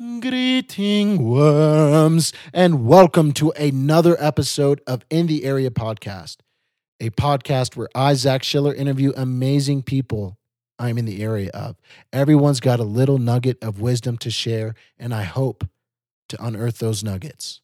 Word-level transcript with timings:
Greeting 0.00 1.24
worms, 1.24 2.32
and 2.54 2.86
welcome 2.86 3.32
to 3.32 3.50
another 3.58 4.16
episode 4.20 4.80
of 4.86 5.04
In 5.10 5.26
the 5.26 5.44
Area 5.44 5.70
Podcast, 5.70 6.36
a 7.00 7.10
podcast 7.10 7.74
where 7.74 7.88
I, 7.96 8.14
Zach 8.14 8.44
Schiller, 8.44 8.72
interview 8.72 9.12
amazing 9.16 9.82
people 9.82 10.38
I'm 10.78 10.98
in 10.98 11.04
the 11.04 11.20
area 11.20 11.50
of. 11.52 11.80
Everyone's 12.12 12.60
got 12.60 12.78
a 12.78 12.84
little 12.84 13.18
nugget 13.18 13.58
of 13.60 13.80
wisdom 13.80 14.16
to 14.18 14.30
share, 14.30 14.76
and 15.00 15.12
I 15.12 15.24
hope 15.24 15.68
to 16.28 16.44
unearth 16.44 16.78
those 16.78 17.02
nuggets. 17.02 17.60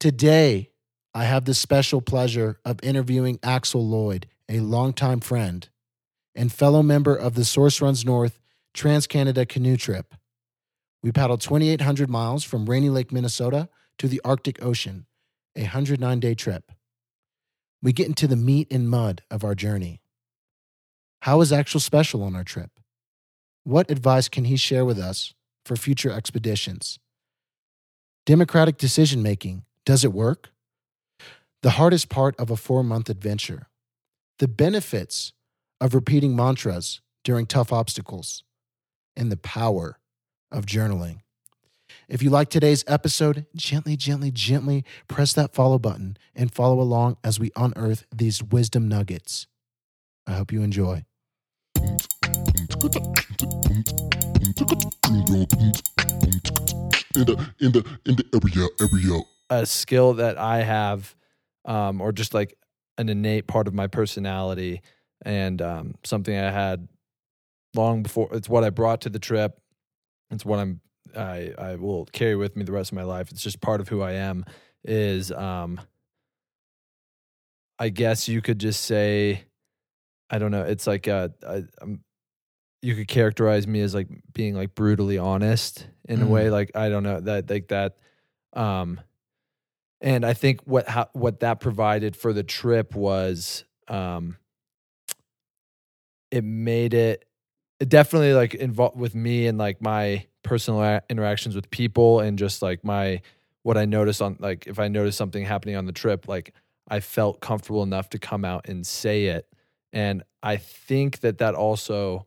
Today, 0.00 0.70
I 1.14 1.26
have 1.26 1.44
the 1.44 1.54
special 1.54 2.00
pleasure 2.00 2.58
of 2.64 2.80
interviewing 2.82 3.38
Axel 3.40 3.86
Lloyd, 3.86 4.26
a 4.48 4.58
longtime 4.58 5.20
friend 5.20 5.68
and 6.34 6.52
fellow 6.52 6.82
member 6.82 7.14
of 7.14 7.34
the 7.34 7.44
Source 7.44 7.80
Runs 7.80 8.04
North 8.04 8.40
Trans 8.72 9.06
Canada 9.06 9.46
Canoe 9.46 9.76
Trip. 9.76 10.12
We 11.04 11.12
paddled 11.12 11.42
2,800 11.42 12.08
miles 12.08 12.44
from 12.44 12.64
Rainy 12.64 12.88
Lake, 12.88 13.12
Minnesota 13.12 13.68
to 13.98 14.08
the 14.08 14.22
Arctic 14.24 14.64
Ocean, 14.64 15.04
a 15.54 15.64
109 15.64 16.18
day 16.18 16.34
trip. 16.34 16.72
We 17.82 17.92
get 17.92 18.06
into 18.06 18.26
the 18.26 18.36
meat 18.36 18.68
and 18.70 18.88
mud 18.88 19.20
of 19.30 19.44
our 19.44 19.54
journey. 19.54 20.00
How 21.20 21.42
is 21.42 21.52
Axel 21.52 21.78
special 21.78 22.22
on 22.22 22.34
our 22.34 22.42
trip? 22.42 22.70
What 23.64 23.90
advice 23.90 24.30
can 24.30 24.46
he 24.46 24.56
share 24.56 24.86
with 24.86 24.98
us 24.98 25.34
for 25.66 25.76
future 25.76 26.10
expeditions? 26.10 26.98
Democratic 28.24 28.78
decision 28.78 29.22
making, 29.22 29.66
does 29.84 30.04
it 30.04 30.12
work? 30.14 30.52
The 31.60 31.72
hardest 31.72 32.08
part 32.08 32.34
of 32.40 32.50
a 32.50 32.56
four 32.56 32.82
month 32.82 33.10
adventure. 33.10 33.68
The 34.38 34.48
benefits 34.48 35.34
of 35.82 35.94
repeating 35.94 36.34
mantras 36.34 37.02
during 37.24 37.44
tough 37.44 37.74
obstacles. 37.74 38.42
And 39.14 39.30
the 39.30 39.36
power 39.36 39.98
of 40.50 40.66
journaling. 40.66 41.20
If 42.08 42.22
you 42.22 42.30
like 42.30 42.50
today's 42.50 42.84
episode, 42.86 43.46
gently, 43.54 43.96
gently, 43.96 44.30
gently 44.30 44.84
press 45.08 45.32
that 45.34 45.54
follow 45.54 45.78
button 45.78 46.16
and 46.34 46.52
follow 46.52 46.80
along 46.80 47.16
as 47.24 47.40
we 47.40 47.50
unearth 47.56 48.06
these 48.14 48.42
wisdom 48.42 48.88
nuggets. 48.88 49.46
I 50.26 50.34
hope 50.34 50.52
you 50.52 50.62
enjoy. 50.62 51.04
in 57.14 57.24
the 57.26 57.52
in 57.60 57.72
the 57.72 57.98
in 58.06 58.16
the 58.16 58.24
area 58.34 58.68
area. 58.80 59.20
a 59.50 59.66
skill 59.66 60.14
that 60.14 60.36
I 60.38 60.58
have, 60.62 61.14
um, 61.64 62.00
or 62.00 62.12
just 62.12 62.34
like 62.34 62.56
an 62.98 63.08
innate 63.08 63.46
part 63.46 63.68
of 63.68 63.74
my 63.74 63.86
personality, 63.86 64.82
and 65.24 65.60
um, 65.62 65.94
something 66.04 66.36
I 66.36 66.50
had 66.50 66.88
long 67.74 68.02
before. 68.02 68.28
It's 68.32 68.48
what 68.48 68.64
I 68.64 68.70
brought 68.70 69.02
to 69.02 69.10
the 69.10 69.18
trip. 69.18 69.60
It's 70.30 70.44
what 70.44 70.58
I'm. 70.58 70.80
I 71.16 71.52
I 71.58 71.74
will 71.76 72.06
carry 72.06 72.34
with 72.34 72.56
me 72.56 72.64
the 72.64 72.72
rest 72.72 72.90
of 72.92 72.96
my 72.96 73.04
life. 73.04 73.30
It's 73.30 73.42
just 73.42 73.60
part 73.60 73.80
of 73.80 73.88
who 73.88 74.02
I 74.02 74.12
am. 74.12 74.44
Is 74.84 75.30
um, 75.32 75.80
I 77.78 77.88
guess 77.88 78.28
you 78.28 78.40
could 78.42 78.58
just 78.58 78.82
say, 78.84 79.44
I 80.30 80.38
don't 80.38 80.50
know. 80.50 80.62
It's 80.64 80.86
like 80.86 81.08
uh, 81.08 81.28
I, 81.46 81.64
I'm. 81.80 82.02
You 82.82 82.94
could 82.94 83.08
characterize 83.08 83.66
me 83.66 83.80
as 83.80 83.94
like 83.94 84.08
being 84.32 84.54
like 84.54 84.74
brutally 84.74 85.16
honest 85.18 85.86
in 86.06 86.20
a 86.20 86.26
Mm. 86.26 86.28
way. 86.28 86.50
Like 86.50 86.72
I 86.74 86.88
don't 86.90 87.02
know 87.02 87.20
that 87.20 87.48
like 87.48 87.68
that. 87.68 87.96
Um, 88.52 89.00
and 90.02 90.24
I 90.26 90.34
think 90.34 90.60
what 90.64 90.86
how, 90.88 91.08
what 91.14 91.40
that 91.40 91.60
provided 91.60 92.14
for 92.14 92.32
the 92.34 92.42
trip 92.42 92.94
was 92.94 93.64
um, 93.88 94.36
it 96.30 96.44
made 96.44 96.92
it, 96.94 97.24
it 97.84 97.90
definitely 97.90 98.32
like 98.32 98.54
involved 98.54 98.96
with 98.98 99.14
me 99.14 99.46
and 99.46 99.58
like 99.58 99.82
my 99.82 100.24
personal 100.42 100.82
a- 100.82 101.02
interactions 101.10 101.54
with 101.54 101.68
people 101.70 102.20
and 102.20 102.38
just 102.38 102.62
like 102.62 102.82
my 102.82 103.20
what 103.62 103.76
I 103.76 103.84
noticed 103.84 104.22
on 104.22 104.36
like 104.40 104.66
if 104.66 104.78
I 104.78 104.88
noticed 104.88 105.18
something 105.18 105.44
happening 105.44 105.76
on 105.76 105.84
the 105.84 105.92
trip 105.92 106.26
like 106.26 106.54
I 106.88 107.00
felt 107.00 107.40
comfortable 107.40 107.82
enough 107.82 108.08
to 108.10 108.18
come 108.18 108.42
out 108.42 108.68
and 108.70 108.86
say 108.86 109.26
it. 109.26 109.46
And 109.92 110.22
I 110.42 110.56
think 110.56 111.20
that 111.20 111.38
that 111.38 111.54
also 111.54 112.26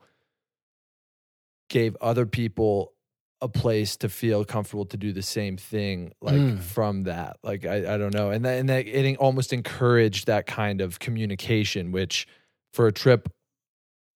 gave 1.70 1.96
other 2.02 2.28
people 2.28 2.94
a 3.42 3.48
place 3.48 3.98
to 3.98 4.10
feel 4.10 4.46
comfortable 4.46 4.86
to 4.86 4.98
do 4.98 5.12
the 5.12 5.22
same 5.22 5.58
thing 5.58 6.12
like 6.22 6.36
Mm. 6.36 6.60
from 6.60 7.04
that. 7.04 7.38
Like 7.44 7.66
I, 7.66 7.96
I 7.96 7.98
don't 7.98 8.14
know. 8.14 8.30
And 8.30 8.46
that 8.46 8.60
and 8.60 8.70
that 8.70 8.86
it 8.88 9.16
almost 9.18 9.54
encouraged 9.54 10.28
that 10.28 10.46
kind 10.46 10.82
of 10.82 11.00
communication 11.00 11.92
which 11.92 12.28
for 12.74 12.86
a 12.88 12.92
trip 12.92 13.30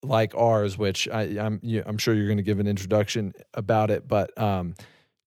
like 0.04 0.34
ours 0.36 0.78
which 0.78 1.08
I, 1.10 1.22
I'm 1.40 1.60
I'm 1.86 1.98
sure 1.98 2.14
you're 2.14 2.28
going 2.28 2.38
to 2.38 2.44
give 2.44 2.60
an 2.60 2.68
introduction 2.68 3.34
about 3.54 3.92
it 3.92 4.08
but 4.08 4.36
um 4.38 4.74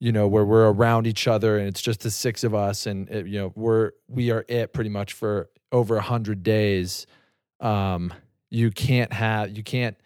you 0.01 0.11
know 0.13 0.27
where 0.29 0.45
we're 0.45 0.71
around 0.71 1.07
each 1.07 1.29
other 1.29 1.57
and 1.59 1.69
it's 1.69 1.81
just 1.81 2.01
the 2.01 2.11
six 2.11 2.43
of 2.45 2.55
us 2.55 2.87
and 2.87 3.09
it, 3.09 3.27
you 3.27 3.39
know 3.39 3.53
we're 3.55 3.93
we 4.09 4.31
are 4.31 4.45
it 4.49 4.73
pretty 4.73 4.91
much 4.91 5.13
for 5.13 5.49
over 5.71 5.97
a 5.97 6.03
hundred 6.03 6.43
days 6.43 7.07
um 7.61 8.13
you 8.51 8.71
can't 8.71 9.13
have 9.13 9.57
you 9.57 9.63
can't 9.63 9.97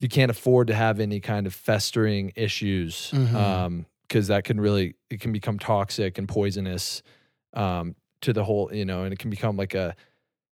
you 0.00 0.08
can't 0.08 0.30
afford 0.30 0.66
to 0.66 0.74
have 0.74 1.00
any 1.00 1.20
kind 1.20 1.46
of 1.46 1.54
festering 1.54 2.32
issues 2.36 3.10
Mhm. 3.12 3.34
um 3.34 3.86
because 4.08 4.28
that 4.28 4.44
can 4.44 4.60
really 4.60 4.94
it 5.08 5.20
can 5.20 5.32
become 5.32 5.58
toxic 5.58 6.18
and 6.18 6.28
poisonous 6.28 7.02
um 7.54 7.94
to 8.20 8.32
the 8.34 8.44
whole 8.44 8.68
you 8.72 8.84
know 8.84 9.04
and 9.04 9.12
it 9.14 9.18
can 9.18 9.30
become 9.30 9.56
like 9.56 9.74
a 9.74 9.96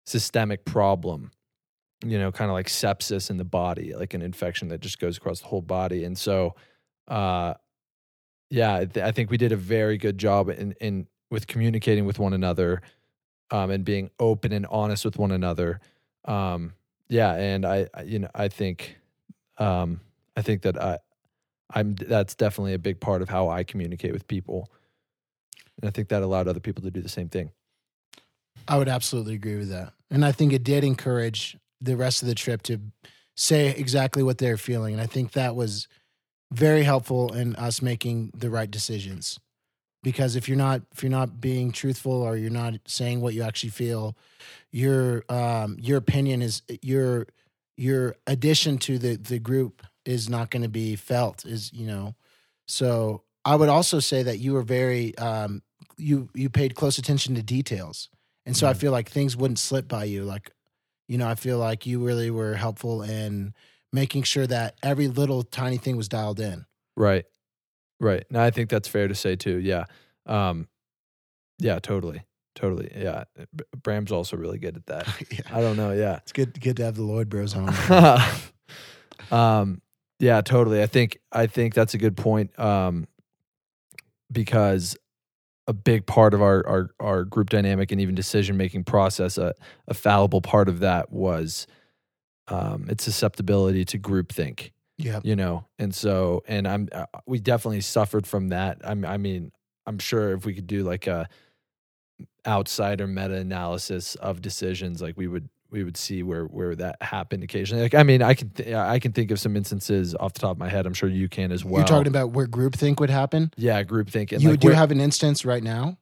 systemic 0.07 0.65
problem 0.65 1.31
you 2.05 2.19
know 2.19 2.33
kind 2.33 2.51
of 2.51 2.55
like 2.55 2.67
sepsis 2.67 3.31
in 3.31 3.37
the 3.37 3.45
body 3.45 3.95
like 3.95 4.15
an 4.15 4.23
infection 4.23 4.69
that 4.69 4.81
just 4.81 4.99
goes 4.99 5.17
across 5.17 5.41
the 5.41 5.47
whole 5.47 5.63
body. 5.63 6.05
And 6.05 6.17
so 6.17 6.55
uh 7.09 7.55
yeah 8.51 8.77
I, 8.77 8.85
th- 8.85 9.05
I 9.05 9.13
think 9.13 9.31
we 9.31 9.37
did 9.37 9.53
a 9.53 9.57
very 9.57 9.99
good 9.99 10.19
job 10.19 10.49
in 10.49 10.73
in 10.81 11.07
with 11.31 11.47
communicating 11.47 12.05
with 12.05 12.19
one 12.19 12.33
another 12.33 12.83
um 13.51 13.71
and 13.71 13.85
being 13.85 14.11
open 14.19 14.53
and 14.53 14.67
honest 14.67 15.05
with 15.05 15.19
one 15.19 15.33
another. 15.33 15.81
Um 16.25 16.75
yeah 17.09 17.35
and 17.35 17.67
i, 17.67 17.89
I 17.95 18.03
you 18.03 18.21
know 18.21 18.31
i 18.35 18.49
think 18.49 18.97
um 19.59 20.01
i 20.37 20.43
think 20.43 20.63
that 20.63 20.81
i 20.81 20.99
i'm 21.75 21.95
that's 21.95 22.35
definitely 22.35 22.75
a 22.75 22.79
big 22.79 23.01
part 23.01 23.23
of 23.23 23.29
how 23.29 23.49
i 23.49 23.65
communicate 23.65 24.13
with 24.13 24.27
people. 24.27 24.71
And 25.81 25.89
i 25.89 25.91
think 25.91 26.09
that 26.09 26.23
allowed 26.23 26.49
other 26.49 26.61
people 26.61 26.83
to 26.83 26.91
do 26.91 27.01
the 27.01 27.09
same 27.09 27.29
thing. 27.29 27.51
I 28.69 28.79
would 28.79 28.89
absolutely 28.89 29.35
agree 29.35 29.57
with 29.57 29.71
that. 29.71 29.93
And 30.11 30.25
I 30.25 30.33
think 30.33 30.53
it 30.53 30.63
did 30.63 30.85
encourage 30.85 31.57
the 31.83 31.97
rest 31.97 32.23
of 32.23 32.29
the 32.29 32.35
trip 32.35 32.63
to 32.65 32.81
say 33.37 33.71
exactly 33.71 34.23
what 34.23 34.39
they're 34.39 34.57
feeling. 34.59 34.95
And 34.95 35.03
I 35.03 35.07
think 35.07 35.33
that 35.33 35.57
was 35.57 35.89
very 36.53 36.85
helpful 36.85 37.33
in 37.35 37.57
us 37.57 37.83
making 37.83 38.33
the 38.35 38.51
right 38.51 38.71
decisions. 38.71 39.39
Because 40.03 40.37
if 40.37 40.49
you're 40.49 40.59
not 40.59 40.83
if 40.93 41.03
you're 41.03 41.11
not 41.11 41.41
being 41.41 41.73
truthful 41.73 42.13
or 42.23 42.37
you're 42.37 42.51
not 42.51 42.75
saying 42.87 43.21
what 43.21 43.35
you 43.35 43.43
actually 43.43 43.71
feel, 43.71 44.17
your 44.71 45.25
um 45.29 45.77
your 45.81 45.99
opinion 45.99 46.43
is 46.43 46.63
your 46.83 47.27
your 47.77 48.17
addition 48.27 48.79
to 48.79 48.99
the 48.99 49.17
the 49.17 49.39
group 49.39 49.83
is 50.05 50.29
not 50.29 50.51
going 50.51 50.63
to 50.63 50.69
be 50.69 50.97
felt 50.97 51.45
is 51.47 51.73
you 51.73 51.87
know 51.87 52.15
so 52.67 53.23
i 53.45 53.55
would 53.55 53.69
also 53.69 54.01
say 54.01 54.23
that 54.23 54.39
you 54.39 54.53
were 54.53 54.63
very 54.63 55.17
um 55.19 55.63
you 55.97 56.29
you 56.35 56.51
paid 56.51 56.75
close 56.75 56.99
attention 56.99 57.35
to 57.35 57.43
details 57.43 58.09
and 58.45 58.57
so 58.57 58.67
I 58.69 58.73
Mhm. 58.73 58.77
feel 58.79 58.93
like 58.93 59.09
things 59.11 59.37
wouldn't 59.37 59.61
slip 59.61 59.87
by 59.87 60.05
you. 60.05 60.25
Like, 60.25 60.51
you 61.13 61.19
know, 61.19 61.29
I 61.29 61.35
feel 61.35 61.59
like 61.59 61.85
you 61.85 61.99
really 62.03 62.31
were 62.31 62.55
helpful 62.55 63.03
in 63.03 63.53
making 63.93 64.23
sure 64.23 64.47
that 64.47 64.77
every 64.83 65.09
little 65.09 65.43
tiny 65.43 65.77
thing 65.77 65.95
was 65.95 66.09
dialed 66.09 66.41
in. 66.41 66.65
Right. 66.97 67.27
Right. 68.01 68.25
No, 68.31 68.43
I 68.43 68.51
think 68.51 68.71
that's 68.71 68.89
fair 68.89 69.09
to 69.09 69.15
say 69.15 69.37
too. 69.37 69.59
Yeah. 69.59 69.85
Um 70.25 70.69
yeah, 71.59 71.81
totally. 71.81 72.23
Totally. 72.55 72.91
Yeah. 72.97 73.25
Bram's 73.83 74.11
also 74.11 74.39
really 74.39 74.59
good 74.59 74.75
at 74.79 74.87
that. 74.87 75.07
yeah. 75.31 75.41
I 75.51 75.61
don't 75.61 75.77
know, 75.77 75.93
yeah. 75.93 76.17
It's 76.23 76.33
good 76.33 76.59
good 76.59 76.79
to 76.79 76.85
have 76.85 76.97
the 76.97 77.03
Lloyd 77.03 77.29
Bros 77.29 77.55
on. 77.55 77.69
um 79.31 79.83
yeah, 80.19 80.41
totally. 80.41 80.83
I 80.83 80.87
think 80.87 81.19
I 81.31 81.47
think 81.47 81.75
that's 81.75 81.93
a 81.93 81.99
good 81.99 82.17
point 82.17 82.59
um 82.59 83.07
because 84.33 84.97
a 85.67 85.73
big 85.73 86.07
part 86.07 86.35
of 86.35 86.43
our 86.43 86.67
our 86.67 86.91
our 87.01 87.25
group 87.25 87.51
dynamic 87.51 87.93
and 87.93 88.01
even 88.01 88.15
decision 88.15 88.57
making 88.57 88.85
process 88.85 89.39
a 89.39 89.55
a 89.89 89.95
fallible 89.95 90.41
part 90.41 90.69
of 90.69 90.81
that 90.81 91.13
was 91.13 91.67
um 92.49 92.87
its 92.89 93.05
susceptibility 93.05 93.85
to 93.85 93.99
groupthink 93.99 94.73
yeah. 94.99 95.21
you 95.23 95.37
know 95.37 95.65
and 95.79 95.95
so 95.95 96.43
and 96.47 96.67
i'm 96.67 96.89
uh, 96.93 97.07
we 97.27 97.39
definitely 97.39 97.81
suffered 97.81 98.27
from 98.27 98.49
that 98.49 98.79
i'm 98.85 99.05
i 99.05 99.17
mean 99.17 99.53
i'm 99.87 99.99
sure 99.99 100.33
if 100.33 100.45
we 100.45 100.55
could 100.55 100.67
do 100.67 100.83
like 100.83 101.07
a 101.07 101.29
outsider 102.47 103.07
meta 103.07 103.35
analysis 103.35 104.15
of 104.17 104.43
decisions 104.43 105.01
like 105.01 105.17
we 105.17 105.29
would 105.29 105.49
we 105.73 105.83
would 105.83 105.97
see 105.97 106.23
where 106.23 106.45
where 106.45 106.75
that 106.77 107.01
happened 107.03 107.43
occasionally 107.43 107.83
like 107.83 107.95
i 107.95 108.03
mean 108.03 108.23
i 108.23 108.35
can 108.35 108.51
th- 108.51 108.73
i 108.75 108.99
can 108.99 109.11
think 109.13 109.31
of 109.31 109.41
some 109.41 109.57
instances 109.57 110.15
off 110.15 110.33
the 110.35 110.39
top 110.41 110.53
of 110.53 110.59
my 110.59 110.69
head 110.69 110.87
i'm 110.87 110.93
sure 110.95 111.09
you 111.09 111.29
can 111.29 111.51
as 111.51 111.65
well 111.65 111.79
You're 111.81 111.87
talking 111.87 112.09
about 112.09 112.31
where 112.33 112.47
groupthink 112.47 113.01
would 113.01 113.11
happen. 113.11 113.51
yeah 113.57 113.83
group 113.83 114.11
thinking 114.11 114.41
you 114.41 114.51
like 114.51 114.61
do 114.61 114.69
where- 114.69 114.77
have 114.77 114.91
an 114.93 115.01
instance 115.01 115.45
right 115.45 115.63
now. 115.63 115.97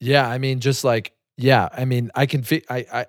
yeah, 0.00 0.28
I 0.28 0.38
mean, 0.38 0.60
just 0.60 0.84
like 0.84 1.12
yeah, 1.36 1.68
I 1.72 1.84
mean, 1.84 2.10
I 2.14 2.26
can 2.26 2.42
fi- 2.44 2.62
I 2.70 2.86
I 2.92 3.06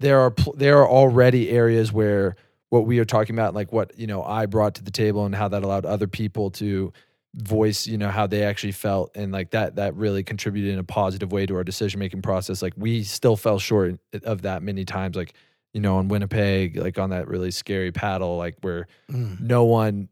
there 0.00 0.20
are 0.20 0.30
pl- 0.30 0.54
there 0.56 0.78
are 0.78 0.88
already 0.88 1.50
areas 1.50 1.92
where 1.92 2.36
what 2.70 2.86
we 2.86 2.98
are 2.98 3.04
talking 3.04 3.34
about, 3.34 3.54
like 3.54 3.72
what 3.72 3.98
you 3.98 4.06
know 4.06 4.22
I 4.22 4.46
brought 4.46 4.74
to 4.76 4.84
the 4.84 4.90
table, 4.90 5.26
and 5.26 5.34
how 5.34 5.48
that 5.48 5.62
allowed 5.64 5.84
other 5.86 6.06
people 6.06 6.50
to 6.52 6.92
voice 7.34 7.86
you 7.86 7.98
know 7.98 8.08
how 8.08 8.26
they 8.26 8.42
actually 8.42 8.72
felt 8.72 9.10
and 9.14 9.30
like 9.32 9.50
that 9.50 9.76
that 9.76 9.94
really 9.94 10.24
contributed 10.24 10.72
in 10.72 10.78
a 10.78 10.84
positive 10.84 11.30
way 11.30 11.44
to 11.46 11.54
our 11.54 11.62
decision 11.62 12.00
making 12.00 12.22
process 12.22 12.62
like 12.62 12.72
we 12.76 13.02
still 13.04 13.36
fell 13.36 13.58
short 13.58 13.98
of 14.24 14.42
that 14.42 14.62
many 14.62 14.84
times 14.84 15.14
like 15.14 15.34
you 15.74 15.80
know 15.80 15.98
on 15.98 16.08
winnipeg 16.08 16.76
like 16.76 16.98
on 16.98 17.10
that 17.10 17.28
really 17.28 17.50
scary 17.50 17.92
paddle 17.92 18.36
like 18.38 18.56
where 18.62 18.86
Mm. 19.10 19.40
no 19.40 19.64
one 19.64 20.08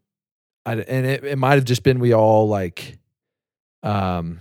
I, 0.66 0.74
and 0.74 1.06
it, 1.06 1.24
it 1.24 1.36
might 1.38 1.54
have 1.54 1.64
just 1.64 1.82
been 1.82 2.00
we 2.00 2.12
all 2.12 2.48
like 2.48 2.98
um 3.82 4.40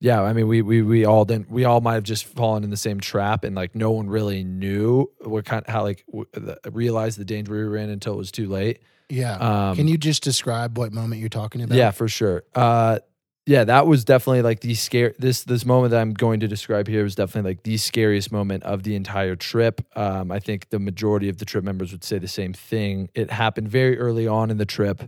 yeah 0.00 0.22
i 0.22 0.32
mean 0.32 0.48
we 0.48 0.62
we 0.62 0.82
we 0.82 1.04
all 1.04 1.24
didn't 1.24 1.50
we 1.50 1.64
all 1.64 1.80
might 1.80 1.94
have 1.94 2.02
just 2.04 2.24
fallen 2.24 2.64
in 2.64 2.70
the 2.70 2.76
same 2.76 3.00
trap 3.00 3.44
and 3.44 3.54
like 3.54 3.74
no 3.74 3.90
one 3.90 4.08
really 4.08 4.44
knew 4.44 5.10
what 5.20 5.44
kind 5.44 5.64
how 5.68 5.82
like 5.82 6.04
w- 6.06 6.26
the, 6.32 6.58
realized 6.72 7.18
the 7.18 7.24
danger 7.24 7.52
we 7.52 7.64
were 7.64 7.76
in 7.76 7.90
until 7.90 8.14
it 8.14 8.18
was 8.18 8.32
too 8.32 8.48
late 8.48 8.80
Yeah. 9.12 9.36
um 9.36 9.76
Can 9.76 9.88
you 9.88 9.98
just 9.98 10.22
describe 10.22 10.78
what 10.78 10.92
moment 10.92 11.20
you're 11.20 11.28
talking 11.28 11.62
about? 11.62 11.76
yeah, 11.76 11.90
for 11.90 12.08
sure. 12.08 12.44
Uh, 12.54 12.98
yeah, 13.44 13.64
that 13.64 13.88
was 13.88 14.04
definitely 14.04 14.42
like 14.42 14.60
the 14.60 14.74
scare. 14.74 15.14
This 15.18 15.42
this 15.42 15.66
moment 15.66 15.90
that 15.90 16.00
I'm 16.00 16.14
going 16.14 16.40
to 16.40 16.48
describe 16.48 16.86
here 16.86 17.02
was 17.02 17.16
definitely 17.16 17.50
like 17.50 17.64
the 17.64 17.76
scariest 17.76 18.30
moment 18.30 18.62
of 18.62 18.84
the 18.84 18.94
entire 18.94 19.34
trip. 19.34 19.80
Um, 19.96 20.30
I 20.30 20.38
think 20.38 20.70
the 20.70 20.78
majority 20.78 21.28
of 21.28 21.38
the 21.38 21.44
trip 21.44 21.64
members 21.64 21.90
would 21.90 22.04
say 22.04 22.18
the 22.18 22.28
same 22.28 22.52
thing. 22.52 23.08
It 23.14 23.30
happened 23.30 23.68
very 23.68 23.98
early 23.98 24.28
on 24.28 24.50
in 24.50 24.58
the 24.58 24.64
trip 24.64 25.02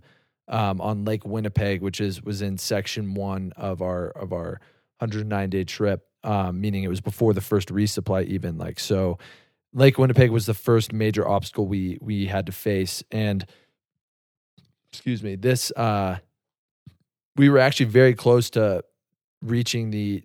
um, 0.49 0.81
on 0.81 1.05
Lake 1.05 1.25
Winnipeg, 1.25 1.81
which 1.81 2.01
is 2.01 2.23
was 2.23 2.43
in 2.43 2.59
section 2.59 3.15
one 3.15 3.53
of 3.57 3.81
our 3.81 4.09
of 4.09 4.33
our 4.33 4.61
109 4.99 5.51
day 5.51 5.65
trip. 5.65 6.05
Um, 6.25 6.61
meaning 6.61 6.83
it 6.83 6.89
was 6.89 7.03
before 7.03 7.35
the 7.35 7.41
first 7.41 7.69
resupply 7.69 8.27
even 8.27 8.59
like 8.59 8.81
so. 8.81 9.19
Lake 9.73 9.99
Winnipeg 9.99 10.31
was 10.31 10.47
the 10.47 10.55
first 10.55 10.93
major 10.93 11.27
obstacle 11.27 11.67
we 11.69 11.99
we 12.01 12.27
had 12.27 12.47
to 12.47 12.53
face, 12.53 13.05
and 13.13 13.45
excuse 14.95 15.23
me, 15.23 15.37
this 15.37 15.71
uh 15.73 16.19
we 17.37 17.49
were 17.49 17.59
actually 17.59 17.87
very 17.87 18.15
close 18.15 18.51
to 18.51 18.85
reaching 19.43 19.91
the 19.91 20.23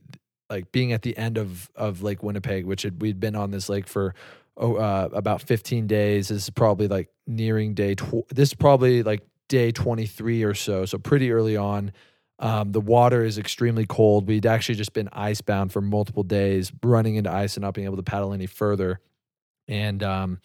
like 0.50 0.72
being 0.72 0.92
at 0.92 1.02
the 1.02 1.18
end 1.18 1.38
of 1.38 1.70
of 1.76 2.02
Lake 2.02 2.24
Winnipeg, 2.24 2.66
which 2.66 2.84
had, 2.84 3.02
we'd 3.02 3.20
been 3.20 3.36
on 3.36 3.52
this 3.52 3.70
lake 3.70 3.88
for 3.88 4.14
oh, 4.58 4.76
uh, 4.76 5.10
about 5.14 5.42
15 5.42 5.88
days. 5.88 6.30
This 6.30 6.44
is 6.44 6.50
probably 6.50 6.88
like 6.88 7.10
nearing 7.28 7.74
day. 7.74 7.96
Tw- 7.96 8.28
this 8.30 8.50
is 8.50 8.54
probably 8.54 9.04
like 9.04 9.22
day 9.48 9.72
23 9.72 10.44
or 10.44 10.54
so. 10.54 10.86
So 10.86 10.98
pretty 10.98 11.32
early 11.32 11.58
on. 11.58 11.92
Um, 12.42 12.72
the 12.72 12.80
water 12.80 13.26
is 13.26 13.38
extremely 13.38 13.86
cold. 13.86 14.28
We'd 14.28 14.46
actually 14.46 14.76
just 14.76 14.94
been 14.94 15.10
icebound 15.12 15.74
for 15.74 15.82
multiple 15.82 16.24
days, 16.24 16.72
running 16.82 17.16
into 17.16 17.32
ice 17.32 17.58
and 17.58 17.64
not 17.64 17.74
being 17.74 17.86
able 17.86 17.98
to 17.98 18.04
paddle 18.04 18.32
any 18.34 18.46
further. 18.46 19.02
And 19.68 20.02
um, 20.04 20.40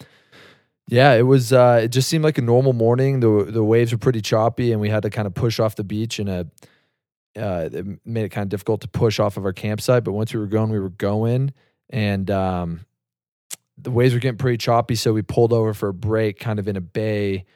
yeah, 0.87 1.15
it 1.15 1.23
was. 1.23 1.53
Uh, 1.53 1.81
it 1.85 1.89
just 1.89 2.09
seemed 2.09 2.25
like 2.25 2.37
a 2.39 2.43
normal 2.43 2.73
morning. 2.73 3.21
the 3.21 3.47
The 3.49 3.65
waves 3.65 3.93
were 3.93 3.99
pretty 3.99 4.21
choppy, 4.21 4.73
and 4.73 4.81
we 4.81 4.91
had 4.91 5.03
to 5.05 5.11
kind 5.11 5.27
of 5.27 5.35
push 5.35 5.59
off 5.59 5.77
the 5.77 5.85
beach. 5.85 6.21
In 6.21 6.29
a, 6.29 6.47
uh, 7.37 7.69
it 7.73 7.87
made 8.05 8.25
it 8.25 8.29
kind 8.29 8.45
of 8.45 8.51
difficult 8.51 8.83
to 8.83 8.89
push 8.89 9.19
off 9.19 9.37
of 9.37 9.45
our 9.47 9.53
campsite. 9.53 10.05
But 10.05 10.13
once 10.13 10.35
we 10.35 10.41
were 10.41 10.47
going, 10.47 10.71
we 10.71 10.79
were 10.79 10.91
going, 10.91 11.55
and 11.89 12.31
um, 12.31 12.81
the 13.79 13.91
waves 13.91 14.13
were 14.13 14.21
getting 14.21 14.39
pretty 14.39 14.59
choppy. 14.59 14.95
So 14.95 15.13
we 15.15 15.23
pulled 15.23 15.55
over 15.55 15.73
for 15.73 15.89
a 15.89 15.95
break, 15.95 16.39
kind 16.39 16.59
of 16.59 16.69
in 16.69 16.77
a 16.77 16.83
bay, 16.83 17.47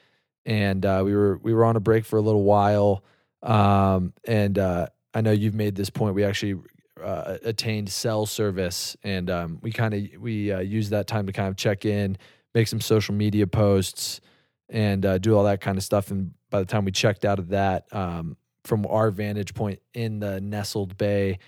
and 0.45 0.83
uh, 0.83 1.03
we 1.05 1.15
were 1.15 1.37
we 1.37 1.53
were 1.53 1.65
on 1.65 1.75
a 1.75 1.79
break 1.79 2.05
for 2.05 2.17
a 2.17 2.21
little 2.21 2.43
while. 2.43 3.03
Um, 3.43 4.13
and 4.25 4.57
uh, 4.57 4.87
I 5.13 5.21
know 5.21 5.31
you've 5.31 5.55
made 5.55 5.75
this 5.75 5.91
point. 5.91 6.15
We 6.15 6.23
actually 6.23 6.59
uh, 7.01 7.37
attained 7.43 7.89
cell 7.89 8.25
service, 8.25 8.97
and 9.03 9.29
um, 9.29 9.59
we 9.61 9.71
kind 9.71 9.93
of 9.93 10.19
we 10.19 10.51
uh, 10.51 10.61
used 10.61 10.89
that 10.89 11.05
time 11.05 11.27
to 11.27 11.31
kind 11.31 11.47
of 11.47 11.57
check 11.57 11.85
in 11.85 12.17
make 12.53 12.67
some 12.67 12.81
social 12.81 13.13
media 13.13 13.47
posts 13.47 14.21
and 14.69 15.05
uh, 15.05 15.17
do 15.17 15.35
all 15.35 15.43
that 15.45 15.61
kind 15.61 15.77
of 15.77 15.83
stuff. 15.83 16.11
And 16.11 16.33
by 16.49 16.59
the 16.59 16.65
time 16.65 16.85
we 16.85 16.91
checked 16.91 17.25
out 17.25 17.39
of 17.39 17.49
that, 17.49 17.93
um, 17.93 18.37
from 18.63 18.85
our 18.87 19.09
vantage 19.11 19.53
point 19.53 19.79
in 19.93 20.19
the 20.19 20.39
nestled 20.41 20.97
bay, 20.97 21.39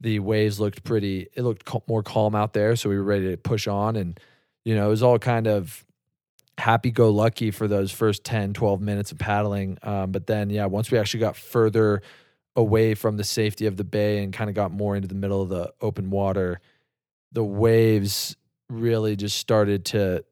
the 0.00 0.20
waves 0.20 0.60
looked 0.60 0.84
pretty, 0.84 1.28
it 1.34 1.42
looked 1.42 1.64
cal- 1.64 1.82
more 1.88 2.02
calm 2.02 2.34
out 2.34 2.52
there. 2.52 2.76
So 2.76 2.88
we 2.88 2.96
were 2.96 3.04
ready 3.04 3.30
to 3.30 3.36
push 3.36 3.66
on. 3.66 3.96
And, 3.96 4.18
you 4.64 4.74
know, 4.74 4.86
it 4.86 4.90
was 4.90 5.02
all 5.02 5.18
kind 5.18 5.46
of 5.46 5.84
happy 6.56 6.90
go 6.90 7.10
lucky 7.10 7.50
for 7.50 7.66
those 7.66 7.90
first 7.90 8.24
10, 8.24 8.52
12 8.52 8.80
minutes 8.80 9.12
of 9.12 9.18
paddling. 9.18 9.78
Um, 9.82 10.12
but 10.12 10.26
then, 10.26 10.50
yeah, 10.50 10.66
once 10.66 10.90
we 10.90 10.98
actually 10.98 11.20
got 11.20 11.36
further 11.36 12.02
away 12.54 12.94
from 12.94 13.16
the 13.16 13.24
safety 13.24 13.66
of 13.66 13.76
the 13.76 13.84
bay 13.84 14.22
and 14.22 14.32
kind 14.32 14.50
of 14.50 14.54
got 14.54 14.72
more 14.72 14.96
into 14.96 15.08
the 15.08 15.14
middle 15.14 15.40
of 15.40 15.48
the 15.48 15.72
open 15.80 16.10
water, 16.10 16.60
the 17.32 17.44
waves 17.44 18.36
really 18.68 19.16
just 19.16 19.38
started 19.38 19.84
to 19.86 20.24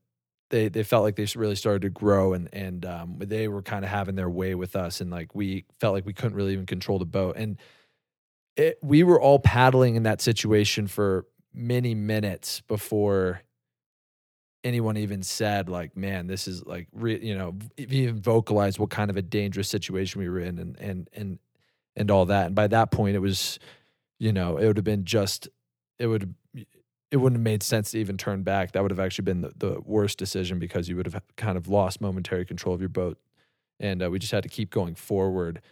they 0.50 0.68
they 0.68 0.82
felt 0.82 1.02
like 1.02 1.16
they 1.16 1.26
really 1.34 1.56
started 1.56 1.82
to 1.82 1.90
grow 1.90 2.32
and 2.32 2.48
and 2.52 2.84
um, 2.84 3.16
they 3.18 3.48
were 3.48 3.62
kind 3.62 3.84
of 3.84 3.90
having 3.90 4.14
their 4.14 4.30
way 4.30 4.54
with 4.54 4.76
us 4.76 5.00
and 5.00 5.10
like 5.10 5.34
we 5.34 5.64
felt 5.80 5.94
like 5.94 6.06
we 6.06 6.12
couldn't 6.12 6.34
really 6.34 6.52
even 6.52 6.66
control 6.66 6.98
the 6.98 7.04
boat. 7.04 7.36
And 7.36 7.58
it, 8.56 8.78
we 8.82 9.02
were 9.02 9.20
all 9.20 9.38
paddling 9.38 9.96
in 9.96 10.04
that 10.04 10.20
situation 10.20 10.86
for 10.86 11.26
many 11.52 11.94
minutes 11.94 12.62
before 12.62 13.42
anyone 14.64 14.96
even 14.96 15.22
said 15.22 15.68
like 15.68 15.96
man 15.96 16.26
this 16.26 16.48
is 16.48 16.64
like 16.66 16.88
re-, 16.92 17.24
you 17.24 17.36
know 17.36 17.54
even 17.76 18.20
vocalized 18.20 18.78
what 18.80 18.90
kind 18.90 19.10
of 19.10 19.16
a 19.16 19.22
dangerous 19.22 19.68
situation 19.68 20.20
we 20.20 20.28
were 20.28 20.40
in 20.40 20.58
and 20.58 20.76
and 20.80 21.08
and 21.12 21.38
and 21.96 22.10
all 22.10 22.26
that. 22.26 22.46
And 22.46 22.54
by 22.54 22.66
that 22.68 22.90
point 22.90 23.16
it 23.16 23.20
was 23.20 23.58
you 24.18 24.32
know 24.32 24.56
it 24.58 24.66
would 24.66 24.76
have 24.76 24.84
been 24.84 25.04
just 25.04 25.48
it 25.98 26.06
would 26.06 26.34
it 27.16 27.20
wouldn't 27.20 27.38
have 27.38 27.44
made 27.44 27.62
sense 27.62 27.92
to 27.92 27.98
even 27.98 28.18
turn 28.18 28.42
back. 28.42 28.72
That 28.72 28.82
would 28.82 28.90
have 28.90 29.00
actually 29.00 29.24
been 29.24 29.40
the, 29.40 29.52
the 29.56 29.80
worst 29.86 30.18
decision 30.18 30.58
because 30.58 30.86
you 30.86 30.96
would 30.96 31.06
have 31.06 31.22
kind 31.36 31.56
of 31.56 31.66
lost 31.66 32.02
momentary 32.02 32.44
control 32.44 32.74
of 32.74 32.80
your 32.82 32.90
boat. 32.90 33.18
And 33.80 34.02
uh, 34.02 34.10
we 34.10 34.18
just 34.18 34.32
had 34.32 34.42
to 34.42 34.50
keep 34.50 34.70
going 34.70 34.94
forward 34.94 35.62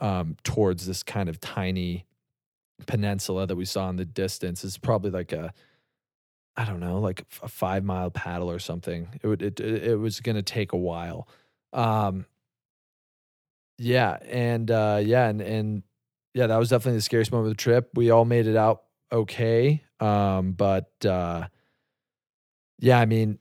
um, 0.00 0.36
towards 0.42 0.86
this 0.86 1.04
kind 1.04 1.28
of 1.28 1.38
tiny 1.38 2.04
peninsula 2.86 3.46
that 3.46 3.54
we 3.54 3.64
saw 3.64 3.88
in 3.90 3.96
the 3.96 4.04
distance. 4.04 4.64
It's 4.64 4.76
probably 4.76 5.12
like 5.12 5.30
a, 5.30 5.52
I 6.56 6.64
don't 6.64 6.80
know, 6.80 6.98
like 6.98 7.24
a 7.44 7.48
five 7.48 7.84
mile 7.84 8.10
paddle 8.10 8.50
or 8.50 8.58
something. 8.58 9.20
It 9.22 9.26
would, 9.28 9.40
it, 9.40 9.60
it 9.60 10.00
was 10.00 10.18
going 10.18 10.34
to 10.34 10.42
take 10.42 10.72
a 10.72 10.76
while. 10.76 11.28
Um, 11.72 12.26
yeah. 13.78 14.18
And 14.28 14.68
uh, 14.68 15.00
yeah. 15.00 15.28
And, 15.28 15.40
and 15.42 15.82
yeah, 16.34 16.48
that 16.48 16.56
was 16.58 16.70
definitely 16.70 16.98
the 16.98 17.02
scariest 17.02 17.30
moment 17.30 17.52
of 17.52 17.56
the 17.56 17.62
trip. 17.62 17.90
We 17.94 18.10
all 18.10 18.24
made 18.24 18.48
it 18.48 18.56
out 18.56 18.82
okay. 19.12 19.84
Um, 20.00 20.52
but 20.52 20.90
uh, 21.04 21.48
yeah, 22.78 22.98
I 23.00 23.06
mean, 23.06 23.38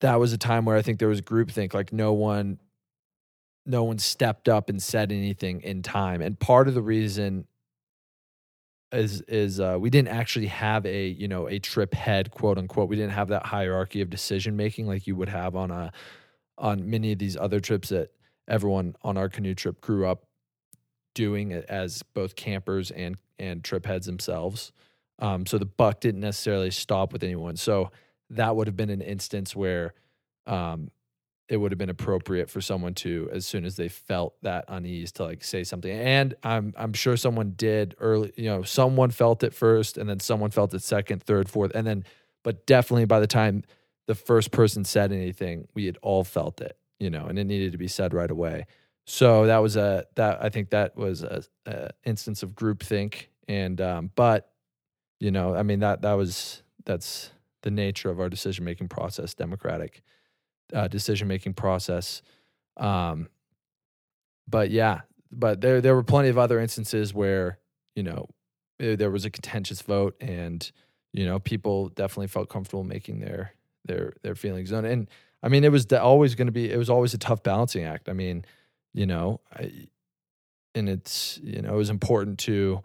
that 0.00 0.18
was 0.18 0.32
a 0.32 0.38
time 0.38 0.64
where 0.64 0.76
I 0.76 0.82
think 0.82 0.98
there 0.98 1.08
was 1.08 1.20
groupthink. 1.20 1.74
Like 1.74 1.92
no 1.92 2.12
one, 2.12 2.58
no 3.66 3.84
one 3.84 3.98
stepped 3.98 4.48
up 4.48 4.68
and 4.68 4.82
said 4.82 5.12
anything 5.12 5.60
in 5.60 5.82
time. 5.82 6.22
And 6.22 6.38
part 6.38 6.68
of 6.68 6.74
the 6.74 6.82
reason 6.82 7.46
is 8.92 9.20
is 9.22 9.60
uh, 9.60 9.76
we 9.78 9.90
didn't 9.90 10.08
actually 10.08 10.46
have 10.46 10.84
a 10.84 11.08
you 11.08 11.28
know 11.28 11.48
a 11.48 11.58
trip 11.58 11.94
head 11.94 12.30
quote 12.30 12.58
unquote. 12.58 12.88
We 12.88 12.96
didn't 12.96 13.12
have 13.12 13.28
that 13.28 13.46
hierarchy 13.46 14.00
of 14.00 14.10
decision 14.10 14.56
making 14.56 14.86
like 14.86 15.06
you 15.06 15.16
would 15.16 15.28
have 15.28 15.54
on 15.54 15.70
a 15.70 15.92
on 16.58 16.88
many 16.90 17.12
of 17.12 17.18
these 17.18 17.36
other 17.36 17.60
trips 17.60 17.90
that 17.90 18.10
everyone 18.48 18.96
on 19.02 19.16
our 19.16 19.28
canoe 19.28 19.54
trip 19.54 19.80
grew 19.80 20.06
up 20.06 20.26
doing 21.14 21.52
as 21.52 22.02
both 22.02 22.36
campers 22.36 22.90
and 22.90 23.16
and 23.38 23.62
trip 23.64 23.86
heads 23.86 24.06
themselves. 24.06 24.72
Um, 25.20 25.46
so 25.46 25.58
the 25.58 25.66
buck 25.66 26.00
didn't 26.00 26.20
necessarily 26.20 26.70
stop 26.70 27.12
with 27.12 27.22
anyone. 27.22 27.56
So 27.56 27.90
that 28.30 28.56
would 28.56 28.66
have 28.66 28.76
been 28.76 28.90
an 28.90 29.02
instance 29.02 29.54
where 29.54 29.94
um, 30.46 30.90
it 31.48 31.56
would 31.56 31.72
have 31.72 31.78
been 31.78 31.90
appropriate 31.90 32.48
for 32.48 32.60
someone 32.60 32.94
to, 32.94 33.28
as 33.32 33.44
soon 33.44 33.64
as 33.64 33.76
they 33.76 33.88
felt 33.88 34.34
that 34.42 34.64
unease, 34.68 35.12
to 35.12 35.24
like 35.24 35.42
say 35.42 35.64
something. 35.64 35.90
And 35.90 36.34
I'm 36.42 36.72
I'm 36.76 36.92
sure 36.92 37.16
someone 37.16 37.54
did 37.56 37.96
early. 37.98 38.32
You 38.36 38.44
know, 38.44 38.62
someone 38.62 39.10
felt 39.10 39.42
it 39.42 39.52
first, 39.52 39.98
and 39.98 40.08
then 40.08 40.20
someone 40.20 40.50
felt 40.50 40.72
it 40.74 40.82
second, 40.82 41.22
third, 41.22 41.48
fourth, 41.48 41.72
and 41.74 41.86
then. 41.86 42.04
But 42.42 42.66
definitely 42.66 43.04
by 43.04 43.20
the 43.20 43.26
time 43.26 43.64
the 44.06 44.14
first 44.14 44.50
person 44.50 44.84
said 44.84 45.12
anything, 45.12 45.68
we 45.74 45.86
had 45.86 45.98
all 46.02 46.24
felt 46.24 46.60
it. 46.60 46.76
You 46.98 47.10
know, 47.10 47.26
and 47.26 47.38
it 47.38 47.44
needed 47.44 47.72
to 47.72 47.78
be 47.78 47.88
said 47.88 48.14
right 48.14 48.30
away. 48.30 48.66
So 49.06 49.46
that 49.46 49.58
was 49.58 49.76
a 49.76 50.06
that 50.14 50.42
I 50.42 50.50
think 50.50 50.70
that 50.70 50.96
was 50.96 51.22
a, 51.24 51.42
a 51.66 51.90
instance 52.04 52.44
of 52.44 52.52
groupthink. 52.52 53.26
And 53.48 53.80
um, 53.80 54.10
but 54.14 54.49
you 55.20 55.30
know 55.30 55.54
i 55.54 55.62
mean 55.62 55.80
that 55.80 56.02
that 56.02 56.14
was 56.14 56.62
that's 56.84 57.30
the 57.62 57.70
nature 57.70 58.10
of 58.10 58.18
our 58.18 58.28
decision 58.28 58.64
making 58.64 58.88
process 58.88 59.34
democratic 59.34 60.02
uh, 60.72 60.88
decision 60.88 61.28
making 61.28 61.54
process. 61.54 62.22
Um 62.76 63.28
but 64.48 64.70
yeah 64.70 65.02
but 65.30 65.60
there 65.60 65.80
there 65.80 65.94
were 65.94 66.02
plenty 66.02 66.28
of 66.28 66.38
other 66.38 66.58
instances 66.58 67.14
where 67.14 67.58
you 67.94 68.02
know 68.02 68.28
there 68.78 69.10
was 69.10 69.24
a 69.24 69.30
contentious 69.30 69.82
vote 69.82 70.16
and 70.20 70.72
you 71.12 71.24
know 71.24 71.38
people 71.38 71.88
definitely 71.90 72.26
felt 72.26 72.48
comfortable 72.48 72.82
making 72.82 73.20
their 73.20 73.52
their 73.84 74.14
their 74.22 74.34
feelings 74.34 74.72
known. 74.72 74.84
And 74.84 75.08
i 75.42 75.48
mean 75.48 75.64
it 75.64 75.72
was 75.72 75.86
always 75.92 76.34
going 76.34 76.46
to 76.46 76.52
be 76.52 76.70
it 76.70 76.78
was 76.78 76.90
always 76.90 77.14
a 77.14 77.18
tough 77.18 77.42
balancing 77.42 77.84
act. 77.84 78.08
I 78.08 78.12
mean 78.12 78.44
you 78.92 79.06
know 79.06 79.40
I, 79.52 79.88
and 80.74 80.88
it's 80.88 81.38
you 81.42 81.62
know 81.62 81.74
it 81.74 81.76
was 81.76 81.90
important 81.90 82.38
to 82.40 82.82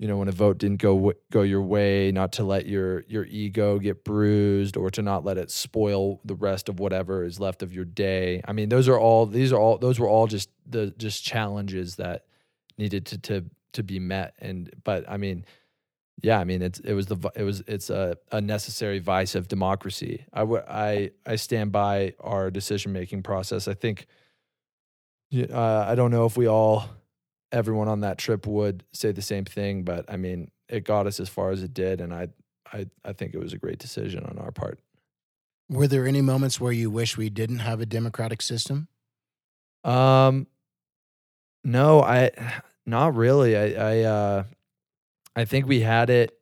you 0.00 0.08
know 0.08 0.16
when 0.16 0.28
a 0.28 0.32
vote 0.32 0.56
didn't 0.56 0.80
go 0.80 1.12
go 1.30 1.42
your 1.42 1.60
way 1.60 2.10
not 2.10 2.32
to 2.32 2.42
let 2.42 2.64
your 2.64 3.04
your 3.06 3.26
ego 3.26 3.78
get 3.78 4.02
bruised 4.02 4.78
or 4.78 4.90
to 4.90 5.02
not 5.02 5.26
let 5.26 5.36
it 5.36 5.50
spoil 5.50 6.22
the 6.24 6.34
rest 6.34 6.70
of 6.70 6.80
whatever 6.80 7.22
is 7.22 7.38
left 7.38 7.62
of 7.62 7.74
your 7.74 7.84
day. 7.84 8.40
I 8.48 8.54
mean 8.54 8.70
those 8.70 8.88
are 8.88 8.98
all 8.98 9.26
these 9.26 9.52
are 9.52 9.60
all 9.60 9.76
those 9.76 10.00
were 10.00 10.08
all 10.08 10.26
just 10.26 10.48
the 10.66 10.94
just 10.96 11.22
challenges 11.22 11.96
that 11.96 12.24
needed 12.78 13.04
to 13.06 13.18
to 13.18 13.44
to 13.74 13.82
be 13.82 13.98
met. 13.98 14.32
And 14.38 14.70
but 14.84 15.04
i 15.06 15.18
mean 15.18 15.44
yeah 16.22 16.40
i 16.40 16.44
mean 16.44 16.62
it's 16.62 16.80
it 16.80 16.94
was 16.94 17.06
the 17.08 17.18
it 17.36 17.42
was 17.42 17.62
it's 17.66 17.90
a, 17.90 18.16
a 18.32 18.40
necessary 18.40 19.00
vice 19.00 19.34
of 19.34 19.48
democracy. 19.48 20.24
I 20.32 20.44
would 20.44 20.64
i 20.66 21.10
i 21.26 21.36
stand 21.36 21.72
by 21.72 22.14
our 22.20 22.50
decision 22.50 22.94
making 22.94 23.22
process. 23.22 23.68
I 23.68 23.74
think 23.74 24.06
uh, 25.32 25.84
i 25.86 25.94
don't 25.94 26.10
know 26.10 26.24
if 26.24 26.38
we 26.38 26.48
all 26.48 26.88
everyone 27.52 27.88
on 27.88 28.00
that 28.00 28.18
trip 28.18 28.46
would 28.46 28.84
say 28.92 29.12
the 29.12 29.22
same 29.22 29.44
thing 29.44 29.82
but 29.82 30.04
i 30.08 30.16
mean 30.16 30.50
it 30.68 30.84
got 30.84 31.06
us 31.06 31.20
as 31.20 31.28
far 31.28 31.50
as 31.50 31.62
it 31.62 31.74
did 31.74 32.00
and 32.00 32.14
i 32.14 32.28
i 32.72 32.86
i 33.04 33.12
think 33.12 33.34
it 33.34 33.38
was 33.38 33.52
a 33.52 33.58
great 33.58 33.78
decision 33.78 34.24
on 34.24 34.38
our 34.38 34.52
part 34.52 34.78
Were 35.68 35.86
there 35.86 36.06
any 36.06 36.20
moments 36.20 36.60
where 36.60 36.72
you 36.72 36.90
wish 36.90 37.16
we 37.16 37.30
didn't 37.30 37.60
have 37.60 37.80
a 37.80 37.86
democratic 37.86 38.42
system? 38.42 38.88
Um, 39.84 40.48
no, 41.64 42.02
I 42.02 42.30
not 42.86 43.14
really. 43.14 43.56
I 43.56 43.66
I 43.72 44.02
uh, 44.02 44.44
I 45.36 45.44
think 45.44 45.66
we 45.66 45.80
had 45.80 46.10
it. 46.10 46.36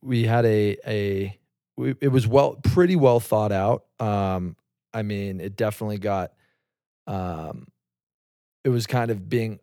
We 0.00 0.24
had 0.24 0.44
a 0.44 0.76
a. 0.86 1.38
We, 1.76 1.94
it 2.00 2.08
was 2.08 2.26
well, 2.26 2.54
pretty 2.54 2.96
well 2.96 3.20
thought 3.20 3.52
out. 3.52 3.84
Um, 3.98 4.56
I 4.94 5.02
mean, 5.02 5.40
it 5.40 5.56
definitely 5.56 5.98
got. 5.98 6.32
Um, 7.06 7.66
it 8.64 8.70
was 8.70 8.86
kind 8.86 9.10
of 9.10 9.28
being. 9.28 9.58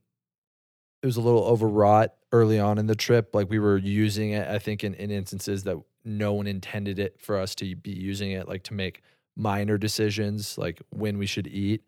It 1.03 1.07
was 1.07 1.17
a 1.17 1.21
little 1.21 1.43
overwrought 1.43 2.15
early 2.31 2.59
on 2.59 2.79
in 2.79 2.87
the 2.87 2.95
trip. 2.95 3.35
Like 3.35 3.49
we 3.49 3.59
were 3.59 3.77
using 3.77 4.31
it, 4.31 4.47
I 4.47 4.59
think, 4.59 4.85
in, 4.85 4.95
in 4.95 5.11
instances 5.11 5.63
that 5.65 5.77
no 6.05 6.33
one 6.33 6.47
intended 6.47 6.97
it 6.99 7.19
for 7.21 7.37
us 7.37 7.55
to 7.55 7.75
be 7.75 7.91
using 7.91 8.31
it, 8.31 8.47
like 8.47 8.63
to 8.65 8.73
make 8.73 9.01
minor 9.35 9.77
decisions, 9.77 10.57
like 10.57 10.81
when 10.91 11.17
we 11.19 11.27
should 11.27 11.47
eat 11.47 11.83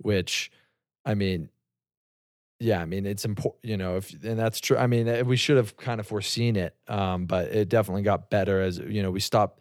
which 0.00 0.52
I 1.04 1.14
mean, 1.14 1.50
yeah, 2.60 2.80
I 2.80 2.86
mean 2.86 3.06
it's 3.06 3.24
important, 3.24 3.64
you 3.64 3.76
know, 3.76 3.96
if 3.96 4.12
and 4.24 4.38
that's 4.38 4.60
true. 4.60 4.76
I 4.76 4.86
mean, 4.88 5.06
eh, 5.08 5.22
we 5.22 5.36
should 5.36 5.56
have 5.56 5.76
kind 5.76 6.00
of 6.00 6.06
foreseen 6.06 6.56
it, 6.56 6.74
um, 6.88 7.26
but 7.26 7.48
it 7.48 7.68
definitely 7.68 8.02
got 8.02 8.30
better 8.30 8.60
as 8.60 8.78
you 8.78 9.02
know 9.02 9.10
we 9.12 9.20
stopped 9.20 9.60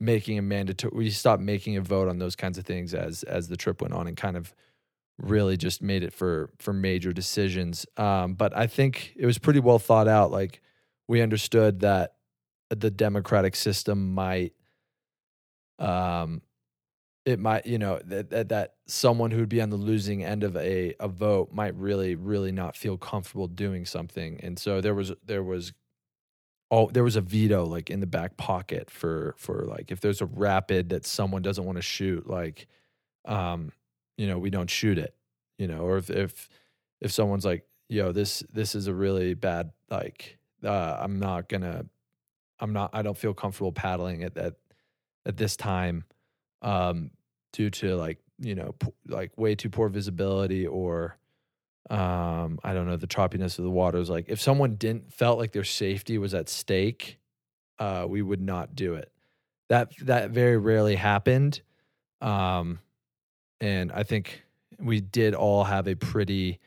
making 0.00 0.38
a 0.38 0.42
mandatory. 0.42 0.92
We 0.96 1.10
stopped 1.10 1.42
making 1.42 1.76
a 1.76 1.82
vote 1.82 2.08
on 2.08 2.18
those 2.18 2.36
kinds 2.36 2.58
of 2.58 2.64
things 2.66 2.94
as 2.94 3.24
as 3.24 3.48
the 3.48 3.56
trip 3.58 3.82
went 3.82 3.94
on, 3.94 4.06
and 4.08 4.16
kind 4.16 4.36
of 4.38 4.54
really 5.20 5.56
just 5.56 5.82
made 5.82 6.02
it 6.02 6.12
for 6.12 6.50
for 6.58 6.72
major 6.72 7.12
decisions. 7.12 7.86
Um, 7.96 8.34
but 8.34 8.56
I 8.56 8.66
think 8.66 9.14
it 9.16 9.26
was 9.26 9.38
pretty 9.38 9.60
well 9.60 9.78
thought 9.78 10.08
out. 10.08 10.30
Like 10.30 10.60
we 11.08 11.20
understood 11.20 11.80
that 11.80 12.14
the 12.70 12.90
democratic 12.90 13.56
system 13.56 14.14
might 14.14 14.52
um 15.78 16.40
it 17.24 17.38
might 17.38 17.66
you 17.66 17.78
know 17.78 18.00
that, 18.04 18.30
that 18.30 18.48
that 18.48 18.74
someone 18.86 19.30
who'd 19.30 19.48
be 19.48 19.60
on 19.60 19.70
the 19.70 19.76
losing 19.76 20.24
end 20.24 20.44
of 20.44 20.56
a 20.56 20.94
a 21.00 21.08
vote 21.08 21.52
might 21.52 21.74
really 21.74 22.14
really 22.14 22.52
not 22.52 22.76
feel 22.76 22.96
comfortable 22.96 23.46
doing 23.46 23.84
something 23.84 24.40
and 24.42 24.58
so 24.58 24.80
there 24.80 24.94
was 24.94 25.12
there 25.24 25.42
was 25.42 25.72
oh 26.70 26.90
there 26.90 27.04
was 27.04 27.16
a 27.16 27.20
veto 27.20 27.64
like 27.64 27.90
in 27.90 28.00
the 28.00 28.06
back 28.06 28.36
pocket 28.36 28.90
for 28.90 29.34
for 29.36 29.64
like 29.66 29.90
if 29.90 30.00
there's 30.00 30.20
a 30.20 30.26
rapid 30.26 30.90
that 30.90 31.04
someone 31.04 31.42
doesn't 31.42 31.64
want 31.64 31.76
to 31.76 31.82
shoot 31.82 32.28
like 32.28 32.66
um 33.26 33.72
you 34.20 34.26
know 34.26 34.38
we 34.38 34.50
don't 34.50 34.68
shoot 34.68 34.98
it 34.98 35.14
you 35.58 35.66
know 35.66 35.78
or 35.78 35.96
if 35.96 36.10
if 36.10 36.50
if 37.00 37.10
someone's 37.10 37.46
like 37.46 37.64
yo 37.88 38.12
this 38.12 38.42
this 38.52 38.74
is 38.74 38.86
a 38.86 38.92
really 38.92 39.32
bad 39.32 39.70
like 39.88 40.36
uh 40.62 40.98
i'm 41.00 41.18
not 41.18 41.48
gonna 41.48 41.86
i'm 42.60 42.74
not 42.74 42.90
i 42.92 43.00
don't 43.00 43.16
feel 43.16 43.32
comfortable 43.32 43.72
paddling 43.72 44.22
at 44.22 44.34
that, 44.34 44.56
at 45.24 45.38
this 45.38 45.56
time 45.56 46.04
um 46.60 47.10
due 47.54 47.70
to 47.70 47.96
like 47.96 48.18
you 48.38 48.54
know 48.54 48.74
p- 48.78 48.92
like 49.08 49.32
way 49.38 49.54
too 49.54 49.70
poor 49.70 49.88
visibility 49.88 50.66
or 50.66 51.16
um 51.88 52.58
i 52.62 52.74
don't 52.74 52.86
know 52.86 52.96
the 52.98 53.06
choppiness 53.06 53.58
of 53.58 53.64
the 53.64 53.70
waters. 53.70 54.10
Like 54.10 54.26
if 54.28 54.38
someone 54.38 54.74
didn't 54.74 55.14
felt 55.14 55.38
like 55.38 55.52
their 55.52 55.64
safety 55.64 56.18
was 56.18 56.34
at 56.34 56.50
stake 56.50 57.18
uh 57.78 58.04
we 58.06 58.20
would 58.20 58.42
not 58.42 58.74
do 58.74 58.94
it. 58.94 59.10
That 59.70 59.92
that 60.02 60.30
very 60.30 60.58
rarely 60.58 60.96
happened 60.96 61.62
um 62.20 62.80
and 63.60 63.92
i 63.92 64.02
think 64.02 64.42
we 64.78 65.00
did 65.00 65.34
all 65.34 65.64
have 65.64 65.86
a 65.86 65.94
pretty 65.94 66.58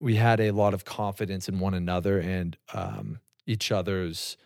we 0.00 0.16
had 0.16 0.40
a 0.40 0.50
lot 0.50 0.74
of 0.74 0.84
confidence 0.84 1.48
in 1.48 1.58
one 1.58 1.74
another 1.74 2.18
and 2.18 2.56
um 2.72 3.18
each 3.46 3.72
other's 3.72 4.36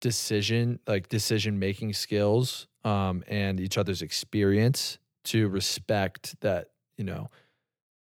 decision 0.00 0.78
like 0.86 1.08
decision 1.08 1.58
making 1.58 1.92
skills 1.92 2.66
um 2.84 3.24
and 3.28 3.60
each 3.60 3.78
other's 3.78 4.02
experience 4.02 4.98
to 5.24 5.48
respect 5.48 6.38
that 6.40 6.70
you 6.96 7.04
know 7.04 7.28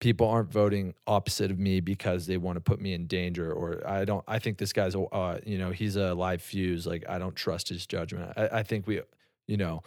people 0.00 0.26
aren't 0.28 0.50
voting 0.50 0.94
opposite 1.06 1.52
of 1.52 1.60
me 1.60 1.78
because 1.78 2.26
they 2.26 2.36
want 2.36 2.56
to 2.56 2.60
put 2.60 2.80
me 2.80 2.92
in 2.92 3.06
danger 3.06 3.52
or 3.52 3.86
i 3.86 4.04
don't 4.04 4.24
i 4.26 4.38
think 4.38 4.58
this 4.58 4.72
guy's 4.72 4.96
uh, 4.96 5.38
you 5.46 5.56
know 5.58 5.70
he's 5.70 5.94
a 5.94 6.12
live 6.12 6.42
fuse 6.42 6.86
like 6.86 7.04
i 7.08 7.18
don't 7.18 7.36
trust 7.36 7.68
his 7.68 7.86
judgment. 7.86 8.32
I, 8.36 8.48
I 8.48 8.62
think 8.64 8.86
we 8.86 9.00
you 9.46 9.56
know 9.56 9.82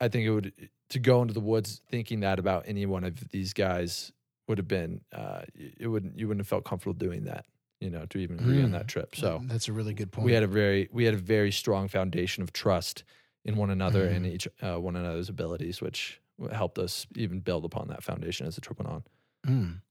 i 0.00 0.08
think 0.08 0.24
it 0.26 0.30
would 0.30 0.52
to 0.90 0.98
go 0.98 1.20
into 1.22 1.34
the 1.34 1.40
woods 1.40 1.80
thinking 1.90 2.20
that 2.20 2.38
about 2.38 2.64
any 2.66 2.86
one 2.86 3.04
of 3.04 3.28
these 3.30 3.52
guys 3.52 4.12
would 4.48 4.58
have 4.58 4.68
been 4.68 5.00
uh 5.12 5.42
it 5.54 5.88
wouldn't 5.88 6.18
you 6.18 6.26
wouldn't 6.28 6.40
have 6.40 6.48
felt 6.48 6.64
comfortable 6.64 6.94
doing 6.94 7.24
that 7.24 7.44
you 7.80 7.90
know 7.90 8.04
to 8.06 8.18
even 8.18 8.38
agree 8.38 8.62
on 8.62 8.70
Mm. 8.70 8.72
that 8.72 8.88
trip 8.88 9.14
so 9.14 9.40
that's 9.46 9.68
a 9.68 9.72
really 9.72 9.94
good 9.94 10.10
point. 10.10 10.24
we 10.24 10.32
had 10.32 10.42
a 10.42 10.46
very 10.48 10.88
we 10.92 11.04
had 11.04 11.14
a 11.14 11.18
very 11.18 11.52
strong 11.52 11.88
foundation 11.88 12.42
of 12.42 12.52
trust 12.52 13.04
in 13.44 13.56
one 13.56 13.70
another 13.70 14.08
and 14.08 14.24
Mhm. 14.26 14.32
each 14.34 14.48
uh, 14.62 14.78
one 14.80 14.96
another's 14.96 15.28
abilities 15.28 15.80
which 15.80 16.20
helped 16.52 16.78
us 16.78 17.06
even 17.16 17.40
build 17.40 17.64
upon 17.64 17.88
that 17.88 18.02
foundation 18.02 18.46
as 18.46 18.54
the 18.54 18.60
trip 18.60 18.78
went 18.78 18.90
on 18.90 19.02
Mm. 19.46 19.82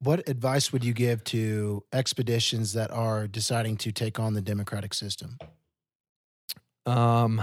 What 0.00 0.28
advice 0.28 0.72
would 0.72 0.84
you 0.84 0.92
give 0.92 1.24
to 1.24 1.82
expeditions 1.92 2.74
that 2.74 2.90
are 2.90 3.26
deciding 3.26 3.78
to 3.78 3.92
take 3.92 4.20
on 4.20 4.34
the 4.34 4.42
democratic 4.42 4.92
system? 4.92 5.38
um 6.84 7.42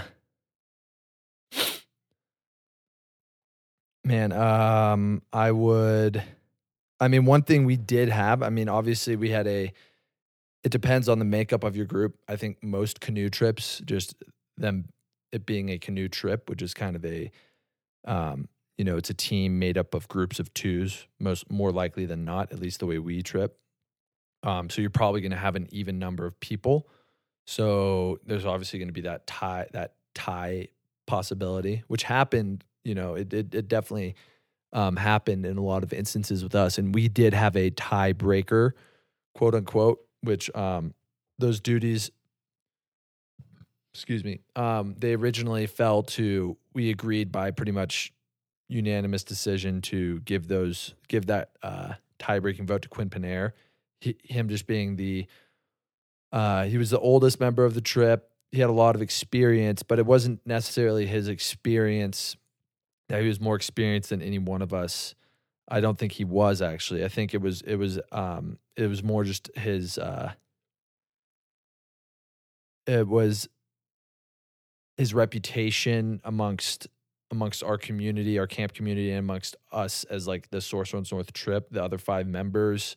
man 4.03 4.31
um 4.31 5.21
i 5.31 5.51
would 5.51 6.21
i 6.99 7.07
mean 7.07 7.25
one 7.25 7.41
thing 7.41 7.65
we 7.65 7.77
did 7.77 8.09
have 8.09 8.43
i 8.43 8.49
mean 8.49 8.67
obviously 8.67 9.15
we 9.15 9.29
had 9.29 9.47
a 9.47 9.71
it 10.63 10.71
depends 10.71 11.09
on 11.09 11.19
the 11.19 11.25
makeup 11.25 11.63
of 11.63 11.75
your 11.75 11.85
group. 11.85 12.17
I 12.27 12.37
think 12.37 12.63
most 12.63 13.01
canoe 13.01 13.29
trips 13.29 13.81
just 13.85 14.15
them 14.57 14.85
it 15.31 15.45
being 15.45 15.69
a 15.69 15.79
canoe 15.79 16.07
trip 16.07 16.49
which 16.49 16.61
is 16.61 16.73
kind 16.73 16.95
of 16.95 17.03
a 17.03 17.31
um 18.05 18.47
you 18.77 18.85
know 18.85 18.97
it's 18.97 19.09
a 19.09 19.15
team 19.15 19.59
made 19.59 19.77
up 19.77 19.93
of 19.93 20.07
groups 20.07 20.39
of 20.39 20.53
twos 20.53 21.07
most 21.19 21.49
more 21.49 21.71
likely 21.71 22.05
than 22.05 22.23
not 22.23 22.51
at 22.51 22.59
least 22.59 22.79
the 22.79 22.85
way 22.85 22.99
we 22.99 23.21
trip. 23.21 23.57
Um 24.43 24.69
so 24.69 24.81
you're 24.81 24.89
probably 24.89 25.21
going 25.21 25.31
to 25.31 25.37
have 25.37 25.55
an 25.55 25.67
even 25.71 25.99
number 25.99 26.25
of 26.25 26.39
people. 26.39 26.87
So 27.45 28.19
there's 28.25 28.45
obviously 28.45 28.79
going 28.79 28.89
to 28.89 28.93
be 28.93 29.01
that 29.01 29.27
tie 29.27 29.67
that 29.73 29.95
tie 30.15 30.69
possibility 31.05 31.83
which 31.87 32.03
happened 32.03 32.63
you 32.83 32.95
know 32.95 33.15
it 33.15 33.33
it, 33.33 33.53
it 33.53 33.67
definitely 33.67 34.15
um, 34.73 34.95
happened 34.95 35.45
in 35.45 35.57
a 35.57 35.61
lot 35.61 35.83
of 35.83 35.93
instances 35.93 36.43
with 36.43 36.55
us 36.55 36.77
and 36.77 36.95
we 36.95 37.07
did 37.07 37.33
have 37.33 37.55
a 37.55 37.69
tiebreaker 37.71 38.71
quote 39.35 39.55
unquote 39.55 39.99
which 40.21 40.53
um, 40.55 40.93
those 41.37 41.59
duties 41.59 42.11
excuse 43.93 44.23
me 44.23 44.39
um, 44.55 44.95
they 44.97 45.13
originally 45.13 45.67
fell 45.67 46.03
to 46.03 46.57
we 46.73 46.89
agreed 46.89 47.31
by 47.31 47.51
pretty 47.51 47.71
much 47.71 48.11
unanimous 48.67 49.23
decision 49.23 49.81
to 49.81 50.19
give 50.21 50.47
those 50.47 50.95
give 51.07 51.27
that 51.27 51.51
uh, 51.61 51.93
tie-breaking 52.19 52.65
vote 52.65 52.81
to 52.81 52.89
Quinn 52.89 53.09
Panare. 53.09 53.51
He, 53.99 54.17
him 54.23 54.49
just 54.49 54.67
being 54.67 54.95
the 54.95 55.27
uh, 56.31 56.63
he 56.63 56.77
was 56.77 56.89
the 56.89 56.99
oldest 56.99 57.39
member 57.39 57.63
of 57.63 57.75
the 57.75 57.81
trip. 57.81 58.31
He 58.51 58.59
had 58.59 58.69
a 58.69 58.73
lot 58.73 58.95
of 58.95 59.01
experience, 59.01 59.83
but 59.83 59.99
it 59.99 60.05
wasn't 60.05 60.41
necessarily 60.45 61.05
his 61.05 61.27
experience 61.27 62.35
that 63.09 63.21
he 63.21 63.27
was 63.27 63.39
more 63.39 63.55
experienced 63.55 64.09
than 64.09 64.21
any 64.21 64.39
one 64.39 64.61
of 64.61 64.73
us. 64.73 65.15
I 65.67 65.79
don't 65.79 65.97
think 65.97 66.13
he 66.13 66.23
was 66.25 66.61
actually. 66.61 67.03
I 67.03 67.07
think 67.07 67.33
it 67.33 67.41
was 67.41 67.61
it 67.61 67.75
was 67.75 67.99
um 68.11 68.57
it 68.75 68.87
was 68.87 69.03
more 69.03 69.23
just 69.23 69.49
his 69.55 69.97
uh 69.97 70.33
it 72.85 73.07
was 73.07 73.47
his 74.97 75.13
reputation 75.13 76.21
amongst 76.23 76.87
amongst 77.31 77.63
our 77.63 77.77
community, 77.77 78.37
our 78.37 78.45
camp 78.45 78.73
community, 78.73 79.09
and 79.09 79.19
amongst 79.19 79.55
us 79.71 80.03
as 80.05 80.27
like 80.27 80.49
the 80.51 80.61
Source 80.61 80.93
Runs 80.93 81.11
North 81.11 81.33
trip, 81.33 81.69
the 81.71 81.83
other 81.83 81.97
five 81.97 82.27
members. 82.27 82.95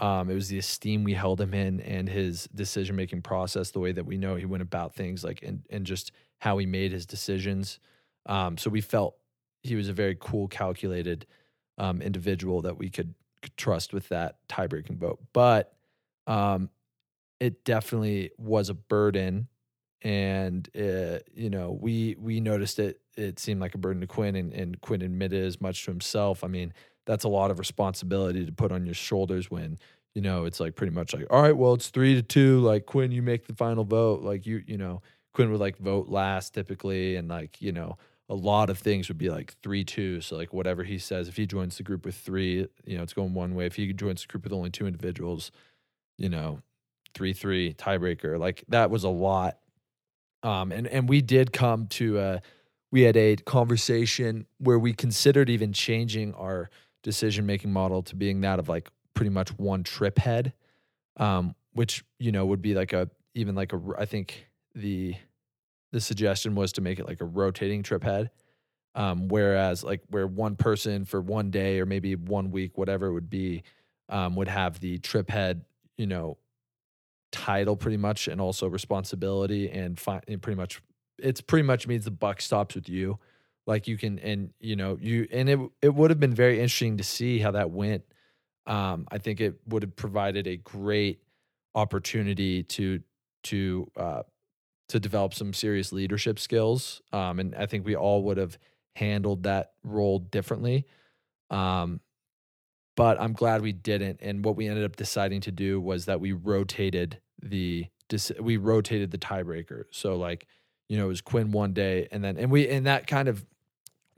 Um, 0.00 0.30
it 0.30 0.34
was 0.34 0.48
the 0.48 0.58
esteem 0.58 1.04
we 1.04 1.14
held 1.14 1.40
him 1.40 1.54
in 1.54 1.80
and 1.80 2.08
his 2.08 2.48
decision 2.54 2.96
making 2.96 3.22
process, 3.22 3.70
the 3.70 3.80
way 3.80 3.92
that 3.92 4.06
we 4.06 4.16
know 4.16 4.34
he 4.34 4.46
went 4.46 4.62
about 4.62 4.94
things, 4.94 5.22
like 5.22 5.42
and 5.42 5.62
and 5.70 5.84
just 5.84 6.12
how 6.38 6.58
he 6.58 6.66
made 6.66 6.92
his 6.92 7.06
decisions. 7.06 7.78
Um, 8.26 8.56
so 8.56 8.70
we 8.70 8.80
felt 8.80 9.16
he 9.64 9.74
was 9.74 9.88
a 9.88 9.92
very 9.92 10.16
cool, 10.20 10.46
calculated 10.46 11.26
um, 11.78 12.00
individual 12.00 12.62
that 12.62 12.78
we 12.78 12.90
could 12.90 13.14
trust 13.56 13.92
with 13.92 14.08
that 14.10 14.36
tie 14.48 14.66
breaking 14.66 14.98
vote. 14.98 15.18
But 15.32 15.74
um, 16.26 16.70
it 17.40 17.64
definitely 17.64 18.30
was 18.38 18.68
a 18.68 18.74
burden, 18.74 19.48
and 20.02 20.68
uh, 20.78 21.18
you 21.34 21.50
know 21.50 21.76
we 21.80 22.16
we 22.20 22.40
noticed 22.40 22.78
it. 22.78 23.00
It 23.16 23.38
seemed 23.38 23.60
like 23.60 23.74
a 23.74 23.78
burden 23.78 24.00
to 24.02 24.06
Quinn, 24.06 24.36
and, 24.36 24.52
and 24.52 24.80
Quinn 24.80 25.02
admitted 25.02 25.44
as 25.44 25.60
much 25.60 25.84
to 25.84 25.90
himself. 25.90 26.44
I 26.44 26.48
mean, 26.48 26.72
that's 27.06 27.24
a 27.24 27.28
lot 27.28 27.50
of 27.50 27.58
responsibility 27.58 28.44
to 28.44 28.52
put 28.52 28.72
on 28.72 28.84
your 28.84 28.94
shoulders 28.94 29.50
when 29.50 29.78
you 30.14 30.22
know 30.22 30.44
it's 30.44 30.60
like 30.60 30.76
pretty 30.76 30.92
much 30.92 31.14
like, 31.14 31.26
all 31.30 31.42
right, 31.42 31.56
well, 31.56 31.74
it's 31.74 31.88
three 31.88 32.14
to 32.14 32.22
two. 32.22 32.60
Like 32.60 32.86
Quinn, 32.86 33.12
you 33.12 33.22
make 33.22 33.46
the 33.46 33.54
final 33.54 33.84
vote. 33.84 34.22
Like 34.22 34.46
you, 34.46 34.62
you 34.66 34.76
know, 34.76 35.02
Quinn 35.32 35.50
would 35.50 35.60
like 35.60 35.78
vote 35.78 36.08
last 36.08 36.54
typically, 36.54 37.16
and 37.16 37.28
like 37.28 37.60
you 37.60 37.72
know 37.72 37.96
a 38.28 38.34
lot 38.34 38.70
of 38.70 38.78
things 38.78 39.08
would 39.08 39.18
be 39.18 39.28
like 39.28 39.54
three 39.62 39.84
two. 39.84 40.20
So 40.20 40.36
like 40.36 40.52
whatever 40.52 40.82
he 40.84 40.98
says, 40.98 41.28
if 41.28 41.36
he 41.36 41.46
joins 41.46 41.76
the 41.76 41.82
group 41.82 42.04
with 42.04 42.16
three, 42.16 42.66
you 42.84 42.96
know, 42.96 43.02
it's 43.02 43.12
going 43.12 43.34
one 43.34 43.54
way. 43.54 43.66
If 43.66 43.76
he 43.76 43.92
joins 43.92 44.22
the 44.22 44.28
group 44.28 44.44
with 44.44 44.52
only 44.52 44.70
two 44.70 44.86
individuals, 44.86 45.50
you 46.16 46.28
know, 46.28 46.60
three 47.14 47.32
three 47.32 47.74
tiebreaker. 47.74 48.38
Like 48.38 48.64
that 48.68 48.90
was 48.90 49.04
a 49.04 49.08
lot. 49.08 49.58
Um, 50.42 50.72
and 50.72 50.86
and 50.86 51.08
we 51.08 51.20
did 51.20 51.52
come 51.52 51.86
to 51.88 52.18
a 52.18 52.42
we 52.90 53.02
had 53.02 53.16
a 53.16 53.36
conversation 53.36 54.46
where 54.58 54.78
we 54.78 54.92
considered 54.92 55.50
even 55.50 55.72
changing 55.72 56.32
our 56.34 56.70
decision 57.02 57.44
making 57.44 57.72
model 57.72 58.02
to 58.02 58.16
being 58.16 58.40
that 58.42 58.58
of 58.58 58.68
like 58.68 58.88
pretty 59.14 59.30
much 59.30 59.50
one 59.58 59.82
trip 59.82 60.18
head, 60.18 60.52
um, 61.16 61.54
which 61.72 62.04
you 62.18 62.32
know 62.32 62.46
would 62.46 62.62
be 62.62 62.74
like 62.74 62.92
a 62.92 63.10
even 63.34 63.54
like 63.54 63.72
a 63.72 63.80
I 63.98 64.04
think 64.04 64.46
the 64.74 65.14
the 65.94 66.00
suggestion 66.00 66.56
was 66.56 66.72
to 66.72 66.80
make 66.80 66.98
it 66.98 67.06
like 67.06 67.20
a 67.20 67.24
rotating 67.24 67.84
trip 67.84 68.02
head. 68.02 68.32
Um, 68.96 69.28
whereas 69.28 69.84
like 69.84 70.02
where 70.10 70.26
one 70.26 70.56
person 70.56 71.04
for 71.04 71.20
one 71.20 71.52
day 71.52 71.78
or 71.78 71.86
maybe 71.86 72.16
one 72.16 72.50
week, 72.50 72.76
whatever 72.76 73.06
it 73.06 73.12
would 73.12 73.30
be, 73.30 73.62
um, 74.08 74.34
would 74.34 74.48
have 74.48 74.80
the 74.80 74.98
trip 74.98 75.30
head, 75.30 75.64
you 75.96 76.08
know, 76.08 76.36
title 77.30 77.76
pretty 77.76 77.96
much 77.96 78.26
and 78.26 78.40
also 78.40 78.66
responsibility 78.66 79.70
and, 79.70 79.96
fi- 80.00 80.20
and 80.26 80.42
pretty 80.42 80.56
much 80.56 80.82
it's 81.20 81.40
pretty 81.40 81.62
much 81.62 81.86
means 81.86 82.04
the 82.04 82.10
buck 82.10 82.40
stops 82.40 82.74
with 82.74 82.88
you. 82.88 83.20
Like 83.68 83.86
you 83.86 83.96
can 83.96 84.18
and 84.18 84.52
you 84.58 84.74
know 84.74 84.98
you 85.00 85.28
and 85.32 85.48
it 85.48 85.60
it 85.80 85.94
would 85.94 86.10
have 86.10 86.20
been 86.20 86.34
very 86.34 86.56
interesting 86.56 86.96
to 86.96 87.04
see 87.04 87.38
how 87.38 87.52
that 87.52 87.70
went. 87.70 88.04
Um, 88.66 89.06
I 89.12 89.18
think 89.18 89.40
it 89.40 89.60
would 89.68 89.82
have 89.84 89.94
provided 89.96 90.48
a 90.48 90.56
great 90.56 91.22
opportunity 91.76 92.64
to 92.64 93.00
to 93.44 93.90
uh, 93.96 94.22
to 94.88 95.00
develop 95.00 95.34
some 95.34 95.52
serious 95.52 95.92
leadership 95.92 96.38
skills. 96.38 97.00
Um, 97.12 97.38
and 97.38 97.54
I 97.54 97.66
think 97.66 97.86
we 97.86 97.96
all 97.96 98.22
would 98.24 98.36
have 98.36 98.58
handled 98.96 99.44
that 99.44 99.72
role 99.82 100.18
differently. 100.18 100.86
Um, 101.50 102.00
but 102.96 103.20
I'm 103.20 103.32
glad 103.32 103.62
we 103.62 103.72
didn't. 103.72 104.20
And 104.22 104.44
what 104.44 104.56
we 104.56 104.68
ended 104.68 104.84
up 104.84 104.96
deciding 104.96 105.40
to 105.42 105.52
do 105.52 105.80
was 105.80 106.04
that 106.04 106.20
we 106.20 106.32
rotated 106.32 107.20
the 107.42 107.86
we 108.38 108.56
rotated 108.58 109.10
the 109.10 109.18
tiebreaker. 109.18 109.84
So 109.90 110.16
like, 110.16 110.46
you 110.88 110.96
know, 110.96 111.06
it 111.06 111.08
was 111.08 111.20
Quinn 111.20 111.50
one 111.50 111.72
day, 111.72 112.06
and 112.12 112.22
then 112.22 112.36
and 112.36 112.50
we 112.50 112.68
and 112.68 112.86
that 112.86 113.06
kind 113.06 113.28
of 113.28 113.44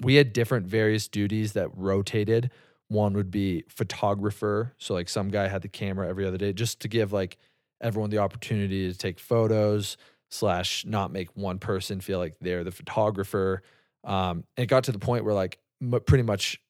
we 0.00 0.16
had 0.16 0.32
different 0.32 0.66
various 0.66 1.08
duties 1.08 1.52
that 1.52 1.70
rotated. 1.74 2.50
One 2.88 3.14
would 3.14 3.30
be 3.30 3.64
photographer. 3.68 4.74
So 4.78 4.94
like 4.94 5.08
some 5.08 5.28
guy 5.28 5.48
had 5.48 5.62
the 5.62 5.68
camera 5.68 6.08
every 6.08 6.26
other 6.26 6.36
day 6.36 6.52
just 6.52 6.80
to 6.80 6.88
give 6.88 7.12
like 7.12 7.38
everyone 7.80 8.10
the 8.10 8.18
opportunity 8.18 8.90
to 8.90 8.98
take 8.98 9.18
photos 9.18 9.96
slash 10.30 10.84
not 10.84 11.12
make 11.12 11.28
one 11.36 11.58
person 11.58 12.00
feel 12.00 12.18
like 12.18 12.34
they're 12.40 12.64
the 12.64 12.72
photographer. 12.72 13.62
Um, 14.04 14.44
and 14.56 14.64
it 14.64 14.66
got 14.66 14.84
to 14.84 14.92
the 14.92 14.98
point 14.98 15.24
where 15.24 15.34
like 15.34 15.58
m- 15.82 16.00
pretty 16.06 16.22
much 16.22 16.60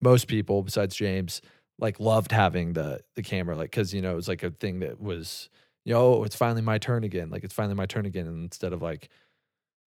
most 0.00 0.28
people 0.28 0.62
besides 0.62 0.94
James 0.94 1.42
like 1.78 1.98
loved 1.98 2.32
having 2.32 2.74
the 2.74 3.00
the 3.16 3.22
camera, 3.22 3.56
like 3.56 3.70
because 3.70 3.92
you 3.94 4.02
know 4.02 4.12
it 4.12 4.16
was 4.16 4.28
like 4.28 4.42
a 4.42 4.50
thing 4.50 4.80
that 4.80 5.00
was 5.00 5.48
you 5.84 5.94
know 5.94 6.16
oh, 6.16 6.24
it's 6.24 6.36
finally 6.36 6.62
my 6.62 6.78
turn 6.78 7.04
again, 7.04 7.30
like 7.30 7.44
it's 7.44 7.54
finally 7.54 7.74
my 7.74 7.86
turn 7.86 8.06
again, 8.06 8.26
and 8.26 8.44
instead 8.44 8.72
of 8.72 8.82
like 8.82 9.08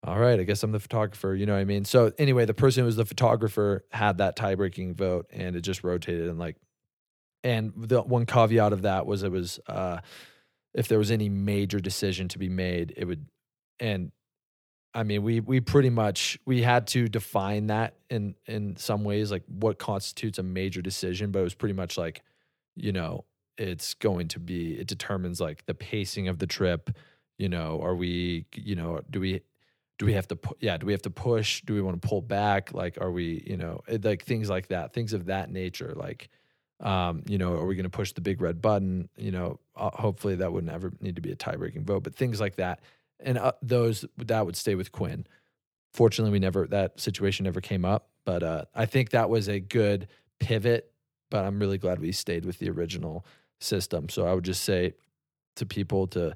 all 0.04 0.18
right, 0.18 0.40
I 0.40 0.42
guess 0.42 0.64
I'm 0.64 0.72
the 0.72 0.80
photographer. 0.80 1.34
You 1.34 1.46
know 1.46 1.52
what 1.52 1.60
I 1.60 1.64
mean? 1.64 1.84
So 1.84 2.12
anyway, 2.18 2.44
the 2.44 2.54
person 2.54 2.82
who 2.82 2.86
was 2.86 2.96
the 2.96 3.04
photographer 3.04 3.84
had 3.92 4.18
that 4.18 4.34
tie 4.34 4.56
breaking 4.56 4.94
vote, 4.94 5.26
and 5.30 5.54
it 5.54 5.60
just 5.60 5.84
rotated 5.84 6.28
and 6.28 6.38
like. 6.38 6.56
And 7.44 7.72
the 7.76 8.02
one 8.02 8.24
caveat 8.24 8.72
of 8.72 8.82
that 8.82 9.04
was 9.04 9.24
it 9.24 9.32
was 9.32 9.58
uh, 9.66 9.98
if 10.74 10.88
there 10.88 10.98
was 10.98 11.10
any 11.10 11.28
major 11.28 11.80
decision 11.80 12.28
to 12.28 12.38
be 12.38 12.48
made, 12.48 12.94
it 12.96 13.04
would, 13.04 13.26
and 13.78 14.12
I 14.94 15.02
mean, 15.04 15.22
we 15.22 15.40
we 15.40 15.60
pretty 15.60 15.90
much 15.90 16.38
we 16.44 16.62
had 16.62 16.86
to 16.88 17.08
define 17.08 17.68
that 17.68 17.94
in 18.10 18.34
in 18.46 18.76
some 18.76 19.04
ways, 19.04 19.30
like 19.30 19.44
what 19.46 19.78
constitutes 19.78 20.38
a 20.38 20.42
major 20.42 20.82
decision. 20.82 21.30
But 21.30 21.40
it 21.40 21.44
was 21.44 21.54
pretty 21.54 21.74
much 21.74 21.96
like, 21.96 22.22
you 22.76 22.92
know, 22.92 23.24
it's 23.56 23.94
going 23.94 24.28
to 24.28 24.40
be 24.40 24.78
it 24.78 24.86
determines 24.86 25.40
like 25.40 25.64
the 25.66 25.74
pacing 25.74 26.28
of 26.28 26.38
the 26.38 26.46
trip. 26.46 26.90
You 27.38 27.48
know, 27.48 27.80
are 27.82 27.94
we, 27.94 28.46
you 28.54 28.76
know, 28.76 29.00
do 29.10 29.20
we 29.20 29.40
do 29.98 30.06
we 30.06 30.12
have 30.14 30.26
to 30.28 30.36
pu- 30.36 30.56
yeah 30.60 30.76
do 30.76 30.86
we 30.86 30.92
have 30.92 31.02
to 31.02 31.10
push 31.10 31.62
do 31.62 31.74
we 31.74 31.80
want 31.80 32.00
to 32.00 32.08
pull 32.08 32.20
back 32.20 32.74
like 32.74 32.98
are 33.00 33.12
we 33.12 33.42
you 33.46 33.56
know 33.56 33.80
like 34.02 34.24
things 34.24 34.50
like 34.50 34.66
that 34.68 34.92
things 34.92 35.12
of 35.12 35.26
that 35.26 35.48
nature 35.48 35.92
like 35.94 36.28
um, 36.82 37.22
you 37.28 37.38
know, 37.38 37.54
are 37.54 37.64
we 37.64 37.76
going 37.76 37.84
to 37.84 37.90
push 37.90 38.12
the 38.12 38.20
big 38.20 38.40
red 38.40 38.60
button? 38.60 39.08
You 39.16 39.30
know, 39.30 39.60
uh, 39.76 39.90
hopefully 39.90 40.34
that 40.36 40.52
wouldn't 40.52 40.72
ever 40.72 40.92
need 41.00 41.16
to 41.16 41.22
be 41.22 41.32
a 41.32 41.36
tie 41.36 41.56
breaking 41.56 41.84
vote, 41.84 42.02
but 42.02 42.14
things 42.14 42.40
like 42.40 42.56
that. 42.56 42.80
And 43.20 43.38
uh, 43.38 43.52
those 43.62 44.04
that 44.18 44.44
would 44.44 44.56
stay 44.56 44.74
with 44.74 44.92
Quinn. 44.92 45.26
Fortunately, 45.92 46.32
we 46.32 46.38
never, 46.38 46.66
that 46.68 46.98
situation 46.98 47.44
never 47.44 47.60
came 47.60 47.84
up, 47.84 48.08
but 48.24 48.42
uh, 48.42 48.64
I 48.74 48.86
think 48.86 49.10
that 49.10 49.30
was 49.30 49.48
a 49.48 49.60
good 49.60 50.08
pivot. 50.40 50.90
But 51.30 51.44
I'm 51.44 51.58
really 51.58 51.78
glad 51.78 51.98
we 51.98 52.12
stayed 52.12 52.44
with 52.44 52.58
the 52.58 52.68
original 52.68 53.24
system. 53.60 54.08
So 54.08 54.26
I 54.26 54.34
would 54.34 54.44
just 54.44 54.64
say 54.64 54.94
to 55.56 55.64
people 55.64 56.06
to 56.08 56.34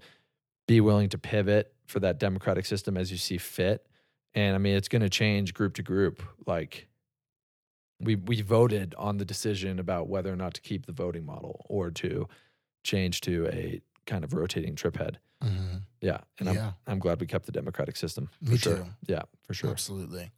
be 0.66 0.80
willing 0.80 1.09
to 1.11 1.18
pivot 1.18 1.72
for 1.87 2.00
that 2.00 2.18
democratic 2.18 2.66
system 2.66 2.96
as 2.96 3.11
you 3.11 3.18
see 3.18 3.38
fit. 3.38 3.87
And 4.35 4.54
I 4.54 4.59
mean, 4.59 4.76
it's 4.76 4.88
going 4.88 5.02
to 5.02 5.09
change 5.09 5.54
group 5.54 5.74
to 5.74 5.82
group. 5.82 6.22
Like, 6.46 6.88
we 8.00 8.14
we 8.16 8.42
voted 8.42 8.94
on 8.98 9.18
the 9.18 9.24
decision 9.24 9.78
about 9.78 10.09
whether 10.09 10.32
or 10.32 10.37
not 10.37 10.54
to 10.54 10.61
keep 10.61 10.87
the 10.87 10.92
voting 10.92 11.24
model 11.24 11.64
or 11.68 11.90
to 11.92 12.28
change 12.85 13.20
to 13.22 13.46
a 13.48 13.80
kind 14.04 14.22
of 14.24 14.32
rotating 14.35 14.74
trip 14.76 14.96
head. 14.96 15.18
Mhm. 15.42 15.82
Yeah, 16.00 16.20
and 16.38 16.48
I'm 16.48 16.74
I'm 16.87 16.98
glad 16.98 17.20
we 17.20 17.26
kept 17.26 17.46
the 17.46 17.52
democratic 17.52 17.96
system. 17.96 18.28
For 18.44 18.50
Me 18.52 18.56
sure. 18.59 18.76
too. 18.76 18.87
Yeah, 19.06 19.22
for 19.42 19.54
sure. 19.54 19.70
Absolutely. 19.70 20.30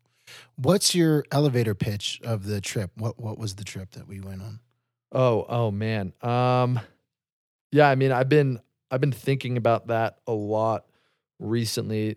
What's 0.57 0.95
your 0.95 1.25
elevator 1.33 1.75
pitch 1.75 2.21
of 2.23 2.45
the 2.47 2.61
trip? 2.61 2.91
What 2.97 3.19
What 3.19 3.39
was 3.39 3.55
the 3.57 3.65
trip 3.65 3.93
that 3.93 4.07
we 4.07 4.21
went 4.21 4.43
on? 4.43 4.61
Oh, 5.13 5.45
oh 5.49 5.71
man. 5.71 6.13
Um 6.23 6.81
yeah, 7.71 7.89
I 7.89 7.95
mean, 7.97 8.13
I've 8.13 8.29
been 8.29 8.61
I've 8.91 9.01
been 9.01 9.13
thinking 9.13 9.57
about 9.57 9.89
that 9.89 10.19
a 10.27 10.33
lot 10.33 10.87
recently 11.39 12.17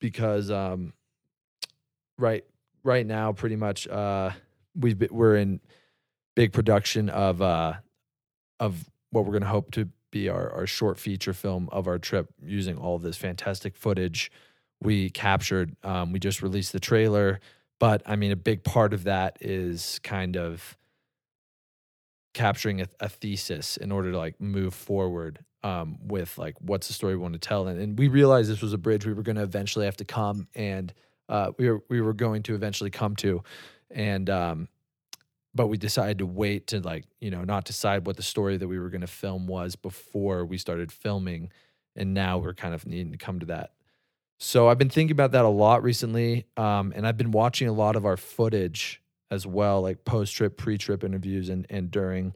because 0.00 0.50
um 0.50 0.92
right 2.18 2.44
right 2.82 3.06
now 3.06 3.32
pretty 3.32 3.56
much 3.56 3.86
uh 3.88 4.30
we've 4.78 4.98
been, 4.98 5.08
we're 5.10 5.36
in 5.36 5.60
big 6.34 6.52
production 6.52 7.08
of 7.08 7.40
uh 7.40 7.74
of 8.60 8.84
what 9.10 9.24
we're 9.24 9.32
going 9.32 9.42
to 9.42 9.48
hope 9.48 9.70
to 9.72 9.88
be 10.10 10.28
our 10.28 10.52
our 10.52 10.66
short 10.66 10.98
feature 10.98 11.32
film 11.32 11.68
of 11.72 11.86
our 11.86 11.98
trip 11.98 12.28
using 12.42 12.76
all 12.76 12.98
this 12.98 13.16
fantastic 13.16 13.76
footage 13.76 14.30
we 14.82 15.10
captured. 15.10 15.76
Um 15.82 16.12
we 16.12 16.18
just 16.18 16.42
released 16.42 16.72
the 16.72 16.80
trailer 16.80 17.40
but 17.78 18.02
i 18.06 18.16
mean 18.16 18.32
a 18.32 18.36
big 18.36 18.64
part 18.64 18.94
of 18.94 19.04
that 19.04 19.36
is 19.40 19.98
kind 20.02 20.36
of 20.36 20.76
capturing 22.36 22.82
a, 22.82 22.86
a 23.00 23.08
thesis 23.08 23.78
in 23.78 23.90
order 23.90 24.12
to 24.12 24.18
like 24.18 24.38
move 24.38 24.74
forward 24.74 25.42
um, 25.62 25.96
with 26.06 26.36
like 26.36 26.54
what's 26.60 26.86
the 26.86 26.92
story 26.92 27.16
we 27.16 27.22
want 27.22 27.32
to 27.32 27.40
tell. 27.40 27.66
And, 27.66 27.80
and 27.80 27.98
we 27.98 28.08
realized 28.08 28.50
this 28.50 28.60
was 28.60 28.74
a 28.74 28.78
bridge 28.78 29.06
we 29.06 29.14
were 29.14 29.22
going 29.22 29.36
to 29.36 29.42
eventually 29.42 29.86
have 29.86 29.96
to 29.96 30.04
come 30.04 30.46
and 30.54 30.92
uh, 31.30 31.52
we 31.58 31.70
were 31.70 31.82
we 31.88 32.00
were 32.02 32.12
going 32.12 32.42
to 32.44 32.54
eventually 32.54 32.90
come 32.90 33.16
to 33.16 33.42
and 33.90 34.28
um, 34.30 34.68
but 35.54 35.68
we 35.68 35.76
decided 35.76 36.18
to 36.18 36.26
wait 36.26 36.66
to 36.68 36.80
like 36.80 37.04
you 37.20 37.30
know 37.30 37.44
not 37.44 37.64
decide 37.64 38.06
what 38.06 38.16
the 38.16 38.22
story 38.22 38.56
that 38.56 38.68
we 38.68 38.78
were 38.78 38.90
going 38.90 39.00
to 39.00 39.06
film 39.06 39.46
was 39.46 39.76
before 39.76 40.44
we 40.44 40.58
started 40.58 40.92
filming. 40.92 41.50
And 41.98 42.12
now 42.12 42.36
we're 42.36 42.52
kind 42.52 42.74
of 42.74 42.86
needing 42.86 43.12
to 43.12 43.18
come 43.18 43.40
to 43.40 43.46
that. 43.46 43.72
So 44.38 44.68
i've 44.68 44.78
been 44.78 44.90
thinking 44.90 45.12
about 45.12 45.32
that 45.32 45.46
a 45.46 45.48
lot 45.48 45.82
recently 45.82 46.44
um, 46.58 46.92
and 46.94 47.06
i've 47.06 47.16
been 47.16 47.30
watching 47.30 47.68
a 47.68 47.72
lot 47.72 47.96
of 47.96 48.04
our 48.04 48.18
footage 48.18 49.00
as 49.30 49.46
well 49.46 49.80
like 49.80 50.04
post 50.04 50.34
trip 50.34 50.58
pre 50.58 50.76
trip 50.76 51.02
interviews 51.04 51.48
and 51.48 51.66
and 51.70 51.90
during. 51.90 52.34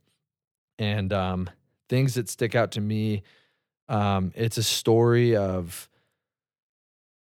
And 0.78 1.12
um, 1.12 1.50
things 1.90 2.14
that 2.14 2.30
stick 2.30 2.54
out 2.54 2.72
to 2.72 2.80
me 2.80 3.22
um, 3.90 4.32
it's 4.36 4.56
a 4.56 4.62
story 4.62 5.36
of 5.36 5.88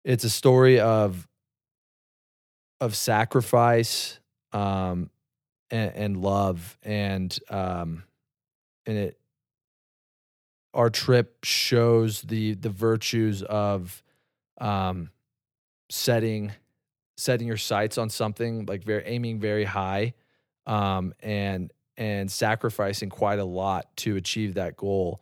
it's 0.03 0.23
a 0.23 0.29
story 0.29 0.79
of 0.79 1.27
of 2.81 2.95
sacrifice 2.95 4.19
um, 4.51 5.09
and, 5.71 5.91
and 5.95 6.17
love 6.17 6.77
and 6.83 7.37
um, 7.49 8.03
and 8.85 8.97
it 8.97 9.19
our 10.73 10.89
trip 10.89 11.37
shows 11.43 12.21
the 12.21 12.53
the 12.55 12.69
virtues 12.69 13.41
of 13.43 14.03
um, 14.59 15.09
setting 15.89 16.51
setting 17.17 17.47
your 17.47 17.57
sights 17.57 17.97
on 17.97 18.09
something 18.09 18.65
like 18.65 18.83
very 18.83 19.03
aiming 19.05 19.39
very 19.39 19.63
high 19.63 20.13
um, 20.65 21.13
and 21.21 21.71
and 21.97 22.29
sacrificing 22.29 23.09
quite 23.09 23.39
a 23.39 23.45
lot 23.45 23.95
to 23.95 24.17
achieve 24.17 24.55
that 24.55 24.75
goal. 24.75 25.21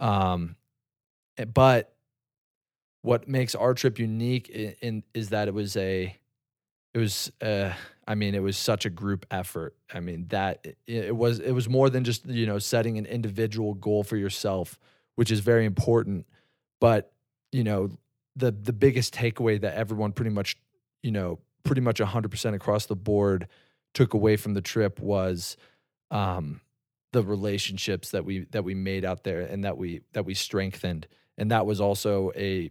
Um, 0.00 0.56
eh, 1.36 1.44
but 1.44 1.94
what 3.02 3.28
makes 3.28 3.54
our 3.54 3.74
trip 3.74 4.00
unique 4.00 4.48
in, 4.48 4.74
in 4.80 5.02
is 5.14 5.28
that 5.28 5.46
it 5.46 5.54
was 5.54 5.76
a 5.76 6.16
it 6.98 7.02
was 7.02 7.32
uh 7.40 7.72
I 8.06 8.14
mean 8.14 8.34
it 8.34 8.42
was 8.42 8.56
such 8.56 8.84
a 8.84 8.90
group 8.90 9.26
effort. 9.30 9.76
I 9.92 10.00
mean 10.00 10.26
that 10.28 10.60
it, 10.64 10.76
it 10.86 11.16
was 11.16 11.38
it 11.38 11.52
was 11.52 11.68
more 11.68 11.90
than 11.90 12.04
just 12.04 12.26
you 12.26 12.46
know 12.46 12.58
setting 12.58 12.98
an 12.98 13.06
individual 13.06 13.74
goal 13.74 14.02
for 14.02 14.16
yourself, 14.16 14.78
which 15.14 15.30
is 15.30 15.40
very 15.40 15.64
important, 15.64 16.26
but 16.80 17.12
you 17.52 17.64
know 17.64 17.90
the 18.36 18.50
the 18.50 18.72
biggest 18.72 19.14
takeaway 19.14 19.60
that 19.60 19.74
everyone 19.74 20.12
pretty 20.12 20.30
much 20.30 20.56
you 21.02 21.10
know 21.10 21.38
pretty 21.64 21.80
much 21.80 21.98
100% 21.98 22.54
across 22.54 22.86
the 22.86 22.96
board 22.96 23.46
took 23.92 24.14
away 24.14 24.36
from 24.36 24.54
the 24.54 24.62
trip 24.62 25.00
was 25.00 25.56
um 26.10 26.60
the 27.12 27.22
relationships 27.22 28.10
that 28.10 28.24
we 28.24 28.40
that 28.50 28.64
we 28.64 28.74
made 28.74 29.04
out 29.04 29.24
there 29.24 29.42
and 29.42 29.64
that 29.64 29.76
we 29.76 30.00
that 30.12 30.24
we 30.24 30.34
strengthened 30.34 31.06
and 31.36 31.50
that 31.50 31.66
was 31.66 31.80
also 31.80 32.32
a 32.36 32.70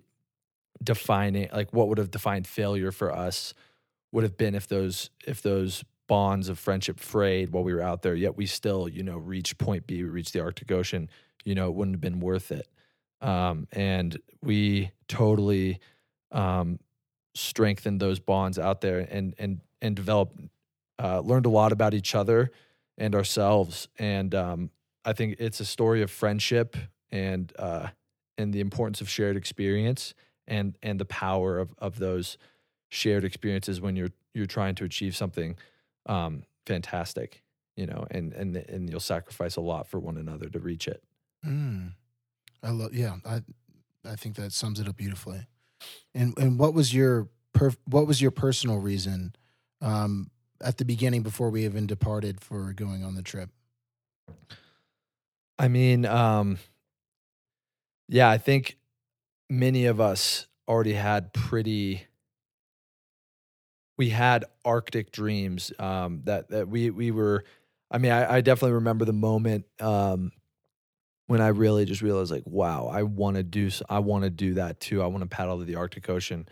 defining 0.83 1.49
like 1.51 1.73
what 1.73 1.87
would 1.87 1.97
have 1.97 2.11
defined 2.11 2.45
failure 2.45 2.91
for 2.91 3.11
us 3.11 3.53
would 4.11 4.23
have 4.23 4.37
been 4.37 4.55
if 4.55 4.67
those 4.67 5.09
if 5.25 5.41
those 5.41 5.83
bonds 6.07 6.47
of 6.47 6.57
friendship 6.57 6.99
frayed 6.99 7.49
while 7.49 7.63
we 7.63 7.73
were 7.73 7.81
out 7.81 8.01
there 8.01 8.15
yet 8.15 8.37
we 8.37 8.45
still 8.45 8.87
you 8.87 9.03
know 9.03 9.17
reached 9.17 9.57
point 9.57 9.85
b 9.85 10.01
we 10.03 10.09
reached 10.09 10.31
the 10.31 10.39
arctic 10.39 10.71
ocean 10.71 11.09
you 11.47 11.55
know 11.55 11.69
it 11.69 11.75
wouldn't 11.75 11.95
have 11.95 12.01
been 12.01 12.19
worth 12.19 12.51
it. 12.51 12.67
Um, 13.21 13.67
and 13.71 14.19
we 14.43 14.91
totally 15.07 15.79
um, 16.31 16.77
strengthened 17.33 18.01
those 18.01 18.19
bonds 18.19 18.59
out 18.59 18.81
there 18.81 19.07
and 19.09 19.33
and 19.39 19.61
and 19.81 19.95
developed 19.95 20.37
uh, 21.01 21.21
learned 21.21 21.45
a 21.45 21.49
lot 21.49 21.71
about 21.71 21.93
each 21.93 22.15
other 22.15 22.51
and 22.97 23.15
ourselves. 23.15 23.87
And 23.97 24.35
um, 24.35 24.69
i 25.05 25.13
think 25.13 25.37
it's 25.39 25.61
a 25.61 25.65
story 25.65 26.01
of 26.01 26.11
friendship 26.11 26.75
and 27.11 27.53
uh, 27.57 27.87
and 28.37 28.53
the 28.53 28.59
importance 28.59 28.99
of 28.99 29.09
shared 29.09 29.37
experience 29.37 30.13
and 30.47 30.77
and 30.83 30.99
the 30.99 31.05
power 31.05 31.59
of 31.59 31.73
of 31.77 31.97
those 31.97 32.37
shared 32.89 33.23
experiences 33.23 33.81
when 33.81 33.95
you're 33.95 34.11
you're 34.33 34.45
trying 34.45 34.75
to 34.75 34.83
achieve 34.83 35.15
something 35.15 35.55
um, 36.05 36.43
fantastic, 36.65 37.43
you 37.75 37.85
know, 37.85 38.05
and 38.11 38.33
and 38.33 38.55
and 38.55 38.89
you'll 38.89 38.99
sacrifice 38.99 39.55
a 39.55 39.61
lot 39.61 39.87
for 39.87 39.99
one 39.99 40.17
another 40.17 40.49
to 40.49 40.59
reach 40.59 40.87
it. 40.87 41.03
Mm. 41.45 41.93
I 42.63 42.71
love. 42.71 42.93
Yeah, 42.93 43.17
I 43.25 43.41
I 44.05 44.15
think 44.15 44.35
that 44.35 44.51
sums 44.53 44.79
it 44.79 44.87
up 44.87 44.97
beautifully. 44.97 45.47
And 46.13 46.37
and 46.37 46.59
what 46.59 46.73
was 46.73 46.93
your 46.93 47.29
per, 47.53 47.71
what 47.85 48.07
was 48.07 48.21
your 48.21 48.31
personal 48.31 48.77
reason 48.77 49.35
um, 49.81 50.31
at 50.61 50.77
the 50.77 50.85
beginning 50.85 51.23
before 51.23 51.49
we 51.49 51.65
even 51.65 51.87
departed 51.87 52.41
for 52.41 52.73
going 52.73 53.03
on 53.03 53.15
the 53.15 53.21
trip? 53.21 53.49
I 55.59 55.67
mean, 55.67 56.05
um, 56.05 56.57
yeah, 58.07 58.29
I 58.29 58.37
think 58.37 58.77
many 59.49 59.85
of 59.85 59.99
us 59.99 60.47
already 60.67 60.93
had 60.93 61.33
pretty 61.33 62.06
we 63.97 64.09
had 64.09 64.45
arctic 64.63 65.11
dreams 65.11 65.71
um, 65.79 66.21
that 66.25 66.49
that 66.49 66.67
we 66.67 66.89
we 66.89 67.11
were 67.11 67.43
i 67.91 67.97
mean 67.97 68.11
i, 68.11 68.35
I 68.35 68.41
definitely 68.41 68.73
remember 68.73 69.05
the 69.05 69.13
moment 69.13 69.65
um, 69.79 70.31
when 71.25 71.41
i 71.41 71.47
really 71.47 71.85
just 71.85 72.01
realized 72.01 72.31
like 72.31 72.43
wow 72.45 72.87
i 72.87 73.03
want 73.03 73.37
to 73.37 73.43
do 73.43 73.69
i 73.89 73.99
want 73.99 74.23
to 74.23 74.29
do 74.29 74.55
that 74.55 74.79
too. 74.79 75.01
I 75.01 75.07
want 75.07 75.23
to 75.23 75.27
paddle 75.27 75.59
to 75.59 75.65
the 75.65 75.75
arctic 75.75 76.09
ocean 76.09 76.47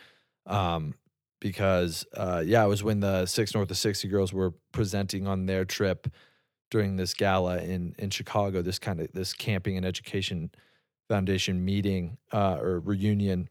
um, 0.46 0.96
because 1.40 2.06
uh, 2.16 2.44
yeah 2.46 2.64
it 2.64 2.68
was 2.68 2.84
when 2.84 3.00
the 3.00 3.26
six 3.26 3.54
north 3.54 3.70
of 3.72 3.78
60 3.78 4.08
girls 4.08 4.34
were 4.34 4.54
presenting 4.72 5.28
on 5.28 5.46
their 5.46 5.66
trip 5.66 6.08
during 6.72 6.96
this 6.96 7.14
gala 7.14 7.60
in 7.60 7.96
in 8.00 8.10
chicago 8.10 8.62
this 8.62 8.80
kind 8.80 9.00
of 9.00 9.12
this 9.14 9.34
camping 9.34 9.78
and 9.78 9.86
education 9.86 10.50
foundation 11.08 11.64
meeting 11.64 12.18
uh, 12.34 12.58
or 12.60 12.80
reunion 12.80 13.48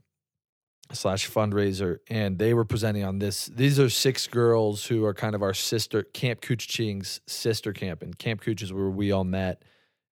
slash 0.95 1.31
fundraiser 1.31 1.99
and 2.09 2.39
they 2.39 2.55
were 2.55 2.65
presenting 2.65 3.05
on 3.05 3.19
this. 3.19 3.47
These 3.47 3.79
are 3.79 3.89
six 3.89 4.27
girls 4.27 4.87
who 4.87 5.05
are 5.05 5.15
kind 5.15 5.35
of 5.35 5.43
our 5.43 5.55
sister 5.55 6.03
camp 6.03 6.41
cooch 6.41 6.69
ching's 6.69 7.21
sister 7.27 7.73
camp 7.73 8.03
and 8.03 8.19
camp 8.19 8.43
Kooch 8.43 8.63
is 8.63 8.73
where 8.73 8.91
we 8.91 9.13
all 9.13 9.25
met. 9.25 9.63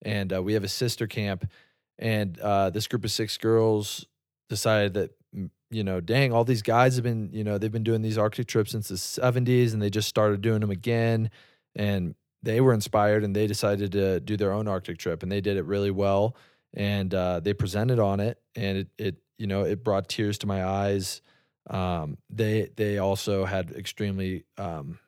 And 0.05 0.33
uh, 0.33 0.43
we 0.43 0.55
have 0.55 0.65
a 0.65 0.69
sister 0.69 1.07
camp 1.07 1.51
and 1.99 2.39
uh, 2.41 2.71
this 2.71 2.89
group 2.89 3.05
of 3.05 3.11
six 3.11 3.39
girls 3.39 4.07
decided 4.49 4.95
that 4.95 5.11
mm, 5.35 5.51
you 5.71 5.85
know 5.85 6.01
dang 6.01 6.33
all 6.33 6.45
these 6.45 6.63
guys 6.63 6.97
have 6.97 7.05
been 7.05 7.31
you 7.33 7.45
know 7.45 7.59
they've 7.59 7.73
been 7.73 7.85
doing 7.85 8.03
these 8.03 8.19
arctic 8.19 8.47
trips 8.47 8.73
since 8.73 8.89
the 8.89 8.97
70s 8.97 9.73
and 9.73 9.81
they 9.81 9.91
just 9.91 10.09
started 10.09 10.41
doing 10.43 10.61
them 10.61 10.71
again. 10.71 11.31
And 11.75 12.15
they 12.43 12.61
were 12.61 12.75
inspired 12.75 13.25
and 13.25 13.35
they 13.35 13.47
decided 13.47 13.93
to 13.93 14.21
do 14.21 14.37
their 14.37 14.53
own 14.53 14.69
arctic 14.69 14.99
trip 14.99 15.23
and 15.23 15.31
they 15.31 15.41
did 15.41 15.57
it 15.57 15.65
really 15.65 15.91
well. 15.91 16.37
And 16.75 17.15
uh, 17.15 17.41
they 17.41 17.55
presented 17.55 17.99
on 17.99 18.21
it 18.21 18.39
and 18.57 18.79
it, 18.79 18.89
it 18.99 19.17
you 19.43 19.49
know 19.49 19.65
it 19.65 19.83
brought 19.83 20.09
tears 20.09 20.39
to 20.39 20.47
my 20.47 20.65
eyes. 20.65 21.21
Um, 21.69 22.17
they 22.31 22.71
they 22.77 22.99
also 22.99 23.45
had 23.45 23.73
extremely 23.73 24.45
um, 24.57 25.01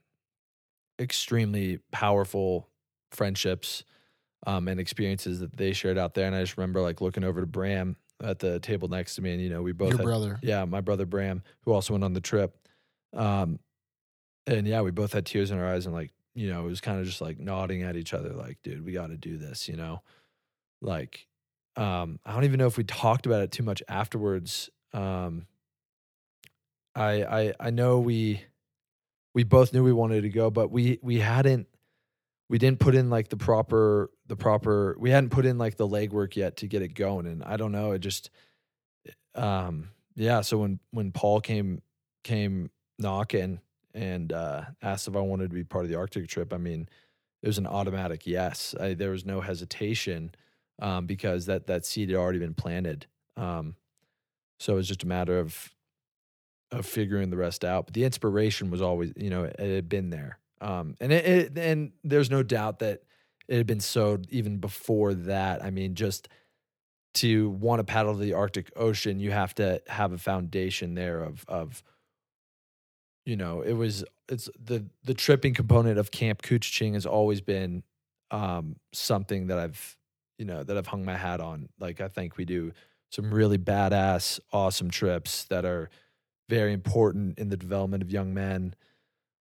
extremely 1.01 1.79
powerful 1.93 2.69
friendships 3.13 3.85
um, 4.45 4.67
and 4.67 4.81
experiences 4.81 5.39
that 5.39 5.57
they 5.57 5.73
shared 5.73 5.99
out 5.99 6.15
there. 6.15 6.27
And 6.27 6.35
i 6.35 6.41
just 6.43 6.57
remember 6.57 6.81
like 6.81 7.01
looking 7.01 7.23
over 7.23 7.41
to 7.43 7.47
bram 7.47 7.95
at 8.23 8.41
the 8.41 8.59
table 8.59 8.89
next 8.89 9.15
to 9.15 9.23
me 9.23 9.33
and 9.35 9.41
you 9.41 9.51
know 9.51 9.63
we 9.63 9.71
both 9.71 9.91
Your 9.91 9.99
had, 9.99 10.05
brother. 10.05 10.39
yeah 10.43 10.65
my 10.65 10.81
brother 10.81 11.07
bram 11.07 11.43
who 11.63 11.73
also 11.73 11.95
went 11.95 12.03
on 12.03 12.13
the 12.13 12.21
trip. 12.21 12.57
Um, 13.13 13.61
and 14.49 14.67
yeah 14.67 14.81
we 14.81 14.91
both 14.91 15.13
had 15.13 15.27
tears 15.27 15.53
in 15.53 15.59
our 15.61 15.67
eyes 15.67 15.87
and 15.87 15.95
like 15.95 16.11
you 16.35 16.51
know 16.51 16.67
it 16.67 16.69
was 16.69 16.81
kind 16.81 16.99
of 16.99 17.07
just 17.07 17.21
like 17.21 17.39
nodding 17.39 17.83
at 17.85 17.95
each 17.95 18.13
other 18.13 18.31
like 18.31 18.59
dude 18.65 18.85
we 18.85 18.91
got 18.91 19.09
to 19.09 19.17
do 19.17 19.37
this 19.39 19.69
you 19.69 19.77
know? 19.77 20.03
Like 20.83 21.29
um, 21.77 22.21
I 22.25 22.33
don't 22.33 22.45
even 22.45 22.59
know 22.59 22.67
if 22.67 22.77
we 22.77 22.85
talked 22.85 23.27
about 23.27 23.43
it 23.43 23.51
too 23.51 23.63
much 23.63 23.83
afterwards. 23.89 24.71
Um, 24.93 25.47
I 26.95 27.25
I 27.25 27.55
I 27.61 27.71
know 27.71 27.99
we 27.99 28.43
we 29.35 29.43
both 29.43 29.73
knew 29.73 29.83
we 29.83 29.93
wanted 29.93 30.23
to 30.23 30.29
go, 30.29 30.51
but 30.51 30.71
we 30.71 30.99
we 31.03 31.19
hadn't 31.19 31.67
we 32.49 32.59
didn't 32.59 32.79
put 32.79 32.95
in 32.95 33.11
like 33.11 33.29
the 33.29 33.37
proper 33.37 34.11
the 34.27 34.37
proper 34.37 34.97
we 34.99 35.11
hadn't 35.11 35.31
put 35.31 35.47
in 35.47 35.59
like 35.59 35.77
the 35.77 35.89
legwork 35.89 36.37
yet 36.37 36.59
to 36.59 36.67
get 36.69 36.83
it 36.83 36.95
going, 36.95 37.27
and 37.27 37.43
I 37.43 37.57
don't 37.57 37.73
know. 37.73 37.93
It 37.93 38.01
just 38.01 38.31
um 39.35 39.91
yeah. 40.15 40.43
So 40.43 40.59
when 40.59 40.79
when 40.93 41.11
Paul 41.11 41.41
came 41.41 41.83
came 42.23 42.71
knocking 42.99 43.61
and 43.93 44.33
uh, 44.33 44.63
asked 44.83 45.09
if 45.09 45.17
I 45.17 45.21
wanted 45.21 45.51
to 45.51 45.55
be 45.55 45.65
part 45.65 45.85
of 45.85 45.91
the 45.91 45.97
Arctic 45.97 46.29
trip, 46.29 46.53
I 46.53 46.59
mean 46.59 46.89
it 47.43 47.47
was 47.49 47.59
an 47.59 47.67
automatic 47.67 48.27
yes. 48.27 48.75
I, 48.81 48.95
there 48.95 49.11
was 49.11 49.27
no 49.27 49.41
hesitation 49.41 50.35
um, 50.81 51.07
because 51.07 51.47
that 51.47 51.67
that 51.67 51.85
seed 51.85 52.11
had 52.11 52.19
already 52.19 52.39
been 52.39 52.55
planted. 52.55 53.07
Um, 53.37 53.77
so 54.59 54.75
it 54.75 54.77
was 54.77 54.89
just 54.89 55.03
a 55.03 55.09
matter 55.09 55.39
of 55.39 55.73
of 56.71 56.87
figuring 56.87 57.31
the 57.31 57.37
rest 57.37 57.65
out. 57.65 57.87
But 57.87 57.95
the 57.95 58.05
inspiration 58.05 58.71
was 58.71 58.83
always, 58.83 59.13
you 59.17 59.31
know, 59.31 59.45
it, 59.45 59.59
had 59.59 59.89
been 59.89 60.11
there, 60.11 60.39
um, 60.61 60.97
and 61.01 61.13
it, 61.13 61.25
it 61.25 61.59
and 61.59 61.93
there's 62.03 62.31
no 62.31 62.43
doubt 62.43 62.81
that 62.81 63.03
it 63.49 63.57
had 63.57 63.67
been 63.67 63.81
sowed 63.81 64.27
even 64.31 64.59
before 64.59 65.15
that. 65.15 65.63
I 65.63 65.71
mean, 65.71 65.95
just 65.95 66.29
to 67.15 67.51
want 67.51 67.81
to 67.81 67.85
paddle 67.85 68.15
the 68.15 68.33
Arctic 68.33 68.73
Ocean, 68.77 69.21
you 69.21 69.31
have 69.31 69.55
to 69.57 69.81
have 69.87 70.13
a 70.13 70.19
foundation 70.19 70.95
there 70.95 71.23
of 71.23 71.45
of 71.49 71.83
you 73.25 73.37
know, 73.37 73.63
it 73.63 73.73
was 73.73 74.05
it's 74.29 74.49
the 74.63 74.85
the 75.05 75.15
tripping 75.15 75.55
component 75.55 75.99
of 75.99 76.11
Camp 76.11 76.43
Ching 76.43 76.95
has 76.95 77.07
always 77.07 77.41
been 77.41 77.83
um, 78.31 78.77
something 78.93 79.47
that 79.49 79.59
I've 79.59 79.97
you 80.39 80.45
know 80.45 80.63
that 80.63 80.77
I've 80.77 80.87
hung 80.87 81.05
my 81.05 81.17
hat 81.17 81.41
on. 81.41 81.69
Like 81.79 82.01
I 82.01 82.09
think 82.09 82.37
we 82.37 82.45
do 82.45 82.73
some 83.11 83.33
really 83.33 83.59
badass, 83.59 84.41
awesome 84.53 84.91
trips 84.91 85.45
that 85.45 85.65
are 85.65 85.91
very 86.49 86.73
important 86.73 87.39
in 87.39 87.49
the 87.49 87.57
development 87.57 88.03
of 88.03 88.11
young 88.11 88.35
men. 88.35 88.75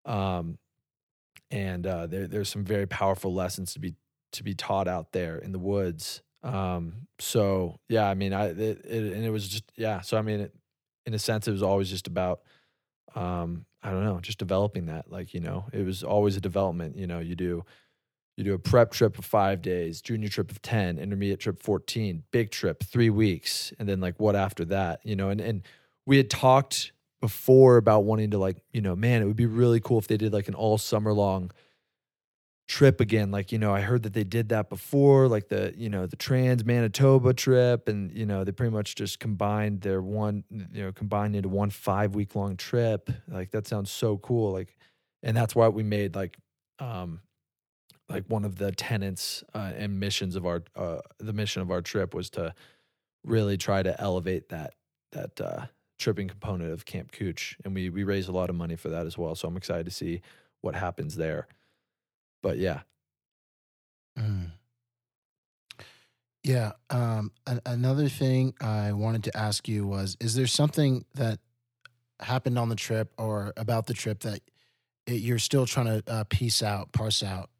Um, 0.04 0.58
and 1.50 1.86
uh, 1.86 2.06
there, 2.06 2.26
there's 2.26 2.48
some 2.48 2.64
very 2.64 2.86
powerful 2.86 3.32
lessons 3.32 3.72
to 3.74 3.80
be 3.80 3.94
to 4.32 4.44
be 4.44 4.54
taught 4.54 4.86
out 4.86 5.12
there 5.12 5.38
in 5.38 5.52
the 5.52 5.58
woods. 5.58 6.22
Um, 6.42 7.06
so 7.18 7.78
yeah, 7.88 8.08
I 8.08 8.14
mean, 8.14 8.32
I 8.32 8.46
it, 8.46 8.84
it, 8.84 9.12
and 9.12 9.24
it 9.24 9.30
was 9.30 9.48
just 9.48 9.64
yeah. 9.76 10.00
So 10.00 10.16
I 10.16 10.22
mean, 10.22 10.40
it, 10.40 10.54
in 11.06 11.14
a 11.14 11.18
sense, 11.18 11.48
it 11.48 11.52
was 11.52 11.62
always 11.62 11.90
just 11.90 12.06
about 12.06 12.42
um, 13.14 13.66
I 13.82 13.90
don't 13.90 14.04
know, 14.04 14.20
just 14.20 14.38
developing 14.38 14.86
that. 14.86 15.10
Like 15.10 15.34
you 15.34 15.40
know, 15.40 15.66
it 15.72 15.84
was 15.84 16.02
always 16.02 16.36
a 16.36 16.40
development. 16.40 16.96
You 16.96 17.06
know, 17.06 17.18
you 17.18 17.34
do 17.34 17.64
you 18.40 18.44
do 18.44 18.54
a 18.54 18.58
prep 18.58 18.90
trip 18.92 19.18
of 19.18 19.24
five 19.24 19.60
days, 19.60 20.00
junior 20.00 20.28
trip 20.28 20.50
of 20.50 20.62
10, 20.62 20.98
intermediate 20.98 21.40
trip 21.40 21.62
14, 21.62 22.22
big 22.30 22.50
trip, 22.50 22.82
three 22.82 23.10
weeks. 23.10 23.72
And 23.78 23.88
then 23.88 24.00
like 24.00 24.18
what 24.18 24.34
after 24.34 24.64
that, 24.66 25.00
you 25.04 25.14
know, 25.14 25.28
and, 25.28 25.40
and 25.40 25.62
we 26.06 26.16
had 26.16 26.30
talked 26.30 26.92
before 27.20 27.76
about 27.76 28.04
wanting 28.04 28.30
to 28.30 28.38
like, 28.38 28.56
you 28.72 28.80
know, 28.80 28.96
man, 28.96 29.20
it 29.20 29.26
would 29.26 29.36
be 29.36 29.46
really 29.46 29.78
cool 29.78 29.98
if 29.98 30.08
they 30.08 30.16
did 30.16 30.32
like 30.32 30.48
an 30.48 30.54
all 30.54 30.78
summer 30.78 31.12
long 31.12 31.50
trip 32.66 32.98
again. 33.00 33.30
Like, 33.30 33.52
you 33.52 33.58
know, 33.58 33.74
I 33.74 33.82
heard 33.82 34.04
that 34.04 34.14
they 34.14 34.24
did 34.24 34.48
that 34.48 34.70
before, 34.70 35.28
like 35.28 35.48
the, 35.48 35.74
you 35.76 35.90
know, 35.90 36.06
the 36.06 36.16
trans 36.16 36.64
Manitoba 36.64 37.34
trip. 37.34 37.88
And, 37.88 38.10
you 38.10 38.24
know, 38.24 38.44
they 38.44 38.52
pretty 38.52 38.72
much 38.72 38.94
just 38.94 39.20
combined 39.20 39.82
their 39.82 40.00
one, 40.00 40.44
you 40.50 40.84
know, 40.84 40.92
combined 40.92 41.36
into 41.36 41.50
one 41.50 41.68
five 41.68 42.14
week 42.14 42.34
long 42.34 42.56
trip. 42.56 43.10
Like 43.28 43.50
that 43.50 43.66
sounds 43.66 43.90
so 43.90 44.16
cool. 44.16 44.52
Like, 44.52 44.78
and 45.22 45.36
that's 45.36 45.54
why 45.54 45.68
we 45.68 45.82
made 45.82 46.14
like, 46.14 46.38
um, 46.78 47.20
like 48.10 48.24
one 48.26 48.44
of 48.44 48.56
the 48.56 48.72
tenets 48.72 49.42
uh, 49.54 49.72
and 49.76 49.98
missions 50.00 50.36
of 50.36 50.44
our 50.44 50.62
uh, 50.76 50.98
the 51.18 51.32
mission 51.32 51.62
of 51.62 51.70
our 51.70 51.80
trip 51.80 52.12
was 52.14 52.28
to 52.30 52.54
really 53.24 53.56
try 53.56 53.82
to 53.82 53.98
elevate 54.00 54.48
that 54.50 54.74
that 55.12 55.40
uh, 55.40 55.66
tripping 55.98 56.28
component 56.28 56.72
of 56.72 56.84
Camp 56.84 57.12
Kooch, 57.12 57.54
and 57.64 57.74
we 57.74 57.88
we 57.88 58.04
raised 58.04 58.28
a 58.28 58.32
lot 58.32 58.50
of 58.50 58.56
money 58.56 58.76
for 58.76 58.88
that 58.88 59.06
as 59.06 59.16
well. 59.16 59.34
So 59.34 59.48
I'm 59.48 59.56
excited 59.56 59.84
to 59.86 59.92
see 59.92 60.20
what 60.60 60.74
happens 60.74 61.16
there. 61.16 61.46
But 62.42 62.58
yeah, 62.58 62.80
Mm. 64.18 64.50
Yeah. 66.42 66.72
Um, 66.88 67.32
a- 67.46 67.60
another 67.66 68.08
thing 68.08 68.54
I 68.60 68.92
wanted 68.92 69.24
to 69.24 69.36
ask 69.36 69.68
you 69.68 69.86
was: 69.86 70.16
Is 70.20 70.34
there 70.34 70.46
something 70.46 71.04
that 71.14 71.38
happened 72.18 72.58
on 72.58 72.68
the 72.68 72.76
trip 72.76 73.12
or 73.18 73.52
about 73.56 73.86
the 73.86 73.94
trip 73.94 74.20
that 74.20 74.40
it, 75.06 75.20
you're 75.20 75.38
still 75.38 75.66
trying 75.66 75.86
to 75.86 76.02
uh, 76.12 76.24
piece 76.24 76.62
out, 76.62 76.92
parse 76.92 77.22
out, 77.22 77.50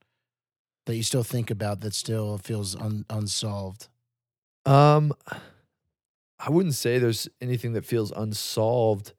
that 0.91 0.97
you 0.97 1.03
still 1.03 1.23
think 1.23 1.51
about 1.51 1.81
that 1.81 1.95
still 1.95 2.39
feels 2.39 2.77
un, 2.77 3.05
unsolved? 3.09 3.89
Um, 4.67 5.13
I 6.39 6.51
wouldn't 6.51 6.75
say 6.75 6.99
there's 6.99 7.29
anything 7.41 7.75
that 7.75 7.85
feels 7.85 8.11
unsolved. 8.11 9.13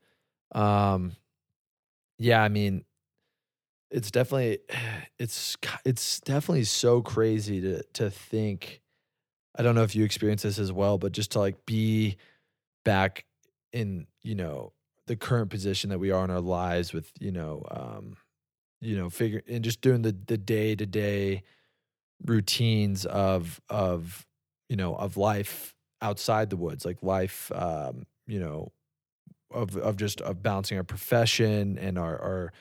Um, 0.53 1.13
yeah, 2.17 2.43
I 2.43 2.49
mean, 2.49 2.83
it's 3.89 4.11
definitely 4.11 4.59
it's 5.19 5.57
it's 5.85 6.19
definitely 6.21 6.63
so 6.63 7.01
crazy 7.01 7.61
to 7.61 7.83
to 7.93 8.09
think. 8.09 8.81
I 9.57 9.63
don't 9.63 9.75
know 9.75 9.83
if 9.83 9.95
you 9.95 10.05
experience 10.05 10.43
this 10.43 10.59
as 10.59 10.71
well, 10.71 10.97
but 10.97 11.11
just 11.11 11.31
to 11.31 11.39
like 11.39 11.65
be 11.65 12.17
back 12.85 13.25
in 13.73 14.07
you 14.23 14.35
know 14.35 14.73
the 15.07 15.15
current 15.15 15.49
position 15.49 15.89
that 15.89 15.99
we 15.99 16.11
are 16.11 16.23
in 16.23 16.31
our 16.31 16.41
lives 16.41 16.93
with 16.93 17.11
you 17.19 17.31
know 17.31 17.63
um 17.71 18.15
you 18.81 18.97
know 18.97 19.09
figure 19.09 19.41
and 19.47 19.63
just 19.63 19.81
doing 19.81 20.01
the 20.01 20.15
the 20.27 20.37
day 20.37 20.75
to 20.75 20.85
day 20.85 21.43
routines 22.25 23.05
of 23.05 23.61
of 23.69 24.25
you 24.69 24.75
know 24.75 24.95
of 24.95 25.17
life 25.17 25.75
outside 26.01 26.49
the 26.49 26.57
woods 26.57 26.85
like 26.85 27.01
life 27.01 27.51
um 27.53 28.05
you 28.27 28.39
know 28.39 28.71
of 29.53 29.75
of 29.77 29.97
just 29.97 30.21
of 30.21 30.41
balancing 30.41 30.77
our 30.77 30.83
profession 30.83 31.77
and 31.77 31.97
our 31.97 32.19
our 32.21 32.53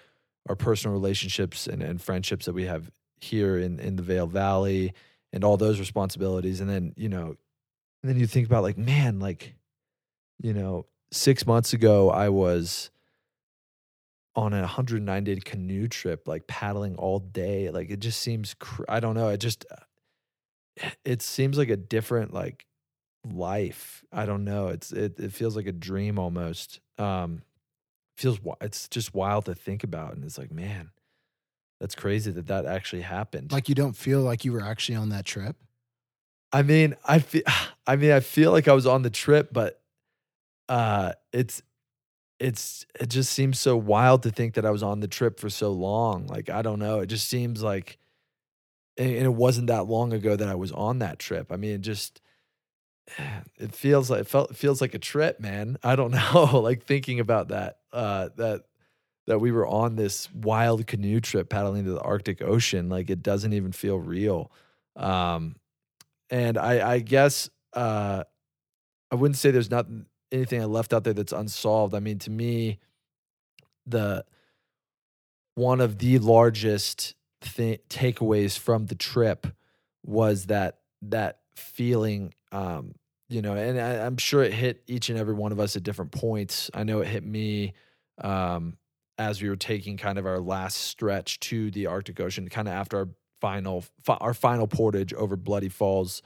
our 0.49 0.57
personal 0.57 0.92
relationships 0.92 1.66
and, 1.66 1.83
and 1.83 2.01
friendships 2.01 2.46
that 2.46 2.53
we 2.53 2.64
have 2.64 2.90
here 3.20 3.59
in 3.59 3.79
in 3.79 3.96
the 3.96 4.03
Vail 4.03 4.27
Valley 4.27 4.92
and 5.33 5.44
all 5.44 5.57
those 5.57 5.79
responsibilities. 5.79 6.61
And 6.61 6.68
then 6.68 6.92
you 6.96 7.09
know 7.09 7.37
and 8.03 8.11
then 8.11 8.18
you 8.18 8.27
think 8.27 8.46
about 8.46 8.62
like 8.62 8.79
man 8.79 9.20
like 9.20 9.55
you 10.42 10.53
know 10.53 10.87
6 11.12 11.46
months 11.46 11.73
ago 11.73 12.11
I 12.11 12.29
was 12.29 12.90
on 14.36 14.52
a 14.52 14.60
109 14.60 15.24
day 15.24 15.36
canoe 15.36 15.88
trip 15.88 16.28
like 16.28 16.46
paddling 16.46 16.96
all 16.96 17.18
day 17.18 17.70
like 17.70 17.90
it 17.90 18.00
just 18.00 18.20
seems 18.20 18.54
cr- 18.54 18.84
I 18.88 19.00
don't 19.00 19.14
know 19.14 19.28
it 19.28 19.38
just 19.38 19.64
it 21.04 21.22
seems 21.22 21.58
like 21.58 21.68
a 21.70 21.76
different 21.76 22.32
like 22.32 22.66
life. 23.24 24.02
I 24.12 24.26
don't 24.26 24.44
know. 24.44 24.68
It's 24.68 24.92
it 24.92 25.18
it 25.18 25.32
feels 25.32 25.56
like 25.56 25.66
a 25.66 25.72
dream 25.72 26.18
almost. 26.18 26.80
Um 26.98 27.42
feels 28.16 28.38
it's 28.60 28.88
just 28.88 29.14
wild 29.14 29.46
to 29.46 29.54
think 29.54 29.82
about 29.82 30.14
and 30.14 30.24
it's 30.24 30.38
like, 30.38 30.52
man, 30.52 30.90
that's 31.80 31.94
crazy 31.94 32.30
that 32.32 32.46
that 32.48 32.66
actually 32.66 33.02
happened. 33.02 33.52
Like 33.52 33.68
you 33.68 33.74
don't 33.74 33.96
feel 33.96 34.20
like 34.20 34.44
you 34.44 34.52
were 34.52 34.62
actually 34.62 34.96
on 34.96 35.10
that 35.10 35.24
trip? 35.24 35.56
I 36.52 36.62
mean, 36.62 36.96
I 37.04 37.18
feel 37.20 37.42
I 37.86 37.96
mean, 37.96 38.12
I 38.12 38.20
feel 38.20 38.52
like 38.52 38.68
I 38.68 38.72
was 38.72 38.86
on 38.86 39.02
the 39.02 39.10
trip, 39.10 39.50
but 39.52 39.80
uh 40.68 41.12
it's 41.32 41.62
it's 42.40 42.87
it 42.98 43.11
just 43.11 43.33
seems 43.33 43.61
so 43.61 43.76
wild 43.76 44.22
to 44.24 44.31
think 44.31 44.55
that 44.55 44.64
I 44.64 44.70
was 44.70 44.83
on 44.83 45.00
the 45.00 45.09
trip 45.09 45.38
for 45.38 45.50
so 45.50 45.70
long. 45.70 46.26
Like 46.26 46.48
I 46.48 46.62
don't 46.62 46.79
know, 46.79 47.00
it 47.00 47.07
just 47.07 47.29
seems 47.29 47.62
like 47.62 47.98
and 48.96 49.12
it 49.12 49.35
wasn't 49.35 49.68
that 49.68 49.85
long 49.87 50.12
ago 50.12 50.37
that 50.37 50.48
I 50.48 50.55
was 50.55 50.72
on 50.72 50.98
that 51.00 51.18
trip. 51.18 51.53
I 51.53 51.57
mean, 51.57 51.72
it 51.72 51.81
just 51.83 52.20
it 53.59 53.74
feels 53.74 54.11
like 54.11 54.22
it 54.22 54.26
felt 54.26 54.50
it 54.50 54.57
feels 54.57 54.81
like 54.81 54.94
a 54.94 54.98
trip, 54.98 55.38
man. 55.38 55.76
I 55.83 55.96
don't 55.96 56.11
know, 56.35 56.61
like 56.62 56.85
thinking 56.85 57.20
about 57.20 57.48
that 57.48 57.79
uh 57.92 58.31
that 58.37 58.64
that 59.26 59.38
we 59.38 59.53
were 59.53 59.66
on 59.66 59.96
this 59.96 60.33
wild 60.33 60.87
canoe 60.87 61.20
trip 61.20 61.50
paddling 61.50 61.85
to 61.85 61.92
the 61.92 62.00
Arctic 62.00 62.40
Ocean, 62.42 62.88
like 62.88 63.11
it 63.11 63.22
doesn't 63.22 63.53
even 63.53 63.72
feel 63.72 63.98
real. 63.98 64.50
Um 64.96 65.57
and 66.31 66.57
I 66.57 66.92
I 66.94 66.98
guess 67.00 67.50
uh 67.74 68.24
I 69.11 69.14
wouldn't 69.14 69.37
say 69.37 69.50
there's 69.50 69.70
not 69.70 69.87
anything 70.32 70.60
I 70.60 70.66
left 70.66 70.92
out 70.92 71.04
there 71.04 71.12
that's 71.12 71.32
unsolved. 71.32 71.94
I 71.94 72.00
mean, 72.00 72.18
to 72.20 72.30
me 72.30 72.78
the 73.86 74.24
one 75.54 75.80
of 75.80 75.98
the 75.98 76.18
largest 76.18 77.14
th- 77.40 77.82
takeaways 77.88 78.58
from 78.58 78.86
the 78.86 78.94
trip 78.94 79.46
was 80.04 80.46
that 80.46 80.78
that 81.02 81.40
feeling 81.54 82.32
um 82.52 82.94
you 83.28 83.42
know 83.42 83.54
and 83.54 83.78
I, 83.80 84.06
i'm 84.06 84.16
sure 84.16 84.42
it 84.42 84.52
hit 84.52 84.82
each 84.86 85.10
and 85.10 85.18
every 85.18 85.34
one 85.34 85.52
of 85.52 85.60
us 85.60 85.76
at 85.76 85.82
different 85.82 86.12
points 86.12 86.70
i 86.72 86.84
know 86.84 87.00
it 87.00 87.08
hit 87.08 87.24
me 87.24 87.74
um 88.22 88.76
as 89.18 89.42
we 89.42 89.48
were 89.48 89.56
taking 89.56 89.96
kind 89.96 90.18
of 90.18 90.26
our 90.26 90.40
last 90.40 90.78
stretch 90.78 91.40
to 91.40 91.70
the 91.70 91.86
arctic 91.86 92.20
ocean 92.20 92.48
kind 92.48 92.68
of 92.68 92.74
after 92.74 92.98
our 92.98 93.08
final 93.40 93.84
fi- 94.02 94.18
our 94.20 94.34
final 94.34 94.66
portage 94.66 95.12
over 95.14 95.36
bloody 95.36 95.68
falls 95.68 96.22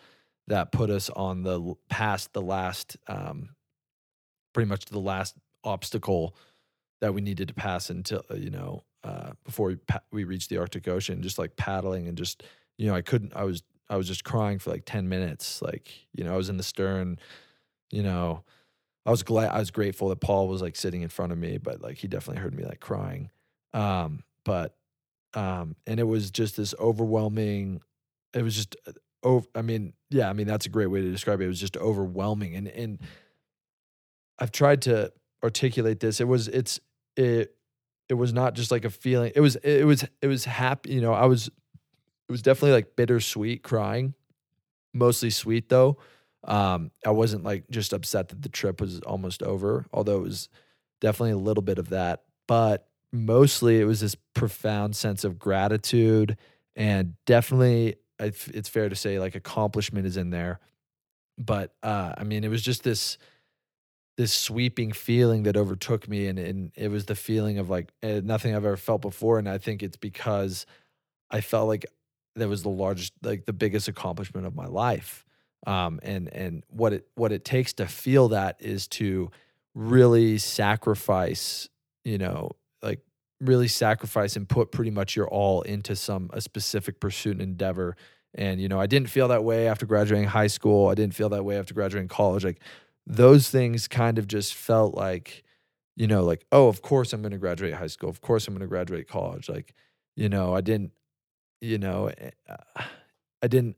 that 0.47 0.73
put 0.73 0.91
us 0.91 1.11
on 1.11 1.43
the 1.43 1.75
past 1.89 2.33
the 2.33 2.43
last 2.43 2.97
um 3.09 3.49
pretty 4.55 4.69
much 4.69 4.87
the 4.87 4.99
last 4.99 5.37
obstacle 5.63 6.35
that 7.03 7.13
we 7.13 7.21
needed 7.21 7.49
to 7.49 7.55
pass 7.55 7.91
until 7.91 8.23
uh, 8.31 8.35
you 8.35 8.51
know 8.51 8.83
uh, 9.05 9.33
before 9.45 9.69
we 9.69 9.77
pa- 9.77 10.01
we 10.11 10.25
reached 10.25 10.49
the 10.49 10.57
Arctic 10.57 10.89
Ocean. 10.89 11.21
Just 11.21 11.39
like 11.39 11.57
paddling 11.57 12.09
and 12.09 12.17
just 12.17 12.43
you 12.79 12.87
know 12.87 12.95
I 12.95 13.03
couldn't. 13.03 13.35
I 13.37 13.45
was 13.45 13.63
I 13.91 13.97
was 13.99 14.09
just 14.09 14.25
crying 14.25 14.59
for 14.59 14.71
like 14.71 14.87
ten 14.87 15.09
minutes. 15.11 15.61
Like 15.61 15.93
you 16.15 16.25
know 16.25 16.33
I 16.33 16.37
was 16.39 16.49
in 16.49 16.57
the 16.57 16.63
stern. 16.63 17.19
You 17.91 18.03
know 18.03 18.43
I 19.07 19.11
was 19.11 19.23
glad. 19.23 19.51
I 19.51 19.59
was 19.59 19.71
grateful 19.71 20.09
that 20.09 20.21
Paul 20.21 20.49
was 20.49 20.63
like 20.63 20.77
sitting 20.77 21.03
in 21.03 21.09
front 21.09 21.33
of 21.33 21.39
me, 21.39 21.59
but 21.59 21.83
like 21.83 21.99
he 21.99 22.09
definitely 22.09 22.43
heard 22.43 22.55
me 22.55 22.65
like 22.65 22.81
crying. 22.81 23.31
Um, 23.75 24.23
but 24.45 24.77
um, 25.35 25.77
and 25.87 26.01
it 26.01 26.05
was 26.05 26.31
just 26.31 26.57
this 26.57 26.75
overwhelming. 26.79 27.81
It 28.33 28.43
was 28.43 28.57
just. 28.57 28.77
Oh, 29.23 29.43
I 29.55 29.63
mean, 29.63 29.95
yeah, 30.11 30.29
I 30.29 30.35
mean 30.35 30.47
that's 30.47 30.67
a 30.67 30.71
great 30.71 30.89
way 30.89 31.01
to 31.01 31.11
describe 31.11 31.41
it. 31.41 31.45
It 31.45 31.49
was 31.49 31.61
just 31.61 31.77
overwhelming, 31.77 32.55
and 32.55 32.69
and 32.69 32.99
I've 34.39 34.53
tried 34.53 34.83
to 34.83 35.13
articulate 35.43 36.01
this. 36.01 36.21
It 36.21 36.29
was 36.29 36.49
it's 36.49 36.81
it 37.17 37.55
it 38.09 38.15
was 38.15 38.33
not 38.33 38.55
just 38.55 38.71
like 38.71 38.85
a 38.85 38.91
feeling. 38.91 39.33
It 39.35 39.41
was 39.41 39.57
it 39.57 39.87
was 39.87 40.05
it 40.23 40.27
was 40.27 40.45
happy. 40.45 40.93
You 40.93 41.01
know, 41.01 41.13
I 41.13 41.27
was 41.27 41.49
it 41.49 42.33
was 42.33 42.43
definitely 42.43 42.73
like 42.73 42.97
bittersweet 42.97 43.63
crying, 43.63 44.15
mostly 44.93 45.31
sweet 45.31 45.69
though. 45.69 45.99
Um, 46.45 46.91
I 47.07 47.11
wasn't 47.11 47.45
like 47.45 47.65
just 47.71 47.93
upset 47.93 48.29
that 48.29 48.43
the 48.43 48.49
trip 48.49 48.81
was 48.81 49.01
almost 49.01 49.43
over, 49.43 49.87
although 49.93 50.19
it 50.19 50.23
was 50.23 50.49
definitely 51.01 51.33
a 51.33 51.39
little 51.39 51.63
bit 51.63 51.79
of 51.79 51.91
that. 51.91 52.25
But 52.47 52.89
mostly 53.13 53.81
it 53.81 53.85
was 53.85 54.01
this 54.01 54.17
profound 54.35 54.97
sense 54.97 55.25
of 55.25 55.39
gratitude 55.39 56.37
and 56.77 57.15
definitely 57.27 57.95
it's 58.19 58.69
fair 58.69 58.89
to 58.89 58.97
say 58.97 59.19
like 59.19 59.35
accomplishment 59.35 60.07
is 60.07 60.17
in 60.17 60.31
there. 60.31 60.61
But 61.39 61.75
uh, 61.83 62.15
I 62.17 62.25
mean, 62.25 62.45
it 62.45 62.49
was 62.49 62.63
just 62.63 62.85
this 62.85 63.19
this 64.17 64.33
sweeping 64.33 64.93
feeling 64.93 65.43
that 65.45 65.57
overtook 65.57 66.09
me 66.09 66.27
and, 66.29 66.39
and 66.39 66.73
it 66.77 66.89
was 66.89 67.07
the 67.07 67.15
feeling 67.17 67.59
of 67.59 67.69
like 67.69 67.93
eh, 68.03 68.21
nothing 68.23 68.55
I've 68.55 68.65
ever 68.65 68.77
felt 68.77 69.03
before 69.03 69.39
and 69.39 69.49
I 69.49 69.59
think 69.59 69.83
it's 69.83 69.97
because 69.97 70.67
I 71.31 71.41
felt 71.41 71.69
like 71.69 71.85
that 72.37 72.49
was 72.49 72.63
the 72.63 72.69
largest 72.69 73.13
like 73.23 73.45
the 73.45 73.53
biggest 73.53 73.89
accomplishment 73.89 74.47
of 74.47 74.55
my 74.55 74.67
life. 74.67 75.25
Um 75.67 76.01
and 76.03 76.29
and 76.33 76.65
what 76.69 76.93
it 76.93 77.09
what 77.15 77.33
it 77.33 77.45
takes 77.45 77.73
to 77.75 77.87
feel 77.87 78.29
that 78.29 78.57
is 78.61 78.87
to 78.89 79.31
really 79.75 80.39
sacrifice 80.39 81.69
you 82.05 82.19
know 82.19 82.51
like 82.83 83.01
really 83.41 83.69
sacrifice 83.69 84.37
and 84.37 84.49
put 84.49 84.71
pretty 84.71 84.91
much 84.91 85.17
your 85.17 85.29
all 85.29 85.63
into 85.63 85.97
some 85.97 86.31
a 86.33 86.41
specific 86.41 87.01
pursuit 87.01 87.33
and 87.33 87.43
endeavor. 87.43 87.97
And 88.37 88.61
you 88.61 88.69
know 88.69 88.81
I 88.81 88.87
didn't 88.87 89.09
feel 89.11 89.29
that 89.29 89.45
way 89.45 89.69
after 89.69 89.87
graduating 89.87 90.29
high 90.29 90.49
school. 90.49 90.89
I 90.89 90.95
didn't 90.95 91.15
feel 91.15 91.29
that 91.31 91.45
way 91.45 91.59
after 91.59 91.75
graduating 91.75 92.09
college. 92.09 92.45
Like 92.45 92.61
those 93.07 93.51
things 93.51 93.89
kind 93.89 94.19
of 94.19 94.27
just 94.27 94.55
felt 94.55 94.95
like, 94.95 95.45
you 95.97 96.07
know, 96.07 96.25
like, 96.25 96.45
oh, 96.51 96.69
of 96.69 96.83
course 96.83 97.13
I'm 97.13 97.23
going 97.23 97.33
to 97.33 97.39
graduate 97.39 97.75
high 97.75 97.87
school. 97.87 98.09
Of 98.11 98.21
course 98.21 98.49
I'm 98.49 98.55
going 98.55 98.63
to 98.63 98.67
graduate 98.67 99.09
college. 99.09 99.49
Like, 99.49 99.75
you 100.17 100.29
know, 100.29 100.55
I 100.55 100.61
didn't, 100.61 100.93
you 101.61 101.79
know, 101.79 102.11
eh, 102.17 102.31
I 103.43 103.49
didn't, 103.49 103.77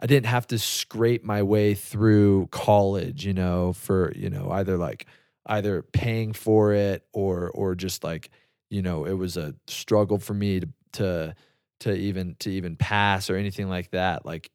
I 0.00 0.06
didn't 0.06 0.26
have 0.26 0.46
to 0.48 0.58
scrape 0.58 1.24
my 1.24 1.42
way 1.42 1.74
through 1.74 2.48
college, 2.50 3.26
you 3.26 3.34
know, 3.34 3.72
for, 3.72 4.12
you 4.16 4.30
know, 4.30 4.50
either 4.50 4.76
like, 4.76 5.06
either 5.46 5.82
paying 5.82 6.32
for 6.32 6.72
it 6.72 7.04
or, 7.12 7.50
or 7.50 7.74
just 7.74 8.04
like, 8.04 8.30
you 8.70 8.82
know, 8.82 9.04
it 9.04 9.14
was 9.14 9.36
a 9.36 9.54
struggle 9.66 10.18
for 10.18 10.32
me 10.32 10.60
to, 10.60 10.68
to, 10.92 11.34
to 11.80 11.94
even, 11.94 12.36
to 12.38 12.50
even 12.50 12.76
pass 12.76 13.28
or 13.30 13.36
anything 13.36 13.68
like 13.68 13.90
that. 13.90 14.24
Like, 14.24 14.50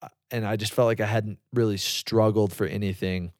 uh, 0.00 0.08
and 0.30 0.46
I 0.46 0.56
just 0.56 0.72
felt 0.72 0.86
like 0.86 1.00
I 1.00 1.06
hadn't 1.06 1.38
really 1.52 1.76
struggled 1.76 2.52
for 2.52 2.66
anything 2.66 3.32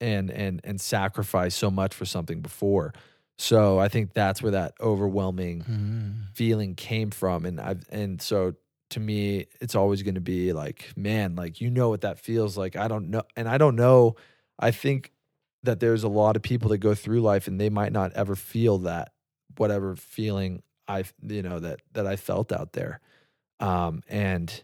and 0.00 0.30
and 0.30 0.60
and 0.64 0.80
sacrifice 0.80 1.54
so 1.54 1.70
much 1.70 1.94
for 1.94 2.04
something 2.04 2.40
before. 2.40 2.92
So 3.38 3.78
I 3.78 3.88
think 3.88 4.12
that's 4.12 4.42
where 4.42 4.52
that 4.52 4.74
overwhelming 4.80 5.62
Mhm. 5.64 6.34
feeling 6.34 6.74
came 6.74 7.10
from 7.10 7.44
and 7.46 7.60
I've 7.60 7.84
and 7.90 8.20
so 8.22 8.54
to 8.90 9.00
me 9.00 9.46
it's 9.60 9.74
always 9.74 10.02
going 10.02 10.14
to 10.16 10.20
be 10.20 10.52
like 10.52 10.92
man 10.96 11.34
like 11.36 11.60
you 11.60 11.70
know 11.70 11.88
what 11.88 12.02
that 12.02 12.18
feels 12.18 12.56
like 12.56 12.76
I 12.76 12.86
don't 12.88 13.10
know 13.10 13.22
and 13.36 13.48
I 13.48 13.58
don't 13.58 13.76
know 13.76 14.16
I 14.58 14.70
think 14.72 15.12
that 15.62 15.80
there's 15.80 16.04
a 16.04 16.08
lot 16.08 16.36
of 16.36 16.42
people 16.42 16.68
that 16.70 16.78
go 16.78 16.94
through 16.94 17.20
life 17.22 17.48
and 17.48 17.60
they 17.60 17.70
might 17.70 17.92
not 17.92 18.12
ever 18.14 18.36
feel 18.36 18.78
that 18.78 19.12
whatever 19.56 19.96
feeling 19.96 20.62
I 20.88 21.04
you 21.22 21.42
know 21.42 21.58
that 21.60 21.80
that 21.92 22.06
I 22.06 22.16
felt 22.16 22.52
out 22.52 22.72
there 22.72 23.00
um 23.60 24.02
and 24.08 24.62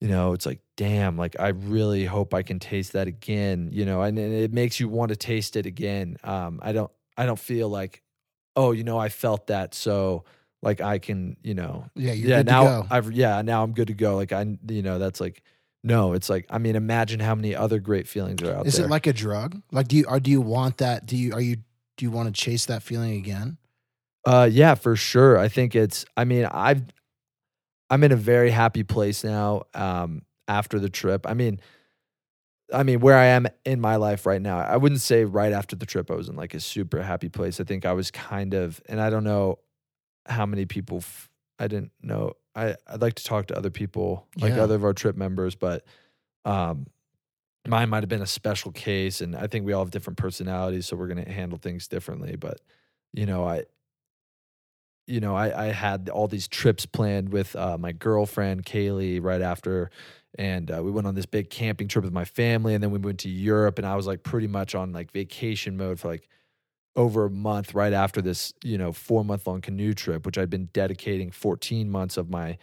you 0.00 0.08
know 0.08 0.32
it's 0.32 0.46
like 0.46 0.60
damn 0.76 1.16
like 1.16 1.36
I 1.38 1.48
really 1.48 2.04
hope 2.04 2.34
I 2.34 2.42
can 2.42 2.58
taste 2.58 2.92
that 2.92 3.06
again 3.06 3.68
you 3.72 3.84
know 3.84 4.02
and, 4.02 4.18
and 4.18 4.32
it 4.34 4.52
makes 4.52 4.80
you 4.80 4.88
want 4.88 5.10
to 5.10 5.16
taste 5.16 5.56
it 5.56 5.66
again 5.66 6.16
um 6.24 6.60
I 6.62 6.72
don't 6.72 6.90
I 7.16 7.26
don't 7.26 7.38
feel 7.38 7.68
like 7.68 8.02
oh 8.56 8.72
you 8.72 8.84
know 8.84 8.98
I 8.98 9.08
felt 9.08 9.46
that 9.48 9.74
so 9.74 10.24
like 10.64 10.80
I 10.80 10.98
can, 10.98 11.36
you 11.42 11.54
know, 11.54 11.84
Yeah, 11.94 12.12
yeah, 12.12 12.42
now. 12.42 12.86
I've 12.90 13.12
yeah, 13.12 13.42
now 13.42 13.62
I'm 13.62 13.72
good 13.72 13.88
to 13.88 13.94
go. 13.94 14.16
Like 14.16 14.32
I, 14.32 14.46
you 14.68 14.82
know, 14.82 14.98
that's 14.98 15.20
like 15.20 15.42
no, 15.84 16.14
it's 16.14 16.30
like 16.30 16.46
I 16.48 16.56
mean, 16.58 16.74
imagine 16.74 17.20
how 17.20 17.34
many 17.34 17.54
other 17.54 17.78
great 17.78 18.08
feelings 18.08 18.42
are 18.42 18.54
out 18.54 18.66
Is 18.66 18.78
there. 18.78 18.86
it 18.86 18.88
like 18.88 19.06
a 19.06 19.12
drug? 19.12 19.60
Like, 19.70 19.88
do 19.88 19.96
you 19.96 20.06
or 20.08 20.18
do 20.18 20.30
you 20.30 20.40
want 20.40 20.78
that? 20.78 21.04
Do 21.04 21.16
you 21.16 21.34
are 21.34 21.40
you 21.40 21.56
do 21.96 22.04
you 22.06 22.10
want 22.10 22.34
to 22.34 22.42
chase 22.42 22.66
that 22.66 22.82
feeling 22.82 23.12
again? 23.14 23.58
Uh, 24.24 24.48
yeah, 24.50 24.74
for 24.74 24.96
sure. 24.96 25.36
I 25.38 25.48
think 25.48 25.76
it's. 25.76 26.06
I 26.16 26.24
mean, 26.24 26.46
I've. 26.46 26.82
I'm 27.90 28.02
in 28.02 28.12
a 28.12 28.16
very 28.16 28.50
happy 28.50 28.82
place 28.82 29.22
now. 29.22 29.64
Um, 29.74 30.22
after 30.48 30.78
the 30.78 30.88
trip, 30.88 31.26
I 31.28 31.34
mean, 31.34 31.60
I 32.72 32.82
mean, 32.82 33.00
where 33.00 33.16
I 33.16 33.26
am 33.26 33.46
in 33.64 33.80
my 33.80 33.96
life 33.96 34.26
right 34.26 34.40
now, 34.40 34.58
I 34.58 34.76
wouldn't 34.76 35.02
say 35.02 35.24
right 35.24 35.52
after 35.52 35.76
the 35.76 35.86
trip 35.86 36.10
I 36.10 36.14
was 36.14 36.28
in 36.28 36.36
like 36.36 36.54
a 36.54 36.60
super 36.60 37.02
happy 37.02 37.28
place. 37.28 37.60
I 37.60 37.64
think 37.64 37.84
I 37.84 37.92
was 37.92 38.10
kind 38.10 38.54
of, 38.54 38.80
and 38.86 39.00
I 39.00 39.10
don't 39.10 39.24
know 39.24 39.58
how 40.26 40.46
many 40.46 40.64
people. 40.64 40.98
F- 40.98 41.30
I 41.58 41.68
didn't 41.68 41.92
know. 42.02 42.32
I 42.56 42.76
I'd 42.86 43.02
like 43.02 43.14
to 43.14 43.24
talk 43.24 43.46
to 43.48 43.56
other 43.56 43.70
people, 43.70 44.26
like 44.40 44.54
Yeah. 44.54 44.62
other 44.62 44.74
of 44.76 44.84
our 44.84 44.94
trip 44.94 45.16
members, 45.16 45.54
but 45.54 45.84
um, 46.44 46.86
mine 47.66 47.90
might 47.90 48.02
have 48.02 48.08
been 48.08 48.22
a 48.22 48.26
special 48.26 48.72
case, 48.72 49.20
and 49.20 49.36
I 49.36 49.46
think 49.46 49.66
we 49.66 49.72
all 49.72 49.84
have 49.84 49.90
different 49.90 50.16
personalities, 50.16 50.86
so 50.86 50.96
we're 50.96 51.08
gonna 51.08 51.30
handle 51.30 51.58
things 51.58 51.86
differently. 51.86 52.36
But 52.36 52.60
you 53.12 53.26
know, 53.26 53.46
I 53.46 53.64
you 55.06 55.20
know, 55.20 55.36
I, 55.36 55.66
I 55.66 55.72
had 55.72 56.08
all 56.08 56.28
these 56.28 56.48
trips 56.48 56.86
planned 56.86 57.28
with 57.28 57.54
uh, 57.56 57.76
my 57.76 57.92
girlfriend 57.92 58.64
Kaylee 58.64 59.22
right 59.22 59.42
after, 59.42 59.90
and 60.38 60.70
uh, 60.70 60.82
we 60.82 60.90
went 60.90 61.06
on 61.06 61.14
this 61.14 61.26
big 61.26 61.50
camping 61.50 61.88
trip 61.88 62.04
with 62.04 62.12
my 62.12 62.24
family, 62.24 62.74
and 62.74 62.82
then 62.82 62.90
we 62.90 62.98
went 62.98 63.20
to 63.20 63.28
Europe, 63.28 63.78
and 63.78 63.86
I 63.86 63.96
was 63.96 64.06
like 64.06 64.22
pretty 64.22 64.46
much 64.48 64.74
on 64.74 64.92
like 64.92 65.12
vacation 65.12 65.76
mode 65.76 66.00
for 66.00 66.08
like 66.08 66.28
over 66.96 67.24
a 67.26 67.30
month 67.30 67.74
right 67.74 67.92
after 67.92 68.22
this, 68.22 68.52
you 68.62 68.78
know, 68.78 68.92
four 68.92 69.24
month 69.24 69.46
long 69.46 69.60
canoe 69.60 69.94
trip, 69.94 70.26
which 70.26 70.38
I'd 70.38 70.50
been 70.50 70.68
dedicating 70.72 71.30
14 71.30 71.90
months 71.90 72.16
of 72.16 72.30
my 72.30 72.58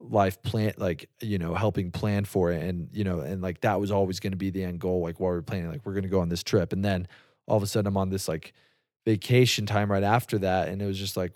life 0.00 0.42
plan, 0.42 0.74
like 0.78 1.08
you 1.20 1.38
know, 1.38 1.54
helping 1.54 1.90
plan 1.90 2.24
for 2.24 2.50
it, 2.52 2.62
and 2.62 2.88
you 2.92 3.04
know, 3.04 3.20
and 3.20 3.42
like 3.42 3.60
that 3.62 3.80
was 3.80 3.90
always 3.90 4.20
going 4.20 4.32
to 4.32 4.36
be 4.36 4.50
the 4.50 4.64
end 4.64 4.80
goal, 4.80 5.02
like 5.02 5.20
while 5.20 5.32
we 5.32 5.38
are 5.38 5.42
planning, 5.42 5.70
like 5.70 5.84
we're 5.86 5.94
going 5.94 6.04
to 6.04 6.08
go 6.08 6.20
on 6.20 6.28
this 6.28 6.42
trip, 6.42 6.72
and 6.72 6.84
then 6.84 7.06
all 7.46 7.56
of 7.56 7.62
a 7.62 7.66
sudden 7.66 7.86
I'm 7.86 7.96
on 7.96 8.10
this 8.10 8.28
like 8.28 8.52
vacation 9.06 9.66
time 9.66 9.90
right 9.90 10.02
after 10.02 10.38
that, 10.38 10.68
and 10.68 10.82
it 10.82 10.86
was 10.86 10.98
just 10.98 11.16
like 11.16 11.32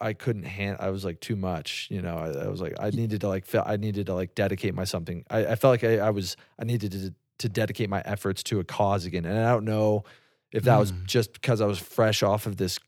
I 0.00 0.14
couldn't 0.14 0.44
hand. 0.44 0.78
I 0.80 0.90
was 0.90 1.04
like 1.04 1.20
too 1.20 1.36
much, 1.36 1.88
you 1.90 2.00
know. 2.02 2.16
I, 2.16 2.44
I 2.44 2.48
was 2.48 2.60
like 2.60 2.74
I 2.80 2.90
needed 2.90 3.20
to 3.22 3.28
like 3.28 3.46
feel. 3.46 3.62
I 3.66 3.76
needed 3.76 4.06
to 4.06 4.14
like 4.14 4.34
dedicate 4.34 4.74
my 4.74 4.84
something. 4.84 5.24
I, 5.30 5.46
I 5.46 5.54
felt 5.56 5.72
like 5.72 5.84
I, 5.84 5.98
I 5.98 6.10
was. 6.10 6.36
I 6.58 6.64
needed 6.64 6.92
to 6.92 7.14
to 7.38 7.48
dedicate 7.48 7.88
my 7.88 8.02
efforts 8.04 8.42
to 8.44 8.60
a 8.60 8.64
cause 8.64 9.06
again, 9.06 9.24
and 9.24 9.38
I 9.38 9.50
don't 9.50 9.64
know 9.64 10.04
if 10.52 10.64
that 10.64 10.76
was 10.78 10.92
Mm. 10.92 11.06
just 11.06 11.32
because 11.32 11.60
I 11.60 11.66
was 11.66 11.78
fresh 11.78 12.22
off 12.22 12.46
of 12.46 12.56
this 12.56 12.78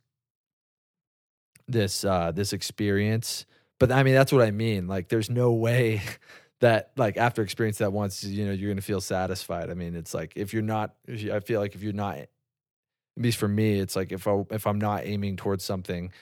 this 1.68 2.04
uh 2.04 2.32
this 2.32 2.52
experience. 2.52 3.46
But 3.78 3.90
I 3.92 4.02
mean, 4.02 4.14
that's 4.14 4.32
what 4.32 4.42
I 4.42 4.50
mean. 4.50 4.86
Like, 4.86 5.08
there's 5.08 5.30
no 5.30 5.52
way 5.52 6.02
that 6.60 6.92
like 6.96 7.16
after 7.16 7.42
experience 7.42 7.78
that 7.78 7.92
once, 7.92 8.22
you 8.24 8.46
know, 8.46 8.52
you're 8.52 8.70
gonna 8.70 8.80
feel 8.80 9.00
satisfied. 9.00 9.70
I 9.70 9.74
mean, 9.74 9.94
it's 9.96 10.14
like 10.14 10.32
if 10.36 10.52
you're 10.52 10.62
not. 10.62 10.94
If 11.06 11.22
you, 11.22 11.34
I 11.34 11.40
feel 11.40 11.60
like 11.60 11.74
if 11.74 11.82
you're 11.82 11.92
not. 11.92 12.18
At 13.14 13.22
least 13.22 13.36
for 13.36 13.48
me, 13.48 13.78
it's 13.78 13.94
like 13.94 14.10
if 14.10 14.26
I 14.26 14.42
if 14.50 14.66
I'm 14.66 14.78
not 14.78 15.04
aiming 15.04 15.36
towards 15.36 15.64
something, 15.64 16.12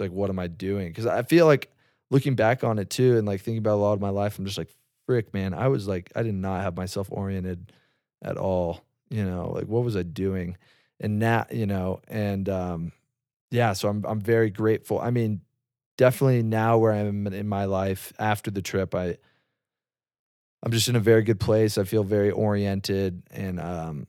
it's 0.00 0.10
like 0.10 0.16
what 0.16 0.30
am 0.30 0.38
I 0.38 0.46
doing? 0.46 0.88
Because 0.88 1.06
I 1.06 1.22
feel 1.22 1.46
like 1.46 1.70
looking 2.10 2.34
back 2.34 2.64
on 2.64 2.78
it 2.78 2.90
too, 2.90 3.18
and 3.18 3.26
like 3.26 3.40
thinking 3.40 3.58
about 3.58 3.74
a 3.74 3.82
lot 3.82 3.92
of 3.92 4.00
my 4.00 4.08
life, 4.08 4.38
I'm 4.38 4.46
just 4.46 4.58
like, 4.58 4.74
frick, 5.06 5.34
man, 5.34 5.52
I 5.52 5.68
was 5.68 5.86
like, 5.86 6.10
I 6.16 6.22
did 6.22 6.34
not 6.34 6.62
have 6.62 6.76
myself 6.76 7.08
oriented 7.10 7.72
at 8.22 8.36
all. 8.36 8.82
You 9.10 9.24
know, 9.24 9.52
like 9.54 9.66
what 9.66 9.84
was 9.84 9.96
I 9.96 10.02
doing? 10.02 10.56
And 11.00 11.18
now, 11.18 11.46
you 11.50 11.66
know, 11.66 12.00
and 12.08 12.48
um, 12.48 12.92
yeah, 13.50 13.74
so 13.74 13.88
I'm 13.88 14.04
I'm 14.06 14.20
very 14.20 14.50
grateful. 14.50 14.98
I 15.00 15.10
mean, 15.10 15.42
definitely 15.98 16.42
now 16.42 16.78
where 16.78 16.92
I'm 16.92 17.26
in 17.26 17.48
my 17.48 17.66
life 17.66 18.12
after 18.18 18.50
the 18.50 18.62
trip, 18.62 18.94
I 18.94 19.18
I'm 20.62 20.72
just 20.72 20.88
in 20.88 20.96
a 20.96 21.00
very 21.00 21.22
good 21.22 21.40
place. 21.40 21.76
I 21.78 21.84
feel 21.84 22.04
very 22.04 22.30
oriented, 22.30 23.22
and 23.30 23.60
um, 23.60 24.06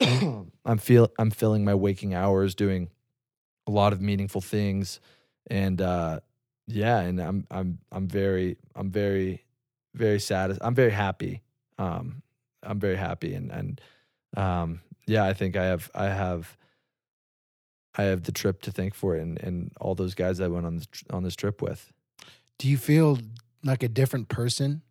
I'm 0.64 0.78
feel 0.78 1.10
I'm 1.18 1.30
filling 1.30 1.64
my 1.64 1.74
waking 1.74 2.14
hours 2.14 2.54
doing 2.54 2.88
a 3.66 3.70
lot 3.70 3.92
of 3.92 4.00
meaningful 4.00 4.40
things, 4.40 5.00
and 5.48 5.80
uh, 5.80 6.20
yeah, 6.66 7.00
and 7.00 7.20
I'm 7.20 7.46
I'm 7.50 7.78
I'm 7.92 8.08
very 8.08 8.56
I'm 8.74 8.90
very 8.90 9.44
very 9.94 10.20
sad. 10.20 10.58
I'm 10.60 10.74
very 10.74 10.90
happy. 10.90 11.42
Um, 11.78 12.22
I'm 12.62 12.78
very 12.80 12.96
happy, 12.96 13.34
and 13.34 13.50
and 13.50 13.80
um, 14.36 14.80
yeah, 15.06 15.24
I 15.24 15.32
think 15.32 15.56
I 15.56 15.64
have 15.64 15.90
I 15.94 16.06
have 16.06 16.56
I 17.96 18.04
have 18.04 18.24
the 18.24 18.32
trip 18.32 18.62
to 18.62 18.72
thank 18.72 18.94
for 18.94 19.16
it, 19.16 19.22
and 19.22 19.40
and 19.42 19.72
all 19.80 19.94
those 19.94 20.14
guys 20.14 20.40
I 20.40 20.48
went 20.48 20.66
on 20.66 20.76
this 20.76 20.88
on 21.10 21.22
this 21.22 21.36
trip 21.36 21.62
with. 21.62 21.92
Do 22.58 22.68
you 22.68 22.78
feel 22.78 23.18
like 23.62 23.82
a 23.82 23.88
different 23.88 24.28
person? 24.28 24.82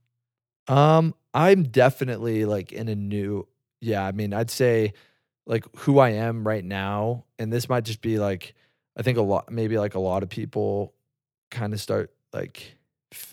Um, 0.68 1.14
I'm 1.34 1.64
definitely 1.64 2.46
like 2.46 2.72
in 2.72 2.88
a 2.88 2.96
new, 2.96 3.48
yeah. 3.82 4.06
I 4.06 4.12
mean, 4.12 4.34
I'd 4.34 4.52
say 4.52 4.94
like 5.46 5.66
who 5.78 6.00
I 6.00 6.10
am 6.12 6.46
right 6.48 6.64
now, 6.64 7.26
and 7.40 7.52
this 7.52 7.68
might 7.70 7.84
just 7.84 8.02
be 8.02 8.20
like, 8.20 8.56
I 8.98 9.02
think 9.02 9.18
a 9.18 9.22
lot, 9.22 9.52
maybe 9.52 9.78
like 9.78 9.96
a 9.96 10.00
lot 10.00 10.24
of 10.24 10.30
people 10.30 10.94
kind 11.52 11.74
of 11.74 11.82
start 11.82 12.12
like, 12.34 12.76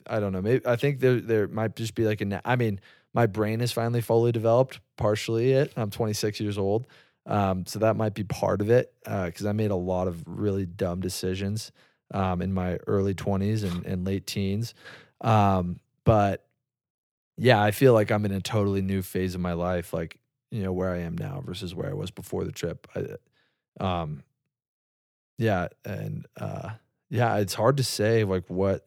I 0.07 0.21
don't 0.21 0.33
know, 0.33 0.43
maybe 0.43 0.67
I 0.67 0.77
think 0.77 1.01
there 1.01 1.21
there 1.21 1.49
might 1.49 1.77
just 1.77 1.95
be 1.95 2.05
like 2.05 2.21
a. 2.21 2.41
I 2.45 2.57
mean, 2.57 2.81
my 3.15 3.27
brain 3.27 3.61
is 3.61 3.73
finally 3.73 4.01
fully 4.01 4.33
developed, 4.33 4.81
partially 4.97 5.53
it. 5.53 5.73
I'm 5.77 5.91
26 5.91 6.41
years 6.41 6.59
old, 6.59 6.87
um, 7.27 7.65
so 7.67 7.79
that 7.79 7.97
might 7.97 8.15
be 8.15 8.25
part 8.25 8.61
of 8.61 8.71
it 8.71 8.93
because 9.05 9.47
I 9.47 9.53
made 9.53 9.71
a 9.71 9.77
lot 9.77 10.09
of 10.09 10.23
really 10.27 10.67
dumb 10.67 11.01
decisions 11.01 11.73
um, 12.13 12.43
in 12.43 12.53
my 12.53 12.77
early 12.87 13.15
20s 13.15 13.63
and, 13.63 13.87
and 13.87 14.05
late 14.07 14.27
teens, 14.27 14.75
um, 15.21 15.79
but 16.05 16.45
yeah, 17.37 17.63
I 17.63 17.71
feel 17.71 17.95
like 17.95 18.11
I'm 18.11 18.25
in 18.27 18.33
a 18.33 18.41
totally 18.41 18.83
new 18.83 19.03
phase 19.03 19.35
of 19.35 19.41
my 19.41 19.55
life, 19.55 19.93
like 19.93 20.20
you 20.51 20.63
know 20.63 20.73
where 20.73 20.91
I 20.91 20.99
am 20.99 21.17
now 21.17 21.43
versus 21.45 21.75
where 21.75 21.89
I 21.89 21.95
was 21.95 22.11
before 22.11 22.45
the 22.45 22.53
trip. 22.53 22.87
I, 22.95 23.17
um, 23.85 24.23
yeah, 25.39 25.69
and 25.85 26.27
uh, 26.39 26.71
yeah, 27.09 27.37
it's 27.37 27.55
hard 27.55 27.77
to 27.79 27.85
say 27.85 28.25
like 28.25 28.45
what. 28.49 28.87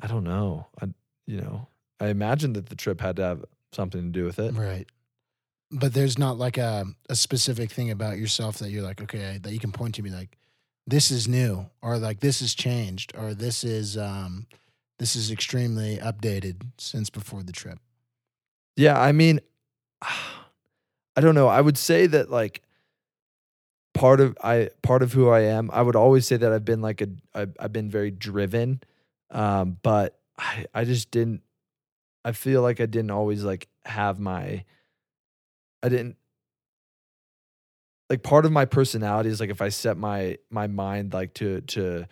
I 0.00 0.06
don't 0.08 0.24
know. 0.24 0.66
I 0.82 0.86
you 1.26 1.40
know 1.40 1.68
I 2.00 2.08
imagine 2.08 2.52
that 2.54 2.66
the 2.66 2.76
trip 2.76 3.00
had 3.00 3.16
to 3.16 3.22
have 3.22 3.44
something 3.72 4.00
to 4.02 4.08
do 4.08 4.24
with 4.24 4.38
it. 4.38 4.54
Right. 4.54 4.86
But 5.70 5.94
there's 5.94 6.18
not 6.18 6.38
like 6.38 6.58
a, 6.58 6.84
a 7.08 7.16
specific 7.16 7.70
thing 7.72 7.90
about 7.90 8.18
yourself 8.18 8.58
that 8.58 8.70
you're 8.70 8.82
like, 8.82 9.02
okay, 9.02 9.38
that 9.42 9.52
you 9.52 9.58
can 9.58 9.72
point 9.72 9.94
to 9.96 10.02
me 10.02 10.10
like, 10.10 10.36
this 10.86 11.10
is 11.10 11.26
new, 11.26 11.66
or 11.80 11.98
like 11.98 12.20
this 12.20 12.40
has 12.40 12.54
changed, 12.54 13.12
or 13.16 13.32
this 13.32 13.64
is 13.64 13.96
um 13.96 14.46
this 14.98 15.16
is 15.16 15.30
extremely 15.30 15.96
updated 15.96 16.60
since 16.78 17.08
before 17.10 17.42
the 17.42 17.52
trip. 17.52 17.78
Yeah, 18.76 19.00
I 19.00 19.12
mean, 19.12 19.40
I 21.16 21.20
don't 21.20 21.34
know. 21.34 21.48
I 21.48 21.60
would 21.60 21.78
say 21.78 22.06
that 22.06 22.30
like 22.30 22.62
part 23.94 24.20
of 24.20 24.36
I 24.42 24.70
part 24.82 25.02
of 25.02 25.12
who 25.12 25.28
I 25.30 25.40
am. 25.40 25.70
I 25.72 25.82
would 25.82 25.96
always 25.96 26.26
say 26.26 26.36
that 26.36 26.52
I've 26.52 26.64
been 26.64 26.82
like 26.82 27.00
a 27.00 27.08
I've, 27.34 27.56
I've 27.58 27.72
been 27.72 27.90
very 27.90 28.10
driven, 28.10 28.82
um, 29.30 29.78
but 29.82 30.18
I 30.38 30.66
I 30.74 30.84
just 30.84 31.10
didn't. 31.10 31.42
I 32.24 32.32
feel 32.32 32.62
like 32.62 32.80
I 32.80 32.86
didn't 32.86 33.10
always 33.10 33.44
like 33.44 33.68
have 33.84 34.18
my. 34.18 34.64
I 35.82 35.88
didn't 35.88 36.16
like 38.10 38.22
part 38.22 38.44
of 38.44 38.52
my 38.52 38.64
personality 38.64 39.28
is 39.30 39.40
like 39.40 39.50
if 39.50 39.62
I 39.62 39.68
set 39.68 39.96
my 39.96 40.38
my 40.50 40.66
mind 40.66 41.12
like 41.12 41.34
to 41.34 41.60
to 41.62 42.06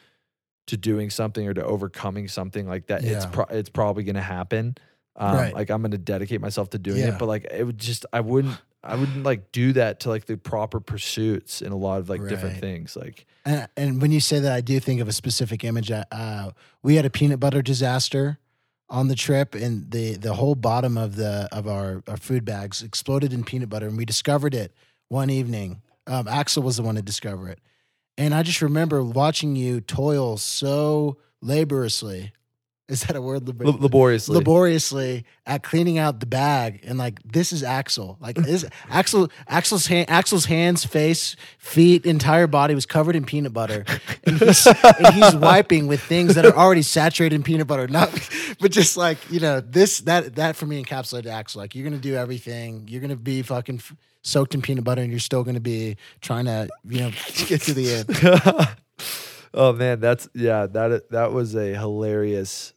to 0.69 0.77
doing 0.77 1.11
something 1.11 1.47
or 1.49 1.55
to 1.55 1.65
overcoming 1.65 2.29
something 2.29 2.69
like 2.69 2.87
that, 2.87 3.03
it's 3.05 3.25
pro- 3.33 3.47
it's 3.47 3.69
probably 3.71 4.05
gonna 4.05 4.21
happen. 4.21 4.77
Um, 5.17 5.37
Right. 5.37 5.55
Like 5.55 5.71
I'm 5.71 5.83
gonna 5.83 5.99
dedicate 5.99 6.41
myself 6.41 6.71
to 6.71 6.79
doing 6.79 6.99
Yeah. 7.01 7.09
it, 7.15 7.19
but 7.19 7.27
like 7.27 7.47
it 7.51 7.65
would 7.65 7.79
just 7.79 8.07
I 8.13 8.21
wouldn't 8.21 8.57
I 8.85 8.97
wouldn't 8.97 9.23
like 9.25 9.53
do 9.53 9.73
that 9.75 10.01
to 10.01 10.09
like 10.09 10.25
the 10.25 10.37
proper 10.37 10.81
pursuits 10.81 11.63
in 11.63 11.71
a 11.71 11.77
lot 11.77 12.01
of 12.01 12.09
like 12.09 12.27
different 12.29 12.59
things. 12.61 12.97
Like 12.97 13.27
And, 13.45 13.69
and 13.77 14.01
when 14.03 14.11
you 14.11 14.21
say 14.21 14.41
that, 14.41 14.53
I 14.53 14.61
do 14.61 14.81
think 14.81 15.01
of 15.01 15.09
a 15.09 15.13
specific 15.13 15.63
image. 15.65 15.91
Uh, 15.91 16.51
we 16.83 16.97
had 16.97 17.05
a 17.05 17.11
peanut 17.11 17.39
butter 17.41 17.63
disaster 17.63 18.39
on 18.89 19.09
the 19.09 19.15
trip, 19.15 19.55
and 19.55 19.91
the 19.91 20.17
the 20.17 20.35
whole 20.35 20.55
bottom 20.55 20.99
of 20.99 21.17
the 21.17 21.49
of 21.53 21.67
our, 21.69 22.03
our 22.09 22.17
food 22.17 22.45
bags 22.45 22.83
exploded 22.83 23.33
in 23.33 23.45
peanut 23.45 23.69
butter, 23.69 23.87
and 23.87 23.97
we 23.97 24.05
discovered 24.05 24.55
it 24.55 24.73
one 25.09 25.31
evening 25.31 25.81
Um, 26.07 26.27
Axel 26.27 26.63
was 26.63 26.77
the 26.77 26.83
one 26.83 26.97
to 26.97 27.03
discover 27.03 27.49
it, 27.49 27.61
and 28.19 28.35
I 28.35 28.43
just 28.43 28.61
remember 28.63 29.03
watching 29.05 29.55
you 29.57 29.81
toil 29.81 30.37
so 30.39 31.19
laboriously. 31.41 32.33
Is 32.89 33.03
that 33.03 33.17
a 33.17 33.23
word? 33.23 33.47
Labor- 33.47 33.67
L- 33.67 33.79
laboriously. 33.79 34.35
laboriously 34.37 35.25
at 35.47 35.63
cleaning 35.63 35.99
out 35.99 36.21
the 36.21 36.27
bag 36.27 36.81
and 36.85 36.99
like 36.99 37.21
this 37.25 37.53
is 37.53 37.63
Axel. 37.63 38.19
Like 38.21 38.37
is 38.39 38.67
Axel 38.91 39.31
Axel's 39.49 39.87
hand 39.87 40.11
Axel's 40.11 40.45
hands, 40.45 40.85
face, 40.85 41.37
feet, 41.59 42.05
entire 42.05 42.47
body 42.47 42.75
was 42.75 42.85
covered 42.85 43.17
in 43.17 43.25
peanut 43.25 43.53
butter. 43.53 43.85
And 44.25 44.39
he's 44.39 44.67
and 44.67 45.15
he's 45.15 45.35
wiping 45.37 45.87
with 45.89 46.01
things 46.01 46.35
that 46.37 46.45
are 46.47 46.55
already 46.57 46.83
saturated 46.83 47.35
in 47.35 47.43
peanut 47.43 47.67
butter. 47.67 47.89
Not 47.89 48.11
but 48.61 48.71
just 48.71 48.97
like, 48.97 49.19
you 49.31 49.41
know, 49.41 49.61
this 49.61 49.99
that 50.01 50.37
that 50.37 50.55
for 50.57 50.67
me 50.67 50.83
encapsulated 50.83 51.27
Axel. 51.27 51.61
Like 51.61 51.75
you're 51.75 51.85
gonna 51.85 51.97
do 51.99 52.15
everything. 52.15 52.87
You're 52.89 53.01
gonna 53.01 53.17
be 53.17 53.43
fucking 53.43 53.77
f- 53.77 53.95
soaked 54.23 54.55
in 54.55 54.63
peanut 54.63 54.85
butter 54.85 55.03
and 55.03 55.11
you're 55.11 55.19
still 55.21 55.43
gonna 55.45 55.61
be 55.61 55.97
trying 56.21 56.45
to, 56.45 56.69
you 56.85 57.01
know, 57.01 57.11
get 57.47 57.63
to 57.63 57.75
the 57.75 57.95
end. 57.95 58.69
oh 59.55 59.73
man, 59.73 60.01
that's 60.01 60.29
yeah, 60.35 60.67
that 60.67 61.11
that 61.11 61.33
was 61.33 61.55
a 61.55 61.75
hilarious 61.75 62.73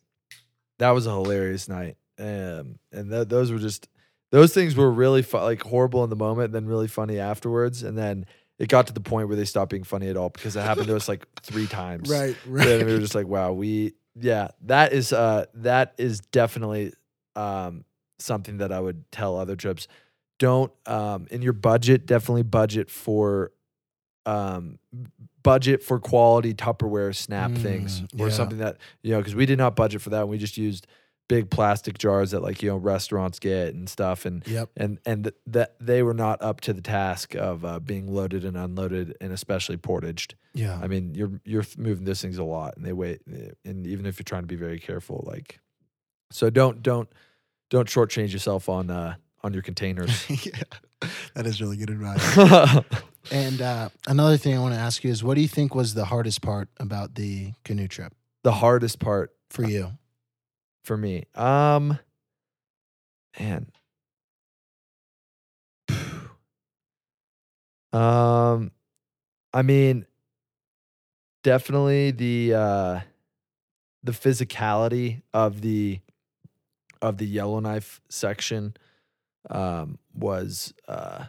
that 0.79 0.91
was 0.91 1.07
a 1.07 1.11
hilarious 1.11 1.67
night. 1.69 1.97
Um 2.19 2.79
and 2.91 3.09
th- 3.11 3.27
those 3.27 3.51
were 3.51 3.59
just 3.59 3.87
those 4.31 4.53
things 4.53 4.75
were 4.75 4.91
really 4.91 5.21
fu- 5.21 5.37
like 5.37 5.61
horrible 5.61 6.03
in 6.03 6.09
the 6.09 6.15
moment 6.15 6.51
then 6.51 6.65
really 6.65 6.87
funny 6.87 7.19
afterwards 7.19 7.83
and 7.83 7.97
then 7.97 8.25
it 8.57 8.69
got 8.69 8.87
to 8.87 8.93
the 8.93 9.01
point 9.01 9.27
where 9.27 9.35
they 9.37 9.45
stopped 9.45 9.69
being 9.69 9.83
funny 9.83 10.07
at 10.09 10.15
all 10.17 10.29
because 10.29 10.55
it 10.55 10.61
happened 10.61 10.87
to 10.87 10.95
us 10.95 11.07
like 11.09 11.25
3 11.43 11.67
times. 11.67 12.09
Right, 12.09 12.35
And 12.45 12.53
right. 12.53 12.85
we 12.85 12.93
were 12.93 12.99
just 12.99 13.15
like, 13.15 13.27
wow, 13.27 13.51
we 13.51 13.93
yeah, 14.17 14.49
that 14.63 14.93
is 14.93 15.11
uh 15.11 15.45
that 15.55 15.93
is 15.97 16.21
definitely 16.21 16.93
um 17.35 17.83
something 18.19 18.59
that 18.59 18.71
I 18.71 18.79
would 18.79 19.09
tell 19.11 19.37
other 19.37 19.57
trips. 19.57 19.87
Don't 20.39 20.71
um 20.85 21.27
in 21.31 21.41
your 21.41 21.53
budget, 21.53 22.05
definitely 22.05 22.43
budget 22.43 22.89
for 22.89 23.51
um 24.25 24.79
budget 25.45 25.81
for 25.81 25.99
quality 25.99 26.53
Tupperware 26.53 27.15
snap 27.15 27.51
things 27.51 28.01
Mm, 28.01 28.19
or 28.19 28.27
yeah. 28.27 28.33
something 28.33 28.57
that 28.57 28.77
you 29.03 29.11
know 29.11 29.19
because 29.19 29.35
we 29.35 29.45
did 29.45 29.57
not 29.57 29.75
budget 29.77 30.01
for 30.01 30.09
that. 30.09 30.27
We 30.27 30.37
just 30.37 30.57
used 30.57 30.87
big 31.27 31.49
plastic 31.49 31.97
jars 31.97 32.31
that 32.31 32.41
like 32.41 32.61
you 32.61 32.69
know 32.69 32.77
restaurants 32.77 33.39
get 33.39 33.73
and 33.73 33.87
stuff 33.89 34.25
and 34.25 34.45
Yep. 34.47 34.69
and 34.77 34.99
and 35.05 35.23
th- 35.23 35.35
that 35.47 35.75
they 35.79 36.03
were 36.03 36.13
not 36.13 36.41
up 36.41 36.59
to 36.61 36.73
the 36.73 36.81
task 36.81 37.33
of 37.35 37.63
uh, 37.63 37.79
being 37.79 38.13
loaded 38.13 38.43
and 38.43 38.57
unloaded 38.57 39.15
and 39.21 39.31
especially 39.31 39.77
portaged. 39.77 40.35
Yeah. 40.53 40.77
I 40.83 40.87
mean, 40.87 41.15
you're 41.15 41.39
you're 41.45 41.65
moving 41.77 42.05
those 42.05 42.21
things 42.21 42.37
a 42.37 42.43
lot, 42.43 42.75
and 42.77 42.85
they 42.85 42.93
weigh. 42.93 43.19
And 43.63 43.87
even 43.87 44.05
if 44.05 44.19
you're 44.19 44.23
trying 44.25 44.43
to 44.43 44.47
be 44.47 44.55
very 44.55 44.79
careful, 44.79 45.23
like, 45.27 45.59
so 46.31 46.49
don't 46.49 46.81
don't 46.83 47.09
don't 47.69 47.87
shortchange 47.87 48.31
yourself 48.33 48.69
on 48.69 48.89
uh 48.89 49.15
on 49.43 49.53
your 49.53 49.61
containers. 49.63 50.27
yeah. 50.45 50.51
That 51.35 51.45
is 51.45 51.61
really 51.61 51.77
good 51.77 51.89
advice. 51.89 52.83
And 53.31 53.59
uh, 53.59 53.89
another 54.07 54.37
thing 54.37 54.55
I 54.55 54.59
want 54.59 54.75
to 54.75 54.79
ask 54.79 55.03
you 55.03 55.09
is, 55.09 55.23
what 55.23 55.33
do 55.33 55.41
you 55.41 55.47
think 55.47 55.73
was 55.73 55.95
the 55.95 56.05
hardest 56.05 56.43
part 56.43 56.69
about 56.79 57.15
the 57.15 57.53
canoe 57.63 57.87
trip 57.87 58.13
the 58.43 58.51
hardest 58.51 58.99
part 58.99 59.31
for 59.49 59.63
you? 59.63 59.93
for 60.85 60.95
me, 60.95 61.23
um, 61.33 61.97
man, 63.39 63.71
um, 67.91 68.71
I 69.51 69.61
mean, 69.63 70.05
definitely 71.43 72.11
the 72.11 72.53
uh 72.53 72.99
the 74.03 74.11
physicality 74.11 75.23
of 75.33 75.61
the 75.61 75.99
of 77.01 77.17
the 77.17 77.25
Yellowknife 77.25 77.99
section 78.09 78.75
um 79.49 79.97
was 80.13 80.73
uh 80.87 81.25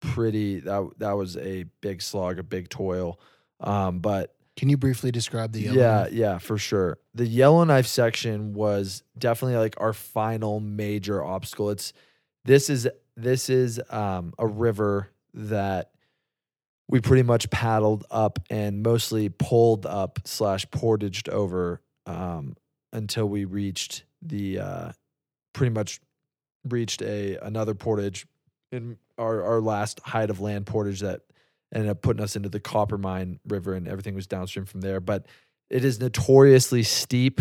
pretty 0.00 0.60
that 0.60 0.90
that 0.98 1.12
was 1.12 1.36
a 1.36 1.64
big 1.80 2.02
slog 2.02 2.38
a 2.38 2.42
big 2.42 2.68
toil. 2.68 3.18
Um 3.60 4.00
but 4.00 4.34
Can 4.56 4.68
you 4.68 4.76
briefly 4.76 5.12
describe 5.12 5.52
the 5.52 5.60
yellow? 5.62 5.78
yeah 5.78 6.06
yeah 6.10 6.38
for 6.38 6.58
sure. 6.58 6.98
The 7.14 7.26
Yellowknife 7.26 7.86
section 7.86 8.52
was 8.54 9.02
definitely 9.16 9.58
like 9.58 9.74
our 9.80 9.92
final 9.92 10.60
major 10.60 11.22
obstacle. 11.22 11.70
It's 11.70 11.92
this 12.44 12.68
is 12.68 12.88
this 13.16 13.48
is 13.48 13.80
um 13.90 14.34
a 14.38 14.46
river 14.46 15.10
that 15.34 15.90
we 16.88 17.00
pretty 17.00 17.22
much 17.22 17.48
paddled 17.50 18.04
up 18.10 18.38
and 18.50 18.82
mostly 18.82 19.28
pulled 19.30 19.86
up 19.86 20.18
slash 20.24 20.68
portaged 20.70 21.28
over 21.30 21.80
um, 22.04 22.54
until 22.92 23.26
we 23.26 23.46
reached 23.46 24.04
the 24.20 24.58
uh, 24.58 24.92
pretty 25.54 25.72
much 25.72 26.00
reached 26.68 27.02
a 27.02 27.36
another 27.36 27.74
portage 27.74 28.26
in 28.70 28.96
our 29.18 29.42
our 29.42 29.60
last 29.60 30.00
height 30.00 30.30
of 30.30 30.40
land 30.40 30.66
portage 30.66 31.00
that 31.00 31.22
ended 31.74 31.90
up 31.90 32.02
putting 32.02 32.22
us 32.22 32.36
into 32.36 32.48
the 32.48 32.60
Coppermine 32.60 33.40
River 33.48 33.74
and 33.74 33.88
everything 33.88 34.14
was 34.14 34.26
downstream 34.26 34.66
from 34.66 34.80
there. 34.80 35.00
But 35.00 35.26
it 35.70 35.84
is 35.84 36.00
notoriously 36.00 36.82
steep 36.82 37.40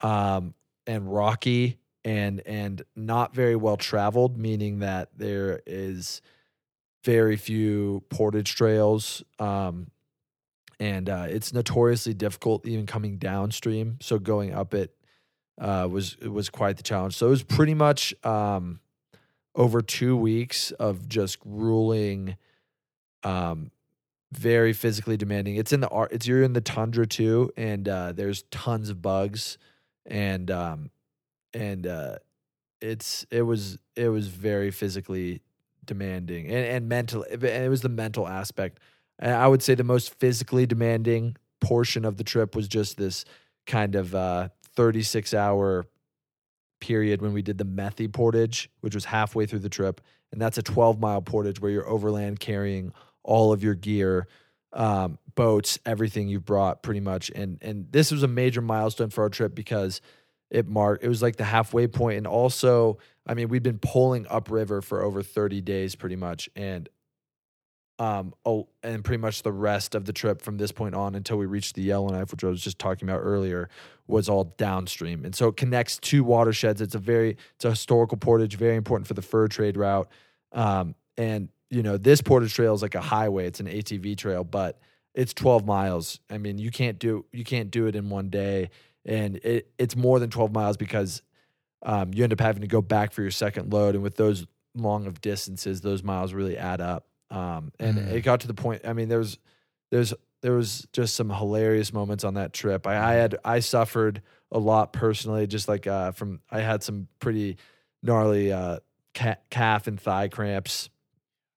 um, 0.00 0.54
and 0.86 1.12
rocky 1.12 1.78
and 2.04 2.42
and 2.46 2.82
not 2.96 3.34
very 3.34 3.56
well 3.56 3.76
traveled, 3.76 4.36
meaning 4.36 4.80
that 4.80 5.10
there 5.16 5.60
is 5.66 6.20
very 7.04 7.36
few 7.36 8.02
portage 8.10 8.54
trails. 8.54 9.22
Um, 9.38 9.88
and 10.80 11.08
uh, 11.08 11.26
it's 11.28 11.52
notoriously 11.52 12.14
difficult 12.14 12.66
even 12.66 12.86
coming 12.86 13.18
downstream. 13.18 13.98
So 14.00 14.18
going 14.18 14.52
up 14.52 14.74
it 14.74 14.92
uh, 15.60 15.88
was 15.90 16.16
it 16.20 16.32
was 16.32 16.48
quite 16.48 16.76
the 16.76 16.82
challenge. 16.82 17.16
So 17.16 17.26
it 17.26 17.30
was 17.30 17.42
pretty 17.42 17.74
much 17.74 18.14
um, 18.24 18.80
over 19.54 19.82
two 19.82 20.16
weeks 20.16 20.70
of 20.72 21.08
just 21.08 21.40
grueling, 21.40 22.36
um, 23.22 23.70
very 24.32 24.72
physically 24.72 25.16
demanding. 25.16 25.56
It's 25.56 25.72
in 25.72 25.80
the 25.80 25.88
art. 25.88 26.12
It's 26.12 26.26
you're 26.26 26.42
in 26.42 26.52
the 26.52 26.60
tundra 26.60 27.06
too, 27.06 27.50
and 27.56 27.88
uh, 27.88 28.12
there's 28.12 28.42
tons 28.50 28.88
of 28.88 29.02
bugs, 29.02 29.58
and 30.06 30.50
um, 30.50 30.90
and 31.54 31.86
uh, 31.86 32.16
it's 32.82 33.24
it 33.30 33.42
was 33.42 33.78
it 33.96 34.08
was 34.08 34.28
very 34.28 34.70
physically 34.70 35.40
demanding 35.84 36.46
and 36.46 36.64
and 36.66 36.88
mental 36.88 37.24
and 37.30 37.42
it 37.42 37.68
was 37.68 37.80
the 37.80 37.88
mental 37.88 38.28
aspect 38.28 38.78
and 39.18 39.32
i 39.32 39.48
would 39.48 39.62
say 39.62 39.74
the 39.74 39.82
most 39.82 40.14
physically 40.20 40.64
demanding 40.64 41.36
portion 41.60 42.04
of 42.04 42.16
the 42.16 42.24
trip 42.24 42.54
was 42.54 42.68
just 42.68 42.96
this 42.96 43.24
kind 43.66 43.94
of 43.94 44.14
uh 44.14 44.48
36 44.76 45.34
hour 45.34 45.86
period 46.80 47.22
when 47.22 47.32
we 47.32 47.42
did 47.42 47.58
the 47.58 47.64
Methye 47.64 48.12
portage 48.12 48.70
which 48.80 48.94
was 48.94 49.04
halfway 49.04 49.46
through 49.46 49.60
the 49.60 49.68
trip 49.68 50.00
and 50.32 50.40
that's 50.40 50.58
a 50.58 50.62
12 50.62 50.98
mile 50.98 51.22
portage 51.22 51.60
where 51.60 51.70
you're 51.70 51.88
overland 51.88 52.40
carrying 52.40 52.92
all 53.22 53.52
of 53.52 53.62
your 53.62 53.74
gear 53.74 54.26
um, 54.72 55.18
boats 55.34 55.78
everything 55.86 56.28
you've 56.28 56.44
brought 56.44 56.82
pretty 56.82 57.00
much 57.00 57.30
and 57.34 57.58
and 57.62 57.86
this 57.92 58.10
was 58.10 58.22
a 58.22 58.28
major 58.28 58.60
milestone 58.60 59.10
for 59.10 59.22
our 59.22 59.28
trip 59.28 59.54
because 59.54 60.00
it 60.50 60.66
marked 60.66 61.04
it 61.04 61.08
was 61.08 61.22
like 61.22 61.36
the 61.36 61.44
halfway 61.44 61.86
point 61.86 62.18
and 62.18 62.26
also 62.26 62.98
i 63.26 63.34
mean 63.34 63.48
we'd 63.48 63.62
been 63.62 63.78
pulling 63.78 64.26
upriver 64.28 64.82
for 64.82 65.02
over 65.02 65.22
30 65.22 65.60
days 65.60 65.94
pretty 65.94 66.16
much 66.16 66.48
and 66.56 66.88
um 68.02 68.32
oh 68.44 68.66
and 68.82 69.04
pretty 69.04 69.20
much 69.20 69.42
the 69.42 69.52
rest 69.52 69.94
of 69.94 70.04
the 70.04 70.12
trip 70.12 70.40
from 70.42 70.56
this 70.56 70.72
point 70.72 70.94
on 70.94 71.14
until 71.14 71.36
we 71.36 71.46
reached 71.46 71.74
the 71.74 71.82
yellowknife 71.82 72.32
which 72.32 72.42
i 72.42 72.46
was 72.46 72.62
just 72.62 72.78
talking 72.78 73.08
about 73.08 73.20
earlier 73.20 73.68
was 74.06 74.28
all 74.28 74.44
downstream. 74.56 75.24
And 75.24 75.34
so 75.34 75.48
it 75.48 75.56
connects 75.56 75.98
two 75.98 76.24
watersheds. 76.24 76.80
It's 76.80 76.94
a 76.94 76.98
very 76.98 77.36
it's 77.56 77.64
a 77.64 77.70
historical 77.70 78.18
portage 78.18 78.56
very 78.56 78.76
important 78.76 79.06
for 79.08 79.14
the 79.14 79.22
fur 79.22 79.48
trade 79.48 79.76
route. 79.76 80.08
Um 80.52 80.94
and 81.16 81.48
you 81.70 81.82
know 81.82 81.96
this 81.96 82.20
portage 82.20 82.54
trail 82.54 82.74
is 82.74 82.82
like 82.82 82.94
a 82.94 83.00
highway. 83.00 83.46
It's 83.46 83.60
an 83.60 83.66
atv 83.66 84.16
trail 84.16 84.44
but 84.44 84.78
it's 85.14 85.34
12 85.34 85.66
miles. 85.66 86.20
I 86.30 86.38
mean 86.38 86.58
you 86.58 86.70
can't 86.70 86.98
do 86.98 87.24
you 87.32 87.44
can't 87.44 87.70
do 87.70 87.86
it 87.86 87.96
in 87.96 88.10
one 88.10 88.28
day. 88.28 88.70
And 89.04 89.36
it, 89.38 89.68
it's 89.78 89.96
more 89.96 90.20
than 90.20 90.30
12 90.30 90.52
miles 90.52 90.76
because 90.76 91.22
um, 91.84 92.14
you 92.14 92.22
end 92.22 92.32
up 92.32 92.38
having 92.38 92.62
to 92.62 92.68
go 92.68 92.80
back 92.80 93.10
for 93.12 93.22
your 93.22 93.32
second 93.32 93.72
load. 93.72 93.96
And 93.96 94.04
with 94.04 94.14
those 94.14 94.46
long 94.74 95.06
of 95.06 95.20
distances 95.20 95.80
those 95.82 96.02
miles 96.02 96.32
really 96.32 96.56
add 96.56 96.80
up 96.80 97.06
um, 97.32 97.72
and 97.80 97.98
Mm. 97.98 98.12
it 98.12 98.20
got 98.20 98.40
to 98.40 98.46
the 98.46 98.54
point 98.54 98.82
i 98.84 98.92
mean 98.92 99.08
there's 99.08 99.38
there's 99.90 100.14
there 100.42 100.52
was 100.52 100.86
just 100.92 101.14
some 101.16 101.30
hilarious 101.30 101.92
moments 101.92 102.24
on 102.24 102.34
that 102.34 102.52
trip. 102.52 102.86
I, 102.86 103.12
I 103.12 103.14
had 103.14 103.36
i 103.44 103.58
suffered 103.60 104.22
a 104.50 104.58
lot 104.58 104.92
personally 104.92 105.46
just 105.46 105.66
like 105.68 105.86
uh, 105.86 106.12
from 106.12 106.40
i 106.50 106.60
had 106.60 106.82
some 106.82 107.08
pretty 107.20 107.56
gnarly 108.02 108.52
uh, 108.52 108.78
ca- 109.14 109.36
calf 109.50 109.86
and 109.86 109.98
thigh 110.00 110.28
cramps. 110.28 110.88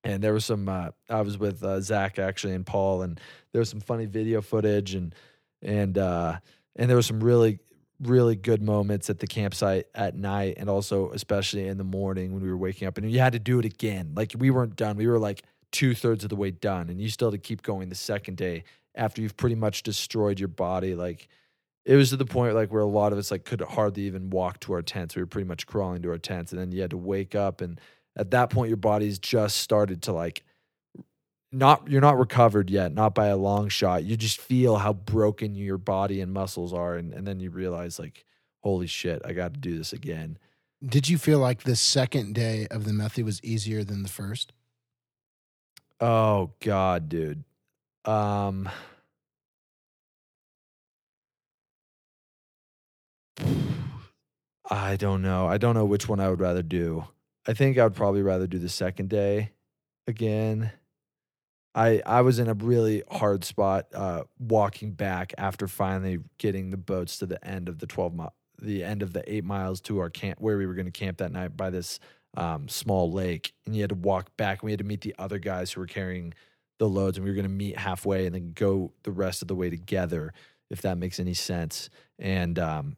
And 0.03 0.23
there 0.23 0.33
was 0.33 0.45
some 0.45 0.69
uh, 0.69 0.89
i 1.09 1.21
was 1.21 1.37
with 1.37 1.63
uh, 1.63 1.81
zach 1.81 2.19
actually 2.19 2.53
and 2.53 2.65
paul 2.65 3.01
and 3.01 3.19
there 3.51 3.59
was 3.59 3.69
some 3.69 3.79
funny 3.81 4.05
video 4.05 4.41
footage 4.41 4.93
and 4.95 5.13
and 5.63 5.97
uh 5.97 6.37
and 6.75 6.89
there 6.89 6.95
was 6.97 7.07
some 7.07 7.21
really 7.23 7.59
really 8.01 8.35
good 8.35 8.61
moments 8.61 9.09
at 9.09 9.17
the 9.19 9.25
campsite 9.27 9.87
at 9.95 10.15
night 10.15 10.55
and 10.57 10.69
also 10.69 11.09
especially 11.11 11.65
in 11.67 11.77
the 11.79 11.83
morning 11.83 12.33
when 12.33 12.43
we 12.43 12.49
were 12.49 12.57
waking 12.57 12.87
up 12.87 12.97
and 12.99 13.09
you 13.09 13.19
had 13.19 13.33
to 13.33 13.39
do 13.39 13.57
it 13.57 13.65
again. 13.65 14.11
Like 14.13 14.33
we 14.37 14.51
weren't 14.51 14.75
done. 14.75 14.97
We 14.97 15.07
were 15.07 15.17
like 15.17 15.41
two-thirds 15.75 16.23
of 16.23 16.29
the 16.29 16.35
way 16.35 16.51
done 16.51 16.89
and 16.89 17.01
you 17.01 17.09
still 17.09 17.31
had 17.31 17.41
to 17.41 17.47
keep 17.47 17.61
going 17.61 17.89
the 17.89 17.95
second 17.95 18.37
day 18.37 18.63
after 18.95 19.21
you've 19.21 19.37
pretty 19.37 19.55
much 19.55 19.83
destroyed 19.83 20.39
your 20.39 20.47
body 20.47 20.95
like 20.95 21.27
it 21.85 21.95
was 21.95 22.09
to 22.09 22.17
the 22.17 22.25
point 22.25 22.55
like 22.55 22.71
where 22.71 22.81
a 22.81 22.85
lot 22.85 23.11
of 23.11 23.19
us 23.19 23.31
like 23.31 23.45
could 23.45 23.61
hardly 23.61 24.03
even 24.03 24.29
walk 24.29 24.59
to 24.59 24.73
our 24.73 24.81
tents 24.81 25.15
we 25.15 25.21
were 25.21 25.27
pretty 25.27 25.47
much 25.47 25.67
crawling 25.67 26.01
to 26.01 26.09
our 26.09 26.17
tents 26.17 26.51
and 26.51 26.61
then 26.61 26.71
you 26.71 26.81
had 26.81 26.91
to 26.91 26.97
wake 26.97 27.35
up 27.35 27.61
and 27.61 27.79
at 28.15 28.31
that 28.31 28.49
point 28.49 28.69
your 28.69 28.77
body's 28.77 29.19
just 29.19 29.57
started 29.57 30.01
to 30.01 30.13
like 30.13 30.43
not 31.55 31.89
you're 31.89 32.01
not 32.01 32.17
recovered 32.17 32.69
yet, 32.69 32.93
not 32.93 33.15
by 33.15 33.27
a 33.27 33.37
long 33.37 33.69
shot. 33.69 34.03
You 34.03 34.17
just 34.17 34.39
feel 34.39 34.77
how 34.77 34.93
broken 34.93 35.55
your 35.55 35.77
body 35.77 36.21
and 36.21 36.33
muscles 36.33 36.73
are, 36.73 36.95
and, 36.95 37.13
and 37.13 37.25
then 37.25 37.39
you 37.39 37.49
realize 37.49 37.97
like, 37.97 38.25
holy 38.61 38.87
shit, 38.87 39.21
I 39.25 39.33
got 39.33 39.53
to 39.53 39.59
do 39.59 39.77
this 39.77 39.93
again. 39.93 40.37
Did 40.85 41.09
you 41.09 41.17
feel 41.17 41.39
like 41.39 41.63
the 41.63 41.75
second 41.75 42.35
day 42.35 42.67
of 42.69 42.83
the 42.83 42.91
Methye 42.91 43.23
was 43.23 43.41
easier 43.43 43.83
than 43.83 44.03
the 44.03 44.09
first? 44.09 44.51
Oh 45.99 46.51
God, 46.59 47.09
dude. 47.09 47.43
Um 48.05 48.69
I 54.69 54.95
don't 54.95 55.21
know. 55.21 55.47
I 55.47 55.57
don't 55.57 55.75
know 55.75 55.85
which 55.85 56.09
one 56.09 56.19
I 56.19 56.29
would 56.29 56.39
rather 56.39 56.63
do. 56.63 57.05
I 57.47 57.53
think 57.53 57.77
I 57.77 57.83
would 57.83 57.95
probably 57.95 58.21
rather 58.23 58.47
do 58.47 58.57
the 58.57 58.69
second 58.69 59.09
day 59.09 59.51
again. 60.07 60.71
I 61.75 62.01
I 62.05 62.21
was 62.21 62.39
in 62.39 62.47
a 62.47 62.53
really 62.53 63.03
hard 63.11 63.43
spot 63.43 63.87
uh, 63.93 64.23
walking 64.39 64.93
back 64.93 65.33
after 65.37 65.67
finally 65.67 66.19
getting 66.37 66.71
the 66.71 66.77
boats 66.77 67.19
to 67.19 67.25
the 67.25 67.45
end 67.45 67.69
of 67.69 67.79
the 67.79 67.85
twelve 67.87 68.13
mile, 68.13 68.33
the 68.61 68.83
end 68.83 69.03
of 69.03 69.13
the 69.13 69.23
eight 69.31 69.43
miles 69.43 69.81
to 69.81 69.99
our 69.99 70.09
camp 70.09 70.39
where 70.39 70.57
we 70.57 70.65
were 70.65 70.73
going 70.73 70.85
to 70.85 70.91
camp 70.91 71.17
that 71.17 71.31
night 71.31 71.55
by 71.55 71.69
this 71.69 71.99
um, 72.37 72.67
small 72.67 73.11
lake, 73.11 73.53
and 73.65 73.75
you 73.75 73.81
had 73.81 73.89
to 73.89 73.95
walk 73.95 74.35
back. 74.37 74.61
And 74.61 74.67
we 74.67 74.71
had 74.71 74.79
to 74.79 74.85
meet 74.85 75.01
the 75.01 75.15
other 75.17 75.39
guys 75.39 75.71
who 75.71 75.81
were 75.81 75.87
carrying 75.87 76.33
the 76.79 76.89
loads, 76.89 77.17
and 77.17 77.23
we 77.23 77.31
were 77.31 77.35
going 77.35 77.47
to 77.47 77.49
meet 77.49 77.77
halfway 77.77 78.25
and 78.25 78.35
then 78.35 78.51
go 78.53 78.91
the 79.03 79.11
rest 79.11 79.41
of 79.41 79.47
the 79.47 79.55
way 79.55 79.69
together, 79.69 80.33
if 80.69 80.81
that 80.81 80.97
makes 80.97 81.19
any 81.19 81.33
sense. 81.33 81.89
And 82.19 82.59
um, 82.59 82.97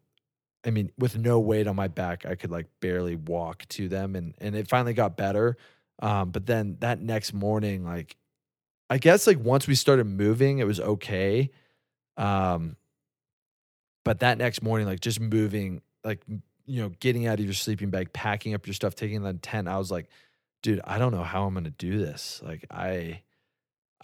I 0.65 0.71
mean, 0.71 0.91
with 0.97 1.17
no 1.17 1.39
weight 1.39 1.67
on 1.67 1.75
my 1.75 1.88
back, 1.88 2.25
I 2.25 2.35
could 2.35 2.51
like 2.51 2.67
barely 2.81 3.15
walk 3.15 3.67
to 3.69 3.88
them, 3.88 4.15
and 4.15 4.33
and 4.39 4.55
it 4.55 4.67
finally 4.67 4.93
got 4.93 5.17
better. 5.17 5.57
Um, 5.99 6.31
but 6.31 6.45
then 6.45 6.77
that 6.79 7.01
next 7.01 7.33
morning, 7.33 7.83
like, 7.83 8.15
I 8.89 8.97
guess 8.97 9.27
like 9.27 9.39
once 9.39 9.67
we 9.67 9.75
started 9.75 10.05
moving, 10.05 10.59
it 10.59 10.67
was 10.67 10.79
okay. 10.79 11.49
Um, 12.17 12.75
but 14.03 14.19
that 14.19 14.38
next 14.38 14.61
morning, 14.61 14.88
like 14.88 14.99
just 14.99 15.19
moving, 15.19 15.81
like 16.03 16.21
you 16.68 16.82
know, 16.82 16.89
getting 16.99 17.26
out 17.26 17.39
of 17.39 17.45
your 17.45 17.53
sleeping 17.53 17.89
bag, 17.89 18.13
packing 18.13 18.53
up 18.53 18.68
your 18.68 18.74
stuff, 18.74 18.93
taking 18.93 19.24
the 19.24 19.34
tent, 19.34 19.68
I 19.68 19.78
was 19.78 19.89
like, 19.89 20.07
dude, 20.61 20.82
I 20.84 20.99
don't 20.99 21.13
know 21.13 21.24
how 21.24 21.45
I'm 21.45 21.53
gonna 21.53 21.70
do 21.72 21.97
this. 21.97 22.41
Like, 22.45 22.65
I, 22.70 23.22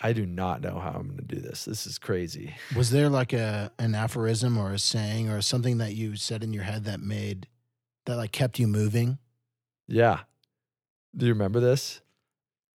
I 0.02 0.14
do 0.14 0.26
not 0.26 0.62
know 0.62 0.80
how 0.80 0.92
I'm 0.92 1.10
gonna 1.10 1.22
do 1.22 1.40
this. 1.40 1.66
This 1.66 1.86
is 1.86 2.00
crazy. 2.00 2.56
Was 2.76 2.90
there 2.90 3.10
like 3.10 3.34
a 3.34 3.72
an 3.78 3.94
aphorism 3.94 4.58
or 4.58 4.72
a 4.72 4.80
saying 4.80 5.30
or 5.30 5.42
something 5.42 5.78
that 5.78 5.94
you 5.94 6.16
said 6.16 6.44
in 6.44 6.54
your 6.54 6.64
head 6.64 6.86
that 6.86 7.02
made 7.02 7.48
that 8.06 8.16
like 8.16 8.32
kept 8.32 8.60
you 8.60 8.68
moving? 8.68 9.20
Yeah. 9.88 10.22
Do 11.16 11.26
you 11.26 11.34
remember 11.34 11.60
this? 11.60 12.02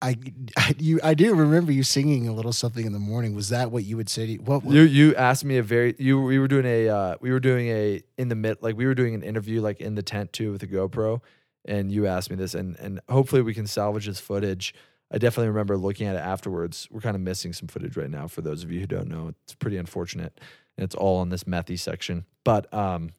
I, 0.05 0.15
I 0.55 0.75
you 0.77 0.99
I 1.03 1.15
do 1.15 1.33
remember 1.33 1.71
you 1.71 1.81
singing 1.81 2.27
a 2.27 2.33
little 2.33 2.53
something 2.53 2.85
in 2.85 2.93
the 2.93 2.99
morning. 2.99 3.33
Was 3.33 3.49
that 3.49 3.71
what 3.71 3.85
you 3.85 3.97
would 3.97 4.09
say 4.09 4.27
to 4.27 4.31
you? 4.33 4.39
What, 4.39 4.63
You 4.63 4.81
you 4.81 5.15
asked 5.15 5.43
me 5.43 5.57
a 5.57 5.63
very 5.63 5.95
you 5.97 6.21
we 6.21 6.37
were 6.37 6.47
doing 6.47 6.65
a 6.65 6.89
uh, 6.89 7.15
we 7.21 7.31
were 7.31 7.39
doing 7.39 7.69
a 7.69 8.03
in 8.17 8.29
the 8.29 8.35
mid 8.35 8.61
like 8.61 8.77
we 8.77 8.85
were 8.85 8.93
doing 8.93 9.15
an 9.15 9.23
interview 9.23 9.61
like 9.61 9.81
in 9.81 9.95
the 9.95 10.03
tent 10.03 10.31
too 10.31 10.51
with 10.51 10.61
a 10.61 10.67
GoPro, 10.67 11.21
and 11.65 11.91
you 11.91 12.05
asked 12.05 12.29
me 12.29 12.35
this 12.35 12.53
and 12.53 12.77
and 12.79 12.99
hopefully 13.09 13.41
we 13.41 13.55
can 13.55 13.65
salvage 13.65 14.05
this 14.05 14.19
footage. 14.19 14.75
I 15.11 15.17
definitely 15.17 15.49
remember 15.49 15.75
looking 15.75 16.07
at 16.07 16.15
it 16.15 16.19
afterwards. 16.19 16.87
We're 16.91 17.01
kind 17.01 17.15
of 17.15 17.21
missing 17.21 17.53
some 17.53 17.67
footage 17.67 17.97
right 17.97 18.09
now 18.09 18.27
for 18.27 18.41
those 18.41 18.63
of 18.63 18.71
you 18.71 18.81
who 18.81 18.87
don't 18.87 19.07
know. 19.07 19.33
It's 19.43 19.55
pretty 19.55 19.77
unfortunate, 19.77 20.39
and 20.77 20.83
it's 20.83 20.95
all 20.95 21.17
on 21.17 21.29
this 21.29 21.45
Methye 21.45 21.79
section. 21.79 22.25
But 22.43 22.71
um, 22.71 23.09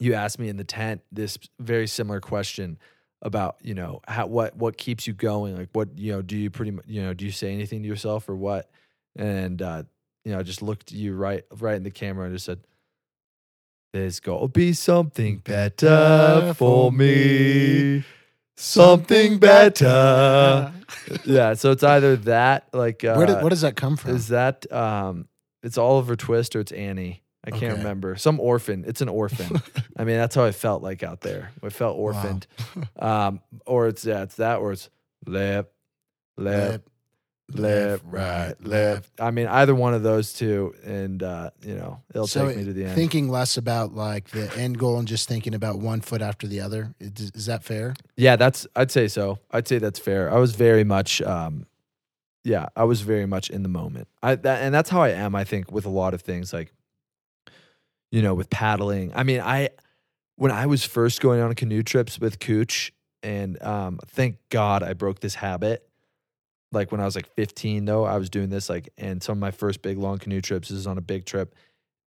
you 0.00 0.14
asked 0.14 0.40
me 0.40 0.48
in 0.48 0.56
the 0.56 0.64
tent 0.64 1.02
this 1.12 1.38
very 1.60 1.86
similar 1.86 2.20
question 2.20 2.78
about 3.22 3.56
you 3.62 3.74
know 3.74 4.00
how 4.08 4.26
what 4.26 4.56
what 4.56 4.76
keeps 4.76 5.06
you 5.06 5.12
going? 5.12 5.56
Like 5.56 5.68
what 5.72 5.96
you 5.98 6.12
know 6.12 6.22
do 6.22 6.36
you 6.36 6.50
pretty 6.50 6.70
much 6.70 6.86
you 6.88 7.02
know 7.02 7.12
do 7.14 7.24
you 7.24 7.32
say 7.32 7.52
anything 7.52 7.82
to 7.82 7.88
yourself 7.88 8.28
or 8.28 8.36
what? 8.36 8.70
And 9.16 9.60
uh 9.60 9.82
you 10.24 10.32
know 10.32 10.38
I 10.38 10.42
just 10.42 10.62
looked 10.62 10.92
you 10.92 11.14
right 11.14 11.44
right 11.58 11.76
in 11.76 11.82
the 11.82 11.90
camera 11.90 12.26
and 12.26 12.34
just 12.34 12.46
said 12.46 12.60
there's 13.92 14.20
got 14.20 14.40
to 14.40 14.48
be 14.48 14.72
something 14.72 15.38
better 15.38 16.54
for 16.56 16.92
me. 16.92 18.04
something 18.56 19.38
better. 19.38 20.72
yeah 21.24 21.54
so 21.54 21.72
it's 21.72 21.82
either 21.82 22.16
that 22.16 22.68
like 22.72 23.04
uh 23.04 23.14
Where 23.16 23.26
did, 23.26 23.42
what 23.42 23.48
does 23.50 23.62
that 23.62 23.76
come 23.76 23.96
from? 23.96 24.14
is 24.14 24.28
that 24.28 24.70
um 24.72 25.26
it's 25.62 25.76
Oliver 25.76 26.16
Twist 26.16 26.54
or 26.56 26.60
it's 26.60 26.72
Annie 26.72 27.22
I 27.44 27.50
can't 27.50 27.62
Okay. 27.64 27.72
remember 27.72 28.16
some 28.16 28.38
orphan 28.40 28.84
it's 28.86 29.00
an 29.00 29.08
orphan 29.08 29.50
I 29.96 30.04
mean, 30.04 30.16
that's 30.16 30.34
how 30.34 30.44
I 30.44 30.52
felt 30.52 30.82
like 30.82 31.02
out 31.02 31.20
there. 31.22 31.50
I 31.62 31.68
felt 31.70 31.96
Wow. 31.96 32.02
orphaned. 32.04 32.46
Um, 32.98 33.40
or 33.66 33.88
it's 33.88 34.04
yeah, 34.04 34.22
it's 34.22 34.36
that, 34.36 34.58
or 34.58 34.72
it's 34.72 34.88
left, 35.26 35.68
left, 36.36 36.84
left, 37.52 38.02
right, 38.06 38.54
left. 38.62 39.10
I 39.18 39.30
mean, 39.30 39.46
either 39.48 39.74
one 39.74 39.94
of 39.94 40.02
those 40.02 40.32
two, 40.32 40.74
and 40.84 41.22
uh, 41.22 41.50
you 41.62 41.74
know, 41.74 42.00
it'll 42.14 42.26
So 42.26 42.46
take 42.48 42.56
me 42.58 42.64
to 42.64 42.72
the 42.72 42.84
end. 42.84 42.94
Thinking 42.94 43.28
less 43.28 43.56
about 43.56 43.94
like 43.94 44.30
the 44.30 44.54
end 44.56 44.78
goal 44.78 44.98
and 44.98 45.08
just 45.08 45.28
thinking 45.28 45.54
about 45.54 45.78
one 45.78 46.00
foot 46.00 46.22
after 46.22 46.46
the 46.46 46.60
other. 46.60 46.94
Is, 47.00 47.30
is 47.34 47.46
that 47.46 47.64
fair? 47.64 47.94
yeah, 48.16 48.36
that's. 48.36 48.66
I'd 48.76 48.90
say 48.90 49.08
so. 49.08 49.38
I'd 49.50 49.66
say 49.66 49.78
that's 49.78 49.98
fair. 49.98 50.32
I 50.32 50.38
was 50.38 50.54
very 50.54 50.84
much. 50.84 51.20
Um, 51.22 51.66
yeah, 52.44 52.66
I 52.76 52.84
was 52.84 53.02
very 53.02 53.26
much 53.26 53.50
in 53.50 53.62
the 53.62 53.68
moment. 53.68 54.08
I 54.22 54.34
that, 54.36 54.62
and 54.62 54.74
that's 54.74 54.90
how 54.90 55.02
I 55.02 55.10
am. 55.10 55.34
I 55.34 55.44
think 55.44 55.70
with 55.72 55.84
a 55.86 55.90
lot 55.90 56.14
of 56.14 56.22
things, 56.22 56.52
like 56.52 56.72
you 58.10 58.22
know, 58.22 58.34
with 58.34 58.50
paddling. 58.50 59.12
I 59.14 59.22
mean, 59.22 59.40
I 59.40 59.70
when 60.36 60.50
I 60.50 60.66
was 60.66 60.84
first 60.84 61.20
going 61.20 61.40
on 61.40 61.54
canoe 61.54 61.82
trips 61.82 62.18
with 62.18 62.38
Kooch, 62.38 62.90
and 63.22 63.62
um, 63.62 63.98
thank 64.06 64.36
God 64.48 64.82
I 64.82 64.94
broke 64.94 65.20
this 65.20 65.34
habit. 65.34 65.86
Like 66.72 66.92
when 66.92 67.00
I 67.00 67.04
was 67.04 67.16
like 67.16 67.26
15, 67.34 67.84
though, 67.84 68.04
I 68.04 68.16
was 68.16 68.30
doing 68.30 68.48
this 68.48 68.68
like, 68.68 68.90
and 68.96 69.22
some 69.22 69.32
of 69.32 69.38
my 69.38 69.50
first 69.50 69.82
big 69.82 69.98
long 69.98 70.18
canoe 70.18 70.40
trips 70.40 70.70
is 70.70 70.86
on 70.86 70.98
a 70.98 71.02
big 71.02 71.26
trip, 71.26 71.54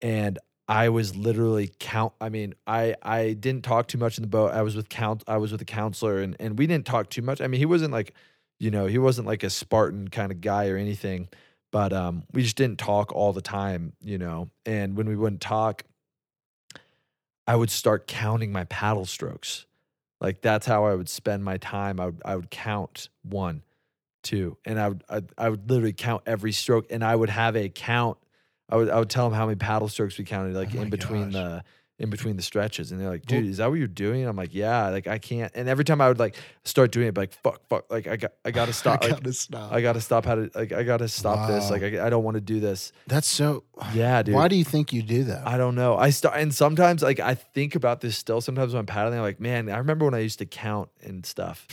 and 0.01 0.37
I 0.67 0.89
was 0.89 1.15
literally 1.15 1.71
count. 1.79 2.13
I 2.21 2.29
mean, 2.29 2.53
I 2.65 2.95
I 3.01 3.33
didn't 3.33 3.63
talk 3.63 3.87
too 3.87 3.97
much 3.97 4.17
in 4.17 4.21
the 4.21 4.29
boat. 4.29 4.53
I 4.53 4.61
was 4.61 4.75
with 4.75 4.87
count. 4.87 5.23
I 5.27 5.37
was 5.37 5.51
with 5.51 5.61
a 5.61 5.65
counselor, 5.65 6.19
and 6.19 6.35
and 6.39 6.57
we 6.57 6.67
didn't 6.67 6.85
talk 6.85 7.09
too 7.09 7.21
much. 7.21 7.41
I 7.41 7.47
mean, 7.47 7.59
he 7.59 7.65
wasn't 7.65 7.91
like, 7.91 8.13
you 8.59 8.71
know, 8.71 8.85
he 8.85 8.97
wasn't 8.97 9.27
like 9.27 9.43
a 9.43 9.49
Spartan 9.49 10.07
kind 10.07 10.31
of 10.31 10.39
guy 10.39 10.69
or 10.69 10.77
anything, 10.77 11.27
but 11.71 11.91
um, 11.91 12.23
we 12.31 12.43
just 12.43 12.55
didn't 12.55 12.77
talk 12.79 13.11
all 13.13 13.33
the 13.33 13.41
time, 13.41 13.93
you 14.01 14.17
know. 14.17 14.49
And 14.65 14.95
when 14.95 15.09
we 15.09 15.15
wouldn't 15.17 15.41
talk, 15.41 15.83
I 17.51 17.55
would 17.55 17.69
start 17.69 18.07
counting 18.07 18.53
my 18.53 18.63
paddle 18.63 19.05
strokes. 19.05 19.65
Like 20.21 20.39
that's 20.39 20.65
how 20.65 20.85
I 20.85 20.95
would 20.95 21.09
spend 21.09 21.43
my 21.43 21.57
time. 21.57 21.99
I 21.99 22.05
would 22.05 22.21
I 22.23 22.37
would 22.37 22.49
count 22.49 23.09
one, 23.23 23.63
two, 24.23 24.55
and 24.63 24.79
I 24.79 24.87
would 24.87 25.03
I, 25.09 25.21
I 25.37 25.49
would 25.49 25.69
literally 25.69 25.91
count 25.91 26.23
every 26.25 26.53
stroke, 26.53 26.85
and 26.89 27.03
I 27.03 27.13
would 27.13 27.29
have 27.29 27.57
a 27.57 27.67
count. 27.67 28.17
I 28.69 28.77
would 28.77 28.89
I 28.89 28.99
would 28.99 29.09
tell 29.09 29.29
them 29.29 29.37
how 29.37 29.47
many 29.47 29.57
paddle 29.57 29.89
strokes 29.89 30.17
we 30.17 30.23
counted, 30.23 30.55
oh 30.55 30.59
like 30.59 30.73
Oh 30.73 30.81
in 30.81 30.89
between 30.89 31.31
gosh. 31.31 31.33
the 31.33 31.63
in 32.01 32.09
between 32.09 32.35
the 32.35 32.41
stretches, 32.41 32.91
and 32.91 32.99
they're 32.99 33.09
like, 33.09 33.27
"Dude, 33.27 33.45
is 33.45 33.57
that 33.57 33.69
what 33.69 33.77
you're 33.77 33.87
doing?" 33.87 34.25
I'm 34.25 34.35
like, 34.35 34.53
"Yeah." 34.55 34.89
Like 34.89 35.05
I 35.05 35.19
can't. 35.19 35.51
And 35.53 35.69
every 35.69 35.85
time 35.85 36.01
I 36.01 36.07
would 36.07 36.17
like 36.17 36.35
start 36.65 36.91
doing 36.91 37.07
it, 37.07 37.15
like, 37.15 37.31
"Fuck, 37.31 37.61
fuck!" 37.69 37.85
Like 37.91 38.07
I 38.07 38.15
got 38.17 38.31
I 38.43 38.49
gotta 38.59 38.73
stop. 38.73 39.03
I 39.03 39.07
like, 39.07 39.17
gotta 39.17 39.33
stop. 39.33 39.71
I 39.71 39.81
gotta 39.81 40.01
stop. 40.01 40.25
How 40.25 40.35
to 40.35 40.49
like 40.55 40.71
I 40.73 40.81
gotta 40.81 41.07
stop 41.07 41.47
this. 41.47 41.69
Like 41.69 41.83
I, 41.83 42.07
I 42.07 42.09
don't 42.09 42.23
want 42.23 42.35
to 42.35 42.41
do 42.41 42.59
this. 42.59 42.91
That's 43.05 43.27
so. 43.27 43.63
Yeah, 43.93 44.23
dude. 44.23 44.33
Why 44.33 44.47
do 44.47 44.55
you 44.55 44.63
think 44.63 44.91
you 44.91 45.03
do 45.03 45.23
that? 45.25 45.47
I 45.47 45.57
don't 45.57 45.75
know. 45.75 45.95
I 45.95 46.09
start 46.09 46.37
and 46.39 46.53
sometimes 46.53 47.03
like 47.03 47.19
I 47.19 47.35
think 47.35 47.75
about 47.75 48.01
this 48.01 48.17
still. 48.17 48.41
Sometimes 48.41 48.73
when 48.73 48.79
I'm 48.79 48.85
paddling, 48.87 49.19
I'm 49.19 49.23
like, 49.23 49.39
man, 49.39 49.69
I 49.69 49.77
remember 49.77 50.05
when 50.05 50.15
I 50.15 50.19
used 50.19 50.39
to 50.39 50.45
count 50.47 50.89
and 51.01 51.23
stuff. 51.25 51.67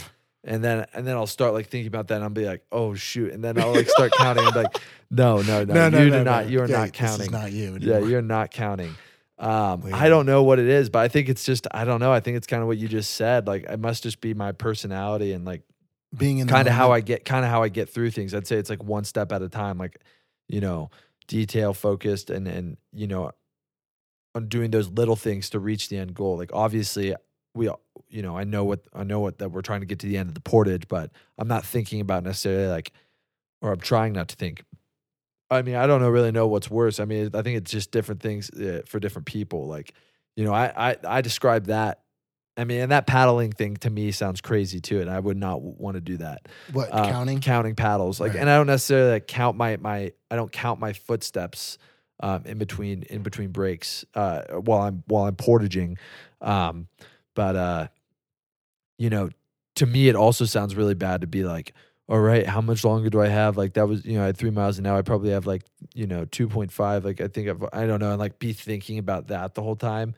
And 0.45 0.63
then 0.63 0.87
and 0.93 1.07
then 1.07 1.17
I'll 1.17 1.27
start 1.27 1.55
like 1.55 1.69
thinking 1.69 1.89
about 1.89 2.09
that 2.09 2.17
and 2.17 2.25
I'll 2.25 2.31
be 2.31 2.45
like, 2.45 2.65
oh 2.71 2.95
shoot. 2.95 3.33
And 3.33 3.43
then 3.43 3.59
I'll 3.59 3.75
like 3.75 3.89
start 3.89 4.13
counting 4.13 4.45
and 4.45 4.53
be 4.53 4.61
like, 4.61 4.79
no, 5.11 5.41
no, 5.43 5.65
no, 5.65 5.89
no 5.89 6.03
you 6.03 6.11
do 6.11 6.23
not, 6.23 6.49
you 6.49 6.61
are 6.61 6.69
Yeah, 6.69 6.79
not 6.81 6.93
counting. 6.93 7.31
Not 7.31 7.51
you. 7.51 7.79
yeah, 7.81 7.99
you're 7.99 8.23
not 8.23 8.51
counting. 8.51 8.95
Um, 9.39 9.91
I 9.93 10.09
don't 10.09 10.27
know 10.27 10.43
what 10.43 10.59
it 10.59 10.67
is, 10.67 10.91
but 10.91 10.99
I 10.99 11.09
think 11.09 11.29
it's 11.29 11.45
just 11.45 11.67
I 11.71 11.85
don't 11.85 12.01
know. 12.01 12.13
I 12.13 12.21
think 12.21 12.37
it's 12.37 12.47
kind 12.47 12.61
of 12.61 12.67
what 12.67 12.79
you 12.79 12.89
just 12.89 13.15
said. 13.15 13.47
Like 13.47 13.65
it 13.65 13.79
must 13.79 14.03
just 14.03 14.21
be 14.21 14.35
my 14.35 14.53
personality 14.53 15.33
and 15.33 15.45
like 15.45 15.63
being 16.17 16.39
in 16.39 16.49
kind 16.49 16.67
of 16.67 16.75
how 16.75 16.91
I 16.91 17.01
get 17.01 17.25
kind 17.25 17.45
of 17.45 17.51
how 17.51 17.63
I 17.63 17.69
get 17.69 17.89
through 17.89 18.11
things. 18.11 18.35
I'd 18.35 18.47
say 18.47 18.57
it's 18.57 18.71
like 18.71 18.83
one 18.83 19.05
step 19.05 19.31
at 19.31 19.43
a 19.43 19.49
time, 19.49 19.79
like 19.79 20.01
you 20.49 20.61
know, 20.61 20.91
detail 21.29 21.73
focused 21.73 22.31
and 22.31 22.49
and 22.49 22.79
you 22.93 23.07
know, 23.07 23.31
on 24.35 24.49
doing 24.49 24.71
those 24.73 24.89
little 24.89 25.17
things 25.17 25.51
to 25.51 25.61
reach 25.61 25.89
the 25.89 25.99
end 25.99 26.15
goal. 26.15 26.37
Like 26.37 26.51
obviously, 26.53 27.15
we 27.55 27.71
you 28.09 28.23
know 28.23 28.37
I 28.37 28.43
know 28.45 28.65
what 28.65 28.81
I 28.93 29.05
know 29.05 29.21
what 29.21 29.39
that 29.39 29.51
we're 29.51 29.63
trying 29.63 29.81
to 29.81 29.87
get 29.87 30.01
to 30.01 30.07
the 30.07 30.17
end 30.17 30.29
of 30.29 30.35
the 30.35 30.41
portage, 30.41 30.89
but 30.89 31.13
I'm 31.39 31.49
not 31.49 31.65
thinking 31.65 32.01
about 32.01 32.25
necessarily 32.25 32.67
like, 32.67 32.93
or 33.61 33.73
I'm 33.73 33.81
trying 33.81 34.15
not 34.15 34.29
to 34.29 34.37
think. 34.37 34.65
I 35.51 35.63
mean, 35.63 35.77
I 35.77 35.87
don't 35.87 36.01
know 36.01 36.11
really 36.11 36.33
know 36.33 36.47
what's 36.47 36.71
worse. 36.71 37.01
I 37.01 37.05
mean, 37.05 37.31
I 37.35 37.43
think 37.43 37.57
it's 37.59 37.71
just 37.71 37.91
different 37.91 38.21
things 38.21 38.51
uh, 38.51 38.83
for 38.87 39.01
different 39.01 39.27
people. 39.27 39.67
Like, 39.67 39.95
you 40.37 40.45
know, 40.45 40.53
I 40.53 40.91
I 40.91 40.97
I 41.05 41.21
describe 41.23 41.67
that. 41.67 42.01
I 42.57 42.65
mean, 42.65 42.81
and 42.81 42.91
that 42.93 43.07
paddling 43.07 43.53
thing 43.53 43.77
to 43.79 43.91
me 43.91 44.11
sounds 44.11 44.41
crazy 44.41 44.81
too, 44.81 45.01
and 45.01 45.09
I 45.09 45.21
would 45.21 45.37
not 45.37 45.63
want 45.63 45.95
to 45.95 46.01
do 46.01 46.17
that. 46.19 46.49
what 46.73 46.89
Uh, 46.93 47.09
counting. 47.09 47.41
counting 47.41 47.77
paddles, 47.77 48.21
like, 48.21 48.33
Right. 48.33 48.41
and 48.41 48.51
I 48.51 48.57
don't 48.57 48.67
necessarily 48.67 49.13
like 49.13 49.27
count 49.29 49.57
my 49.57 49.77
my 49.77 50.13
I 50.31 50.37
don't 50.37 50.51
count 50.51 50.81
my 50.81 50.93
footsteps 50.93 51.79
um, 52.21 52.43
in 52.47 52.59
between 52.59 53.05
in 53.05 53.23
between 53.23 53.51
breaks 53.53 54.05
uh, 54.15 54.43
while 54.61 54.83
I'm 54.83 55.05
while 55.07 55.25
I'm 55.25 55.37
portaging. 55.37 55.99
Um, 56.41 56.89
but 57.35 57.55
uh, 57.57 57.89
you 58.99 59.09
know, 59.11 59.29
to 59.77 59.87
me, 59.87 60.09
it 60.09 60.17
also 60.17 60.45
sounds 60.45 60.75
really 60.75 60.95
bad 60.95 61.21
to 61.21 61.27
be 61.27 61.45
like, 61.45 61.73
all 62.09 62.21
right, 62.21 62.47
how 62.47 62.63
much 62.63 62.85
longer 62.85 63.11
do 63.11 63.21
I 63.21 63.29
have? 63.29 63.57
Like 63.59 63.75
that 63.75 63.87
was, 63.87 64.05
you 64.07 64.17
know, 64.17 64.23
I 64.23 64.27
had 64.27 64.37
three 64.39 64.51
miles 64.51 64.79
and 64.79 64.85
now 64.85 64.97
I 64.97 65.03
probably 65.03 65.31
have 65.31 65.47
like, 65.47 65.63
you 65.95 66.07
know, 66.07 66.25
2.5. 66.25 67.05
Like 67.05 67.21
I 67.21 67.29
think 67.29 67.49
I've, 67.49 67.63
I 67.73 67.87
don't 67.87 68.01
know. 68.01 68.11
And 68.11 68.19
like 68.19 68.39
be 68.39 68.55
thinking 68.55 68.99
about 68.99 69.29
that 69.29 69.55
the 69.55 69.63
whole 69.63 69.77
time. 69.77 70.15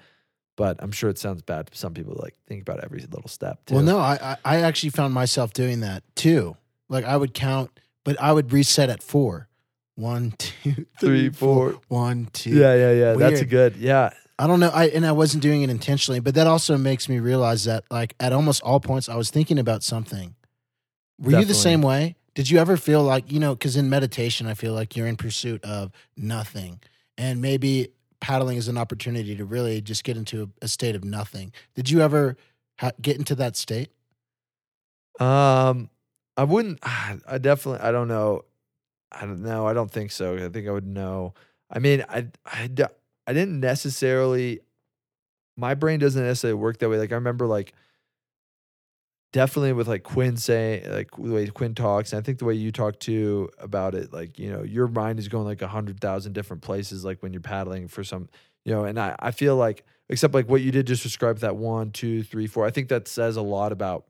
But 0.57 0.77
I'm 0.81 0.93
sure 0.93 1.11
it 1.11 1.19
sounds 1.19 1.43
bad 1.43 1.67
to 1.69 1.77
some 1.77 1.95
people 1.95 2.17
like 2.21 2.37
think 2.47 2.63
about 2.63 2.85
every 2.85 3.01
little 3.01 3.29
step. 3.29 3.65
Too. 3.67 3.75
Well, 3.75 3.83
no, 3.83 3.99
I, 3.99 4.37
I 4.45 4.61
actually 4.61 4.91
found 4.91 5.15
myself 5.15 5.53
doing 5.53 5.81
that 5.81 6.05
too. 6.15 6.57
Like 6.89 7.05
I 7.05 7.17
would 7.17 7.35
count, 7.35 7.71
but 8.05 8.21
I 8.21 8.33
would 8.33 8.53
reset 8.53 8.91
at 8.91 9.03
four. 9.03 9.49
One, 9.97 10.33
two, 10.39 10.87
Three, 11.01 11.31
four. 11.31 11.81
One, 11.89 12.29
two. 12.33 12.51
Yeah, 12.51 12.75
yeah, 12.75 12.93
yeah. 12.93 13.13
That's 13.15 13.41
a 13.41 13.47
good. 13.47 13.77
Yeah. 13.77 14.11
I 14.39 14.47
don't 14.47 14.61
know. 14.61 14.71
I 14.71 14.87
and 14.87 15.05
I 15.07 15.13
wasn't 15.13 15.43
doing 15.43 15.63
it 15.63 15.71
intentionally, 15.71 16.21
but 16.21 16.35
that 16.35 16.47
also 16.47 16.79
makes 16.79 17.09
me 17.09 17.19
realize 17.19 17.65
that 17.65 17.85
like 17.91 18.15
at 18.21 18.33
almost 18.33 18.63
all 18.63 18.81
points 18.81 19.09
I 19.09 19.17
was 19.17 19.31
thinking 19.31 19.59
about 19.59 19.83
something. 19.83 20.35
Were 21.21 21.39
you 21.39 21.45
the 21.45 21.55
same 21.55 21.83
way? 21.83 22.17
Did 22.35 22.49
you 22.49 22.59
ever 22.59 22.77
feel 22.77 23.03
like, 23.03 23.31
you 23.31 23.41
know, 23.41 23.55
cuz 23.57 23.77
in 23.77 23.91
meditation 23.91 24.47
I 24.47 24.55
feel 24.55 24.73
like 24.73 24.97
you're 24.97 25.07
in 25.07 25.17
pursuit 25.17 25.63
of 25.65 25.93
nothing. 26.17 26.81
And 27.19 27.43
maybe 27.43 27.93
paddling 28.21 28.57
is 28.57 28.69
an 28.69 28.79
opportunity 28.79 29.37
to 29.37 29.45
really 29.45 29.81
just 29.81 30.05
get 30.05 30.17
into 30.17 30.43
a, 30.43 30.65
a 30.65 30.69
state 30.69 30.95
of 30.95 31.05
nothing. 31.05 31.53
Did 31.75 31.91
you 31.91 32.01
ever 32.01 32.37
ha- 32.79 32.93
get 33.01 33.17
into 33.17 33.35
that 33.37 33.57
state? 33.57 33.91
Um, 35.19 35.91
I 36.37 36.45
wouldn't. 36.45 36.79
I 36.83 37.39
definitely. 37.39 37.87
I 37.87 37.93
don't 37.93 38.09
know. 38.09 38.45
I 39.13 39.23
don't 39.27 39.43
know. 39.43 39.67
I 39.67 39.75
don't 39.75 39.91
think 39.91 40.13
so. 40.13 40.37
I 40.37 40.49
think 40.49 40.69
I 40.69 40.71
would 40.71 40.87
know. 40.87 41.35
I 41.71 41.79
mean, 41.79 42.05
I, 42.09 42.27
I, 42.47 42.71
I 43.27 43.33
didn't 43.33 43.61
necessarily. 43.61 44.61
My 45.57 45.75
brain 45.75 45.99
doesn't 45.99 46.23
necessarily 46.23 46.59
work 46.59 46.79
that 46.79 46.89
way. 46.89 46.99
Like 46.99 47.13
I 47.13 47.17
remember, 47.17 47.47
like 47.47 47.75
definitely 49.33 49.73
with 49.73 49.89
like 49.89 50.03
Quinn 50.03 50.37
saying, 50.37 50.91
like 50.91 51.11
the 51.13 51.31
way 51.33 51.47
Quinn 51.49 51.75
talks, 51.75 52.13
and 52.13 52.21
I 52.21 52.23
think 52.25 52.39
the 52.39 52.45
way 52.45 52.55
you 52.55 52.73
talk 52.73 52.99
too 52.99 53.51
about 53.59 53.95
it, 53.95 54.13
like 54.13 54.39
you 54.39 54.51
know, 54.51 54.63
your 54.63 54.89
mind 54.89 55.19
is 55.19 55.29
going 55.29 55.45
like 55.45 55.63
a 55.63 55.69
hundred 55.69 56.01
thousand 56.01 56.33
different 56.33 56.63
places. 56.63 57.05
Like 57.05 57.23
when 57.23 57.33
you're 57.33 57.41
paddling 57.43 57.89
for 57.89 58.03
some, 58.05 58.29
you 58.65 58.73
know, 58.73 58.85
and 58.85 58.99
I 58.99 59.15
I 59.19 59.31
feel 59.31 59.57
like 59.57 59.85
except 60.09 60.35
like 60.35 60.49
what 60.49 60.61
you 60.63 60.73
did 60.73 60.87
just 60.87 61.03
describe 61.03 61.39
that 61.39 61.57
one, 61.57 61.91
two, 61.93 62.23
three, 62.23 62.47
four. 62.47 62.67
I 62.67 62.71
think 62.71 62.89
that 62.89 63.07
says 63.09 63.37
a 63.37 63.43
lot 63.43 63.73
about 63.73 64.07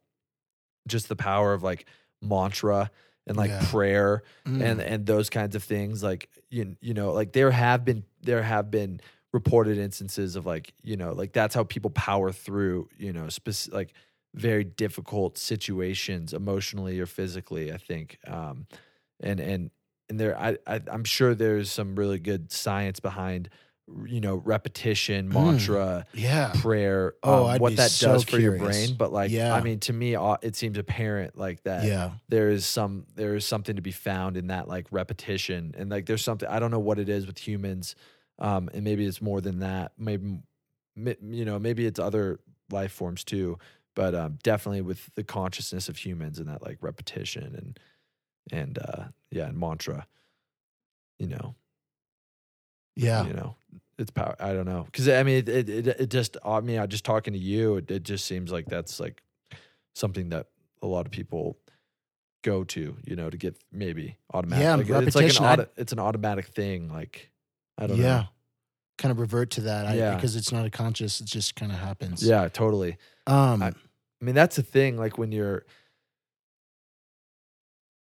just 0.89 1.09
the 1.09 1.16
power 1.16 1.53
of 1.53 1.62
like 1.62 1.87
mantra 2.23 2.91
and 3.27 3.37
like 3.37 3.51
Yeah. 3.51 3.64
prayer 3.71 4.23
Mm. 4.47 4.62
and 4.62 4.81
and 4.81 5.07
those 5.07 5.29
kinds 5.31 5.55
of 5.55 5.62
things 5.62 6.03
like 6.03 6.29
you 6.49 6.77
you 6.81 6.95
know 6.95 7.12
like 7.12 7.33
there 7.33 7.51
have 7.51 7.85
been 7.85 8.05
there 8.23 8.43
have 8.43 8.71
been 8.71 9.01
reported 9.33 9.79
instances 9.79 10.37
of 10.37 10.47
like 10.47 10.73
you 10.83 10.97
know 10.97 11.12
like 11.12 11.33
that's 11.33 11.55
how 11.55 11.64
people 11.64 11.91
power 11.91 12.33
through 12.33 12.89
you 12.99 13.12
know 13.12 13.29
specific 13.29 13.75
like 13.75 13.93
very 14.35 14.64
difficult 14.64 15.37
situations 15.39 16.33
emotionally 16.33 17.01
or 17.01 17.07
physically 17.07 17.72
i 17.72 17.76
think 17.76 18.18
um 18.28 18.66
and 19.20 19.41
and 19.41 19.70
and 20.09 20.20
there 20.20 20.39
I, 20.39 20.57
I 20.66 20.81
i'm 20.91 21.05
sure 21.05 21.35
there's 21.35 21.70
some 21.70 21.97
really 21.97 22.18
good 22.18 22.53
science 22.53 23.01
behind 23.01 23.49
you 24.07 24.20
know 24.20 24.37
repetition 24.37 25.28
Mm. 25.31 25.33
mantra 25.33 26.07
yeah. 26.14 26.53
prayer 26.55 27.14
Oh, 27.24 27.47
um, 27.47 27.61
what 27.61 27.76
that 27.76 27.91
so 27.91 28.12
does 28.12 28.24
for 28.24 28.39
your 28.39 28.53
brain 28.57 28.95
but 28.97 29.12
like 29.12 29.33
Yeah. 29.33 29.53
i 29.53 29.61
mean 29.61 29.81
to 29.81 29.93
me 29.93 30.14
it 30.43 30.55
seems 30.55 30.78
apparent 30.78 31.37
like 31.37 31.64
that 31.64 31.85
Yeah. 31.85 32.12
there 32.28 32.51
is 32.51 32.64
some 32.64 33.07
there 33.16 33.35
is 33.35 33.45
something 33.45 33.74
to 33.76 33.83
be 33.83 33.91
found 33.93 34.37
in 34.37 34.47
that 34.47 34.68
like 34.68 34.87
repetition 34.93 35.74
and 35.76 35.91
like 35.91 36.07
there's 36.07 36.22
something 36.22 36.49
i 36.49 36.61
don't 36.61 36.70
know 36.70 36.78
what 36.78 37.01
it 37.01 37.09
is 37.09 37.26
with 37.26 37.39
humans 37.39 37.97
um 38.39 38.70
and 38.72 38.85
maybe 38.85 39.05
it's 39.05 39.20
more 39.20 39.41
than 39.41 39.59
that 39.59 39.91
maybe 39.99 40.39
you 40.97 41.45
know 41.45 41.59
maybe 41.59 41.85
it's 41.87 41.99
other 41.99 42.39
life 42.70 42.93
forms 42.93 43.24
too 43.24 43.59
but 43.95 44.14
um 44.14 44.38
definitely 44.43 44.80
with 44.82 45.11
the 45.14 45.24
consciousness 45.24 45.88
of 45.88 45.97
humans 45.97 46.38
and 46.38 46.49
that 46.49 46.62
like 46.62 46.78
repetition 46.80 47.55
and 47.55 47.78
and 48.53 48.78
uh 48.78 49.05
yeah 49.30 49.47
and 49.47 49.59
mantra 49.59 50.07
you 51.18 51.26
know 51.26 51.55
Yeah. 52.97 53.26
you 53.26 53.32
know 53.32 53.57
it's 53.99 54.11
power 54.11 54.34
i 54.41 54.53
don't 54.53 54.66
know 54.66 54.84
because 54.84 55.09
i 55.09 55.22
mean 55.22 55.36
it, 55.47 55.49
it 55.49 55.86
it 55.86 56.11
just 56.11 56.36
i 56.45 56.61
mean 56.61 56.78
i 56.78 56.86
just 56.86 57.05
talking 57.05 57.32
to 57.34 57.38
you 57.38 57.76
it, 57.76 57.91
it 57.91 58.03
just 58.03 58.24
seems 58.24 58.51
like 58.51 58.66
that's 58.66 58.99
like 59.01 59.22
something 59.95 60.30
that 60.30 60.47
a 60.82 60.86
lot 60.86 61.05
of 61.07 61.12
people 61.12 61.59
go 62.43 62.64
to 62.64 62.97
you 63.05 63.14
know 63.16 63.28
to 63.28 63.36
get 63.36 63.57
maybe 63.70 64.16
automatic 64.32 64.64
Yeah, 64.64 64.74
like, 64.76 64.80
it's 65.07 65.14
like 65.14 65.22
repetition, 65.24 65.45
an 65.45 65.53
auto, 65.53 65.66
it's 65.76 65.93
an 65.93 65.99
automatic 65.99 66.47
thing 66.47 66.88
like 66.91 67.30
i 67.76 67.86
don't 67.86 67.99
yeah. 67.99 68.05
know 68.05 68.24
Kind 69.01 69.11
of 69.12 69.18
revert 69.18 69.51
to 69.53 69.62
that 69.62 69.86
I, 69.86 69.94
Yeah. 69.94 70.14
because 70.14 70.36
it's 70.36 70.53
not 70.53 70.64
a 70.66 70.70
conscious, 70.70 71.20
it 71.20 71.26
just 71.26 71.57
kind 71.57 71.72
of 71.72 71.78
happens. 71.78 72.22
yeah 72.22 72.48
totally 72.48 72.98
Um 73.26 73.62
I- 73.62 73.68
I 74.22 74.26
mean, 74.26 74.34
that's 74.34 74.57
the 74.57 74.62
thing. 74.62 74.98
Like 74.98 75.16
when 75.16 75.32
you're, 75.32 75.64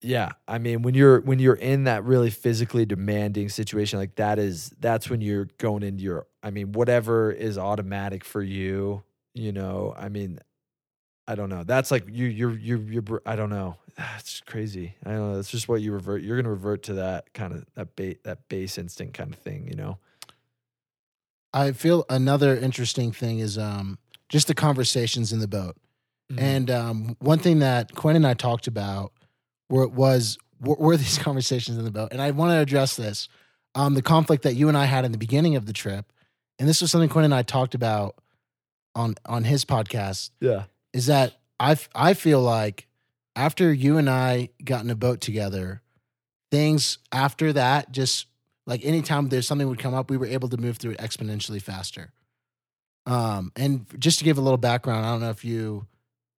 yeah, 0.01 0.29
I 0.47 0.59
mean, 0.59 0.81
when 0.81 0.93
you're 0.93 1.19
when 1.21 1.39
you're 1.39 1.55
in 1.55 1.85
that 1.85 2.03
really 2.05 2.29
physically 2.29 2.85
demanding 2.85 3.49
situation, 3.49 3.97
like 3.99 4.15
that 4.15 4.37
is 4.39 4.71
that's 4.79 5.09
when 5.09 5.19
you're 5.21 5.49
going 5.57 5.83
into 5.83 6.03
your. 6.03 6.27
I 6.43 6.51
mean, 6.51 6.73
whatever 6.73 7.31
is 7.31 7.57
automatic 7.57 8.23
for 8.23 8.41
you, 8.41 9.03
you 9.33 9.51
know. 9.51 9.93
I 9.97 10.09
mean, 10.09 10.39
I 11.27 11.35
don't 11.35 11.49
know. 11.49 11.63
That's 11.63 11.89
like 11.91 12.05
you, 12.07 12.27
you're, 12.27 12.57
you're, 12.57 12.77
you're. 12.79 13.21
I 13.25 13.35
don't 13.35 13.49
know. 13.49 13.75
It's 14.19 14.41
crazy. 14.41 14.95
I 15.05 15.09
don't 15.11 15.33
know. 15.33 15.39
It's 15.39 15.49
just 15.51 15.67
what 15.67 15.81
you 15.81 15.91
revert. 15.91 16.21
You're 16.21 16.37
gonna 16.37 16.49
revert 16.51 16.83
to 16.83 16.93
that 16.93 17.33
kind 17.33 17.53
of 17.53 17.65
that 17.75 17.95
base 17.95 18.17
that 18.23 18.47
base 18.47 18.77
instinct 18.77 19.15
kind 19.17 19.33
of 19.33 19.39
thing, 19.39 19.67
you 19.67 19.75
know. 19.75 19.97
I 21.55 21.71
feel 21.71 22.05
another 22.09 22.55
interesting 22.55 23.11
thing 23.11 23.39
is 23.39 23.57
um 23.57 23.97
just 24.29 24.47
the 24.47 24.53
conversations 24.53 25.31
in 25.31 25.39
the 25.39 25.47
boat. 25.47 25.75
Mm-hmm. 26.31 26.43
And 26.43 26.71
um, 26.71 27.15
one 27.19 27.39
thing 27.39 27.59
that 27.59 27.93
Quinn 27.93 28.15
and 28.15 28.25
I 28.25 28.33
talked 28.33 28.67
about 28.67 29.13
were 29.69 29.87
was 29.87 30.37
were, 30.59 30.75
were 30.75 30.97
these 30.97 31.17
conversations 31.29 31.77
in 31.77 31.83
the 31.83 31.91
boat, 31.91 32.09
and 32.11 32.21
I 32.21 32.31
want 32.31 32.51
to 32.51 32.59
address 32.59 32.95
this, 32.95 33.27
um, 33.75 33.93
the 33.93 34.01
conflict 34.01 34.43
that 34.43 34.55
you 34.55 34.67
and 34.67 34.77
I 34.77 34.85
had 34.85 35.05
in 35.05 35.11
the 35.11 35.17
beginning 35.17 35.55
of 35.55 35.65
the 35.65 35.73
trip, 35.73 36.11
and 36.59 36.67
this 36.67 36.81
was 36.81 36.91
something 36.91 37.09
Quinn 37.09 37.25
and 37.25 37.33
I 37.33 37.43
talked 37.43 37.75
about 37.75 38.15
on 38.95 39.15
on 39.25 39.43
his 39.43 39.65
podcast. 39.65 40.31
yeah, 40.39 40.63
Is 40.93 41.05
that 41.07 41.33
I 41.59 41.77
I 41.93 42.13
feel 42.15 42.41
like 42.41 42.87
after 43.35 43.71
you 43.71 43.97
and 43.97 44.09
I 44.09 44.49
got 44.63 44.83
in 44.83 44.89
a 44.89 44.95
boat 44.95 45.21
together, 45.21 45.81
things 46.51 46.97
after 47.11 47.53
that 47.53 47.91
just 47.91 48.27
like 48.65 48.83
anytime 48.85 49.29
there's 49.29 49.47
something 49.47 49.67
would 49.67 49.79
come 49.79 49.93
up, 49.93 50.09
we 50.09 50.17
were 50.17 50.25
able 50.25 50.49
to 50.49 50.57
move 50.57 50.77
through 50.77 50.91
it 50.91 50.99
exponentially 50.99 51.61
faster. 51.61 52.11
Um, 53.05 53.51
and 53.55 53.85
just 53.99 54.19
to 54.19 54.25
give 54.25 54.37
a 54.37 54.41
little 54.41 54.57
background, 54.57 55.05
I 55.05 55.11
don't 55.11 55.21
know 55.21 55.29
if 55.29 55.45
you 55.45 55.85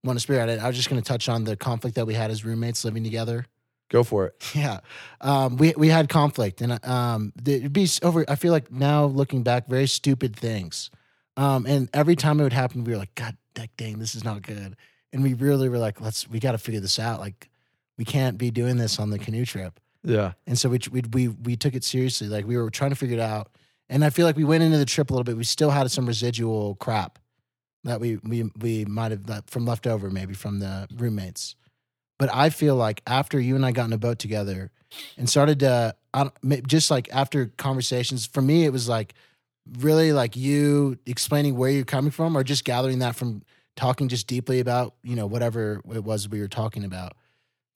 want 0.03 0.17
to 0.17 0.21
spear 0.21 0.39
at 0.39 0.49
it. 0.49 0.59
I 0.59 0.67
was 0.67 0.75
just 0.75 0.89
going 0.89 1.01
to 1.01 1.07
touch 1.07 1.29
on 1.29 1.45
the 1.45 1.55
conflict 1.55 1.95
that 1.95 2.05
we 2.05 2.13
had 2.13 2.29
as 2.29 2.43
roommates 2.43 2.83
living 2.83 3.03
together. 3.03 3.45
go 3.89 4.03
for 4.03 4.27
it. 4.27 4.33
Yeah, 4.55 4.79
um, 5.21 5.55
we 5.57 5.73
we 5.77 5.87
had 5.87 6.09
conflict, 6.09 6.61
and 6.61 6.83
um, 6.85 7.31
it'd 7.45 7.71
be 7.73 7.87
over. 8.03 8.25
I 8.27 8.35
feel 8.35 8.51
like 8.51 8.71
now 8.71 9.05
looking 9.05 9.43
back, 9.43 9.67
very 9.67 9.87
stupid 9.87 10.35
things. 10.35 10.89
Um, 11.37 11.65
and 11.67 11.87
every 11.93 12.15
time 12.15 12.39
it 12.39 12.43
would 12.43 12.53
happen, 12.53 12.83
we 12.83 12.91
were 12.93 12.97
like, 12.97 13.13
God, 13.13 13.37
da- 13.53 13.67
dang, 13.77 13.99
this 13.99 14.15
is 14.15 14.23
not 14.23 14.41
good. 14.41 14.75
And 15.13 15.21
we 15.21 15.35
really 15.35 15.69
were 15.69 15.77
like, 15.77 16.01
let's, 16.01 16.27
we 16.27 16.39
got 16.39 16.53
to 16.53 16.57
figure 16.57 16.81
this 16.81 16.97
out. 16.97 17.19
Like, 17.19 17.49
we 17.95 18.05
can't 18.05 18.39
be 18.39 18.49
doing 18.49 18.77
this 18.77 18.97
on 18.99 19.11
the 19.11 19.19
canoe 19.19 19.45
trip. 19.45 19.79
Yeah, 20.07 20.33
And 20.47 20.57
so 20.57 20.69
we 20.69 20.79
we 20.89 21.01
we 21.11 21.27
we 21.27 21.55
took 21.57 21.75
it 21.75 21.83
seriously. 21.83 22.27
Like 22.27 22.47
we 22.47 22.55
were 22.55 22.69
trying 22.69 22.91
to 22.91 22.95
figure 22.95 23.17
it 23.17 23.21
out. 23.21 23.49
And 23.89 24.05
I 24.05 24.09
feel 24.09 24.25
like 24.25 24.37
we 24.37 24.45
went 24.45 24.63
into 24.63 24.77
the 24.77 24.85
trip 24.85 25.09
a 25.09 25.13
little 25.13 25.25
bit. 25.25 25.35
We 25.35 25.43
still 25.43 25.69
had 25.69 25.89
some 25.91 26.05
residual 26.05 26.75
crap 26.75 27.19
that 27.83 27.99
we 27.99 28.15
we 28.23 28.49
we 28.57 28.85
might 28.85 29.11
have 29.11 29.25
that 29.25 29.49
from 29.49 29.65
left 29.65 29.85
over 29.85 30.09
maybe 30.09 30.33
from 30.33 30.59
the 30.59 30.87
roommates. 30.95 31.55
But 32.17 32.33
I 32.33 32.49
feel 32.51 32.75
like 32.75 33.01
after 33.05 33.37
you 33.37 33.55
and 33.55 33.65
I 33.65 33.73
got 33.73 33.85
in 33.85 33.93
a 33.93 33.97
boat 33.97 34.17
together 34.17 34.71
and 35.17 35.29
started 35.29 35.59
to 35.59 35.93
I 36.13 36.31
just 36.65 36.89
like 36.89 37.09
after 37.11 37.47
conversations, 37.57 38.25
for 38.25 38.41
me 38.41 38.63
it 38.63 38.71
was 38.71 38.87
like 38.87 39.13
really 39.79 40.13
like 40.13 40.37
you 40.37 40.97
explaining 41.05 41.57
where 41.57 41.69
you're 41.69 41.83
coming 41.83 42.11
from 42.11 42.37
or 42.37 42.45
just 42.45 42.63
gathering 42.63 42.99
that 42.99 43.17
from 43.17 43.43
talking 43.75 44.07
just 44.07 44.25
deeply 44.27 44.61
about 44.61 44.95
you 45.03 45.17
know 45.17 45.27
whatever 45.27 45.81
it 45.93 46.05
was 46.05 46.29
we 46.29 46.39
were 46.39 46.47
talking 46.47 46.85
about 46.85 47.13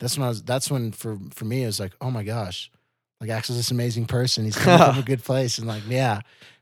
that's 0.01 0.17
when 0.17 0.25
I 0.25 0.29
was. 0.29 0.43
That's 0.43 0.69
when 0.69 0.91
for 0.91 1.17
for 1.33 1.45
me 1.45 1.63
it 1.63 1.67
was 1.67 1.79
like, 1.79 1.93
oh 2.01 2.11
my 2.11 2.23
gosh, 2.23 2.69
like 3.21 3.29
Axel's 3.29 3.57
this 3.57 3.71
amazing 3.71 4.05
person. 4.07 4.43
He's 4.43 4.57
coming 4.57 4.79
from 4.79 4.97
a 4.99 5.05
good 5.05 5.23
place, 5.23 5.57
and 5.59 5.67
like, 5.67 5.83
yeah, 5.87 6.19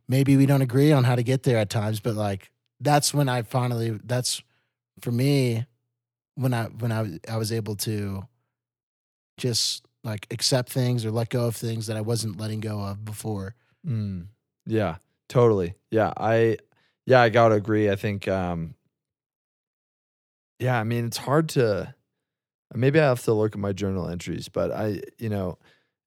maybe 0.08 0.38
we 0.38 0.46
don't 0.46 0.62
agree 0.62 0.92
on 0.92 1.04
how 1.06 1.16
to 1.16 1.24
get 1.24 1.42
there 1.44 1.58
at 1.58 1.70
times, 1.72 2.00
but 2.00 2.14
like 2.16 2.52
that's 2.80 3.14
when 3.14 3.28
I 3.28 3.42
finally. 3.42 3.98
That's 4.04 4.44
for 5.02 5.12
me 5.12 5.66
when 6.36 6.54
I 6.54 6.66
when 6.66 6.92
I 6.92 7.02
was- 7.02 7.20
I 7.28 7.38
was 7.38 7.52
able 7.52 7.76
to 7.78 8.28
just 9.38 9.86
like 10.04 10.28
accept 10.32 10.70
things 10.70 11.06
or 11.06 11.12
let 11.12 11.30
go 11.30 11.46
of 11.46 11.56
things 11.56 11.88
that 11.88 11.98
I 11.98 12.02
wasn't 12.02 12.40
letting 12.40 12.60
go 12.60 12.80
of 12.82 13.04
before. 13.06 13.56
Mm, 13.86 14.28
yeah, 14.66 14.98
totally. 15.28 15.76
Yeah, 15.92 16.14
I 16.18 16.58
yeah, 17.06 17.22
I 17.22 17.30
gotta 17.30 17.56
agree. 17.56 17.90
I 17.90 17.96
think 17.96 18.28
um 18.28 18.76
yeah, 20.60 20.80
I 20.80 20.84
mean 20.84 21.06
it's 21.06 21.18
hard 21.18 21.50
to 21.50 21.94
maybe 22.76 23.00
I 23.00 23.06
have 23.08 23.24
to 23.24 23.34
look 23.34 23.54
at 23.54 23.60
my 23.60 23.74
journal 23.74 24.08
entries, 24.10 24.50
but 24.50 24.72
I 24.72 25.02
you 25.18 25.30
know, 25.30 25.58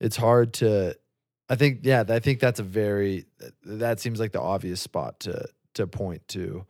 it's 0.01 0.17
hard 0.17 0.55
to 0.55 0.97
I 1.49 1.57
think 1.57 1.81
yeah, 1.83 2.05
I 2.09 2.19
think 2.21 2.41
that's 2.41 2.61
a 2.61 2.65
very 2.65 3.27
that 3.65 4.01
seems 4.01 4.21
like 4.21 4.33
the 4.33 4.41
obvious 4.41 4.81
spot 4.81 5.21
to 5.21 5.49
to 5.75 5.87
point 5.87 6.27
to 6.29 6.67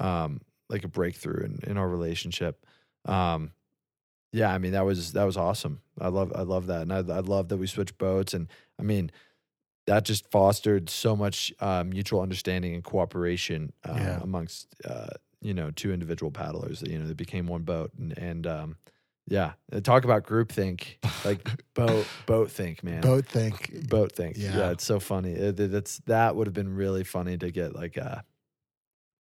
um 0.00 0.40
like 0.68 0.84
a 0.84 0.88
breakthrough 0.88 1.44
in, 1.44 1.60
in 1.64 1.76
our 1.78 1.88
relationship. 1.88 2.64
Um 3.06 3.52
yeah, 4.32 4.52
I 4.52 4.58
mean 4.58 4.72
that 4.72 4.84
was 4.86 5.12
that 5.12 5.24
was 5.24 5.36
awesome. 5.36 5.82
I 6.00 6.08
love 6.08 6.32
I 6.34 6.42
love 6.42 6.66
that, 6.68 6.82
and 6.82 6.92
I 6.92 6.98
I 6.98 7.20
love 7.20 7.48
that 7.48 7.58
we 7.58 7.66
switched 7.66 7.98
boats, 7.98 8.34
and 8.34 8.48
I 8.78 8.82
mean 8.82 9.10
that 9.86 10.04
just 10.04 10.30
fostered 10.30 10.88
so 10.88 11.16
much 11.16 11.52
uh, 11.60 11.84
mutual 11.84 12.20
understanding 12.20 12.74
and 12.74 12.84
cooperation 12.84 13.72
uh, 13.84 14.16
Yeah. 14.16 14.20
amongst 14.20 14.74
uh, 14.84 15.08
you 15.40 15.54
know 15.54 15.70
two 15.70 15.92
individual 15.92 16.30
paddlers. 16.30 16.82
You 16.86 16.98
know, 16.98 17.06
they 17.06 17.14
became 17.14 17.46
one 17.46 17.62
boat, 17.62 17.92
and 17.98 18.16
and 18.18 18.46
um, 18.46 18.76
yeah, 19.28 19.52
Uh, 19.72 19.80
talk 19.80 20.04
about 20.04 20.24
groupthink, 20.26 20.96
like 21.24 21.48
boat 21.74 22.06
boat 22.26 22.50
think, 22.50 22.82
man. 22.82 23.00
Boat 23.00 23.26
think. 23.26 23.88
boat 23.88 24.12
think. 24.12 24.36
Yeah. 24.36 24.56
Yeah. 24.58 24.70
it's 24.72 24.84
so 24.84 24.98
funny. 25.00 25.32
It, 25.32 25.58
it- 25.60 25.70
that's 25.70 25.98
that 26.06 26.34
would 26.36 26.46
have 26.46 26.54
been 26.54 26.74
really 26.74 27.04
funny 27.04 27.36
to 27.38 27.50
get 27.50 27.74
like 27.74 27.96
uh 27.98 28.22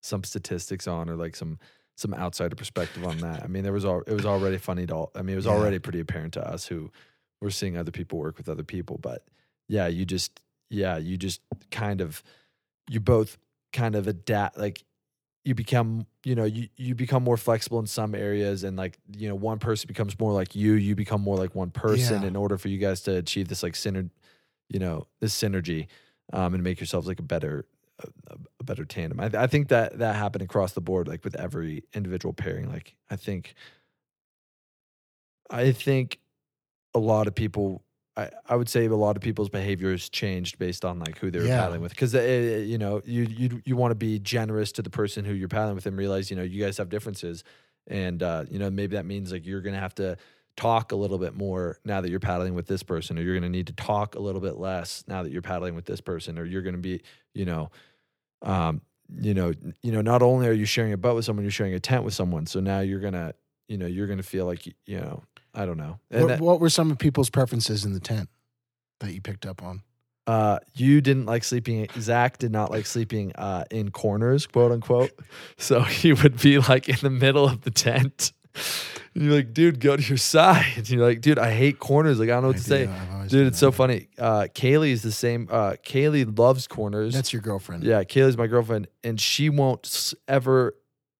some 0.03 0.25
statistics 0.25 0.87
on 0.87 1.09
or 1.09 1.17
like 1.17 1.37
some 1.37 1.59
some 1.97 2.15
outsider 2.15 2.57
perspective 2.57 3.05
on 3.05 3.19
that. 3.19 3.43
I 3.45 3.47
mean, 3.47 3.63
there 3.63 3.73
was 3.73 3.85
all 3.85 4.01
it 4.07 4.13
was 4.13 4.27
already 4.27 4.59
funny 4.59 4.87
to 4.87 4.95
all. 4.95 5.11
I 5.15 5.23
mean, 5.23 5.35
it 5.35 5.37
was 5.37 5.47
Yeah. 5.47 5.53
already 5.53 5.79
pretty 5.79 6.01
apparent 6.01 6.33
to 6.35 6.47
us 6.47 6.67
who 6.67 6.91
were 7.41 7.51
seeing 7.51 7.77
other 7.77 7.91
people 7.93 8.19
work 8.19 8.39
with 8.39 8.49
other 8.49 8.65
people, 8.65 8.99
but 8.99 9.25
yeah, 9.69 9.87
you 9.89 10.05
just 10.05 10.41
yeah, 10.71 10.97
you 10.97 11.17
just 11.19 11.41
kind 11.71 12.01
of 12.01 12.23
you 12.89 12.99
both 12.99 13.37
kind 13.73 13.95
of 13.95 14.07
adapt 14.09 14.59
like 14.59 14.83
you 15.45 15.55
become 15.55 16.07
you 16.25 16.35
know 16.35 16.45
you 16.45 16.69
you 16.77 16.95
become 16.95 17.23
more 17.23 17.37
flexible 17.37 17.79
in 17.81 17.87
some 17.87 18.15
areas 18.15 18.63
and 18.65 18.77
like 18.77 18.99
you 19.17 19.29
know 19.29 19.35
one 19.35 19.59
person 19.59 19.89
becomes 19.89 20.19
more 20.21 20.33
like 20.33 20.55
you 20.55 20.75
you 20.75 20.95
become 20.95 21.21
more 21.21 21.37
like 21.37 21.55
one 21.55 21.71
person 21.71 22.23
Yeah. 22.23 22.29
in 22.29 22.37
order 22.37 22.57
for 22.57 22.69
you 22.69 22.79
guys 22.79 23.01
to 23.03 23.17
achieve 23.17 23.49
this 23.49 23.63
like 23.63 23.75
synergy 23.75 24.11
you 24.69 24.79
know 24.79 25.07
this 25.21 25.35
synergy 25.35 25.89
um 26.33 26.55
and 26.55 26.63
make 26.63 26.79
yourselves 26.79 27.07
like 27.09 27.19
a 27.19 27.23
better 27.25 27.67
a, 28.29 28.37
a 28.61 28.65
better 28.65 28.85
tandem 28.85 29.19
I, 29.21 29.31
I 29.35 29.47
think 29.49 29.69
that 29.69 29.99
that 29.99 30.15
happened 30.15 30.43
across 30.43 30.73
the 30.75 30.81
board 30.81 31.09
like 31.09 31.25
with 31.25 31.35
every 31.35 31.85
individual 31.93 32.33
pairing 32.33 32.71
like 32.71 32.95
i 33.11 33.17
think 33.17 33.55
i 35.51 35.73
think 35.73 36.19
a 36.95 36.99
lot 36.99 37.27
of 37.27 37.35
people 37.35 37.83
I, 38.17 38.29
I 38.47 38.57
would 38.57 38.69
say 38.69 38.85
a 38.87 38.95
lot 38.95 39.17
of 39.17 39.23
people's 39.23 39.49
behaviors 39.49 40.09
changed 40.11 40.59
based 40.59 40.85
on 40.85 40.99
like 40.99 41.19
who 41.19 41.31
they 41.31 41.39
were 41.39 41.47
Yeah. 41.47 41.59
paddling 41.61 41.81
with. 41.81 41.93
Because 41.93 42.13
you 42.15 42.77
know 42.79 43.01
you 43.05 43.23
you 43.23 43.63
you 43.65 43.77
want 43.77 43.91
to 43.93 43.95
be 43.95 44.19
generous 44.19 44.73
to 44.73 44.83
the 44.83 44.91
person 44.91 45.25
who 45.25 45.33
you're 45.33 45.49
paddling 45.49 45.75
with 45.77 45.87
and 45.87 45.97
realize 45.97 46.31
you 46.31 46.37
know 46.37 46.43
you 46.43 46.63
guys 46.63 46.77
have 46.79 46.89
differences. 46.91 47.43
And 47.87 48.23
uh, 48.23 48.45
you 48.51 48.59
know 48.59 48.71
maybe 48.71 48.97
that 48.97 49.07
means 49.07 49.33
like 49.33 49.47
you're 49.47 49.61
gonna 49.63 49.81
have 49.81 49.95
to 49.97 50.17
talk 50.57 50.93
a 50.93 50.97
little 50.97 51.17
bit 51.19 51.35
more 51.35 51.79
now 51.85 52.03
that 52.03 52.11
you're 52.11 52.21
paddling 52.21 52.55
with 52.55 52.67
this 52.67 52.83
person 52.83 53.19
or 53.19 53.23
you're 53.23 53.35
gonna 53.35 53.49
need 53.49 53.67
to 53.69 53.73
talk 53.73 54.15
a 54.15 54.21
little 54.21 54.41
bit 54.43 54.59
less 54.59 55.03
now 55.09 55.23
that 55.23 55.33
you're 55.33 55.41
paddling 55.41 55.75
with 55.75 55.87
this 55.87 56.03
person 56.03 56.39
or 56.39 56.45
you're 56.45 56.61
gonna 56.61 56.77
be 56.77 57.01
you 57.33 57.47
know 57.47 57.71
um 58.43 58.83
you 59.21 59.33
know 59.35 59.53
you 59.83 59.91
know 59.93 60.03
not 60.03 60.23
only 60.23 60.47
are 60.47 60.53
you 60.53 60.65
sharing 60.67 60.93
a 60.93 60.97
boat 60.99 61.15
with 61.15 61.25
someone 61.25 61.45
you're 61.45 61.51
sharing 61.51 61.75
a 61.75 61.81
tent 61.81 62.05
with 62.05 62.15
someone. 62.15 62.47
So 62.47 62.61
now 62.61 62.81
you're 62.81 63.01
gonna 63.01 63.33
you 63.69 63.79
know 63.79 63.87
you're 63.87 64.07
gonna 64.07 64.23
feel 64.23 64.45
like 64.47 64.67
you 64.67 65.01
know 65.01 65.23
I 65.55 65.67
don't 65.67 65.77
know 65.77 65.99
What, 66.11 66.29
that- 66.29 66.41
what 66.41 66.61
were 66.61 66.71
some 66.71 66.91
of 66.91 66.99
people's 66.99 67.31
preferences 67.31 67.85
in 67.85 67.93
the 67.93 68.01
tent 68.01 68.29
that 69.01 69.13
you 69.13 69.21
picked 69.21 69.45
up 69.47 69.63
on? 69.63 69.83
uh, 70.29 70.59
you 70.75 71.01
didn't 71.01 71.27
like 71.27 71.43
sleeping. 71.43 71.89
Zach 71.99 72.39
did 72.39 72.53
not 72.53 72.71
like 72.71 72.87
sleeping 72.87 73.33
uh, 73.35 73.65
in 73.73 73.91
corners, 73.91 74.47
quote 74.47 74.71
unquote. 74.71 75.11
So 75.59 75.83
he 75.83 76.13
would 76.13 76.41
be 76.41 76.59
like 76.59 76.89
in 76.89 76.97
the 77.03 77.11
middle 77.11 77.45
of 77.47 77.63
the 77.63 77.71
tent. 77.73 78.33
And 79.15 79.25
you're 79.25 79.35
like, 79.35 79.53
dude, 79.53 79.81
go 79.81 79.97
to 79.97 80.03
your 80.03 80.17
side. 80.19 80.65
And 80.77 80.89
you're 80.91 81.05
like, 81.07 81.21
dude, 81.23 81.39
I 81.41 81.51
hate 81.53 81.79
corners. 81.81 82.19
Like, 82.21 82.29
I 82.29 82.33
don't 82.35 82.43
know 82.43 82.49
what 82.49 82.57
I 82.57 82.61
to 82.61 82.65
do, 82.65 82.69
say. 82.69 83.27
Dude, 83.29 83.47
it's 83.49 83.59
so 83.59 83.73
funny. 83.73 84.09
Uh, 84.19 84.47
Kaylee 84.55 84.91
is 84.93 85.03
the 85.03 85.11
same. 85.13 85.49
Uh, 85.51 85.73
Kaylee 85.85 86.39
loves 86.39 86.67
corners. 86.69 87.15
That's 87.15 87.33
your 87.33 87.43
girlfriend. 87.43 87.83
yeah, 87.85 88.05
Kaylee's 88.05 88.37
my 88.39 88.47
girlfriend, 88.47 88.87
and 89.03 89.21
she 89.21 89.49
won't 89.51 90.15
ever 90.29 90.75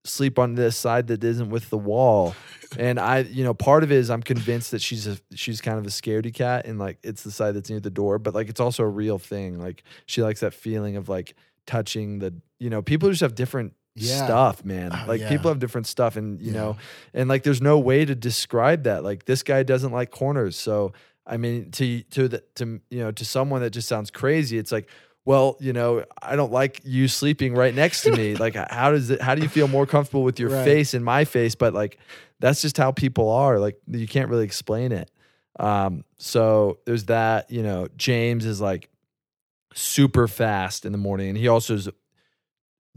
sleep 0.05 0.39
on 0.39 0.55
this 0.55 0.77
side 0.77 1.07
that 1.09 1.23
isn't 1.23 1.51
with 1.51 1.71
the 1.71 1.79
wall. 1.79 2.35
And 2.79 2.99
I, 2.99 3.19
you 3.21 3.45
know, 3.45 3.55
part 3.55 3.83
of 3.85 3.93
it 3.93 3.99
is 3.99 4.11
I'm 4.11 4.23
convinced 4.23 4.71
that 4.71 4.81
she's 4.83 5.07
a 5.07 5.19
she's 5.35 5.61
kind 5.61 5.79
of 5.79 5.85
a 5.87 5.91
scaredy 5.91 6.33
cat, 6.33 6.67
and 6.67 6.79
like 6.79 6.99
it's 7.03 7.23
the 7.23 7.31
side 7.31 7.55
that's 7.55 7.69
near 7.71 7.81
the 7.81 7.91
door, 7.91 8.19
but 8.19 8.35
like 8.35 8.49
it's 8.49 8.61
also 8.61 8.83
a 8.83 8.89
real 8.89 9.19
thing. 9.19 9.59
Like 9.61 9.83
she 10.07 10.23
likes 10.23 10.41
that 10.41 10.55
feeling 10.55 10.97
of 10.97 11.09
like 11.09 11.35
touching 11.67 12.19
the, 12.19 12.35
you 12.59 12.71
know, 12.71 12.83
people 12.83 13.09
just 13.11 13.21
have 13.21 13.35
different 13.35 13.75
Yeah. 13.95 14.25
stuff, 14.25 14.65
man. 14.65 14.91
Oh, 14.93 15.05
like 15.07 15.21
yeah. 15.21 15.29
people 15.29 15.51
have 15.51 15.59
different 15.59 15.87
stuff, 15.87 16.17
and 16.17 16.41
you 16.41 16.49
Yeah. 16.53 16.61
know, 16.61 16.77
and 17.15 17.29
like 17.29 17.43
there's 17.43 17.61
no 17.63 17.79
way 17.79 18.05
to 18.07 18.15
describe 18.15 18.85
that. 18.85 19.05
Like 19.05 19.27
this 19.27 19.43
guy 19.43 19.63
doesn't 19.63 19.93
like 19.93 20.11
corners, 20.11 20.57
so 20.57 20.93
I 21.27 21.37
mean, 21.37 21.71
to 21.73 22.03
to 22.05 22.27
the 22.29 22.43
to 22.57 22.81
you 22.91 22.99
know 23.01 23.13
to 23.13 23.25
someone 23.25 23.61
that 23.61 23.71
just 23.71 23.87
sounds 23.89 24.11
crazy, 24.11 24.57
it's 24.59 24.73
like. 24.73 24.89
Well, 25.25 25.57
you 25.61 25.73
know, 25.73 26.05
I 26.21 26.35
don't 26.37 26.51
like 26.53 26.81
you 26.85 27.07
sleeping 27.09 27.55
right 27.55 27.75
next 27.75 28.03
to 28.03 28.11
me. 28.17 28.35
Like, 28.43 28.55
how 28.55 28.91
does 28.91 29.11
it? 29.11 29.21
How 29.23 29.35
do 29.35 29.43
you 29.43 29.49
feel 29.49 29.69
more 29.69 29.87
comfortable 29.87 30.25
with 30.25 30.41
your 30.41 30.51
Right. 30.51 30.65
face 30.65 30.95
in 30.95 31.05
my 31.05 31.25
face? 31.25 31.55
But 31.55 31.75
like, 31.75 31.99
that's 32.41 32.61
just 32.61 32.77
how 32.77 32.91
people 32.91 33.31
are. 33.31 33.59
Like, 33.61 33.77
you 33.87 34.09
can't 34.09 34.29
really 34.29 34.45
explain 34.45 34.91
it. 34.91 35.11
Um, 35.61 36.05
so 36.19 36.79
there's 36.87 37.05
that. 37.05 37.51
You 37.51 37.63
know, 37.63 37.87
James 37.97 38.45
is 38.45 38.61
like 38.61 38.89
super 39.75 40.27
fast 40.27 40.85
in 40.85 40.93
the 40.93 40.99
morning, 40.99 41.29
and 41.31 41.39
he 41.39 41.47
also 41.49 41.75
is 41.75 41.89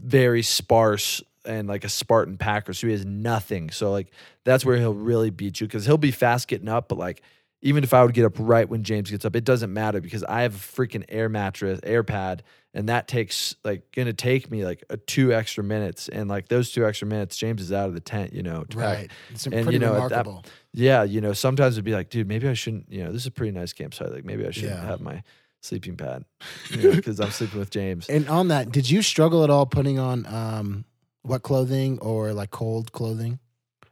very 0.00 0.42
sparse 0.42 1.22
and 1.44 1.68
like 1.68 1.84
a 1.84 1.88
Spartan 1.88 2.36
packer. 2.38 2.72
So 2.72 2.86
he 2.88 2.92
has 2.92 3.06
nothing. 3.06 3.70
So 3.70 3.92
like 3.92 4.08
that's 4.44 4.64
where 4.64 4.76
he'll 4.76 4.92
really 4.94 5.30
beat 5.30 5.60
you 5.60 5.66
because 5.66 5.86
he'll 5.86 5.96
be 5.96 6.10
fast 6.10 6.48
getting 6.48 6.68
up, 6.68 6.88
but 6.88 6.98
like 6.98 7.22
even 7.62 7.82
if 7.84 7.92
I 7.94 8.04
would 8.04 8.14
get 8.14 8.24
up 8.24 8.34
right 8.38 8.68
when 8.68 8.82
James 8.82 9.10
gets 9.10 9.24
up, 9.24 9.34
it 9.34 9.44
doesn't 9.44 9.72
matter 9.72 10.00
because 10.00 10.22
I 10.24 10.42
have 10.42 10.54
a 10.54 10.58
freaking 10.58 11.04
air 11.08 11.28
mattress, 11.28 11.80
air 11.82 12.02
pad, 12.04 12.42
and 12.74 12.88
that 12.88 13.08
takes 13.08 13.56
like 13.64 13.90
gonna 13.92 14.12
take 14.12 14.50
me 14.50 14.64
like 14.64 14.84
a 14.90 14.96
two 14.98 15.32
extra 15.32 15.64
minutes. 15.64 16.08
And 16.08 16.28
like 16.28 16.48
those 16.48 16.70
two 16.70 16.86
extra 16.86 17.08
minutes, 17.08 17.36
James 17.36 17.62
is 17.62 17.72
out 17.72 17.88
of 17.88 17.94
the 17.94 18.00
tent, 18.00 18.32
you 18.34 18.42
know, 18.42 18.64
Right. 18.74 19.10
It's 19.30 19.46
And, 19.46 19.54
pretty 19.54 19.72
you 19.72 19.78
know, 19.78 19.94
at 19.94 20.10
that- 20.10 20.26
remarkable. 20.26 20.44
yeah, 20.74 21.02
you 21.02 21.20
know, 21.20 21.32
sometimes 21.32 21.74
it'd 21.76 21.84
be 21.84 21.94
like, 21.94 22.10
dude, 22.10 22.28
maybe 22.28 22.46
I 22.46 22.52
shouldn't, 22.54 22.92
you 22.92 23.02
know, 23.02 23.10
this 23.12 23.22
is 23.22 23.26
a 23.26 23.30
pretty 23.32 23.52
nice 23.52 23.72
campsite. 23.72 24.12
Like 24.12 24.24
maybe 24.24 24.46
I 24.46 24.50
shouldn't 24.50 24.74
Yeah. 24.74 24.86
have 24.86 25.00
my 25.00 25.22
sleeping 25.62 25.96
pad 25.96 26.24
because 26.70 27.18
I'm 27.18 27.30
sleeping 27.30 27.58
with 27.58 27.70
James. 27.70 28.08
and 28.08 28.28
on 28.28 28.48
that, 28.48 28.70
did 28.70 28.88
you 28.90 29.02
struggle 29.02 29.42
at 29.42 29.50
all 29.50 29.66
putting 29.66 29.98
on 29.98 30.26
um, 30.26 30.84
wet 31.24 31.42
clothing 31.42 31.98
or 32.00 32.32
like 32.32 32.50
cold 32.50 32.92
clothing? 32.92 33.38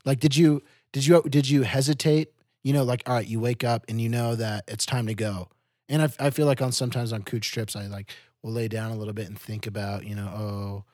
Like, 0.05 0.21
did 0.21 0.37
you 0.37 0.62
did 0.93 1.07
you 1.07 1.23
did 1.29 1.49
you 1.49 1.62
hesitate? 1.62 2.29
You 2.65 2.73
know, 2.73 2.83
like 2.83 3.03
all 3.07 3.15
right, 3.15 3.27
you 3.27 3.39
wake 3.39 3.62
up 3.62 3.85
and 3.89 4.01
you 4.01 4.09
know 4.09 4.35
that 4.35 4.65
it's 4.67 4.85
time 4.87 5.07
to 5.07 5.15
go. 5.15 5.49
And 5.89 6.03
I, 6.03 6.09
I 6.19 6.31
feel 6.31 6.47
like 6.47 6.62
on 6.62 6.73
sometimes 6.73 7.12
on 7.12 7.23
Kooch 7.23 7.43
trips, 7.43 7.77
I 7.77 7.87
like 7.87 8.11
will 8.43 8.53
lay 8.53 8.69
down 8.69 8.91
a 8.91 8.97
little 8.97 9.12
bit 9.15 9.27
and 9.29 9.39
think 9.39 9.67
about, 9.67 10.05
you 10.07 10.15
know, 10.15 10.27
oh, 10.35 10.85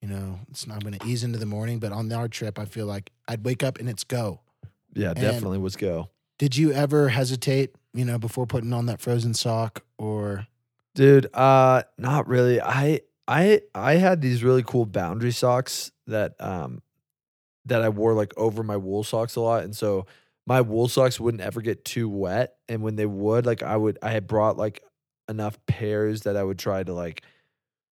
you 0.00 0.08
know, 0.08 0.40
it's 0.50 0.66
not 0.66 0.82
going 0.82 0.98
to 0.98 1.06
ease 1.06 1.22
into 1.22 1.38
the 1.38 1.46
morning. 1.46 1.78
But 1.78 1.92
on 1.92 2.10
our 2.10 2.26
trip, 2.26 2.58
I 2.58 2.64
feel 2.64 2.86
like 2.86 3.10
I'd 3.28 3.44
wake 3.44 3.62
up 3.62 3.78
and 3.78 3.88
it's 3.88 4.02
go. 4.02 4.40
Yeah, 4.94 5.10
And- 5.10 5.20
definitely 5.20 5.58
was 5.58 5.76
go. 5.76 6.08
Did 6.38 6.56
you 6.56 6.72
ever 6.72 7.10
hesitate, 7.10 7.74
you 7.92 8.06
know, 8.06 8.18
before 8.18 8.46
putting 8.46 8.72
on 8.72 8.86
that 8.86 8.98
frozen 8.98 9.34
sock 9.34 9.82
or? 9.98 10.46
Dude, 10.94 11.28
uh 11.34 11.82
not 11.98 12.26
really. 12.28 12.62
I 12.62 13.00
I 13.28 13.60
I 13.74 13.94
had 13.96 14.22
these 14.22 14.42
really 14.42 14.62
cool 14.62 14.86
boundary 14.86 15.32
socks 15.32 15.92
that 16.06 16.34
um 16.40 16.80
that 17.66 17.82
I 17.82 17.90
wore 17.90 18.14
like 18.14 18.32
over 18.38 18.62
my 18.62 18.78
wool 18.78 19.04
socks 19.04 19.36
a 19.36 19.40
lot 19.42 19.64
and 19.64 19.76
so 19.76 20.06
my 20.50 20.60
wool 20.60 20.88
socks 20.88 21.20
wouldn't 21.20 21.40
ever 21.44 21.60
get 21.60 21.84
too 21.84 22.08
wet 22.08 22.56
and 22.68 22.82
when 22.82 22.96
they 22.96 23.06
would 23.06 23.46
like 23.46 23.62
I 23.62 23.76
would 23.76 23.98
I 24.02 24.10
had 24.10 24.26
brought 24.26 24.56
like 24.56 24.82
enough 25.28 25.56
pairs 25.66 26.22
that 26.22 26.36
I 26.36 26.42
would 26.42 26.58
try 26.58 26.82
to 26.82 26.92
like 26.92 27.22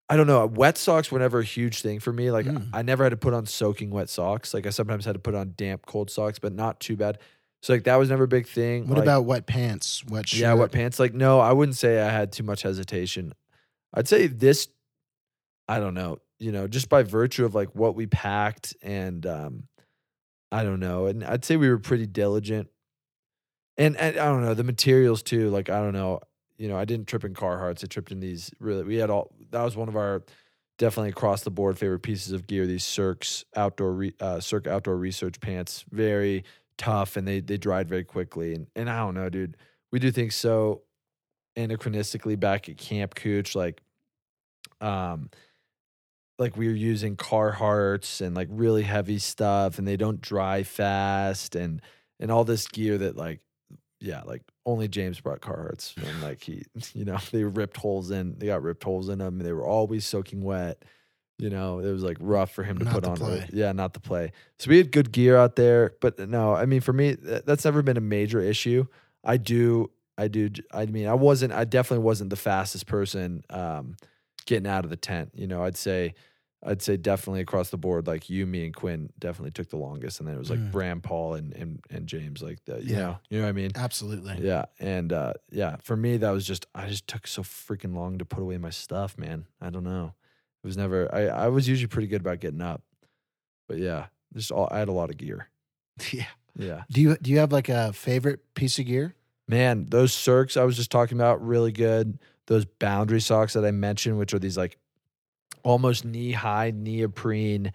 I 0.08 0.16
don't 0.16 0.26
know, 0.26 0.44
wet 0.46 0.76
socks 0.76 1.12
were 1.12 1.20
never 1.20 1.38
a 1.38 1.44
huge 1.44 1.82
thing 1.82 2.00
for 2.00 2.12
me. 2.12 2.32
Like 2.32 2.46
Mm. 2.46 2.70
I 2.72 2.82
never 2.82 3.04
had 3.04 3.10
to 3.10 3.16
put 3.16 3.34
on 3.34 3.46
soaking 3.46 3.90
wet 3.90 4.08
socks. 4.10 4.52
Like 4.52 4.66
I 4.66 4.70
sometimes 4.70 5.04
had 5.04 5.12
to 5.14 5.20
put 5.20 5.36
on 5.36 5.54
damp 5.56 5.86
cold 5.86 6.10
socks, 6.10 6.40
but 6.40 6.52
not 6.52 6.80
too 6.80 6.96
bad. 6.96 7.18
So 7.62 7.72
like 7.72 7.84
that 7.84 7.94
was 7.94 8.08
never 8.10 8.24
a 8.24 8.28
big 8.28 8.48
thing. 8.48 8.88
What 8.88 8.98
Like, 8.98 9.04
about 9.04 9.26
wet 9.26 9.46
pants? 9.46 10.04
Wet 10.06 10.28
shirt? 10.28 10.40
yeah, 10.40 10.54
wet 10.54 10.72
pants. 10.72 10.98
Like, 10.98 11.14
no, 11.14 11.38
I 11.38 11.52
wouldn't 11.52 11.76
say 11.76 12.00
I 12.00 12.10
had 12.10 12.32
too 12.32 12.42
much 12.42 12.62
hesitation. 12.62 13.32
I'd 13.94 14.08
say 14.08 14.26
this, 14.26 14.66
I 15.68 15.78
don't 15.78 15.94
know, 15.94 16.18
you 16.40 16.50
know, 16.50 16.66
just 16.66 16.88
by 16.88 17.04
virtue 17.04 17.44
of 17.44 17.54
like 17.54 17.68
what 17.76 17.94
we 17.94 18.06
packed 18.08 18.74
and 18.82 19.24
um, 19.26 19.68
I 20.52 20.64
don't 20.64 20.80
know. 20.80 21.06
And 21.06 21.24
I'd 21.24 21.44
say 21.44 21.56
we 21.56 21.68
were 21.68 21.78
pretty 21.78 22.06
diligent. 22.06 22.68
And, 23.76 23.96
and 23.96 24.18
I 24.18 24.26
don't 24.26 24.42
know, 24.42 24.54
the 24.54 24.64
materials 24.64 25.22
too. 25.22 25.48
Like, 25.50 25.70
I 25.70 25.80
don't 25.80 25.92
know, 25.92 26.20
you 26.58 26.68
know, 26.68 26.76
I 26.76 26.84
didn't 26.84 27.06
trip 27.06 27.24
in 27.24 27.34
Carhartts. 27.34 27.84
I 27.84 27.86
tripped 27.86 28.12
in 28.12 28.20
these 28.20 28.50
really, 28.58 28.82
we 28.84 28.96
had 28.96 29.10
all, 29.10 29.34
that 29.50 29.62
was 29.62 29.76
one 29.76 29.88
of 29.88 29.96
our 29.96 30.22
definitely 30.78 31.10
across 31.10 31.42
the 31.42 31.50
board 31.50 31.78
favorite 31.78 32.00
pieces 32.00 32.32
of 32.32 32.46
gear. 32.46 32.66
These 32.66 32.84
Cirques 32.84 33.44
outdoor, 33.56 33.92
re, 33.92 34.14
uh, 34.20 34.40
Cirque 34.40 34.66
outdoor 34.66 34.96
research 34.96 35.40
pants, 35.40 35.84
very 35.90 36.44
tough 36.76 37.16
and 37.16 37.26
they, 37.28 37.40
they 37.40 37.56
dried 37.56 37.88
very 37.88 38.04
quickly. 38.04 38.54
And, 38.54 38.66
and 38.74 38.90
I 38.90 38.98
don't 38.98 39.14
know, 39.14 39.28
dude 39.28 39.56
we 39.90 39.98
do 39.98 40.10
things 40.10 40.34
so 40.34 40.82
anachronistically 41.56 42.38
back 42.38 42.68
at 42.68 42.76
Camp 42.76 43.14
Kooch, 43.14 43.54
like 43.54 43.82
um 44.80 45.30
like 46.40 46.56
we 46.56 46.66
were 46.66 46.74
using 46.74 47.16
Carhartts 47.16 48.20
and 48.20 48.34
like 48.34 48.48
really 48.50 48.82
heavy 48.82 49.18
stuff 49.18 49.78
and 49.78 49.86
they 49.86 49.96
don't 49.96 50.20
dry 50.20 50.62
fast 50.62 51.54
and 51.54 51.80
and 52.18 52.30
all 52.32 52.44
this 52.44 52.66
gear 52.66 52.98
that 52.98 53.16
like 53.16 53.40
yeah, 54.00 54.22
like 54.22 54.42
only 54.64 54.88
James 54.88 55.20
brought 55.20 55.40
Carhartts 55.40 55.96
and 55.96 56.22
like 56.28 56.42
he 56.42 56.64
you 56.94 57.04
know, 57.04 57.18
they 57.30 57.44
ripped 57.44 57.76
holes 57.76 58.10
in 58.10 58.38
they 58.38 58.46
got 58.46 58.62
ripped 58.62 58.82
holes 58.82 59.08
in 59.08 59.18
them 59.18 59.38
and 59.38 59.46
they 59.46 59.52
were 59.52 59.66
always 59.66 60.04
soaking 60.06 60.42
wet. 60.42 60.82
You 61.38 61.48
know, 61.48 61.78
it 61.78 61.90
was 61.90 62.02
like 62.02 62.18
rough 62.20 62.50
for 62.50 62.64
him 62.64 62.78
to 62.78 62.84
Not 62.84 62.94
put 62.94 63.04
to 63.04 63.10
on. 63.10 63.16
play. 63.16 63.48
Yeah, 63.50 63.72
not 63.72 63.94
to 63.94 64.00
play. 64.00 64.32
So 64.58 64.68
we 64.68 64.76
had 64.76 64.92
good 64.92 65.10
gear 65.10 65.38
out 65.38 65.56
there, 65.56 65.94
but 66.02 66.18
no, 66.28 66.54
I 66.54 66.66
mean, 66.66 66.82
for 66.82 66.92
me, 66.92 67.12
that's 67.14 67.64
never 67.64 67.80
been 67.80 67.96
a 67.96 68.02
major 68.02 68.40
issue. 68.40 68.84
I 69.24 69.38
do, 69.38 69.90
I 70.18 70.28
do. 70.28 70.50
I 70.70 70.84
mean, 70.84 71.06
I 71.06 71.14
wasn't. 71.14 71.54
I 71.54 71.64
definitely 71.64 72.04
wasn't 72.04 72.28
the 72.28 72.36
fastest 72.36 72.86
person 72.86 73.42
um, 73.48 73.96
getting 74.44 74.66
out 74.66 74.84
of 74.84 74.90
the 74.90 74.96
tent. 74.96 75.30
You 75.34 75.46
know, 75.46 75.64
I'd 75.64 75.78
say, 75.78 76.14
I'd 76.62 76.82
say 76.82 76.96
definitely 76.98 77.40
across 77.40 77.70
the 77.70 77.78
board, 77.78 78.06
like 78.06 78.28
you, 78.28 78.44
me, 78.46 78.66
and 78.66 78.74
Quinn 78.74 79.10
definitely 79.18 79.52
took 79.52 79.70
the 79.70 79.78
longest, 79.78 80.20
and 80.20 80.28
then 80.28 80.34
it 80.36 80.38
was 80.38 80.50
like 80.50 80.58
Mm. 80.58 80.70
Bram, 80.70 81.00
Paul, 81.00 81.34
and 81.34 81.54
and 81.54 81.80
and 81.90 82.06
James. 82.06 82.42
Like 82.42 82.62
the, 82.66 82.82
you 82.82 82.94
Yeah. 82.94 82.98
know, 82.98 83.18
you 83.30 83.38
know 83.38 83.44
what 83.44 83.48
I 83.50 83.52
mean. 83.52 83.70
Absolutely. 83.74 84.36
Yeah, 84.46 84.66
and 84.78 85.10
uh, 85.12 85.32
yeah, 85.50 85.76
for 85.82 85.96
me 85.96 86.18
that 86.18 86.30
was 86.30 86.46
just 86.46 86.66
I 86.74 86.86
just 86.88 87.06
took 87.06 87.26
so 87.26 87.42
freaking 87.42 87.94
long 87.94 88.18
to 88.18 88.24
put 88.24 88.42
away 88.42 88.58
my 88.58 88.70
stuff, 88.70 89.16
man. 89.16 89.46
I 89.60 89.70
don't 89.70 89.84
know. 89.84 90.14
It 90.62 90.66
was 90.66 90.76
never. 90.76 91.08
I 91.14 91.28
I 91.28 91.48
was 91.48 91.66
usually 91.66 91.86
pretty 91.88 92.08
good 92.08 92.20
about 92.20 92.40
getting 92.40 92.60
up, 92.60 92.82
but 93.68 93.78
yeah, 93.78 94.06
just 94.34 94.50
all 94.50 94.68
I 94.70 94.78
had 94.80 94.88
a 94.88 94.92
lot 94.92 95.10
of 95.10 95.16
gear. 95.16 95.48
Yeah. 96.12 96.26
Yeah, 96.58 96.82
Do 96.90 97.00
you 97.00 97.16
do 97.16 97.30
you 97.30 97.38
have 97.38 97.52
like 97.52 97.68
a 97.68 97.92
favorite 97.92 98.54
piece 98.54 98.78
of 98.80 98.84
gear? 98.86 99.14
man, 99.48 99.86
those 99.88 100.12
Cirques 100.12 100.56
I 100.56 100.64
was 100.64 100.76
just 100.76 100.90
talking 100.90 101.16
about 101.16 101.44
really 101.46 101.70
good. 101.72 102.18
Those 102.48 102.64
boundary 102.64 103.20
socks 103.20 103.52
that 103.54 103.64
I 103.64 103.70
mentioned, 103.70 104.18
which 104.18 104.34
are 104.34 104.38
these 104.40 104.56
like 104.58 104.76
almost 105.62 106.04
knee 106.04 106.32
high 106.32 106.72
neoprene 106.74 107.72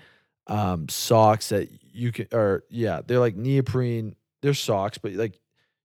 um, 0.47 0.87
socks 0.89 1.49
that 1.49 1.69
you 1.93 2.11
can, 2.11 2.27
or 2.31 2.63
yeah, 2.69 3.01
they're 3.05 3.19
like 3.19 3.35
neoprene. 3.35 4.15
They're 4.41 4.53
socks, 4.53 4.97
but 4.97 5.13
like 5.13 5.39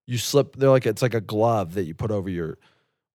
you 0.07 0.19
slip. 0.19 0.57
They're 0.57 0.71
like 0.71 0.87
it's 0.87 1.03
like 1.03 1.15
a 1.15 1.21
glove 1.21 1.75
that 1.75 1.85
you 1.85 1.95
put 1.95 2.11
over 2.11 2.29
your 2.29 2.59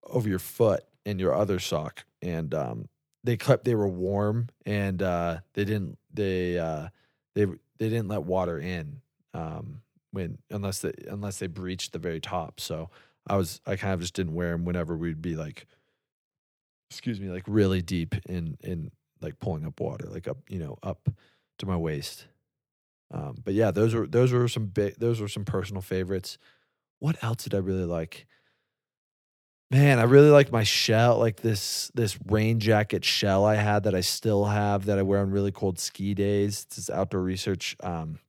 over 0.04 0.28
your 0.28 0.40
foot 0.40 0.84
and 1.06 1.20
your 1.20 1.34
other 1.34 1.60
sock, 1.60 2.06
and 2.22 2.54
um, 2.54 2.90
they 3.26 3.36
kept 3.38 3.66
they 3.66 3.76
were 3.76 3.88
warm 3.88 4.48
and 4.66 5.02
uh, 5.02 5.40
they 5.54 5.66
didn't 5.66 5.98
they 6.14 6.58
uh, 6.58 6.88
they 7.34 7.46
they 7.46 7.90
didn't 7.90 8.08
let 8.08 8.24
water 8.24 8.60
in 8.60 9.02
um, 9.34 9.82
when 10.12 10.38
unless 10.50 10.80
they 10.80 10.94
unless 11.10 11.40
they 11.40 11.48
breached 11.48 11.92
the 11.92 12.00
very 12.00 12.22
top. 12.22 12.60
So 12.60 12.90
I 13.28 13.36
was 13.36 13.60
I 13.66 13.76
kind 13.76 13.94
of 13.94 14.00
just 14.00 14.14
didn't 14.14 14.36
wear 14.36 14.52
them 14.52 14.64
whenever 14.64 14.96
we'd 14.96 15.22
be 15.22 15.36
like, 15.36 15.66
excuse 16.90 17.20
me, 17.20 17.30
like 17.30 17.44
really 17.48 17.82
deep 17.82 18.16
in 18.28 18.58
in 18.64 18.92
like 19.22 19.40
pulling 19.40 19.66
up 19.66 19.80
water, 19.80 20.08
like 20.10 20.28
up 20.28 20.38
you 20.50 20.60
know 20.60 20.78
up 20.84 21.10
to 21.60 21.66
my 21.66 21.76
waist. 21.76 22.28
Um, 23.12 23.36
but 23.44 23.54
yeah, 23.54 23.72
those 23.72 23.94
were 23.94 24.08
those 24.08 24.32
were 24.32 24.48
some 24.48 24.68
big 24.68 24.96
those 24.98 25.22
were 25.22 25.28
some 25.28 25.46
personal 25.46 25.82
favorites. 25.82 26.38
What 27.00 27.22
else 27.24 27.44
did 27.44 27.54
I 27.54 27.60
really 27.60 27.86
like? 27.86 28.26
Man, 29.72 30.00
I 30.00 30.04
really 30.04 30.30
like 30.30 30.52
my 30.52 30.64
shell, 30.64 31.18
like 31.18 31.38
this 31.38 31.92
this 31.96 32.18
rain 32.28 32.60
jacket 32.60 33.04
shell 33.04 33.46
I 33.46 33.56
had 33.56 33.84
that 33.84 33.96
I 33.96 34.02
still 34.02 34.46
have 34.46 34.86
that 34.86 35.00
I 35.00 35.02
wear 35.02 35.20
on 35.20 35.32
really 35.32 35.52
cold 35.52 35.80
ski 35.80 36.14
days. 36.14 36.64
It's 36.68 36.76
this 36.76 36.90
outdoor 36.90 37.22
research 37.22 37.76
um 37.82 38.20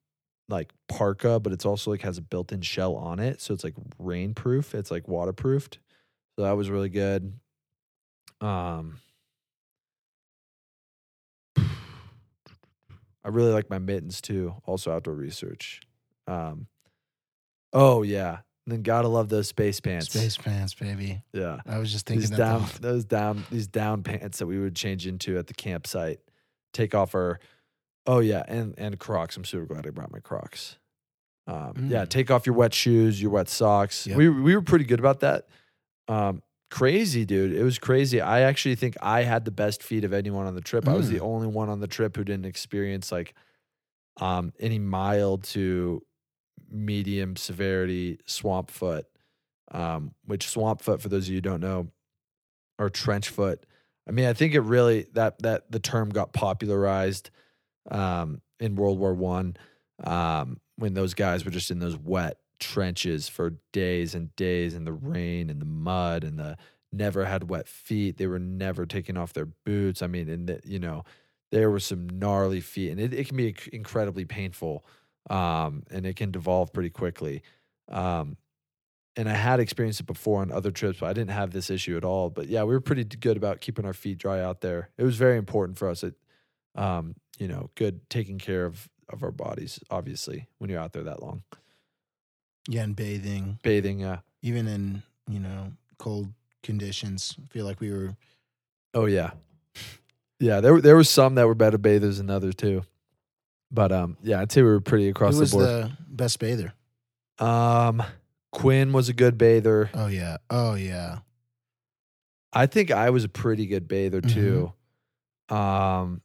like 0.49 0.73
parka, 0.89 1.41
but 1.41 1.53
it's 1.53 1.67
also 1.67 1.91
like 1.91 2.03
has 2.03 2.19
a 2.19 2.23
built-in 2.23 2.61
shell 2.63 2.95
on 2.95 3.19
it. 3.19 3.41
So 3.41 3.53
it's 3.53 3.65
like 3.65 3.75
rainproof. 4.01 4.75
It's 4.75 4.91
like 4.91 5.09
waterproofed. 5.09 5.79
So 6.37 6.45
that 6.45 6.53
was 6.53 6.71
really 6.71 6.89
good. 6.89 7.33
Um 8.41 8.99
I 13.25 13.29
really 13.29 13.53
like 13.53 13.69
my 13.71 13.79
mittens 13.79 14.21
too, 14.21 14.55
also 14.65 14.93
outdoor 14.93 15.15
research. 15.15 15.81
Um 16.27 16.67
oh 17.73 18.03
yeah. 18.03 18.39
And 18.67 18.73
then 18.73 18.83
gotta 18.83 19.09
love 19.09 19.29
those 19.29 19.49
space 19.49 19.81
pants. 19.81 20.11
Space 20.11 20.37
pants, 20.37 20.75
baby. 20.75 21.23
Yeah. 21.33 21.61
I 21.67 21.79
was 21.79 21.93
just 21.93 22.07
These 22.07 22.29
thinking 22.31 22.37
down 22.39 22.63
of 22.63 22.81
those 22.81 23.05
down 23.05 23.45
these 23.51 23.67
down 23.69 24.03
pants 24.03 24.39
that 24.39 24.47
we 24.47 24.59
would 24.59 24.75
change 24.77 25.07
into 25.07 25.39
at 25.39 25.47
the 25.47 25.55
campsite. 25.55 26.21
Take 26.73 26.95
off 26.95 27.15
our 27.15 27.39
oh 28.07 28.19
yeah, 28.21 28.45
and 28.47 28.75
and 28.79 28.99
Crocs. 28.99 29.37
I'm 29.37 29.45
super 29.45 29.67
glad 29.67 29.87
I 29.87 29.91
brought 29.91 30.13
my 30.13 30.21
Crocs. 30.21 30.77
Um, 31.49 31.89
Yeah, 31.89 32.05
Mm. 32.05 32.09
take 32.09 32.31
off 32.31 32.45
your 32.45 32.55
wet 32.57 32.75
shoes, 32.75 33.21
your 33.23 33.31
wet 33.31 33.49
socks. 33.49 34.07
Yep. 34.07 34.17
We 34.17 34.29
we 34.29 34.55
were 34.55 34.63
pretty 34.63 34.85
good 34.85 34.99
about 35.01 35.21
that. 35.21 35.47
Um, 36.09 36.43
crazy, 36.71 37.25
dude. 37.25 37.53
It 37.53 37.63
was 37.63 37.79
crazy. 37.79 38.21
I 38.21 38.41
actually 38.41 38.75
think 38.75 38.97
I 39.03 39.23
had 39.23 39.45
the 39.45 39.51
best 39.51 39.83
feet 39.83 40.05
of 40.05 40.13
anyone 40.13 40.47
on 40.47 40.55
the 40.55 40.61
trip. 40.61 40.89
I 40.89 40.95
was 40.95 41.09
Mm. 41.09 41.13
the 41.13 41.21
only 41.21 41.47
one 41.47 41.69
on 41.69 41.81
the 41.81 41.87
trip 41.87 42.17
who 42.17 42.25
didn't 42.25 42.47
experience 42.47 43.11
like 43.13 43.35
um, 44.21 44.53
any 44.59 44.79
mild 44.79 45.45
to 45.45 46.03
medium 46.71 47.37
severity 47.37 48.19
swamp 48.27 48.71
foot. 48.71 49.07
Um, 49.73 50.15
which 50.25 50.49
swamp 50.49 50.81
foot, 50.81 51.03
for 51.03 51.09
those 51.09 51.25
of 51.25 51.31
you 51.31 51.37
who 51.39 51.41
don't 51.41 51.61
know, 51.61 51.89
or 52.79 52.89
trench 52.89 53.29
foot. 53.31 53.67
I 54.09 54.13
mean, 54.13 54.27
I 54.27 54.33
think 54.33 54.55
it 54.55 54.61
really 54.61 55.07
that 55.15 55.41
that 55.43 55.71
the 55.73 55.81
term 55.81 56.09
got 56.11 56.33
popularized 56.33 57.31
um, 57.91 58.41
in 58.61 58.77
World 58.77 58.99
War 59.01 59.13
One 59.13 59.57
um, 60.05 60.61
when 60.77 60.95
those 60.95 61.15
guys 61.15 61.45
were 61.45 61.51
just 61.51 61.73
in 61.73 61.81
those 61.81 61.97
wet 61.97 62.39
trenches 62.59 63.29
for 63.29 63.55
days 63.73 64.15
and 64.15 64.35
days 64.37 64.75
in 64.75 64.85
the 64.85 64.93
rain 64.93 65.51
and 65.51 65.61
the 65.61 65.67
mud 65.67 66.25
and 66.25 66.39
the 66.39 66.57
never 66.93 67.25
had 67.25 67.51
wet 67.51 67.69
feet. 67.69 68.17
They 68.17 68.27
were 68.27 68.39
never 68.39 68.87
taking 68.87 69.17
off 69.17 69.33
their 69.33 69.47
boots. 69.47 70.03
I 70.03 70.07
mean, 70.07 70.29
and 70.29 70.49
the, 70.49 70.61
you 70.65 70.79
know, 70.79 71.05
there 71.53 71.71
were 71.71 71.81
some 71.81 72.09
gnarly 72.09 72.61
feet, 72.61 72.91
and 72.91 73.01
it, 73.01 73.13
it 73.13 73.29
can 73.29 73.37
be 73.37 73.55
incredibly 73.73 74.25
painful, 74.25 74.85
um, 75.31 75.85
and 75.91 76.05
it 76.07 76.17
can 76.17 76.31
devolve 76.31 76.73
pretty 76.73 76.91
quickly. 76.91 77.43
Um, 77.89 78.37
and 79.17 79.29
I 79.29 79.35
had 79.35 79.61
experienced 79.61 80.01
it 80.01 80.07
before 80.07 80.43
on 80.43 80.53
other 80.53 80.71
trips, 80.71 80.99
but 81.01 81.07
I 81.07 81.13
didn't 81.13 81.31
have 81.31 81.53
this 81.53 81.71
issue 81.71 81.97
at 81.97 82.05
all. 82.05 82.31
But 82.31 82.49
yeah, 82.49 82.65
we 82.65 82.75
were 82.75 82.81
pretty 82.81 83.05
good 83.05 83.37
about 83.37 83.61
keeping 83.61 83.87
our 83.87 83.95
feet 83.95 84.19
dry 84.19 84.41
out 84.41 84.61
there. 84.61 84.91
It 84.99 85.05
was 85.05 85.17
very 85.17 85.39
important 85.39 85.79
for 85.79 85.89
us. 85.89 86.03
It, 86.03 86.15
um, 86.75 87.15
you 87.39 87.49
know, 87.49 87.71
good 87.75 88.09
taking 88.11 88.39
care 88.39 88.67
of 88.67 88.89
of 89.09 89.23
our 89.23 89.31
bodies. 89.31 89.79
Obviously, 89.91 90.49
when 90.59 90.69
you're 90.69 90.81
out 90.81 90.93
there 90.93 91.05
that 91.05 91.23
long, 91.23 91.45
yeah, 92.69 92.83
and 92.83 92.95
bathing, 92.97 93.59
bathing. 93.63 94.01
yeah. 94.01 94.19
even 94.43 94.67
in 94.69 95.03
you 95.29 95.39
know 95.41 95.73
cold 95.99 96.29
conditions. 96.63 97.37
I 97.43 97.47
feel 97.53 97.65
like 97.67 97.81
we 97.81 97.93
were. 97.93 98.17
oh 98.95 99.07
yeah, 99.07 99.31
yeah. 100.41 100.61
There 100.61 100.75
were 100.75 100.81
there 100.81 100.97
were 100.97 101.05
some 101.05 101.35
that 101.37 101.47
were 101.47 101.55
better 101.55 101.79
bathers 101.79 102.19
than 102.19 102.31
others 102.31 102.55
too. 102.55 102.83
But 103.71 103.91
um, 103.93 104.17
yeah, 104.23 104.41
I'd 104.41 104.53
say 104.53 104.63
we 104.63 104.69
were 104.69 104.81
pretty 104.81 105.09
across 105.09 105.33
who 105.35 105.39
the 105.39 105.43
was 105.43 105.53
board. 105.53 105.67
the 105.67 105.93
best 106.09 106.39
bather? 106.39 106.73
um, 107.39 108.03
Quinn 108.53 108.93
was 108.93 109.09
a 109.09 109.13
good 109.13 109.37
bather. 109.37 109.91
Oh 109.93 110.07
yeah. 110.07 110.37
Oh 110.51 110.75
yeah. 110.75 111.19
I 112.53 112.67
think 112.67 112.91
I 112.91 113.11
was 113.11 113.25
a 113.25 113.29
pretty 113.29 113.67
good 113.67 113.87
bather 113.89 114.21
Mhm. 114.23 114.33
too. 114.33 115.55
Um, 115.55 116.23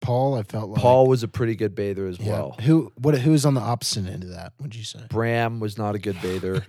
Paul, 0.00 0.34
I 0.34 0.42
felt 0.42 0.70
like 0.70 0.80
Paul 0.80 1.06
was 1.06 1.22
a 1.22 1.28
pretty 1.28 1.54
good 1.54 1.74
bather 1.74 2.06
as 2.06 2.18
Yeah. 2.18 2.32
well. 2.32 2.56
Who? 2.62 2.92
What? 2.96 3.18
Who 3.18 3.32
was 3.32 3.44
on 3.44 3.54
the 3.54 3.60
opposite 3.60 4.06
end 4.06 4.22
of 4.24 4.30
that? 4.30 4.52
Would 4.60 4.74
you 4.74 4.84
say? 4.84 5.00
Bram 5.08 5.60
was 5.60 5.76
not 5.76 5.94
a 5.94 5.98
good 5.98 6.20
bather. 6.22 6.66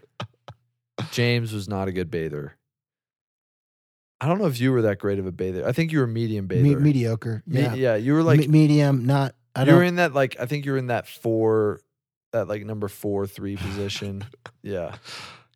James 1.11 1.53
was 1.53 1.67
not 1.69 1.88
a 1.88 1.91
good 1.91 2.11
bather. 2.11 2.55
I 4.19 4.27
don't 4.27 4.38
know 4.39 4.45
if 4.47 4.59
you 4.59 4.71
were 4.71 4.84
that 4.84 4.99
great 4.99 5.17
of 5.17 5.25
a 5.25 5.32
bather. 5.32 5.65
I 5.67 5.71
think 5.71 5.91
you 5.91 5.97
were 5.99 6.03
a 6.05 6.07
medium 6.09 6.45
bather. 6.47 6.61
Me- 6.61 6.75
mediocre. 6.75 7.41
Me- 7.47 7.61
Yeah. 7.61 7.73
yeah, 7.73 7.95
you 7.95 8.13
were 8.13 8.21
like 8.23 8.41
Me- 8.41 8.47
medium. 8.47 9.05
Not. 9.05 9.34
I 9.55 9.61
you 9.61 9.65
don't. 9.65 9.73
You 9.75 9.77
were 9.79 9.84
in 9.86 9.95
that 9.95 10.13
like 10.13 10.36
I 10.39 10.45
think 10.45 10.65
you 10.65 10.73
were 10.73 10.77
in 10.77 10.88
that 10.88 11.07
four, 11.07 11.79
that 12.34 12.47
like 12.47 12.63
number 12.65 12.88
four 12.88 13.25
three 13.27 13.55
position. 13.57 14.25
yeah, 14.61 14.95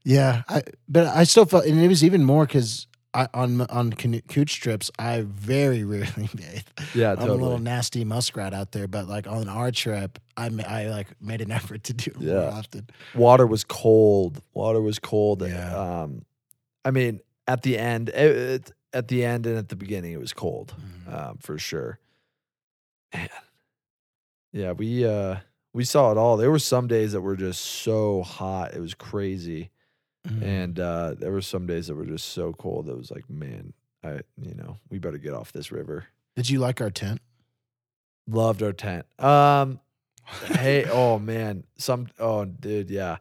Yeah, 0.03 0.43
I, 0.49 0.63
but 0.89 1.05
I 1.07 1.25
still 1.25 1.45
felt, 1.45 1.65
and 1.65 1.79
it 1.79 1.87
was 1.87 2.03
even 2.03 2.23
more 2.23 2.45
because 2.45 2.87
I 3.15 3.27
on 3.33 3.61
on 3.61 3.93
Kooch 3.93 4.59
trips, 4.59 4.91
I 4.99 5.21
very 5.25 5.83
rarely 5.93 6.29
bathe. 6.35 6.67
yeah, 6.93 7.15
I'm 7.17 7.29
a 7.29 7.33
little 7.33 7.57
nasty 7.59 8.03
muskrat 8.03 8.53
out 8.53 8.71
there, 8.73 8.87
but 8.87 9.07
like 9.07 9.25
on 9.27 9.47
our 9.49 9.71
trip, 9.71 10.19
I 10.37 10.47
I 10.67 10.87
like 10.89 11.07
made 11.21 11.41
an 11.41 11.51
effort 11.59 11.83
to 11.85 11.93
do 11.93 12.11
it 12.11 12.21
more 12.21 12.51
often. 12.51 12.87
Water 13.15 13.47
was 13.47 13.63
cold. 13.63 14.41
Water 14.53 14.81
was 14.81 14.99
cold. 14.99 15.41
and, 15.41 15.53
Yeah. 15.53 16.01
Um, 16.03 16.21
I 16.83 16.91
mean, 16.91 17.21
at 17.47 17.63
the 17.63 17.77
end, 17.79 18.09
it, 18.09 18.15
it- 18.37 18.71
at 18.93 19.09
the 19.09 19.25
end 19.25 19.45
and 19.45 19.57
at 19.57 19.67
the 19.67 19.75
beginning, 19.75 20.13
it 20.13 20.19
was 20.21 20.31
cold. 20.31 20.73
Mhm. 20.79 21.13
um, 21.13 21.37
for 21.39 21.57
sure. 21.57 21.99
Man. 23.13 23.27
Yeah, 24.53 24.71
we 24.71 25.05
uh 25.05 25.37
we 25.73 25.83
saw 25.83 26.11
it 26.11 26.17
all. 26.17 26.37
There 26.37 26.49
were 26.51 26.59
some 26.59 26.87
days 26.87 27.11
that 27.11 27.19
were 27.21 27.35
just 27.35 27.61
so 27.61 28.23
hot. 28.23 28.73
It 28.73 28.79
was 28.79 28.93
crazy. 28.93 29.69
Mhm. 30.25 30.41
And 30.41 30.79
uh 30.79 31.13
there 31.17 31.31
were 31.31 31.41
some 31.41 31.67
days 31.67 31.87
that 31.87 31.95
were 31.95 32.05
just 32.05 32.29
so 32.29 32.53
cold. 32.53 32.89
It 32.89 32.97
was 32.97 33.11
like, 33.11 33.29
man, 33.29 33.73
I 34.03 34.21
you 34.41 34.55
know, 34.55 34.77
we 34.89 34.99
better 34.99 35.17
get 35.17 35.33
off 35.33 35.51
this 35.51 35.71
river. 35.71 36.05
Did 36.35 36.49
you 36.49 36.59
like 36.59 36.81
our 36.81 36.89
tent? 36.91 37.21
Loved 38.27 38.63
our 38.63 38.73
tent. 38.73 39.05
Um 39.19 39.79
hey, 40.45 40.85
oh 40.89 41.19
man. 41.19 41.63
Some 41.77 42.07
oh 42.19 42.45
dude, 42.45 42.89
yeah. 42.89 43.17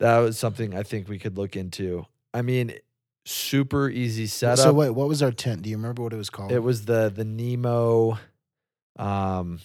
That 0.00 0.18
was 0.18 0.38
something 0.38 0.74
I 0.74 0.82
think 0.82 1.08
we 1.08 1.18
could 1.18 1.36
look 1.36 1.56
into. 1.56 2.06
I 2.32 2.42
mean, 2.42 2.72
super 3.26 3.90
easy 3.90 4.26
setup. 4.26 4.58
So 4.58 4.72
wait, 4.72 4.90
what 4.90 5.08
was 5.08 5.22
our 5.22 5.32
tent? 5.32 5.62
Do 5.62 5.70
you 5.70 5.76
remember 5.76 6.02
what 6.02 6.12
it 6.12 6.16
was 6.16 6.30
called? 6.30 6.52
It 6.52 6.62
was 6.62 6.84
the 6.86 7.12
the 7.14 7.24
Nemo 7.24 8.18
um 8.96 9.60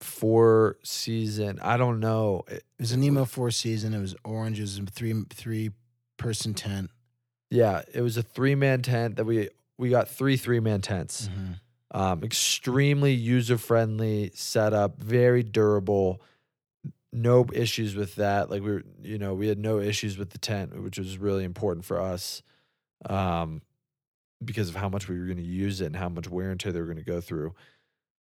four 0.00 0.76
season. 0.82 1.58
I 1.60 1.76
don't 1.76 2.00
know. 2.00 2.44
It- 2.48 2.64
It 2.78 2.82
was 2.84 2.92
a 2.92 2.96
Nemo 2.96 3.24
four 3.26 3.50
season. 3.50 3.92
It 3.94 4.00
was 4.00 4.14
orange. 4.24 4.58
It 4.58 4.62
was 4.62 4.78
a 4.78 4.86
three 4.86 5.24
three 5.30 5.70
person 6.16 6.54
tent. 6.54 6.90
yeah, 7.50 7.82
it 7.92 8.00
was 8.02 8.16
a 8.16 8.22
three 8.22 8.54
man 8.54 8.80
tent 8.82 9.16
that 9.16 9.24
we 9.24 9.48
we 9.78 9.90
got 9.90 10.08
three 10.08 10.36
three 10.36 10.60
man 10.60 10.80
tents. 10.80 11.28
Mhm. 11.28 11.60
Um, 11.92 12.22
extremely 12.22 13.12
user 13.12 13.58
friendly 13.58 14.30
setup, 14.34 15.02
very 15.02 15.42
durable. 15.42 16.22
No 17.12 17.44
issues 17.52 17.96
with 17.96 18.14
that. 18.14 18.48
Like 18.50 18.62
we 18.62 18.70
were, 18.70 18.82
you 19.02 19.18
know, 19.18 19.34
we 19.34 19.48
had 19.48 19.58
no 19.58 19.80
issues 19.80 20.16
with 20.16 20.30
the 20.30 20.38
tent, 20.38 20.80
which 20.82 20.98
was 20.98 21.18
really 21.18 21.42
important 21.42 21.84
for 21.84 22.00
us, 22.00 22.42
um, 23.08 23.62
because 24.44 24.68
of 24.68 24.76
how 24.76 24.88
much 24.88 25.08
we 25.08 25.18
were 25.18 25.24
going 25.26 25.38
to 25.38 25.42
use 25.42 25.80
it 25.80 25.86
and 25.86 25.96
how 25.96 26.08
much 26.08 26.28
wear 26.28 26.50
and 26.52 26.60
tear 26.60 26.70
they 26.72 26.78
were 26.80 26.86
going 26.86 26.96
to 26.98 27.02
go 27.02 27.20
through. 27.20 27.54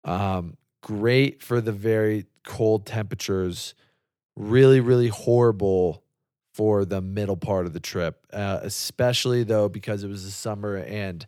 Um, 0.04 0.58
great 0.82 1.42
for 1.42 1.62
the 1.62 1.72
very 1.72 2.26
cold 2.44 2.86
temperatures. 2.86 3.74
Really, 4.36 4.80
really 4.80 5.10
horrible 5.10 6.04
for 6.54 6.86
the 6.86 7.02
middle 7.02 7.38
part 7.38 7.66
of 7.66 7.74
the 7.74 7.80
trip, 7.80 8.26
uh, 8.34 8.60
especially 8.64 9.44
though 9.44 9.70
because 9.70 10.04
it 10.04 10.08
was 10.08 10.24
the 10.26 10.32
summer 10.32 10.78
and 10.78 11.26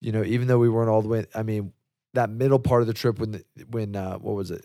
you 0.00 0.12
know 0.12 0.22
even 0.24 0.48
though 0.48 0.58
we 0.58 0.68
weren't 0.68 0.88
all 0.88 1.02
the 1.02 1.08
way. 1.08 1.26
I 1.34 1.42
mean, 1.42 1.72
that 2.14 2.30
middle 2.30 2.58
part 2.58 2.80
of 2.80 2.86
the 2.86 2.94
trip 2.94 3.18
when 3.18 3.32
the, 3.32 3.44
when 3.70 3.94
uh, 3.96 4.16
what 4.18 4.34
was 4.34 4.50
it? 4.50 4.64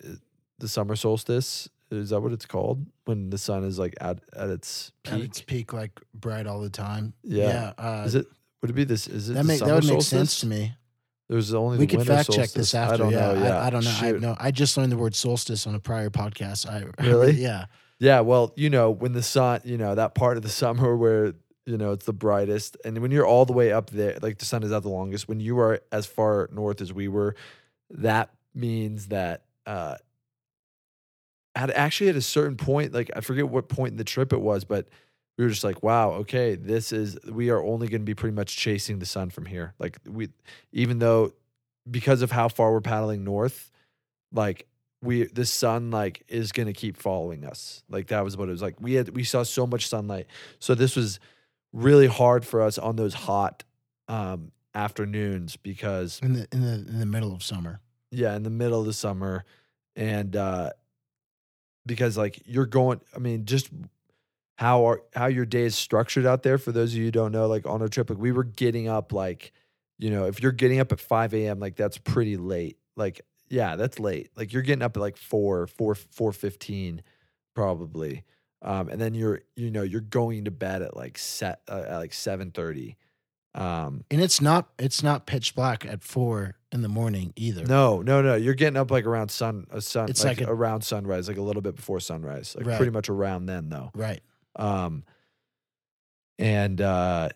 The 0.58 0.68
summer 0.68 0.96
solstice 0.96 1.68
is 1.90 2.10
that 2.10 2.20
what 2.20 2.32
it's 2.32 2.46
called? 2.46 2.86
When 3.04 3.30
the 3.30 3.38
sun 3.38 3.64
is 3.64 3.78
like 3.78 3.94
at 4.00 4.20
at 4.34 4.48
its 4.48 4.92
At 5.04 5.14
peak. 5.14 5.24
its 5.24 5.40
peak, 5.42 5.72
like 5.72 6.00
bright 6.14 6.46
all 6.46 6.60
the 6.60 6.70
time. 6.70 7.12
Yeah. 7.22 7.72
uh, 7.76 8.04
is 8.06 8.14
it? 8.14 8.26
Would 8.62 8.70
it 8.70 8.74
be 8.74 8.84
this? 8.84 9.06
Is 9.08 9.28
it 9.28 9.34
that 9.34 9.42
the 9.42 9.48
make, 9.48 9.60
that 9.60 9.74
would 9.74 9.86
make 9.86 10.02
sense 10.02 10.40
to 10.40 10.46
me. 10.46 10.74
There's 11.28 11.54
only 11.54 11.78
We 11.78 11.86
the 11.86 11.98
could 11.98 12.06
fact 12.06 12.30
check 12.30 12.50
this 12.50 12.74
after. 12.74 12.94
I 12.94 12.96
don't 12.96 13.12
yeah, 13.12 13.32
know. 13.32 13.44
Yeah, 13.44 13.58
I, 13.58 13.66
I 13.66 13.70
don't 13.70 13.84
know. 13.84 13.90
I 13.90 13.94
Shoot. 13.94 14.20
know. 14.20 14.36
I 14.38 14.50
just 14.50 14.76
learned 14.76 14.92
the 14.92 14.96
word 14.96 15.14
solstice 15.14 15.66
on 15.66 15.74
a 15.74 15.80
prior 15.80 16.10
podcast. 16.10 16.68
I 16.68 16.84
Really? 17.02 17.32
yeah. 17.32 17.66
Yeah, 17.98 18.20
well, 18.20 18.52
you 18.56 18.68
know, 18.68 18.90
when 18.90 19.12
the 19.12 19.22
sun, 19.22 19.60
you 19.64 19.78
know, 19.78 19.94
that 19.94 20.14
part 20.14 20.36
of 20.36 20.42
the 20.42 20.48
summer 20.48 20.96
where, 21.02 21.34
you 21.64 21.78
know, 21.78 21.92
it's 21.92 22.04
the 22.04 22.12
brightest 22.12 22.76
and 22.84 22.98
when 22.98 23.10
you're 23.12 23.26
all 23.26 23.44
the 23.46 23.52
way 23.52 23.72
up 23.72 23.90
there, 23.90 24.18
like 24.20 24.38
the 24.38 24.44
sun 24.44 24.62
is 24.62 24.72
out 24.72 24.82
the 24.82 24.88
longest, 24.88 25.28
when 25.28 25.40
you 25.40 25.58
are 25.58 25.80
as 25.92 26.06
far 26.06 26.48
north 26.52 26.80
as 26.80 26.92
we 26.92 27.08
were, 27.08 27.34
that 27.90 28.30
means 28.54 29.06
that 29.08 29.44
uh 29.66 29.96
at 31.54 31.70
actually 31.70 32.08
at 32.10 32.16
a 32.16 32.22
certain 32.22 32.56
point, 32.56 32.92
like 32.92 33.10
I 33.14 33.20
forget 33.20 33.48
what 33.48 33.68
point 33.68 33.92
in 33.92 33.96
the 33.96 34.04
trip 34.04 34.32
it 34.32 34.40
was, 34.40 34.64
but 34.64 34.88
we 35.38 35.44
were 35.44 35.50
just 35.50 35.64
like, 35.64 35.82
wow, 35.82 36.10
okay, 36.12 36.54
this 36.56 36.92
is 36.92 37.18
we 37.28 37.50
are 37.50 37.62
only 37.62 37.88
going 37.88 38.02
to 38.02 38.06
be 38.06 38.14
pretty 38.14 38.34
much 38.34 38.56
chasing 38.56 38.98
the 38.98 39.06
sun 39.06 39.30
from 39.30 39.46
here. 39.46 39.74
Like 39.78 39.98
we 40.06 40.28
even 40.72 40.98
though 40.98 41.32
because 41.90 42.22
of 42.22 42.30
how 42.30 42.48
far 42.48 42.72
we're 42.72 42.80
paddling 42.80 43.24
north, 43.24 43.70
like 44.32 44.66
we 45.02 45.24
the 45.24 45.44
sun 45.46 45.90
like 45.90 46.22
is 46.28 46.52
gonna 46.52 46.72
keep 46.72 46.96
following 46.96 47.44
us. 47.44 47.82
Like 47.88 48.08
that 48.08 48.22
was 48.24 48.36
what 48.36 48.48
it 48.48 48.52
was 48.52 48.62
like. 48.62 48.80
We 48.80 48.94
had 48.94 49.08
we 49.10 49.24
saw 49.24 49.42
so 49.42 49.66
much 49.66 49.88
sunlight. 49.88 50.26
So 50.60 50.74
this 50.74 50.94
was 50.94 51.18
really 51.72 52.06
hard 52.06 52.46
for 52.46 52.60
us 52.62 52.78
on 52.78 52.96
those 52.96 53.14
hot 53.14 53.64
um 54.08 54.52
afternoons 54.74 55.56
because 55.56 56.20
In 56.22 56.34
the 56.34 56.46
in 56.52 56.60
the 56.62 56.72
in 56.74 56.98
the 57.00 57.06
middle 57.06 57.34
of 57.34 57.42
summer. 57.42 57.80
yeah, 58.10 58.36
in 58.36 58.42
the 58.42 58.50
middle 58.50 58.78
of 58.80 58.86
the 58.86 58.92
summer. 58.92 59.44
And 59.96 60.36
uh 60.36 60.70
because 61.84 62.16
like 62.16 62.40
you're 62.46 62.66
going 62.66 63.00
I 63.16 63.18
mean, 63.18 63.44
just 63.44 63.70
how 64.62 64.84
are 64.86 65.02
how 65.14 65.26
your 65.26 65.44
day 65.44 65.64
is 65.64 65.74
structured 65.74 66.24
out 66.24 66.42
there 66.42 66.56
for 66.58 66.70
those 66.72 66.92
of 66.92 66.98
you 66.98 67.06
who 67.06 67.10
don't 67.10 67.32
know, 67.32 67.46
like 67.48 67.66
on 67.66 67.82
a 67.82 67.88
trip, 67.88 68.08
like 68.10 68.18
we 68.18 68.32
were 68.32 68.44
getting 68.44 68.88
up 68.88 69.12
like, 69.12 69.52
you 69.98 70.10
know, 70.10 70.26
if 70.26 70.40
you're 70.42 70.52
getting 70.52 70.78
up 70.80 70.92
at 70.92 71.00
five 71.00 71.34
AM, 71.34 71.58
like 71.60 71.74
that's 71.76 71.98
pretty 71.98 72.36
late. 72.36 72.78
Like, 72.96 73.22
yeah, 73.48 73.76
that's 73.76 73.98
late. 73.98 74.30
Like 74.36 74.52
you're 74.52 74.62
getting 74.62 74.82
up 74.82 74.96
at 74.96 75.00
like 75.00 75.16
four, 75.16 75.66
four, 75.66 75.94
four 75.94 76.32
fifteen, 76.32 77.02
probably. 77.54 78.24
Um, 78.62 78.88
and 78.88 79.00
then 79.00 79.14
you're, 79.14 79.40
you 79.56 79.70
know, 79.70 79.82
you're 79.82 80.00
going 80.00 80.44
to 80.44 80.50
bed 80.52 80.82
at 80.82 80.96
like 80.96 81.18
set 81.18 81.60
uh, 81.68 81.82
at 81.88 81.96
like 81.98 82.12
seven 82.12 82.50
thirty. 82.52 82.96
Um, 83.54 84.04
And 84.10 84.20
it's 84.22 84.40
not 84.40 84.70
it's 84.78 85.02
not 85.02 85.26
pitch 85.26 85.54
black 85.54 85.84
at 85.84 86.02
four 86.02 86.54
in 86.72 86.80
the 86.80 86.88
morning 86.88 87.32
either. 87.36 87.66
no, 87.66 88.00
no, 88.00 88.22
no. 88.22 88.34
You're 88.34 88.54
getting 88.54 88.78
up 88.78 88.90
like 88.90 89.04
around 89.04 89.30
sun, 89.30 89.66
a 89.70 89.80
sun, 89.82 90.08
It's 90.08 90.24
like, 90.24 90.38
like 90.40 90.48
a- 90.48 90.52
around 90.52 90.82
sunrise, 90.82 91.28
like 91.28 91.36
a 91.36 91.42
little 91.42 91.60
bit 91.60 91.76
before 91.76 92.00
sunrise, 92.00 92.54
like 92.56 92.66
Right. 92.66 92.76
pretty 92.78 92.92
much 92.92 93.10
around 93.10 93.46
then, 93.46 93.68
though. 93.68 93.90
Right. 93.94 94.22
Um, 94.56 95.04
and 96.38 96.80
uh, 96.80 97.30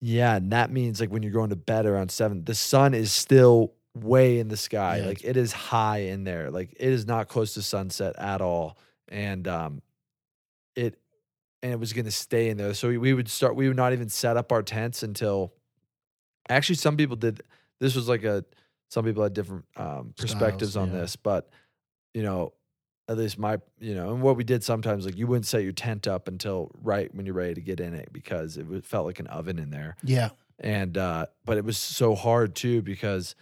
yeah, 0.00 0.36
and 0.36 0.52
that 0.52 0.70
means 0.70 1.00
like 1.00 1.10
when 1.10 1.22
you're 1.22 1.32
going 1.32 1.50
to 1.50 1.56
bed 1.56 1.86
around 1.86 2.10
seven, 2.10 2.44
the 2.44 2.54
sun 2.54 2.94
is 2.94 3.12
still 3.12 3.72
way 3.94 4.38
in 4.38 4.48
the 4.48 4.56
sky. 4.56 4.98
Yeah. 4.98 5.06
Like 5.06 5.24
it 5.24 5.36
is 5.36 5.52
high 5.52 5.98
in 5.98 6.24
there. 6.24 6.50
Like 6.50 6.72
it 6.72 6.88
is 6.88 7.06
not 7.06 7.28
close 7.28 7.54
to 7.54 7.62
sunset 7.62 8.14
at 8.18 8.40
all. 8.40 8.76
And 9.08 9.46
um, 9.48 9.82
it 10.74 10.98
and 11.62 11.72
it 11.72 11.80
was 11.80 11.94
going 11.94 12.04
to 12.04 12.10
stay 12.10 12.50
in 12.50 12.58
there. 12.58 12.74
So 12.74 12.88
we, 12.88 12.98
we 12.98 13.14
would 13.14 13.28
start. 13.28 13.56
We 13.56 13.68
would 13.68 13.76
not 13.76 13.94
even 13.94 14.08
set 14.08 14.36
up 14.36 14.52
our 14.52 14.62
tents 14.62 15.02
until. 15.02 15.54
Actually, 16.50 16.74
some 16.76 16.98
people 16.98 17.16
did. 17.16 17.42
This 17.80 17.96
was 17.96 18.06
like 18.06 18.24
a. 18.24 18.44
Some 18.90 19.06
people 19.06 19.22
had 19.22 19.32
different 19.32 19.64
um, 19.76 20.12
perspectives 20.16 20.72
Styles, 20.72 20.88
on 20.88 20.94
yeah. 20.94 21.00
this, 21.00 21.16
but 21.16 21.48
you 22.12 22.22
know, 22.22 22.52
at 23.08 23.16
least 23.18 23.38
my 23.38 23.58
you 23.80 23.94
know 23.94 24.12
and 24.14 24.22
what 24.22 24.36
we 24.36 24.44
did 24.44 24.64
sometimes 24.64 25.04
like 25.04 25.16
you 25.16 25.26
wouldn't 25.26 25.46
set 25.46 25.62
your 25.62 25.72
tent 25.72 26.06
up 26.08 26.26
until 26.28 26.70
right 26.82 27.14
when 27.14 27.26
you're 27.26 27.34
ready 27.34 27.54
to 27.54 27.60
get 27.60 27.78
in 27.80 27.92
it 27.94 28.08
because 28.12 28.56
it 28.56 28.66
felt 28.86 29.04
like 29.06 29.20
an 29.20 29.26
oven 29.26 29.58
in 29.58 29.70
there 29.70 29.96
Yeah. 30.02 30.30
and 30.58 30.96
uh 30.96 31.26
but 31.44 31.56
it 31.58 31.64
was 31.64 31.76
so 31.78 32.14
hard 32.14 32.54
too 32.54 32.80
because 32.82 33.34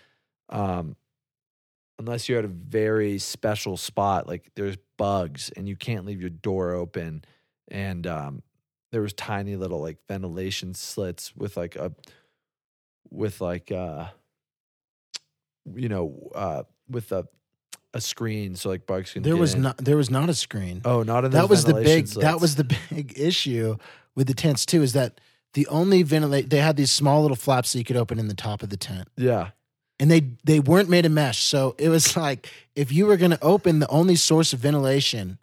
um 0.49 0.97
unless 1.99 2.29
you're 2.29 2.41
at 2.41 2.45
a 2.45 2.49
very 2.49 3.19
special 3.19 3.77
spot 3.77 4.27
like 4.27 4.51
there's 4.57 4.77
bugs 4.97 5.51
and 5.57 5.69
you 5.69 5.77
can't 5.77 6.05
leave 6.07 6.21
your 6.21 6.31
door 6.31 6.73
open 6.73 7.25
and 7.69 8.07
um 8.07 8.43
there 8.91 9.01
was 9.03 9.13
tiny 9.13 9.55
little 9.57 9.81
like 9.81 9.99
ventilation 10.09 10.75
slits 10.75 11.35
with 11.37 11.57
like 11.57 11.77
a 11.77 11.93
with 13.11 13.41
like 13.41 13.71
uh 13.71 14.07
you 15.77 15.89
know 15.89 16.31
uh 16.35 16.63
with 16.89 17.13
a 17.13 17.27
a 17.95 18.01
screen 18.01 18.57
so 18.57 18.69
like 18.69 18.87
bugs 18.87 19.13
can 19.13 19.23
There 19.23 19.37
was 19.37 19.55
in. 19.55 19.63
not 19.63 19.77
there 19.79 19.97
was 19.97 20.11
not 20.11 20.29
a 20.29 20.35
screen. 20.35 20.81
oh 20.85 21.03
not 21.03 21.25
in 21.25 21.31
that 21.33 21.49
was 21.49 21.65
the 21.65 21.75
big 21.75 22.07
that 22.09 22.41
was 22.41 22.57
the 22.57 22.65
big 22.91 23.13
issue 23.19 23.77
with 24.15 24.27
the 24.27 24.35
tents 24.35 24.65
too 24.67 24.83
is 24.83 24.93
that 24.95 25.21
the 25.55 25.67
only 25.69 26.03
ventilate 26.03 26.49
they 26.51 26.59
had 26.59 26.77
these 26.77 26.91
small 26.91 27.23
little 27.23 27.37
flaps 27.37 27.73
that 27.73 27.79
you 27.79 27.85
could 27.85 27.97
open 27.97 28.19
in 28.19 28.29
the 28.29 28.35
top 28.35 28.63
of 28.63 28.71
the 28.71 28.77
tent 28.77 29.09
yeah 29.17 29.51
and 30.01 30.11
they 30.11 30.23
they 30.45 30.59
weren't 30.61 30.89
made 30.89 31.05
of 31.05 31.13
mesh 31.13 31.43
so 31.43 31.75
it 31.79 31.89
was 31.91 32.17
like 32.27 32.49
if 32.75 32.91
you 32.91 33.05
were 33.07 33.17
going 33.19 33.31
to 33.31 33.43
open 33.43 33.79
the 33.79 33.89
only 33.89 34.17
source 34.17 34.53
of 34.55 34.59
ventilation 34.61 35.39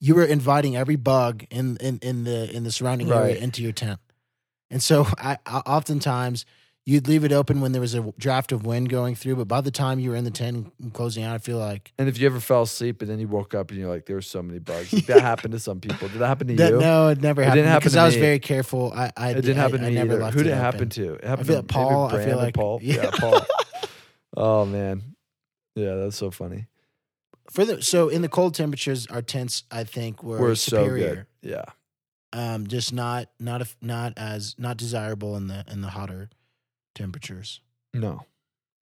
you 0.00 0.14
were 0.14 0.24
inviting 0.24 0.76
every 0.76 0.96
bug 0.96 1.44
in 1.50 1.76
in, 1.78 1.98
in 2.02 2.24
the 2.24 2.54
in 2.54 2.64
the 2.64 2.70
surrounding 2.70 3.10
area 3.10 3.36
into 3.36 3.62
your 3.62 3.72
tent 3.72 3.98
and 4.70 4.82
so 4.82 5.06
I, 5.18 5.38
I 5.46 5.58
oftentimes 5.60 6.44
you'd 6.90 7.06
leave 7.06 7.22
it 7.24 7.32
open 7.32 7.60
when 7.60 7.72
there 7.72 7.80
was 7.82 7.94
a 7.94 8.02
draft 8.18 8.50
of 8.52 8.64
wind 8.64 8.88
going 8.88 9.14
through 9.14 9.36
but 9.36 9.46
by 9.46 9.60
the 9.60 9.70
time 9.70 9.98
you 10.00 10.10
were 10.10 10.16
in 10.16 10.24
the 10.24 10.30
tent 10.30 10.72
and 10.80 10.92
closing 10.94 11.22
out 11.24 11.34
i 11.34 11.38
feel 11.38 11.58
like 11.58 11.92
And 11.98 12.08
if 12.08 12.18
you 12.18 12.26
ever 12.26 12.40
fell 12.40 12.62
asleep 12.62 13.02
and 13.02 13.10
then 13.10 13.18
you 13.18 13.28
woke 13.28 13.52
up 13.54 13.70
and 13.70 13.78
you're 13.78 13.90
like, 13.90 14.06
there 14.06 14.16
were 14.16 14.22
so 14.36 14.42
many 14.42 14.58
bugs. 14.58 14.92
Like, 14.92 15.06
that 15.12 15.20
happened 15.20 15.52
to 15.52 15.58
some 15.60 15.80
people. 15.80 16.08
Did 16.08 16.18
that 16.20 16.26
happen 16.28 16.46
to 16.48 16.54
that, 16.56 16.72
you? 16.72 16.78
no 16.80 17.08
it 17.08 17.20
never 17.20 17.42
It 17.42 17.44
happened 17.44 17.58
didn't 17.58 17.68
happen 17.72 17.80
because 17.80 17.96
i 17.96 18.06
was 18.06 18.16
very 18.16 18.38
careful 18.38 18.92
i 18.94 19.12
i 19.16 19.30
it 19.30 19.34
didn't 19.42 19.58
I- 19.58 19.62
happen 19.62 19.80
I, 19.80 19.84
to 19.84 19.88
me 19.90 19.94
never 19.96 20.12
either. 20.14 20.22
left 20.22 20.34
Who 20.36 20.42
did 20.44 20.50
it 20.50 20.54
it 20.54 20.66
happen 20.68 20.88
to? 20.88 21.14
It 21.14 21.24
happened 21.24 21.46
feel 21.48 21.56
to 21.56 21.60
like 21.62 21.68
Paul, 21.68 22.04
I 22.14 22.24
feel 22.24 22.36
like- 22.36 22.54
Paul. 22.54 22.78
yeah. 22.82 22.94
Yeah, 23.02 23.10
Paul. 23.12 23.40
oh 24.36 24.64
man, 24.64 25.14
yeah, 25.74 25.94
that's 25.96 26.16
so 26.16 26.30
funny. 26.30 26.66
for 27.50 27.64
the 27.64 27.82
so 27.82 28.08
in 28.08 28.22
the 28.22 28.28
cold 28.28 28.54
temperatures 28.54 29.06
our 29.08 29.22
tents 29.22 29.64
i 29.70 29.84
think 29.84 30.22
were, 30.22 30.38
We're 30.40 30.54
so 30.54 30.76
superior 30.84 31.26
good. 31.42 31.50
Yeah, 31.50 31.64
um 32.32 32.66
just 32.66 32.92
not 32.92 33.28
not 33.38 33.60
if 33.60 33.76
not 33.82 34.12
as 34.16 34.54
not 34.58 34.76
desirable 34.76 35.36
in 35.36 35.46
the 35.48 35.64
in 35.70 35.80
the 35.80 35.88
hotter 35.88 36.28
temperatures 36.98 37.60
no, 37.94 38.14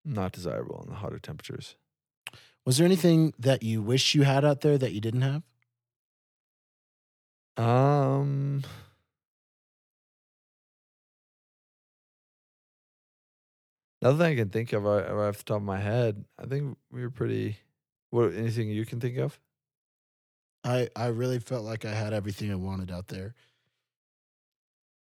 not 0.05 0.33
desirable 0.33 0.83
in 0.85 0.91
the 0.91 0.97
hotter 1.03 1.19
temperatures. 1.19 1.77
was 2.67 2.79
there 2.79 2.85
anything 2.87 3.33
that 3.39 3.63
you 3.63 3.81
wish 3.83 4.15
you 4.15 4.25
had 4.25 4.45
out 4.45 4.61
there 4.63 4.79
that 4.79 4.93
you 4.93 5.01
didn't 5.01 5.23
have 5.23 5.43
Um, 7.57 8.63
nothing 14.03 14.21
I 14.27 14.35
can 14.35 14.51
think 14.51 14.73
of 14.73 14.83
right, 14.85 15.11
right 15.11 15.29
off 15.29 15.39
the 15.39 15.45
top 15.45 15.57
of 15.59 15.63
my 15.63 15.79
head. 15.79 16.25
I 16.39 16.47
think 16.47 16.77
we 16.91 17.03
were 17.03 17.11
pretty. 17.11 17.59
What 18.11 18.35
anything 18.35 18.71
you 18.71 18.87
can 18.87 19.01
think 19.01 19.19
of? 19.19 19.39
i 20.65 20.89
i 20.97 21.07
really 21.07 21.39
felt 21.39 21.65
like 21.65 21.85
i 21.85 21.95
had 21.95 22.13
everything 22.13 22.51
i 22.51 22.55
wanted 22.55 22.91
out 22.91 23.09
there 23.09 23.35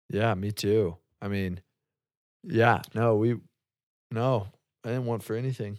Yeah, 0.09 0.34
me 0.34 0.53
too. 0.53 0.98
I 1.22 1.28
mean, 1.28 1.61
yeah, 2.45 2.82
no, 2.95 3.16
we, 3.16 3.36
no, 4.11 4.49
I 4.84 4.88
didn't 4.88 5.07
want 5.07 5.22
for 5.22 5.34
anything. 5.36 5.78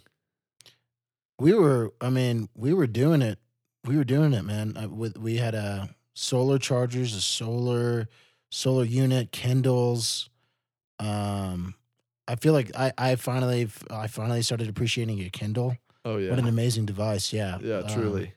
we 1.38 1.52
were 1.52 1.92
i 2.00 2.08
mean 2.10 2.48
we 2.54 2.72
were 2.72 2.86
doing 2.86 3.20
it 3.22 3.38
we 3.84 3.96
were 3.96 4.04
doing 4.04 4.32
it 4.32 4.42
man. 4.44 4.72
With 4.96 5.18
we 5.18 5.36
had 5.36 5.54
a 5.54 5.94
solar 6.14 6.58
chargers 6.58 7.14
a 7.14 7.20
solar 7.20 8.08
solar 8.50 8.84
unit 8.84 9.32
kindles 9.32 10.30
um 11.00 11.74
i 12.28 12.36
feel 12.36 12.52
like 12.52 12.70
i 12.76 12.92
i 12.96 13.16
finally 13.16 13.68
i 13.90 14.06
finally 14.06 14.42
started 14.42 14.68
appreciating 14.68 15.20
a 15.22 15.28
kindle. 15.30 15.76
Oh 16.04 16.18
yeah, 16.18 16.30
what 16.30 16.38
an 16.38 16.46
amazing 16.46 16.86
device 16.86 17.32
yeah. 17.32 17.58
Yeah, 17.60 17.78
Um, 17.78 17.88
truly. 17.92 18.32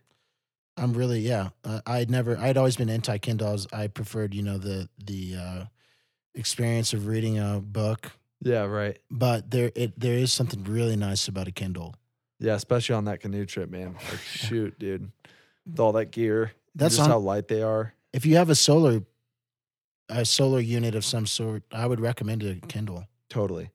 i'm 0.76 0.94
really 0.94 1.20
yeah 1.20 1.50
uh, 1.64 1.82
i'd 1.86 2.10
never 2.10 2.36
i'd 2.40 2.58
always 2.58 2.78
been 2.78 2.90
anti 2.90 3.18
kindles 3.20 3.68
i 3.72 3.88
preferred 3.88 4.34
you 4.34 4.42
know 4.42 4.58
the 4.58 4.90
the 5.06 5.36
uh 5.36 5.66
experience 6.38 6.94
of 6.94 7.08
reading 7.08 7.38
a 7.40 7.60
book 7.60 8.12
Yeah, 8.42 8.64
right. 8.66 8.98
but 9.10 9.52
there 9.52 9.72
it 9.76 10.00
there 10.00 10.14
is 10.14 10.32
something 10.32 10.64
really 10.64 10.96
nice 10.96 11.28
about 11.28 11.48
a 11.48 11.52
Kindle. 11.52 11.96
Yeah, 12.40 12.54
especially 12.54 12.96
on 12.96 13.06
that 13.06 13.20
canoe 13.20 13.46
trip, 13.46 13.70
man. 13.72 13.96
Like, 13.96 14.20
shoot, 14.22 14.78
dude, 14.78 15.12
with 15.66 15.80
all 15.80 15.92
that 15.94 16.12
gear, 16.12 16.52
That's 16.76 16.96
just 16.98 17.06
on, 17.06 17.10
how 17.10 17.18
light 17.20 17.48
they 17.48 17.64
are. 17.64 17.94
if 18.14 18.26
you 18.26 18.36
have 18.38 18.50
a 18.50 18.56
solar 18.56 19.02
a 20.10 20.24
solar 20.24 20.60
unit 20.62 20.96
of 20.96 21.04
some 21.04 21.26
sort, 21.26 21.64
I 21.72 21.86
would 21.88 22.00
recommend 22.00 22.44
a 22.44 22.56
Kindle. 22.68 23.08
Totally. 23.30 23.72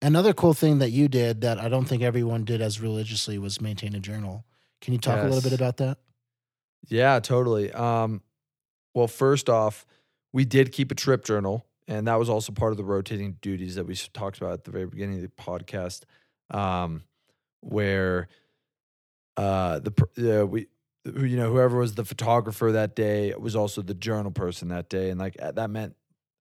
Another 0.00 0.32
cool 0.32 0.54
thing 0.54 0.78
that 0.78 0.90
you 0.90 1.08
did 1.08 1.40
that 1.42 1.58
I 1.58 1.68
don't 1.68 1.84
think 1.86 2.02
everyone 2.02 2.44
did 2.44 2.60
as 2.62 2.80
religiously 2.80 3.38
was 3.38 3.60
maintain 3.60 3.94
a 3.94 4.00
journal. 4.00 4.44
Can 4.80 4.92
you 4.94 4.98
talk 5.00 5.18
a 5.20 5.24
little 5.24 5.42
bit 5.42 5.52
about 5.52 5.78
that? 5.78 5.98
Yeah, 6.88 7.18
totally. 7.20 7.72
Um, 7.72 8.22
well, 8.94 9.08
first 9.08 9.48
off, 9.50 9.86
we 10.32 10.44
did 10.44 10.72
keep 10.72 10.90
a 10.90 10.94
trip 10.94 11.24
journal, 11.24 11.64
and 11.88 12.06
that 12.08 12.18
was 12.18 12.28
also 12.28 12.52
part 12.52 12.72
of 12.72 12.76
the 12.78 12.84
rotating 12.84 13.36
duties 13.40 13.74
that 13.74 13.86
we 13.86 13.94
talked 13.94 14.38
about 14.38 14.52
at 14.52 14.64
the 14.64 14.70
very 14.70 14.86
beginning 14.86 15.16
of 15.16 15.22
the 15.22 15.28
podcast, 15.28 16.02
um, 16.50 17.02
where 17.60 18.28
uh, 19.36 19.80
the 19.80 20.42
uh, 20.42 20.46
we 20.46 20.66
you 21.04 21.36
know 21.36 21.50
whoever 21.50 21.78
was 21.78 21.94
the 21.94 22.04
photographer 22.04 22.72
that 22.72 22.96
day 22.96 23.34
was 23.38 23.54
also 23.54 23.82
the 23.82 23.94
journal 23.94 24.30
person 24.30 24.68
that 24.68 24.88
day, 24.88 25.10
and 25.10 25.18
like 25.20 25.36
that 25.36 25.70
meant 25.70 25.94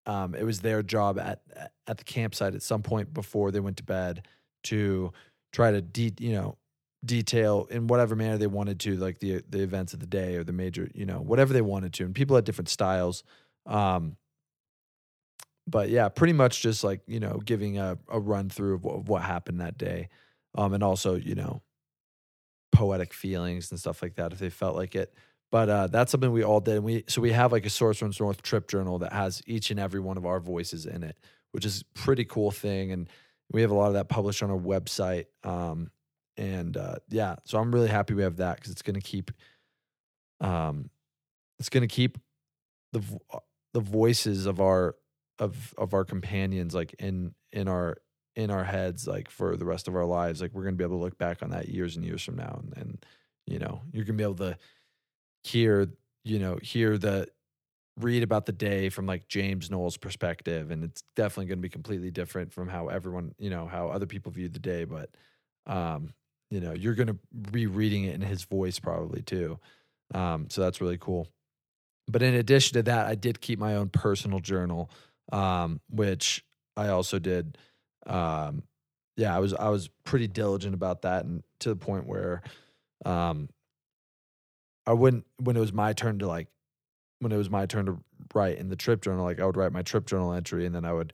um, 0.05 0.35
it 0.35 0.43
was 0.43 0.61
their 0.61 0.83
job 0.83 1.19
at 1.19 1.41
at 1.87 1.97
the 1.97 2.03
campsite 2.03 2.55
at 2.55 2.61
some 2.61 2.81
point 2.81 3.13
before 3.13 3.51
they 3.51 3.59
went 3.59 3.77
to 3.77 3.83
bed 3.83 4.25
to 4.63 5.11
try 5.51 5.71
to 5.71 5.81
de- 5.81 6.13
you 6.19 6.33
know 6.33 6.57
detail 7.05 7.67
in 7.69 7.87
whatever 7.87 8.15
manner 8.15 8.37
they 8.37 8.47
wanted 8.47 8.79
to, 8.81 8.95
like 8.95 9.19
the 9.19 9.43
the 9.49 9.61
events 9.61 9.93
of 9.93 9.99
the 9.99 10.07
day 10.07 10.35
or 10.35 10.43
the 10.43 10.53
major, 10.53 10.89
you 10.93 11.05
know, 11.05 11.19
whatever 11.19 11.53
they 11.53 11.61
wanted 11.61 11.93
to. 11.93 12.05
And 12.05 12.15
people 12.15 12.35
had 12.35 12.45
different 12.45 12.69
styles. 12.69 13.23
Um, 13.65 14.17
but 15.67 15.89
yeah, 15.89 16.09
pretty 16.09 16.33
much 16.33 16.61
just 16.61 16.83
like 16.83 17.01
you 17.07 17.19
know, 17.19 17.41
giving 17.43 17.77
a, 17.77 17.97
a 18.09 18.19
run 18.19 18.49
through 18.49 18.75
of 18.75 18.83
what, 18.83 18.95
of 18.95 19.09
what 19.09 19.21
happened 19.21 19.61
that 19.61 19.77
day, 19.77 20.09
um, 20.55 20.73
and 20.73 20.83
also 20.83 21.15
you 21.15 21.35
know, 21.35 21.61
poetic 22.71 23.13
feelings 23.13 23.71
and 23.71 23.79
stuff 23.79 24.01
like 24.01 24.15
that 24.15 24.33
if 24.33 24.39
they 24.39 24.49
felt 24.49 24.75
like 24.75 24.95
it. 24.95 25.13
But 25.51 25.69
uh, 25.69 25.87
that's 25.87 26.11
something 26.11 26.31
we 26.31 26.43
all 26.43 26.59
did. 26.59 26.77
And 26.77 26.83
we 26.83 27.03
so 27.07 27.21
we 27.21 27.31
have 27.31 27.51
like 27.51 27.65
a 27.65 27.69
Source 27.69 28.01
Runs 28.01 28.19
North 28.19 28.41
trip 28.41 28.67
journal 28.67 28.99
that 28.99 29.13
has 29.13 29.41
each 29.45 29.69
and 29.69 29.79
every 29.79 29.99
one 29.99 30.17
of 30.17 30.25
our 30.25 30.39
voices 30.39 30.85
in 30.85 31.03
it, 31.03 31.15
which 31.51 31.65
is 31.65 31.83
pretty 31.93 32.25
cool 32.25 32.49
thing. 32.49 32.91
And 32.91 33.07
we 33.51 33.61
have 33.61 33.69
a 33.69 33.75
lot 33.75 33.87
of 33.87 33.93
that 33.93 34.09
published 34.09 34.41
on 34.41 34.49
our 34.49 34.57
website. 34.57 35.25
Um, 35.43 35.91
and 36.37 36.75
uh, 36.75 36.95
yeah, 37.09 37.35
so 37.45 37.59
I'm 37.59 37.71
really 37.71 37.87
happy 37.87 38.15
we 38.15 38.23
have 38.23 38.37
that 38.37 38.55
because 38.55 38.71
it's 38.71 38.81
going 38.81 38.95
to 38.95 39.01
keep, 39.01 39.29
um, 40.41 40.89
it's 41.59 41.69
going 41.69 41.81
to 41.81 41.87
keep 41.87 42.17
the 42.91 42.99
vo- 42.99 43.43
the 43.73 43.79
voices 43.79 44.47
of 44.47 44.59
our 44.59 44.95
of 45.39 45.73
of 45.77 45.93
our 45.93 46.05
companions 46.05 46.73
like 46.73 46.93
in 46.99 47.33
in 47.51 47.67
our 47.67 47.97
in 48.35 48.49
our 48.49 48.63
heads 48.63 49.07
like 49.07 49.29
for 49.29 49.55
the 49.57 49.65
rest 49.65 49.87
of 49.87 49.95
our 49.95 50.05
lives. 50.05 50.41
Like 50.41 50.53
we're 50.53 50.63
to 50.73 50.77
be 50.77 50.83
able 50.83 50.97
to 50.97 51.03
look 51.03 51.17
back 51.17 51.43
on 51.43 51.51
that 51.51 51.69
years 51.69 51.95
and 51.95 52.05
years 52.05 52.23
from 52.23 52.35
now, 52.35 52.61
and, 52.61 52.73
and 52.77 53.05
you 53.45 53.59
know 53.59 53.81
you're 53.91 54.05
to 54.05 54.13
be 54.13 54.23
able 54.23 54.35
to 54.35 54.57
hear 55.43 55.87
you 56.23 56.39
know 56.39 56.57
hear 56.61 56.97
the 56.97 57.27
read 57.99 58.23
about 58.23 58.45
the 58.45 58.51
day 58.51 58.89
from 58.89 59.05
like 59.05 59.27
James 59.27 59.69
Knowles' 59.69 59.97
perspective, 59.97 60.71
and 60.71 60.83
it's 60.83 61.03
definitely 61.15 61.45
going 61.45 61.59
to 61.59 61.63
be 61.63 61.69
completely 61.69 62.11
different 62.11 62.51
from 62.51 62.67
how 62.67 62.87
everyone, 62.87 63.35
you 63.37 63.49
know, 63.49 63.67
how 63.67 63.89
other 63.89 64.05
people 64.05 64.31
view 64.31 64.49
the 64.49 64.59
day. 64.59 64.85
But, 64.85 65.09
um, 65.67 66.13
you 66.49 66.59
know, 66.59 66.73
you're 66.73 66.95
going 66.95 67.07
to 67.07 67.17
be 67.51 67.67
reading 67.67 68.05
it 68.05 68.15
in 68.15 68.21
his 68.21 68.43
voice 68.43 68.79
probably 68.79 69.21
too. 69.21 69.59
Um, 70.13 70.47
so 70.49 70.61
that's 70.61 70.81
really 70.81 70.97
cool. 70.97 71.27
But 72.07 72.21
in 72.21 72.33
addition 72.33 72.73
to 72.73 72.83
that, 72.83 73.07
I 73.07 73.15
did 73.15 73.41
keep 73.41 73.59
my 73.59 73.75
own 73.75 73.89
personal 73.89 74.39
journal, 74.39 74.89
um, 75.31 75.81
which 75.89 76.43
I 76.75 76.89
also 76.89 77.19
did. 77.19 77.57
Um, 78.05 78.63
yeah, 79.15 79.35
I 79.35 79.39
was 79.39 79.53
I 79.53 79.69
was 79.69 79.89
pretty 80.03 80.27
diligent 80.27 80.73
about 80.73 81.03
that, 81.03 81.25
and 81.25 81.43
to 81.59 81.69
the 81.69 81.75
point 81.75 82.07
where, 82.07 82.41
um, 83.05 83.49
I 84.85 84.93
wouldn't 84.93 85.25
when 85.37 85.55
it 85.55 85.59
was 85.59 85.73
my 85.73 85.93
turn 85.93 86.19
to 86.19 86.27
like 86.27 86.47
when 87.19 87.31
it 87.31 87.37
was 87.37 87.49
my 87.49 87.65
turn 87.65 87.85
to 87.85 87.99
write 88.33 88.57
in 88.57 88.69
the 88.69 88.75
trip 88.75 89.01
journal, 89.01 89.23
like 89.23 89.39
I 89.39 89.45
would 89.45 89.57
write 89.57 89.71
my 89.71 89.81
trip 89.81 90.05
journal 90.05 90.33
entry 90.33 90.65
and 90.65 90.75
then 90.75 90.85
I 90.85 90.93
would 90.93 91.13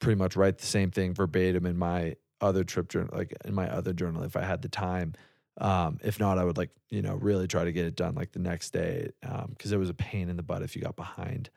pretty 0.00 0.18
much 0.18 0.36
write 0.36 0.58
the 0.58 0.66
same 0.66 0.90
thing 0.90 1.14
verbatim 1.14 1.66
in 1.66 1.76
my 1.76 2.16
other 2.40 2.64
trip 2.64 2.88
journal, 2.88 3.10
like 3.16 3.34
in 3.44 3.54
my 3.54 3.68
other 3.68 3.92
journal 3.92 4.22
if 4.22 4.36
I 4.36 4.42
had 4.42 4.62
the 4.62 4.68
time. 4.68 5.14
Um, 5.60 5.98
if 6.02 6.18
not, 6.18 6.38
I 6.38 6.44
would 6.44 6.56
like, 6.56 6.70
you 6.90 7.02
know, 7.02 7.14
really 7.14 7.46
try 7.46 7.64
to 7.64 7.72
get 7.72 7.86
it 7.86 7.96
done 7.96 8.14
like 8.14 8.32
the 8.32 8.40
next 8.40 8.72
day. 8.72 9.10
Um, 9.22 9.54
cause 9.58 9.72
it 9.72 9.78
was 9.78 9.90
a 9.90 9.94
pain 9.94 10.28
in 10.28 10.36
the 10.36 10.42
butt 10.42 10.62
if 10.62 10.76
you 10.76 10.82
got 10.82 10.96
behind. 10.96 11.50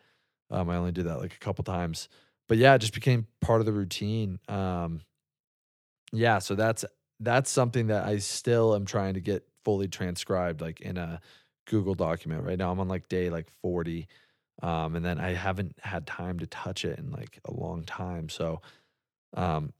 Um, 0.49 0.69
I 0.69 0.77
only 0.77 0.91
did 0.91 1.05
that 1.05 1.19
like 1.19 1.33
a 1.33 1.39
couple 1.39 1.63
times, 1.63 2.07
but 2.47 2.57
yeah, 2.57 2.73
it 2.75 2.79
just 2.79 2.93
became 2.93 3.27
part 3.41 3.59
of 3.59 3.65
the 3.65 3.73
routine. 3.73 4.39
Um, 4.47 5.01
yeah, 6.13 6.39
so 6.39 6.55
that's 6.55 6.85
that's 7.19 7.49
something 7.49 7.87
that 7.87 8.05
I 8.05 8.17
still 8.19 8.75
am 8.75 8.85
trying 8.85 9.15
to 9.15 9.19
get 9.19 9.45
fully 9.65 9.87
transcribed, 9.87 10.61
like 10.61 10.79
in 10.81 10.97
a 10.97 11.19
Google 11.65 11.95
document. 11.95 12.43
Right 12.43 12.57
now, 12.57 12.71
I'm 12.71 12.79
on 12.79 12.87
like 12.87 13.09
day 13.09 13.29
like 13.29 13.49
40, 13.61 14.07
um, 14.61 14.95
and 14.95 15.03
then 15.03 15.19
I 15.19 15.33
haven't 15.33 15.75
had 15.81 16.07
time 16.07 16.39
to 16.39 16.47
touch 16.47 16.85
it 16.85 16.97
in 16.99 17.11
like 17.11 17.39
a 17.45 17.51
long 17.53 17.83
time. 17.83 18.29
So, 18.29 18.61
um, 19.35 19.73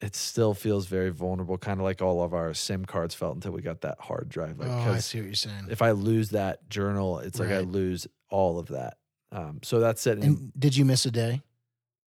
it 0.00 0.14
still 0.14 0.54
feels 0.54 0.86
very 0.86 1.10
vulnerable, 1.10 1.58
kind 1.58 1.80
of 1.80 1.84
like 1.84 2.00
all 2.02 2.22
of 2.22 2.32
our 2.34 2.54
SIM 2.54 2.84
cards 2.84 3.14
felt 3.14 3.34
until 3.34 3.52
we 3.52 3.62
got 3.62 3.80
that 3.82 3.98
hard 4.00 4.28
drive. 4.28 4.58
Like, 4.58 4.68
oh, 4.70 4.92
I 4.92 4.98
see 4.98 5.18
what 5.18 5.26
you're 5.26 5.34
saying. 5.34 5.66
if 5.70 5.82
I 5.82 5.90
lose 5.92 6.30
that 6.30 6.68
journal, 6.68 7.18
it's 7.18 7.38
like 7.38 7.48
I 7.50 7.60
lose 7.60 8.06
all 8.30 8.58
of 8.58 8.68
that. 8.68 8.96
Um, 9.32 9.60
so 9.62 9.80
that's 9.80 10.06
it. 10.06 10.18
And, 10.18 10.24
And 10.24 10.52
did 10.58 10.76
you 10.76 10.84
miss 10.84 11.06
a 11.06 11.10
day? 11.10 11.42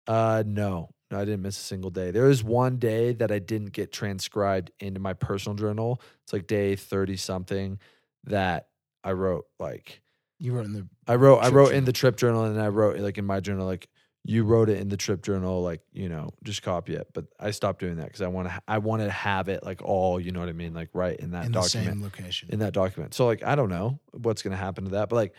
uh, 0.09 0.42
no, 0.46 0.90
no, 1.11 1.18
I 1.18 1.24
didn't 1.24 1.42
miss 1.42 1.57
a 1.57 1.62
single 1.62 1.90
day. 1.90 2.11
There 2.11 2.24
was 2.24 2.42
one 2.42 2.78
day 2.78 3.12
that 3.14 3.30
I 3.30 3.38
didn't 3.38 3.72
get 3.72 3.92
transcribed 3.92 4.70
into 4.80 5.00
my 5.00 5.12
personal 5.14 5.57
journal. 5.57 6.00
It's 6.24 6.32
like 6.32 6.46
day 6.46 6.76
thirty 6.76 7.16
something 7.16 7.78
that 8.24 8.68
I 9.04 9.12
wrote 9.12 9.46
like 9.59 10.00
You 10.38 10.52
wrote 10.52 10.66
in 10.66 10.72
the 10.72 10.88
I 11.07 11.14
wrote 11.16 11.38
I 11.38 11.48
wrote 11.50 11.72
in 11.72 11.84
the 11.84 11.92
trip 11.92 12.16
journal 12.16 12.44
and 12.44 12.57
then 12.57 12.64
I 12.64 12.68
wrote 12.68 12.98
like 12.98 13.18
in 13.18 13.24
my 13.24 13.40
journal 13.40 13.66
like 13.66 13.88
you 14.24 14.42
wrote 14.42 14.68
it 14.68 14.80
in 14.80 14.88
the 14.88 14.96
trip 14.96 15.22
journal 15.22 15.62
like 15.62 15.80
you 15.92 16.09
know 16.09 16.30
just 16.42 16.62
copy 16.62 16.94
it. 16.96 17.07
But 17.14 17.26
I 17.38 17.52
stopped 17.52 17.78
doing 17.78 17.96
that 17.96 18.07
because 18.07 18.22
I 18.22 18.26
want 18.26 18.48
to 18.48 18.61
I 18.66 18.78
want 18.78 19.02
to 19.02 19.11
have 19.11 19.48
it 19.48 19.62
like 19.64 19.82
all 19.82 20.18
you 20.20 20.32
know 20.32 20.40
what 20.40 20.48
I 20.48 20.52
mean 20.52 20.74
like 20.74 20.90
right 20.92 21.16
in 21.16 21.30
that 21.32 21.46
in 21.46 21.52
the 21.52 21.61
document 21.61 21.94
same 21.94 22.02
location. 22.02 22.48
in 22.52 22.59
that 22.61 22.72
document. 22.72 23.14
So 23.14 23.26
like 23.26 23.44
I 23.44 23.54
don't 23.54 23.68
know 23.70 24.00
what's 24.12 24.42
gonna 24.42 24.57
happen 24.57 24.84
to 24.84 24.90
that, 24.92 25.09
but 25.09 25.16
like 25.16 25.34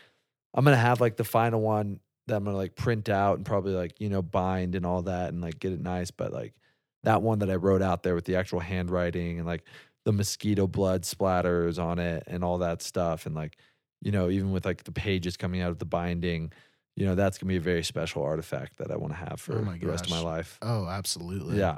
I'm 0.58 0.66
gonna 0.66 0.76
have 0.76 1.00
like 1.00 1.16
the 1.16 1.24
final 1.24 1.62
one 1.62 2.00
that 2.26 2.36
I'm 2.36 2.44
gonna 2.44 2.58
like 2.58 2.76
print 2.76 3.08
out 3.08 3.38
and 3.38 3.46
probably 3.46 3.74
like 3.74 4.02
you 4.02 4.10
know 4.10 4.22
bind 4.22 4.76
and 4.76 4.86
all 4.86 5.04
that 5.04 5.30
and 5.30 5.40
like 5.42 5.60
get 5.60 5.72
it 5.72 5.80
nice. 5.80 6.12
But 6.12 6.34
like 6.34 6.56
that 7.04 7.22
one 7.22 7.40
that 7.40 7.50
I 7.50 7.56
wrote 7.56 7.82
out 7.82 8.04
there 8.04 8.16
with 8.16 8.26
the 8.26 8.36
actual 8.36 8.60
handwriting 8.60 9.38
and 9.38 9.48
like 9.48 9.64
the 10.04 10.12
mosquito 10.12 10.68
blood 10.68 11.04
splatters 11.04 11.82
on 11.82 12.00
it 12.00 12.24
and 12.28 12.44
all 12.44 12.58
that 12.58 12.82
stuff 12.82 13.26
and 13.26 13.36
like 13.36 13.58
you 14.02 14.12
know 14.12 14.30
even 14.30 14.52
with 14.52 14.66
like 14.66 14.84
the 14.84 14.92
pages 14.92 15.38
coming 15.38 15.62
out 15.62 15.70
of 15.72 15.80
the 15.80 15.86
binding. 15.86 16.52
You 16.96 17.06
know 17.06 17.14
that's 17.14 17.38
gonna 17.38 17.50
be 17.50 17.58
a 17.58 17.62
very 17.62 17.84
special 17.84 18.24
artifact 18.24 18.78
that 18.80 18.90
I 18.90 18.96
want 18.98 19.14
to 19.14 19.20
have 19.20 19.40
for 19.40 19.54
Oh 19.60 19.78
the 19.80 19.88
rest 19.88 20.06
of 20.06 20.10
my 20.12 20.20
life. 20.22 20.58
oh, 20.64 20.88
absolutely. 20.88 21.60
Yeah, 21.60 21.78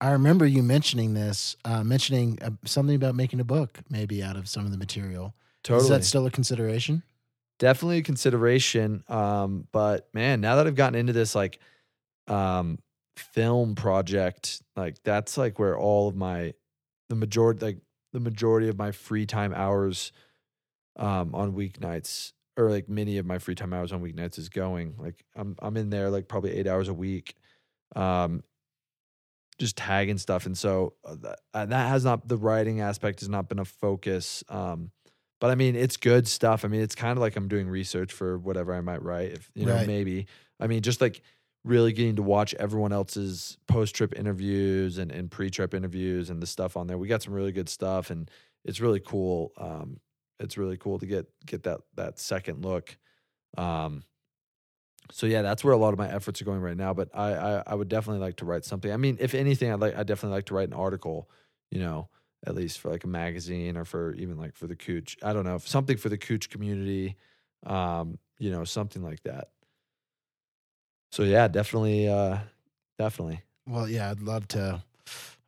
I 0.00 0.12
remember 0.12 0.46
you 0.46 0.62
mentioning 0.62 1.12
this, 1.12 1.56
uh, 1.66 1.84
mentioning 1.84 2.38
uh, 2.40 2.52
something 2.64 2.96
about 2.96 3.14
making 3.14 3.40
a 3.40 3.44
book, 3.44 3.80
maybe 3.90 4.22
out 4.22 4.36
of 4.36 4.48
some 4.48 4.64
of 4.64 4.70
the 4.72 4.78
material. 4.78 5.34
totally. 5.62 5.82
Is 5.84 5.88
that 5.90 6.04
still 6.04 6.24
a 6.24 6.30
consideration? 6.30 7.02
Definitely 7.60 7.98
a 7.98 8.02
consideration. 8.02 9.04
Um, 9.06 9.68
but 9.70 10.08
man, 10.12 10.40
now 10.40 10.56
that 10.56 10.66
I've 10.66 10.74
gotten 10.74 10.98
into 10.98 11.12
this 11.12 11.36
like 11.36 11.60
um 12.26 12.80
film 13.16 13.76
project, 13.76 14.62
like 14.74 15.00
that's 15.04 15.38
like 15.38 15.60
where 15.60 15.78
all 15.78 16.08
of 16.08 16.16
my 16.16 16.54
the 17.08 17.14
majority 17.14 17.64
like 17.64 17.78
the 18.12 18.20
majority 18.20 18.68
of 18.68 18.76
my 18.76 18.90
free 18.90 19.26
time 19.26 19.52
hours 19.54 20.10
um 20.96 21.34
on 21.34 21.52
weeknights 21.52 22.32
or 22.56 22.70
like 22.70 22.88
many 22.88 23.18
of 23.18 23.26
my 23.26 23.38
free 23.38 23.54
time 23.54 23.72
hours 23.72 23.92
on 23.92 24.02
weeknights 24.02 24.38
is 24.38 24.48
going. 24.48 24.94
Like 24.98 25.24
I'm 25.36 25.54
I'm 25.60 25.76
in 25.76 25.90
there 25.90 26.10
like 26.10 26.26
probably 26.26 26.52
eight 26.52 26.66
hours 26.66 26.88
a 26.88 26.94
week. 26.94 27.36
Um 27.94 28.42
just 29.58 29.76
tagging 29.76 30.16
stuff 30.16 30.46
and 30.46 30.56
so 30.56 30.94
uh, 31.04 31.14
that, 31.20 31.38
uh, 31.52 31.66
that 31.66 31.88
has 31.88 32.02
not 32.02 32.26
the 32.26 32.38
writing 32.38 32.80
aspect 32.80 33.20
has 33.20 33.28
not 33.28 33.46
been 33.46 33.58
a 33.58 33.64
focus 33.64 34.42
um 34.48 34.90
but 35.40 35.50
I 35.50 35.54
mean, 35.54 35.76
it's 35.76 35.96
good 35.96 36.28
stuff. 36.28 36.64
I 36.64 36.68
mean, 36.68 36.82
it's 36.82 36.94
kind 36.94 37.12
of 37.12 37.18
like 37.18 37.36
I'm 37.36 37.48
doing 37.48 37.68
research 37.68 38.12
for 38.12 38.38
whatever 38.38 38.74
I 38.74 38.80
might 38.82 39.02
write. 39.02 39.32
If 39.32 39.50
you 39.54 39.66
know, 39.66 39.78
Right. 39.78 39.80
maybe. 39.80 40.26
I 40.60 40.66
mean, 40.66 40.82
just 40.82 41.00
like 41.00 41.22
really 41.64 41.92
getting 41.92 42.16
to 42.16 42.22
watch 42.22 42.54
everyone 42.54 42.92
else's 42.92 43.58
post 43.68 43.94
trip 43.94 44.14
interviews 44.18 44.98
and, 44.98 45.10
and 45.12 45.30
pre 45.30 45.50
trip 45.50 45.74
interviews 45.74 46.30
and 46.30 46.42
the 46.42 46.46
stuff 46.46 46.76
on 46.76 46.86
there. 46.86 46.98
We 46.98 47.08
got 47.08 47.22
some 47.22 47.34
really 47.34 47.52
good 47.52 47.68
stuff, 47.68 48.10
and 48.10 48.30
it's 48.64 48.80
really 48.80 49.00
cool. 49.00 49.52
Um, 49.56 50.00
it's 50.38 50.56
really 50.58 50.76
cool 50.76 50.98
to 50.98 51.06
get 51.06 51.26
get 51.46 51.62
that 51.64 51.80
that 51.94 52.18
second 52.18 52.64
look. 52.64 52.96
Um, 53.58 54.04
so 55.10 55.26
yeah, 55.26 55.42
that's 55.42 55.64
where 55.64 55.72
a 55.74 55.76
lot 55.76 55.92
of 55.92 55.98
my 55.98 56.08
efforts 56.10 56.40
are 56.40 56.44
going 56.44 56.60
right 56.60 56.76
now. 56.76 56.94
But 56.94 57.10
I, 57.14 57.32
I 57.34 57.62
I 57.68 57.74
would 57.74 57.88
definitely 57.88 58.20
like 58.20 58.36
to 58.36 58.44
write 58.44 58.64
something. 58.64 58.92
I 58.92 58.96
mean, 58.96 59.16
if 59.20 59.34
anything, 59.34 59.70
I 59.70 59.74
would 59.74 59.80
like 59.80 59.96
I 59.96 60.02
definitely 60.02 60.36
like 60.36 60.46
to 60.46 60.54
write 60.54 60.68
an 60.68 60.74
article. 60.74 61.30
You 61.70 61.80
know, 61.80 62.10
at 62.46 62.54
least 62.54 62.80
for 62.80 62.90
like 62.90 63.04
a 63.04 63.08
magazine 63.08 63.76
or 63.76 63.84
for 63.84 64.14
even 64.14 64.38
like 64.38 64.54
for 64.54 64.66
the 64.66 64.76
Kooch. 64.76 65.16
I 65.22 65.32
don't 65.32 65.44
know, 65.44 65.58
something 65.58 65.96
for 65.96 66.08
the 66.08 66.18
Kooch 66.18 66.48
community. 66.48 67.16
Um, 67.66 68.18
you 68.38 68.50
know, 68.50 68.64
something 68.64 69.02
like 69.02 69.22
that. 69.24 69.48
So 71.12 71.22
yeah, 71.22 71.46
definitely, 71.48 72.08
uh, 72.08 72.38
definitely. 72.98 73.42
Well, 73.66 73.88
yeah, 73.88 74.10
I'd 74.10 74.22
love 74.22 74.48
to. 74.48 74.82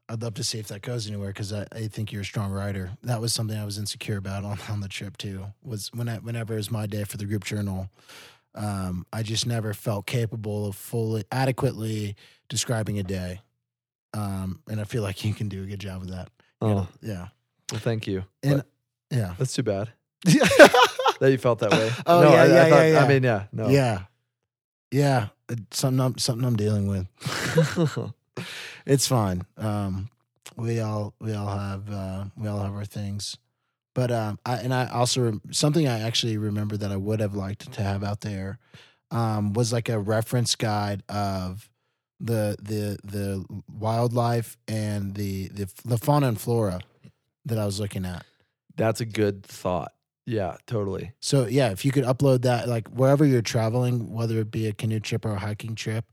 I'd 0.09 0.21
love 0.21 0.35
to 0.35 0.45
see 0.45 0.59
if 0.59 0.69
that 0.69 0.83
goes 0.83 1.07
anywhere 1.07 1.29
because 1.29 1.55
I, 1.55 1.67
I 1.73 1.87
think 1.87 2.13
you're 2.13 2.21
a 2.21 2.25
strong 2.25 2.53
rider. 2.53 2.91
That 3.03 3.23
was 3.23 3.33
something 3.33 3.57
I 3.57 3.65
was 3.65 3.79
insecure 3.79 4.19
about 4.19 4.45
on, 4.45 4.59
on 4.69 4.81
the 4.81 4.89
trip 4.89 5.17
too. 5.17 5.47
Was 5.63 5.91
when 5.95 6.07
I, 6.07 6.17
whenever 6.19 6.53
it 6.53 6.59
was 6.59 6.71
my 6.71 6.87
day 6.87 7.05
for 7.05 7.17
the 7.17 7.25
group 7.25 7.45
journal, 7.45 7.89
um, 8.55 9.07
I 9.11 9.23
just 9.23 9.47
never 9.47 9.73
felt 9.73 10.05
capable 10.05 10.67
of 10.67 10.77
fully 10.77 11.25
adequately 11.33 12.17
describing 12.51 12.99
a 12.99 13.03
day. 13.03 13.41
Um, 14.13 14.61
and 14.69 14.81
I 14.81 14.85
feel 14.85 15.03
like 15.03 15.25
you 15.25 15.33
can 15.33 15.49
do 15.49 15.63
a 15.63 15.67
good 15.67 15.81
job 15.81 16.03
of 16.03 16.11
that. 16.11 16.29
You 16.63 16.69
Oh, 16.69 16.75
know, 16.75 16.89
yeah, 17.03 17.29
well, 17.73 17.81
thank 17.81 18.07
you. 18.07 18.25
and 18.43 18.59
But 18.59 18.67
yeah, 19.11 19.35
that's 19.39 19.53
too 19.53 19.63
bad 19.65 19.91
that 20.25 21.29
you 21.31 21.39
felt 21.39 21.59
that 21.59 21.73
way. 21.73 21.91
Oh, 22.07 22.23
no, 22.23 22.33
yeah, 22.33 22.43
I, 22.43 22.47
yeah, 22.47 22.63
I 22.65 22.71
thought, 22.71 22.77
yeah, 22.83 22.93
yeah. 22.93 23.05
I 23.05 23.09
mean, 23.09 23.23
yeah, 23.25 23.45
no. 23.53 23.69
yeah, 23.69 23.99
yeah. 24.93 25.29
It's 25.49 25.79
something 25.79 26.01
I'm, 26.01 26.19
something 26.19 26.47
I'm 26.47 26.57
dealing 26.57 26.87
with. 26.87 27.07
it's 28.87 29.07
fine. 29.07 29.43
Um, 29.59 30.09
we 30.57 30.81
all 30.81 31.15
we 31.21 31.35
all 31.35 31.49
have 31.57 31.91
uh, 31.91 32.25
we 32.37 32.47
all 32.49 32.61
have 32.61 32.73
our 32.75 32.85
things, 32.85 33.37
but 33.95 34.11
um, 34.13 34.39
I 34.47 34.57
and 34.59 34.73
I 34.73 34.87
also 34.89 35.41
something 35.51 35.89
I 35.89 36.01
actually 36.01 36.37
remember 36.39 36.77
that 36.77 36.93
I 36.93 36.97
would 36.97 37.21
have 37.21 37.35
liked 37.35 37.73
to 37.73 37.83
have 37.83 38.05
out 38.05 38.21
there 38.21 38.59
um, 39.11 39.53
was 39.53 39.73
like 39.73 39.89
a 39.89 39.99
reference 39.99 40.55
guide 40.55 41.03
of 41.09 41.69
the 42.23 42.57
the 42.63 42.97
the 43.05 43.45
wildlife 43.79 44.57
and 44.69 45.15
the 45.15 45.49
the 45.49 45.69
the 45.85 45.99
fauna 45.99 46.29
and 46.29 46.41
flora 46.41 46.81
that 47.45 47.59
I 47.59 47.67
was 47.67 47.81
looking 47.81 48.07
at. 48.07 48.25
That's 48.77 49.01
a 49.01 49.05
good 49.05 49.45
thought. 49.45 49.93
Yeah, 50.25 50.57
totally. 50.67 51.13
So 51.21 51.47
yeah, 51.47 51.71
if 51.73 51.85
you 51.85 51.91
could 51.91 52.05
upload 52.05 52.43
that, 52.43 52.69
like 52.69 52.89
wherever 52.89 53.25
you're 53.27 53.43
traveling, 53.43 54.13
whether 54.13 54.39
it 54.39 54.51
be 54.51 54.69
a 54.69 54.73
canoe 54.73 55.01
trip 55.01 55.25
or 55.25 55.33
a 55.33 55.39
hiking 55.39 55.75
trip, 55.75 56.05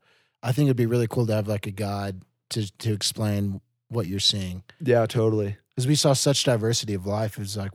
I 0.41 0.51
think 0.51 0.65
it'd 0.65 0.77
be 0.77 0.87
really 0.87 1.07
cool 1.07 1.27
to 1.27 1.33
have 1.33 1.47
like 1.47 1.67
a 1.67 1.71
guide 1.71 2.23
to 2.49 2.71
to 2.79 2.91
explain 2.91 3.61
what 3.89 4.07
you're 4.07 4.19
seeing. 4.19 4.63
Yeah, 4.81 5.05
totally. 5.05 5.57
Because 5.69 5.87
we 5.87 5.95
saw 5.95 6.13
such 6.13 6.43
diversity 6.43 6.95
of 6.95 7.05
life. 7.05 7.37
It 7.37 7.41
was 7.41 7.55
like, 7.55 7.71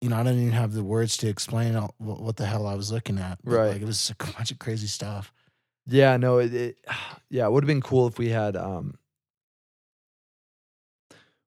you 0.00 0.08
know, 0.08 0.16
I 0.16 0.22
didn't 0.22 0.40
even 0.40 0.52
have 0.52 0.72
the 0.72 0.84
words 0.84 1.16
to 1.18 1.28
explain 1.28 1.76
all, 1.76 1.94
what, 1.98 2.20
what 2.20 2.36
the 2.36 2.46
hell 2.46 2.66
I 2.66 2.74
was 2.74 2.90
looking 2.90 3.18
at. 3.18 3.38
But, 3.44 3.52
Right. 3.52 3.72
Like 3.72 3.82
it 3.82 3.86
was 3.86 4.10
a 4.10 4.24
bunch 4.36 4.50
of 4.50 4.58
crazy 4.58 4.86
stuff. 4.86 5.32
Yeah, 5.90 6.16
no, 6.16 6.38
it, 6.38 6.54
it 6.54 6.78
yeah, 7.30 7.46
it 7.46 7.52
would 7.52 7.64
have 7.64 7.68
been 7.68 7.82
cool 7.82 8.06
if 8.06 8.18
we 8.18 8.28
had 8.28 8.56
um 8.56 8.98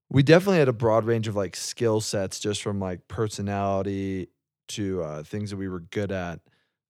we 0.10 0.24
definitely 0.24 0.60
had 0.60 0.70
a 0.70 0.74
broad 0.74 1.06
range 1.06 1.28
of 1.28 1.36
like 1.36 1.56
skill 1.56 2.02
sets 2.02 2.40
just 2.40 2.61
from 2.61 2.80
like 2.80 3.07
personality 3.07 4.30
to 4.70 5.02
uh 5.03 5.24
things 5.24 5.49
that 5.49 5.57
we 5.57 5.68
were 5.68 5.82
good 5.82 6.11
at 6.11 6.40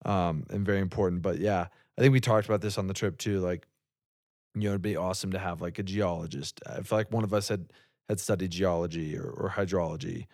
um 0.06 0.46
and 0.50 0.66
very 0.66 0.80
important. 0.80 1.22
But 1.22 1.40
yeah, 1.40 1.68
I 1.98 2.02
think 2.02 2.12
we 2.12 2.20
talked 2.20 2.48
about 2.48 2.62
this 2.62 2.78
on 2.78 2.88
the 2.88 2.94
trip 2.94 3.18
too 3.18 3.40
like 3.40 3.68
you 4.56 4.64
know, 4.64 4.70
it'd 4.72 4.82
be 4.84 4.98
awesome 4.98 5.32
to 5.32 5.40
have 5.40 5.62
like 5.62 5.80
a 5.80 5.84
geologist. 5.84 6.62
I 6.68 6.82
feel 6.82 6.98
like 7.00 7.12
one 7.12 7.24
of 7.26 7.34
us 7.34 7.50
had 7.50 7.72
had 8.10 8.20
studied 8.20 8.52
geology 8.52 9.18
or, 9.18 9.26
or 9.30 9.50
hydrology, 9.50 10.28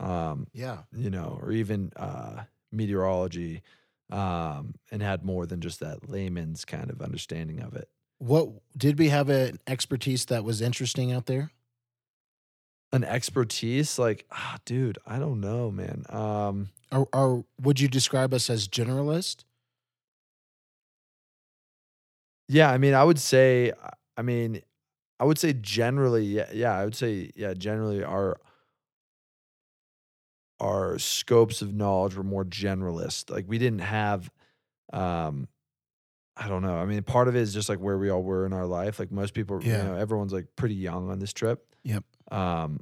um, 0.00 0.46
Yeah. 0.54 0.82
you 0.92 1.10
know, 1.10 1.38
or 1.42 1.52
even 1.52 1.92
uh, 1.96 2.44
meteorology, 2.72 3.62
um, 4.10 4.74
and 4.90 5.02
had 5.02 5.24
more 5.24 5.46
than 5.46 5.60
just 5.60 5.80
that 5.80 6.08
layman's 6.08 6.64
kind 6.64 6.90
of 6.90 7.00
understanding 7.02 7.60
of 7.60 7.74
it. 7.74 7.88
What 8.18 8.48
did 8.76 8.98
we 8.98 9.10
have 9.10 9.28
an 9.28 9.58
expertise 9.66 10.24
that 10.26 10.44
was 10.44 10.60
interesting 10.60 11.12
out 11.12 11.26
there? 11.26 11.52
An 12.92 13.04
expertise, 13.04 13.98
like, 13.98 14.24
ah, 14.32 14.56
dude, 14.64 14.98
I 15.06 15.18
don't 15.18 15.40
know, 15.40 15.70
man. 15.70 16.04
Um, 16.08 16.70
Or, 16.90 17.06
or 17.12 17.44
would 17.60 17.80
you 17.80 17.88
describe 17.88 18.32
us 18.32 18.48
as 18.48 18.66
generalist? 18.66 19.44
yeah, 22.48 22.70
I 22.70 22.78
mean, 22.78 22.94
I 22.94 23.04
would 23.04 23.18
say, 23.18 23.72
I 24.16 24.22
mean, 24.22 24.62
I 25.20 25.24
would 25.24 25.38
say 25.38 25.52
generally, 25.52 26.24
yeah, 26.24 26.48
yeah, 26.52 26.72
I 26.76 26.84
would 26.84 26.94
say, 26.94 27.30
yeah, 27.36 27.52
generally 27.54 28.02
our 28.02 28.40
our 30.60 30.98
scopes 30.98 31.62
of 31.62 31.74
knowledge 31.74 32.14
were 32.16 32.22
more 32.24 32.44
generalist. 32.44 33.30
Like 33.30 33.44
we 33.48 33.58
didn't 33.58 33.80
have, 33.80 34.30
um, 34.92 35.48
I 36.36 36.48
don't 36.48 36.62
know. 36.62 36.76
I 36.76 36.84
mean, 36.84 37.02
part 37.02 37.28
of 37.28 37.36
it 37.36 37.40
is 37.42 37.52
just 37.54 37.68
like 37.68 37.78
where 37.80 37.98
we 37.98 38.10
all 38.10 38.22
were 38.22 38.46
in 38.46 38.52
our 38.52 38.66
life. 38.66 38.98
Like 38.98 39.10
most 39.12 39.34
people, 39.34 39.60
Yeah. 39.62 39.78
you 39.78 39.88
know, 39.90 39.94
everyone's 39.96 40.32
like 40.32 40.46
pretty 40.56 40.74
young 40.76 41.10
on 41.10 41.18
this 41.18 41.32
trip. 41.32 41.64
Yep. 41.84 42.04
Um, 42.30 42.80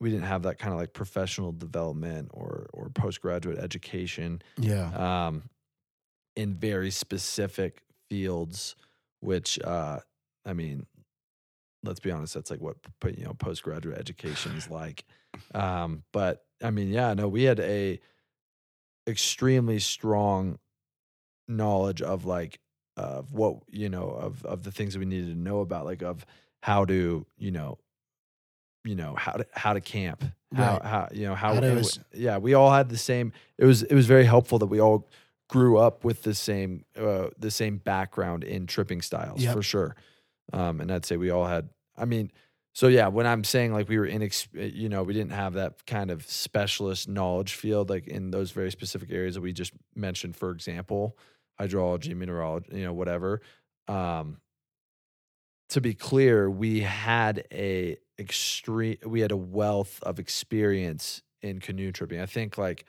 we 0.00 0.10
didn't 0.10 0.24
have 0.26 0.42
that 0.42 0.58
kind 0.58 0.72
of 0.72 0.78
like 0.78 0.92
professional 0.92 1.52
development 1.52 2.30
or 2.34 2.68
or 2.72 2.90
postgraduate 2.90 3.58
education 3.58 4.42
Yeah. 4.58 5.26
um, 5.26 5.44
in 6.36 6.54
very 6.54 6.90
specific 6.90 7.82
fields, 8.10 8.74
which 9.20 9.58
uh, 9.62 10.00
I 10.44 10.52
mean, 10.52 10.86
let's 11.84 12.00
be 12.00 12.10
honest, 12.10 12.34
that's 12.34 12.50
like 12.50 12.60
what 12.60 12.76
you 13.16 13.24
know 13.24 13.34
postgraduate 13.34 13.98
education 13.98 14.56
is 14.56 14.68
like. 14.68 15.04
Um, 15.54 16.02
but 16.12 16.44
I 16.64 16.70
mean, 16.70 16.88
yeah, 16.88 17.14
no, 17.14 17.28
we 17.28 17.44
had 17.44 17.60
a 17.60 18.00
extremely 19.06 19.78
strong 19.78 20.58
knowledge 21.46 22.00
of 22.00 22.24
like 22.24 22.58
of 22.96 23.32
what 23.32 23.56
you 23.70 23.88
know 23.88 24.08
of 24.08 24.44
of 24.46 24.62
the 24.62 24.72
things 24.72 24.94
that 24.94 25.00
we 25.00 25.04
needed 25.04 25.28
to 25.34 25.38
know 25.38 25.60
about, 25.60 25.84
like 25.84 26.02
of 26.02 26.24
how 26.62 26.84
to 26.86 27.26
you 27.36 27.50
know 27.50 27.78
you 28.84 28.94
know 28.94 29.14
how 29.14 29.32
to 29.32 29.46
how 29.52 29.72
to 29.72 29.80
camp 29.80 30.24
how 30.54 30.72
Right. 30.74 30.84
how 30.84 31.08
you 31.12 31.26
know 31.26 31.34
how, 31.34 31.54
How 31.54 31.60
to 31.60 31.66
and 31.70 31.78
s- 31.80 31.96
w- 31.98 32.24
yeah 32.24 32.38
we 32.38 32.54
all 32.54 32.70
had 32.70 32.88
the 32.88 32.96
same 32.98 33.32
it 33.58 33.64
was 33.64 33.82
it 33.82 33.94
was 33.94 34.06
very 34.06 34.24
helpful 34.24 34.58
that 34.60 34.66
we 34.66 34.80
all 34.80 35.08
grew 35.48 35.76
up 35.78 36.04
with 36.04 36.22
the 36.22 36.34
same 36.34 36.84
uh, 36.96 37.28
the 37.38 37.50
same 37.50 37.76
background 37.78 38.44
in 38.44 38.66
tripping 38.66 39.02
styles 39.02 39.42
Yep. 39.42 39.54
for 39.54 39.62
sure 39.62 39.96
um 40.52 40.80
and 40.80 40.90
i'd 40.92 41.04
say 41.04 41.16
we 41.16 41.30
all 41.30 41.46
had 41.46 41.68
i 41.96 42.04
mean 42.04 42.30
so 42.74 42.88
yeah 42.88 43.06
when 43.08 43.26
i'm 43.26 43.42
saying 43.44 43.72
like 43.72 43.88
we 43.88 43.96
were 43.98 44.04
in 44.06 44.28
you 44.52 44.88
know 44.90 45.02
we 45.02 45.14
didn't 45.14 45.32
have 45.32 45.54
that 45.54 45.86
kind 45.86 46.10
of 46.10 46.28
specialist 46.28 47.08
knowledge 47.08 47.54
field 47.54 47.88
like 47.88 48.06
in 48.06 48.30
those 48.30 48.50
very 48.50 48.70
specific 48.70 49.10
areas 49.10 49.34
that 49.36 49.40
we 49.40 49.52
just 49.52 49.72
mentioned 49.94 50.36
for 50.36 50.50
example 50.50 51.16
hydrology 51.60 52.14
mineralogy 52.14 52.76
you 52.76 52.84
know 52.84 52.92
whatever 52.92 53.40
um 53.88 54.36
to 55.70 55.80
be 55.80 55.94
clear 55.94 56.50
we 56.50 56.80
had 56.80 57.46
a 57.52 57.96
extreme 58.18 58.96
we 59.06 59.20
had 59.20 59.32
a 59.32 59.36
wealth 59.36 59.98
of 60.02 60.18
experience 60.18 61.22
in 61.42 61.58
canoe 61.60 61.90
tripping 61.92 62.20
i 62.20 62.26
think 62.26 62.56
like 62.58 62.84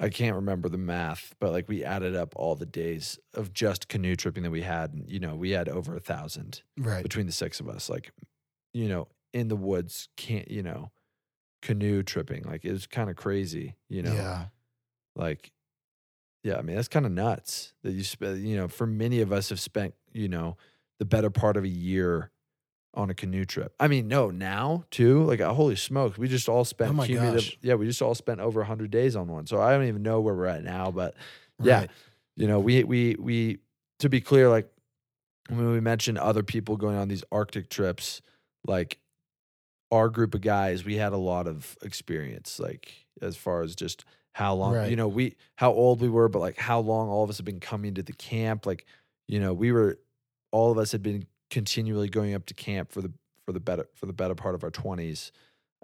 i 0.00 0.08
can't 0.08 0.36
remember 0.36 0.68
the 0.68 0.78
math 0.78 1.34
but 1.40 1.52
like 1.52 1.68
we 1.68 1.84
added 1.84 2.16
up 2.16 2.32
all 2.36 2.54
the 2.54 2.64
days 2.66 3.18
of 3.34 3.52
just 3.52 3.88
canoe 3.88 4.14
tripping 4.16 4.42
that 4.42 4.50
we 4.50 4.62
had 4.62 4.92
and 4.94 5.08
you 5.10 5.18
know 5.20 5.34
we 5.34 5.50
had 5.50 5.68
over 5.68 5.94
a 5.96 6.00
thousand 6.00 6.62
Right. 6.78 7.02
between 7.02 7.26
the 7.26 7.32
six 7.32 7.60
of 7.60 7.68
us 7.68 7.88
like 7.90 8.12
you 8.72 8.88
know 8.88 9.08
in 9.32 9.48
the 9.48 9.56
woods 9.56 10.08
can't 10.16 10.50
you 10.50 10.62
know 10.62 10.90
canoe 11.62 12.02
tripping 12.02 12.44
like 12.44 12.64
it 12.64 12.72
was 12.72 12.86
kind 12.86 13.10
of 13.10 13.16
crazy 13.16 13.74
you 13.88 14.02
know 14.02 14.12
Yeah. 14.14 14.44
like 15.16 15.52
yeah 16.44 16.56
i 16.56 16.62
mean 16.62 16.76
that's 16.76 16.88
kind 16.88 17.04
of 17.06 17.12
nuts 17.12 17.74
that 17.82 17.92
you 17.92 18.04
spend 18.04 18.46
you 18.46 18.56
know 18.56 18.68
for 18.68 18.86
many 18.86 19.20
of 19.20 19.32
us 19.32 19.48
have 19.48 19.60
spent 19.60 19.94
you 20.12 20.28
know 20.28 20.56
the 20.98 21.04
better 21.04 21.30
part 21.30 21.56
of 21.56 21.64
a 21.64 21.68
year 21.68 22.30
on 22.94 23.10
a 23.10 23.14
canoe 23.14 23.44
trip 23.44 23.74
i 23.80 23.88
mean 23.88 24.08
no 24.08 24.30
now 24.30 24.84
too 24.90 25.22
like 25.24 25.40
uh, 25.40 25.52
holy 25.52 25.76
smokes 25.76 26.16
we 26.16 26.26
just 26.28 26.48
all 26.48 26.64
spent 26.64 26.90
Oh 26.90 26.94
my 26.94 27.06
cumulative 27.06 27.44
gosh. 27.44 27.58
yeah 27.60 27.74
we 27.74 27.86
just 27.86 28.00
all 28.00 28.14
spent 28.14 28.40
over 28.40 28.60
100 28.60 28.90
days 28.90 29.14
on 29.16 29.28
one 29.28 29.46
so 29.46 29.60
i 29.60 29.72
don't 29.72 29.84
even 29.86 30.02
know 30.02 30.20
where 30.20 30.34
we're 30.34 30.46
at 30.46 30.62
now 30.64 30.90
but 30.90 31.14
yeah 31.62 31.80
Right. 31.80 31.90
you 32.36 32.46
know 32.46 32.60
we 32.60 32.84
we 32.84 33.16
we 33.18 33.58
to 33.98 34.08
be 34.08 34.20
clear 34.20 34.48
like 34.48 34.68
when 35.48 35.70
we 35.72 35.80
mentioned 35.80 36.18
other 36.18 36.42
people 36.42 36.76
going 36.76 36.96
on 36.96 37.08
these 37.08 37.24
arctic 37.32 37.68
trips 37.68 38.20
like 38.64 38.98
our 39.90 40.08
group 40.08 40.34
of 40.34 40.40
guys 40.42 40.84
we 40.84 40.96
had 40.96 41.12
a 41.12 41.16
lot 41.18 41.46
of 41.46 41.76
experience 41.82 42.58
like 42.60 42.92
as 43.22 43.36
far 43.36 43.62
as 43.62 43.74
just 43.74 44.04
how 44.32 44.54
long 44.54 44.74
Right. 44.74 44.90
you 44.90 44.96
know 44.96 45.08
we 45.08 45.36
how 45.56 45.72
old 45.72 46.00
we 46.00 46.08
were 46.08 46.28
but 46.28 46.40
like 46.40 46.58
how 46.58 46.80
long 46.80 47.08
all 47.08 47.24
of 47.24 47.30
us 47.30 47.38
have 47.38 47.46
been 47.46 47.60
coming 47.60 47.94
to 47.94 48.02
the 48.02 48.12
camp 48.12 48.66
like 48.66 48.84
you 49.26 49.40
know 49.40 49.52
we 49.54 49.72
were 49.72 49.98
all 50.52 50.70
of 50.70 50.78
us 50.78 50.92
had 50.92 51.02
been 51.02 51.26
continually 51.50 52.08
going 52.08 52.34
up 52.34 52.44
to 52.46 52.54
camp 52.54 52.92
for 52.92 53.00
the 53.00 53.10
for 53.46 53.52
the 53.52 53.60
better 53.60 53.86
for 53.94 54.06
the 54.06 54.12
better 54.12 54.34
part 54.34 54.54
of 54.54 54.62
our 54.62 54.70
20s 54.70 55.30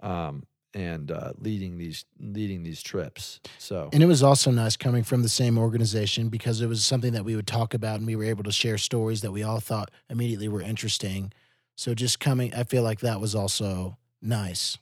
um 0.03 0.43
and 0.75 1.09
uh 1.09 1.31
leading 1.39 1.77
these 1.79 2.05
leading 2.19 2.61
these 2.61 2.81
trips 2.83 3.39
so 3.57 3.89
And 3.91 4.03
it 4.03 4.05
was 4.05 4.21
also 4.21 4.51
nice 4.51 4.75
coming 4.77 5.03
from 5.03 5.23
the 5.23 5.29
same 5.29 5.57
organization 5.57 6.29
because 6.29 6.61
it 6.61 6.67
was 6.67 6.83
something 6.85 7.13
that 7.13 7.25
we 7.25 7.35
would 7.35 7.47
talk 7.47 7.73
about 7.73 7.97
and 7.97 8.05
we 8.05 8.15
were 8.15 8.25
able 8.25 8.43
to 8.43 8.51
share 8.51 8.77
stories 8.77 9.21
that 9.21 9.31
we 9.31 9.41
all 9.41 9.59
thought 9.59 9.89
immediately 10.09 10.47
were 10.49 10.61
interesting. 10.61 11.31
So 11.75 11.93
just 11.93 12.19
coming, 12.19 12.53
I 12.53 12.63
feel 12.63 12.83
like 12.83 13.01
that 13.01 13.19
was 13.19 13.35
also 13.35 13.97
nice. 14.21 14.77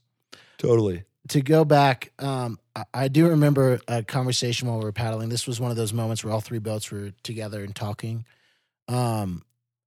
totally 0.58 1.04
To 1.30 1.42
go 1.42 1.66
back, 1.66 2.12
um, 2.20 2.60
I, 2.76 2.84
I 2.94 3.08
do 3.08 3.30
remember 3.30 3.80
a 3.88 4.04
conversation 4.04 4.68
while 4.68 4.78
we 4.78 4.86
were 4.86 4.92
paddling. 4.92 5.30
This 5.30 5.48
was 5.48 5.60
one 5.60 5.72
of 5.72 5.78
those 5.78 5.94
moments 5.94 6.24
where 6.24 6.34
all 6.34 6.42
three 6.42 6.60
boats 6.60 6.92
were 6.92 7.12
together 7.24 7.64
and 7.64 7.76
talking. 7.76 8.26
Um, 8.88 9.44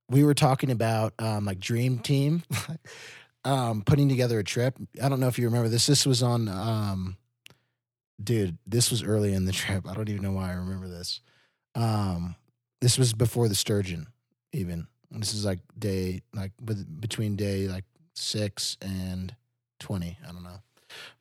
we 0.09 0.23
were 0.23 0.33
talking 0.33 0.71
about 0.71 1.13
um, 1.19 1.45
like 1.45 1.59
Dream 1.59 1.99
Team, 1.99 2.43
um, 3.43 3.83
putting 3.83 4.09
together 4.09 4.39
a 4.39 4.43
trip. 4.43 4.75
I 5.01 5.09
don't 5.09 5.19
know 5.19 5.27
if 5.27 5.37
you 5.37 5.45
remember 5.45 5.69
this. 5.69 5.85
This 5.85 6.05
was 6.05 6.23
on, 6.23 6.47
um, 6.47 7.17
dude. 8.21 8.57
This 8.65 8.89
was 8.89 9.03
early 9.03 9.33
in 9.33 9.45
the 9.45 9.51
trip. 9.53 9.87
I 9.87 9.93
don't 9.93 10.09
even 10.09 10.23
know 10.23 10.31
why 10.31 10.51
I 10.51 10.55
remember 10.55 10.87
this. 10.87 11.21
Um, 11.75 12.35
this 12.81 12.97
was 12.97 13.13
before 13.13 13.47
the 13.47 13.55
sturgeon, 13.55 14.07
even. 14.51 14.87
This 15.11 15.33
is 15.33 15.45
like 15.45 15.59
day 15.77 16.21
like 16.33 16.51
with 16.63 16.99
between 16.99 17.35
day 17.35 17.67
like 17.67 17.85
six 18.13 18.77
and 18.81 19.35
twenty. 19.79 20.17
I 20.27 20.31
don't 20.31 20.43
know. 20.43 20.59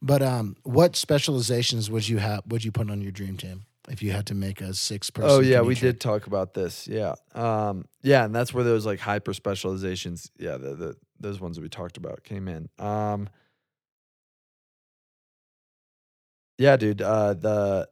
But 0.00 0.22
um, 0.22 0.56
what 0.62 0.96
specializations 0.96 1.90
would 1.90 2.08
you 2.08 2.18
have? 2.18 2.42
Would 2.48 2.64
you 2.64 2.72
put 2.72 2.90
on 2.90 3.00
your 3.00 3.12
dream 3.12 3.36
team 3.36 3.66
if 3.88 4.02
you 4.02 4.12
had 4.12 4.26
to 4.26 4.34
make 4.34 4.60
a 4.60 4.74
six 4.74 5.10
person? 5.10 5.30
Oh 5.30 5.40
yeah, 5.40 5.60
we 5.60 5.74
trip? 5.74 5.94
did 5.94 6.00
talk 6.00 6.26
about 6.26 6.54
this. 6.54 6.88
Yeah, 6.88 7.14
um, 7.34 7.86
yeah, 8.02 8.24
and 8.24 8.34
that's 8.34 8.52
where 8.52 8.64
those 8.64 8.86
like 8.86 9.00
hyper 9.00 9.34
specializations. 9.34 10.30
Yeah, 10.38 10.56
the, 10.56 10.74
the 10.74 10.96
those 11.20 11.40
ones 11.40 11.56
that 11.56 11.62
we 11.62 11.68
talked 11.68 11.96
about 11.96 12.24
came 12.24 12.48
in. 12.48 12.68
Um, 12.78 13.28
yeah, 16.58 16.76
dude. 16.76 17.02
Uh, 17.02 17.34
the 17.34 17.88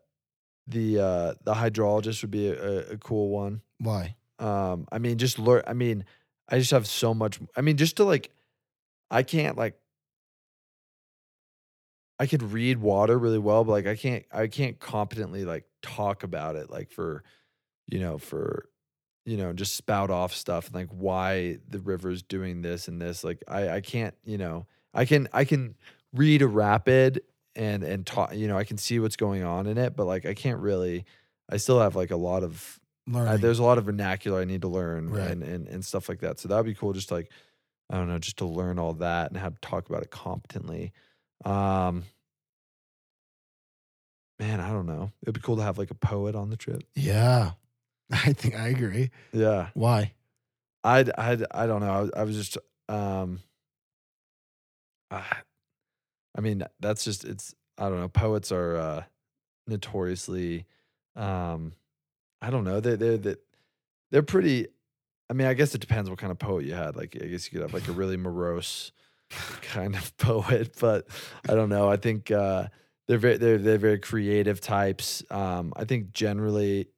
the 0.66 1.01
uh, 1.01 1.35
the 1.45 1.55
hydrologist 1.55 2.23
would 2.23 2.31
be 2.31 2.49
a, 2.49 2.93
a 2.93 2.97
cool 2.99 3.31
one. 3.31 3.61
Why? 3.79 4.16
Um, 4.39 4.86
I 4.90 4.98
mean, 4.98 5.19
just 5.19 5.39
learn. 5.39 5.62
I 5.66 5.73
mean, 5.73 6.05
I 6.48 6.59
just 6.59 6.70
have 6.73 6.86
so 6.86 7.15
much. 7.15 7.39
I 7.56 7.61
mean, 7.61 7.77
just 7.77 7.97
to 7.97 8.05
like, 8.05 8.31
I 9.11 9.23
can't 9.23 9.56
like. 9.56 9.78
I 12.19 12.27
could 12.27 12.43
read 12.43 12.78
water 12.78 13.19
really 13.19 13.39
well, 13.39 13.65
but 13.65 13.73
like 13.73 13.86
I 13.86 13.97
can't. 13.97 14.24
I 14.32 14.47
can't 14.47 14.78
competently 14.78 15.44
like 15.44 15.65
talk 15.82 16.23
about 16.23 16.56
it 16.56 16.70
like 16.70 16.90
for, 16.90 17.24
you 17.86 17.98
know, 17.98 18.19
for, 18.19 18.69
you 19.24 19.36
know, 19.36 19.52
just 19.52 19.74
spout 19.77 20.11
off 20.11 20.35
stuff 20.35 20.66
and 20.66 20.74
like 20.74 20.90
why 20.90 21.59
the 21.69 21.81
river's 21.81 22.23
doing 22.23 22.62
this 22.62 22.89
and 22.89 23.01
this. 23.01 23.24
Like 23.24 23.43
I, 23.48 23.69
I 23.69 23.81
can't. 23.81 24.15
You 24.24 24.39
know, 24.39 24.66
I 24.93 25.05
can. 25.05 25.28
I 25.32 25.44
can 25.44 25.74
read 26.12 26.43
a 26.43 26.48
rapid 26.48 27.23
and 27.56 27.82
and 27.82 28.06
talk. 28.06 28.35
You 28.35 28.48
know, 28.48 28.59
I 28.59 28.65
can 28.65 28.78
see 28.78 28.98
what's 29.01 29.16
going 29.16 29.43
on 29.43 29.66
in 29.66 29.78
it, 29.78 29.97
but 29.97 30.06
like 30.06 30.27
I 30.27 30.35
can't 30.35 30.61
really. 30.61 31.05
I 31.51 31.59
still 31.59 31.81
have 31.81 31.94
like 31.97 32.11
a 32.11 32.16
lot 32.16 32.43
of 32.43 32.81
Learning. 33.06 33.32
uh, 33.35 33.36
there's 33.36 33.59
a 33.59 33.62
lot 33.62 33.76
of 33.78 33.85
vernacular 33.85 34.40
I 34.40 34.44
need 34.44 34.62
to 34.62 34.68
learn 34.68 35.10
Right. 35.10 35.31
and, 35.31 35.43
and 35.43 35.68
and 35.68 35.85
stuff 35.85 36.09
like 36.09 36.20
that. 36.20 36.39
So 36.40 36.48
that 36.48 36.56
would 36.56 36.66
be 36.66 36.74
cool. 36.74 36.93
Just 36.94 37.10
like 37.10 37.31
I 37.90 37.97
don't 37.97 38.09
know, 38.09 38.18
just 38.18 38.39
to 38.39 38.47
learn 38.47 38.78
all 38.78 38.94
that 38.94 39.31
and 39.31 39.39
how 39.39 39.51
to 39.51 39.56
talk 39.60 39.89
about 39.89 40.02
it 40.02 40.10
competently. 40.10 40.93
Um, 41.44 42.05
man, 44.39 44.60
I 44.60 44.68
don't 44.70 44.86
know. 44.86 45.12
It'd 45.22 45.35
be 45.35 45.40
cool 45.40 45.56
to 45.56 45.62
have 45.62 45.76
like 45.78 45.90
a 45.90 45.94
poet 45.94 46.35
on 46.35 46.51
the 46.51 46.56
trip. 46.56 46.82
yeah, 46.94 47.52
I 48.10 48.32
think 48.32 48.55
I 48.56 48.68
agree. 48.68 49.10
Yeah, 49.32 49.68
Why? 49.74 50.12
I'd 50.82 51.10
I'd 51.18 51.44
I 51.51 51.66
don't 51.66 51.81
know. 51.81 51.93
I, 51.93 52.01
was- 52.01 52.10
I 52.16 52.22
was 52.24 52.36
just 52.36 52.59
um, 52.89 53.40
I, 55.10 55.22
I 56.36 56.40
mean 56.40 56.62
that's 56.81 57.05
just 57.05 57.24
it's 57.24 57.55
I 57.78 57.89
don't 57.89 58.01
know. 58.01 58.09
Poets 58.09 58.51
are 58.52 58.76
uh, 58.76 59.02
notoriously 59.66 60.64
um, 61.16 61.72
I 62.47 62.51
don't 62.51 62.65
know. 62.65 62.81
They 62.81 62.97
they 62.97 63.16
they 63.16 63.37
they're 64.11 64.23
pretty. 64.23 64.69
I 65.31 65.33
mean, 65.33 65.47
I 65.47 65.55
guess 65.55 65.75
it 65.75 65.81
depends 65.81 66.11
what 66.11 66.19
kind 66.19 66.31
of 66.31 66.39
poet 66.39 66.66
you 66.66 66.75
had. 66.75 66.97
Like, 66.97 67.16
I 67.21 67.27
guess 67.27 67.47
you 67.47 67.53
could 67.59 67.62
have 67.62 67.73
like 67.75 67.89
a 67.89 67.93
really 68.01 68.16
morose 68.19 68.93
kind 69.62 69.95
of 69.97 70.15
poet, 70.19 70.77
but 70.81 71.07
I 71.49 71.55
don't 71.55 71.71
know. 71.71 71.89
I 71.89 71.97
think 71.97 72.31
uh, 72.31 72.69
they're 73.09 73.19
very 73.19 73.39
they're 73.39 73.59
they're 73.59 73.79
very 73.79 73.99
creative 73.99 74.61
types. 74.61 75.25
Um, 75.31 75.73
I 75.77 75.85
think 75.85 76.12
generally, 76.12 76.89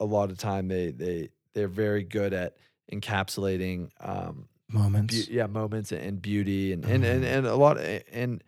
a 0.00 0.04
lot 0.04 0.30
of 0.30 0.36
time 0.38 0.68
they 0.68 0.90
they 0.92 1.30
they're 1.54 1.68
very 1.68 2.02
good 2.04 2.32
at 2.34 2.56
encapsulating 2.92 3.90
um, 4.00 4.48
Moments. 4.68 5.26
beau- 5.26 5.32
yeah 5.34 5.46
moments 5.46 5.92
and 5.92 6.20
beauty 6.22 6.72
and 6.72 6.84
and, 6.84 7.04
and 7.04 7.24
Mhm. 7.24 7.36
and 7.38 7.46
a 7.46 7.54
lot 7.56 7.78
and 7.78 8.42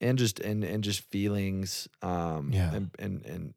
and 0.00 0.18
just 0.18 0.40
and 0.40 0.64
and 0.64 0.82
just 0.84 1.00
feelings 1.10 1.88
um 2.02 2.50
Yeah. 2.52 2.74
and 2.74 2.90
and 2.98 3.24
and 3.26 3.54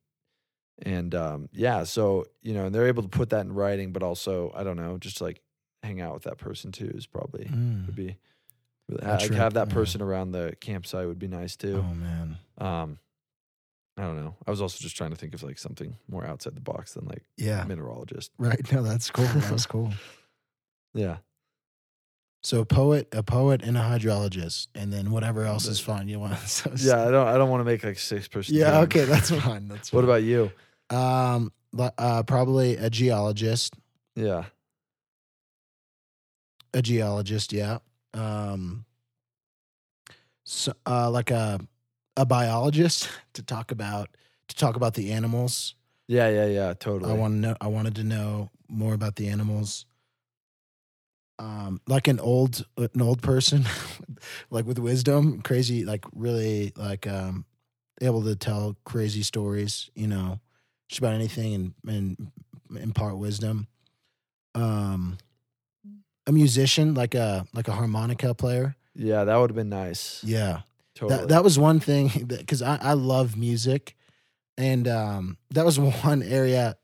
and 0.83 1.15
um 1.15 1.47
yeah 1.53 1.83
so 1.83 2.25
you 2.41 2.53
know 2.53 2.65
and 2.65 2.75
they're 2.75 2.87
able 2.87 3.01
to 3.03 3.09
put 3.09 3.29
that 3.29 3.41
in 3.45 3.53
writing 3.53 3.93
but 3.93 4.03
also 4.03 4.51
i 4.55 4.63
don't 4.63 4.75
know 4.77 4.97
just 4.97 5.21
like 5.21 5.41
hang 5.83 6.01
out 6.01 6.13
with 6.13 6.23
that 6.23 6.37
person 6.37 6.71
too 6.71 6.91
is 6.95 7.05
probably 7.07 7.45
Mm. 7.45 7.85
would 7.85 7.95
be 7.95 8.17
really, 8.89 9.05
ha- 9.05 9.17
like 9.21 9.31
have 9.33 9.53
that 9.53 9.69
yeah. 9.69 9.73
person 9.73 10.01
around 10.01 10.31
the 10.31 10.55
campsite 10.59 11.07
would 11.07 11.19
be 11.19 11.27
nice 11.27 11.55
too 11.55 11.83
Oh 11.87 11.93
man. 11.93 12.37
um 12.57 12.99
i 13.97 14.01
don't 14.01 14.17
know 14.21 14.35
i 14.45 14.51
was 14.51 14.61
also 14.61 14.77
just 14.81 14.97
trying 14.97 15.11
to 15.11 15.15
think 15.15 15.33
of 15.33 15.43
like 15.43 15.57
something 15.57 15.95
more 16.09 16.25
outside 16.25 16.55
the 16.55 16.61
box 16.61 16.93
than 16.95 17.05
like 17.05 17.23
Yeah. 17.37 17.63
mineralogist 17.65 18.29
Right. 18.37 18.59
No, 18.73 18.83
that's 18.83 19.09
cool. 19.11 19.25
That 19.25 19.51
was 19.51 19.65
cool. 19.75 19.93
yeah 20.93 21.17
So 22.45 22.59
a 22.59 22.65
poet, 22.65 23.07
a 23.11 23.23
poet, 23.23 23.63
and 23.63 23.75
a 23.75 23.81
hydrologist, 23.81 24.67
and 24.75 24.93
then 24.93 25.09
whatever 25.09 25.45
else 25.45 25.65
is 25.67 25.79
fun 25.79 26.07
you 26.07 26.19
want. 26.19 26.37
So 26.47 26.71
yeah 26.77 27.07
i 27.07 27.09
don't 27.09 27.27
i 27.27 27.37
don't 27.39 27.49
want 27.49 27.61
to 27.61 27.65
make 27.65 27.83
like 27.83 27.97
six 27.97 28.27
person 28.27 28.53
Yeah. 28.55 28.69
team. 28.71 28.81
Okay. 28.83 29.05
That's 29.05 29.31
fine. 29.47 29.67
That's 29.67 29.89
fine. 29.89 29.97
what 29.97 30.03
about 30.03 30.21
you 30.23 30.51
Um. 30.91 31.51
Uh. 31.77 32.21
Probably 32.23 32.77
a 32.77 32.89
geologist. 32.91 33.73
yeah 34.15 34.43
A 36.73 36.81
geologist. 36.83 37.51
Yeah. 37.51 37.79
Um. 38.13 38.85
So, 40.43 40.73
uh, 40.85 41.09
like 41.09 41.31
a 41.31 41.59
a 42.15 42.25
biologist 42.27 43.09
to 43.33 43.41
talk 43.41 43.71
about 43.71 44.09
to 44.49 44.55
talk 44.55 44.75
about 44.75 44.93
the 44.93 45.11
animals. 45.13 45.73
Yeah, 46.07 46.29
yeah, 46.29 46.45
yeah, 46.45 46.73
totally. 46.75 47.11
I 47.11 47.15
want 47.15 47.33
to 47.33 47.39
know. 47.39 47.55
I 47.59 47.67
wanted 47.67 47.95
to 47.95 48.03
know 48.03 48.51
more 48.69 48.93
about 48.93 49.15
the 49.15 49.29
animals. 49.29 49.85
Um, 51.37 51.81
like 51.87 52.07
an 52.07 52.19
old 52.19 52.65
an 52.77 53.01
old 53.01 53.21
person, 53.21 53.65
like 54.49 54.65
with 54.65 54.79
wisdom, 54.79 55.41
crazy, 55.41 55.83
like 55.83 56.05
really 56.13 56.71
like 56.77 57.07
um, 57.07 57.45
able 58.01 58.23
to 58.23 58.35
tell 58.35 58.77
crazy 58.85 59.21
stories. 59.21 59.89
You 59.95 60.07
know, 60.07 60.39
just 60.87 60.99
about 60.99 61.13
anything 61.13 61.53
and 61.53 61.73
and 61.87 62.31
impart 62.81 63.17
wisdom. 63.17 63.67
Um, 64.53 65.17
a 66.27 66.31
musician, 66.31 66.93
like 66.93 67.15
a 67.15 67.45
like 67.53 67.67
a 67.67 67.73
harmonica 67.73 68.33
player. 68.33 68.75
yeah, 68.95 69.23
that 69.23 69.35
would 69.35 69.49
have 69.49 69.55
been 69.55 69.69
nice. 69.69 70.23
Yeah, 70.23 70.61
totally. 70.95 71.19
that 71.19 71.27
that 71.29 71.43
was 71.43 71.59
one 71.59 71.79
thing 71.79 72.09
because 72.27 72.61
I, 72.61 72.77
I 72.77 72.93
love 72.93 73.35
music, 73.37 73.95
and 74.57 74.87
um, 74.87 75.37
that 75.51 75.65
was 75.65 75.79
one 76.03 76.23
area 76.23 76.77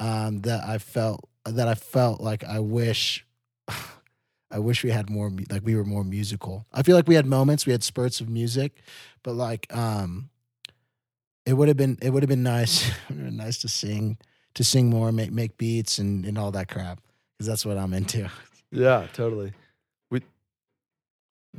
um, 0.00 0.40
that 0.40 0.64
I 0.64 0.78
felt 0.78 1.28
that 1.44 1.68
I 1.68 1.74
felt 1.74 2.20
like 2.20 2.44
I 2.44 2.58
wish 2.58 3.24
I 4.50 4.58
wish 4.58 4.84
we 4.84 4.90
had 4.90 5.10
more 5.10 5.32
like 5.50 5.62
we 5.64 5.74
were 5.74 5.84
more 5.84 6.04
musical. 6.04 6.66
I 6.72 6.82
feel 6.82 6.94
like 6.94 7.08
we 7.08 7.16
had 7.16 7.26
moments, 7.26 7.66
we 7.66 7.72
had 7.72 7.82
spurts 7.82 8.20
of 8.20 8.28
music, 8.28 8.82
but 9.22 9.34
like 9.34 9.66
um, 9.74 10.30
it 11.44 11.54
would 11.54 11.68
have 11.68 11.76
been 11.76 11.98
it 12.00 12.10
would 12.10 12.22
have 12.22 12.28
been 12.28 12.42
nice 12.42 12.88
it 12.88 12.94
would 13.08 13.18
have 13.18 13.26
been 13.26 13.36
nice 13.36 13.58
to 13.58 13.68
sing 13.68 14.18
to 14.54 14.62
sing 14.62 14.88
more, 14.88 15.10
make 15.10 15.32
make 15.32 15.58
beats 15.58 15.98
and 15.98 16.24
and 16.24 16.38
all 16.38 16.50
that 16.52 16.68
crap 16.68 17.00
because 17.32 17.46
that's 17.46 17.66
what 17.66 17.76
I'm 17.76 17.92
into. 17.92 18.30
yeah, 18.70 19.06
totally. 19.12 19.52
We 20.10 20.22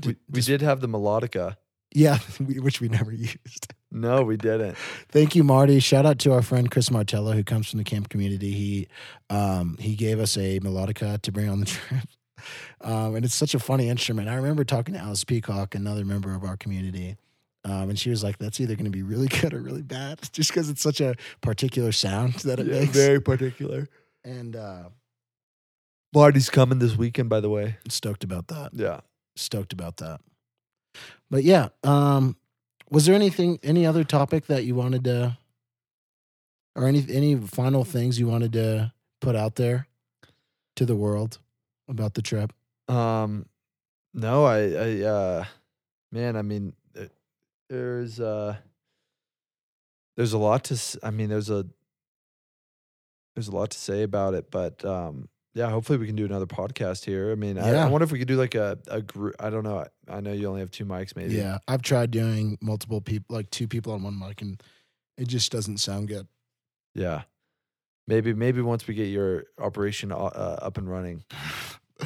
we, 0.05 0.15
we 0.29 0.41
did 0.41 0.61
have 0.61 0.79
the 0.79 0.87
melodica. 0.87 1.57
Yeah, 1.93 2.19
which 2.39 2.81
we 2.81 2.89
never 2.89 3.11
used. 3.13 3.73
No, 3.95 4.23
we 4.23 4.35
didn't. 4.35 4.75
Thank 5.09 5.35
you, 5.35 5.43
Marty. 5.45 5.79
Shout 5.79 6.05
out 6.05 6.19
to 6.19 6.33
our 6.33 6.41
friend 6.41 6.69
Chris 6.69 6.91
Martello, 6.91 7.31
who 7.31 7.43
comes 7.45 7.69
from 7.69 7.77
the 7.77 7.85
camp 7.85 8.09
community. 8.09 8.51
He 8.51 8.87
um, 9.29 9.77
he 9.79 9.95
gave 9.95 10.19
us 10.19 10.35
a 10.37 10.59
melodica 10.59 11.21
to 11.21 11.31
bring 11.31 11.47
on 11.47 11.61
the 11.61 11.65
trip, 11.67 12.03
um, 12.81 13.15
and 13.15 13.23
it's 13.23 13.33
such 13.33 13.53
a 13.55 13.59
funny 13.59 13.87
instrument. 13.87 14.27
I 14.27 14.35
remember 14.35 14.65
talking 14.65 14.93
to 14.95 14.99
Alice 14.99 15.23
Peacock, 15.23 15.75
another 15.75 16.03
member 16.03 16.35
of 16.35 16.43
our 16.43 16.57
community, 16.57 17.15
um, 17.63 17.89
and 17.89 17.97
she 17.97 18.09
was 18.09 18.21
like, 18.21 18.37
"That's 18.37 18.59
either 18.59 18.75
going 18.75 18.83
to 18.83 18.91
be 18.91 19.01
really 19.03 19.27
good 19.41 19.53
or 19.53 19.61
really 19.61 19.81
bad, 19.81 20.19
just 20.33 20.49
because 20.51 20.69
it's 20.69 20.81
such 20.81 20.99
a 20.99 21.15
particular 21.39 21.93
sound 21.93 22.33
that 22.39 22.59
it 22.59 22.67
Yeah, 22.67 22.81
makes." 22.81 22.91
very 22.91 23.21
particular. 23.21 23.87
and 24.25 24.57
uh, 24.57 24.89
Marty's 26.13 26.49
coming 26.49 26.79
this 26.79 26.97
weekend, 26.97 27.29
by 27.29 27.39
the 27.39 27.49
way. 27.49 27.77
stoked 27.89 28.23
about 28.23 28.47
that. 28.47 28.71
Yeah. 28.73 29.01
Stoked 29.37 29.73
about 29.73 29.97
that. 29.97 30.19
But 31.29 31.43
yeah, 31.43 31.69
um, 31.83 32.37
was 32.89 33.05
there 33.05 33.15
anything, 33.15 33.59
any 33.63 33.85
other 33.85 34.03
topic 34.03 34.45
that 34.47 34.63
you 34.65 34.75
wanted 34.75 35.03
to, 35.05 35.37
or 36.75 36.87
any 36.87 37.05
any 37.09 37.35
final 37.35 37.83
things 37.83 38.19
you 38.19 38.27
wanted 38.27 38.53
to 38.53 38.91
put 39.21 39.35
out 39.35 39.55
there 39.55 39.87
to 40.75 40.85
the 40.85 40.95
world 40.95 41.39
about 41.87 42.13
the 42.13 42.21
trip? 42.21 42.51
Um, 42.87 43.47
no, 44.13 44.45
I, 44.45 44.57
I, 44.59 45.01
uh, 45.03 45.45
man, 46.11 46.35
I 46.35 46.41
mean, 46.41 46.73
it- 46.93 47.11
there's, 47.69 48.19
uh, 48.19 48.57
there's 50.17 50.33
a 50.33 50.37
lot 50.37 50.63
to, 50.65 50.99
I 51.03 51.09
mean, 51.11 51.29
there's 51.29 51.49
a, 51.49 51.65
there's 53.35 53.47
a 53.47 53.55
lot 53.55 53.71
to 53.71 53.77
say 53.77 54.03
about 54.03 54.33
it, 54.33 54.49
but, 54.51 54.85
um, 54.85 55.27
yeah, 55.55 55.69
hopefully 55.69 55.97
we 55.97 56.05
can 56.05 56.15
do 56.17 56.25
another 56.25 56.45
podcast 56.45 57.05
here. 57.05 57.31
I 57.31 57.35
mean, 57.35 57.57
I, 57.57 57.71
I 57.71 57.87
wonder 57.87 58.03
if 58.03 58.11
we 58.11 58.19
could 58.19 58.27
do 58.27 58.35
like 58.35 58.53
a, 58.55 58.77
a 58.87 59.01
group. 59.01 59.35
I 59.39 59.49
don't 59.49 59.63
know. 59.63 59.79
I, 59.79 60.17
I 60.17 60.19
know 60.19 60.33
you 60.33 60.47
only 60.47 60.59
have 60.59 60.69
two 60.69 60.85
mics, 60.85 61.15
maybe. 61.15 61.33
Yeah, 61.35 61.57
I've 61.67 61.81
tried 61.81 62.11
doing 62.11 62.57
multiple 62.61 62.99
people, 63.01 63.35
like 63.35 63.49
two 63.49 63.67
people 63.67 63.93
on 63.93 64.03
one 64.03 64.19
mic, 64.19 64.41
and 64.41 64.61
it 65.17 65.27
just 65.29 65.51
doesn't 65.51 65.77
sound 65.77 66.09
good. 66.09 66.27
Yeah. 66.93 67.23
Maybe, 68.07 68.33
maybe 68.33 68.61
once 68.61 68.85
we 68.85 68.93
get 68.93 69.05
your 69.05 69.45
operation 69.57 70.11
uh, 70.11 70.17
uh, 70.17 70.59
up 70.61 70.77
and 70.77 70.89
running. 70.89 71.23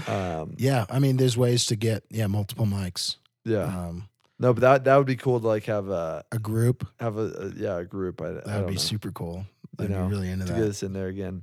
Um, 0.07 0.53
Yeah, 0.59 0.85
I 0.87 0.99
mean, 0.99 1.17
there's 1.17 1.35
ways 1.35 1.65
to 1.65 1.75
get 1.75 2.03
yeah 2.11 2.27
multiple 2.27 2.67
mics. 2.67 3.15
yeah. 3.43 3.63
Um, 3.63 4.07
No, 4.37 4.53
but 4.53 4.61
that, 4.61 4.83
that 4.83 4.95
would 4.97 5.07
be 5.07 5.15
cool 5.15 5.39
to 5.39 5.47
like 5.47 5.65
have 5.65 5.89
a, 5.89 6.23
a 6.31 6.37
group 6.37 6.87
have 6.99 7.17
a, 7.17 7.21
a 7.21 7.49
yeah, 7.55 7.77
a 7.79 7.85
group. 7.85 8.21
I, 8.21 8.33
that 8.33 8.45
would 8.45 8.67
be 8.67 8.73
know. 8.75 8.79
super 8.79 9.11
cool. 9.11 9.47
I'd 9.79 9.89
know, 9.89 10.05
be 10.05 10.11
really 10.13 10.29
into 10.29 10.45
to 10.45 10.53
that. 10.53 10.59
get 10.59 10.65
this 10.67 10.83
in 10.83 10.93
there 10.93 11.07
again. 11.07 11.41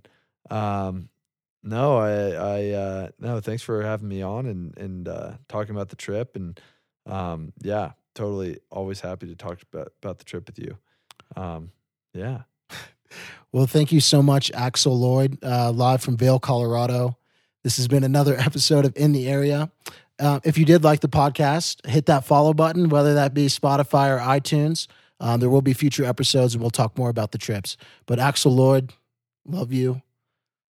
Um, 0.48 1.08
No, 1.66 1.96
I, 1.96 2.12
I, 2.30 2.70
uh, 2.70 3.08
no, 3.18 3.40
thanks 3.40 3.62
for 3.62 3.82
having 3.82 4.08
me 4.08 4.22
on 4.22 4.46
and, 4.46 4.78
and, 4.78 5.08
uh, 5.08 5.32
talking 5.48 5.74
about 5.74 5.88
the 5.88 5.96
trip. 5.96 6.36
And, 6.36 6.60
um, 7.06 7.52
yeah, 7.60 7.92
totally 8.14 8.60
always 8.70 9.00
happy 9.00 9.26
to 9.26 9.34
talk 9.34 9.58
about, 9.72 9.92
about 10.00 10.18
the 10.18 10.24
trip 10.24 10.46
with 10.46 10.58
you. 10.58 10.78
Um, 11.36 11.72
yeah. 12.14 12.42
Well, 13.52 13.66
thank 13.66 13.90
you 13.90 14.00
so 14.00 14.22
much, 14.22 14.50
Axel 14.50 14.98
Lloyd, 14.98 15.38
uh, 15.42 15.70
live 15.70 16.02
from 16.02 16.18
Vail, 16.18 16.38
Colorado. 16.38 17.16
This 17.62 17.78
has 17.78 17.88
been 17.88 18.04
another 18.04 18.36
episode 18.38 18.84
of 18.84 18.94
In 18.96 19.12
the 19.12 19.28
Area. 19.28 19.70
Uh, 20.18 20.40
if 20.44 20.58
you 20.58 20.66
did 20.66 20.84
like 20.84 21.00
the 21.00 21.08
podcast, 21.08 21.86
hit 21.86 22.04
that 22.06 22.26
follow 22.26 22.52
button, 22.52 22.90
whether 22.90 23.14
that 23.14 23.32
be 23.32 23.46
Spotify 23.46 24.14
or 24.14 24.18
iTunes. 24.18 24.88
Um, 25.20 25.40
there 25.40 25.48
will 25.48 25.62
be 25.62 25.72
future 25.72 26.04
episodes 26.04 26.54
and 26.54 26.60
we'll 26.60 26.70
talk 26.70 26.98
more 26.98 27.08
about 27.08 27.32
the 27.32 27.38
trips. 27.38 27.78
But 28.04 28.18
Axel 28.18 28.54
Lloyd, 28.54 28.92
love 29.46 29.72
you. 29.72 30.02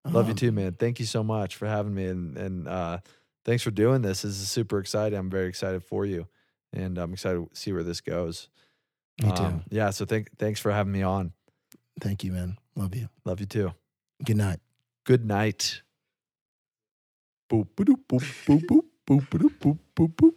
Love 0.05 0.25
you 0.25 0.31
Um, 0.31 0.35
too, 0.37 0.51
man. 0.51 0.73
Thank 0.73 0.99
you 0.99 1.05
so 1.05 1.23
much 1.23 1.55
for 1.55 1.65
having 1.67 1.93
me. 1.93 2.05
And, 2.07 2.37
and, 2.37 2.67
uh, 2.67 2.99
thanks 3.45 3.63
for 3.63 3.71
doing 3.71 4.01
this. 4.01 4.23
This 4.23 4.39
is 4.39 4.49
super 4.51 4.79
exciting. 4.79 5.17
I'm 5.17 5.29
very 5.29 5.47
excited 5.47 5.83
for 5.83 6.05
you 6.05 6.27
and 6.73 6.97
I'm 6.97 7.13
excited 7.13 7.37
to 7.49 7.55
see 7.57 7.71
where 7.71 7.83
this 7.83 8.01
goes. 8.01 8.49
Me 9.21 9.31
too. 9.31 9.43
Um, 9.43 9.63
yeah. 9.69 9.91
So 9.91 10.05
thank, 10.05 10.29
thanks 10.37 10.59
for 10.59 10.71
having 10.71 10.91
me 10.91 11.03
on. 11.03 11.31
Thank 12.01 12.23
you, 12.23 12.31
man. 12.31 12.57
Love 12.75 12.95
you. 12.95 13.07
Love 13.23 13.39
you 13.39 13.45
too. 13.45 13.73
Good 14.25 14.37
night. 14.37 14.59
Good 15.05 15.25
night. 15.25 15.81
Boop, 17.49 17.67
boop, 17.75 17.97
boop, 18.09 18.23
boop, 18.45 18.65
boop, 18.65 18.81
boop, 19.07 19.27
boop, 19.29 19.59
boop, 19.59 19.79
boop, 19.95 20.13
boop. 20.15 20.33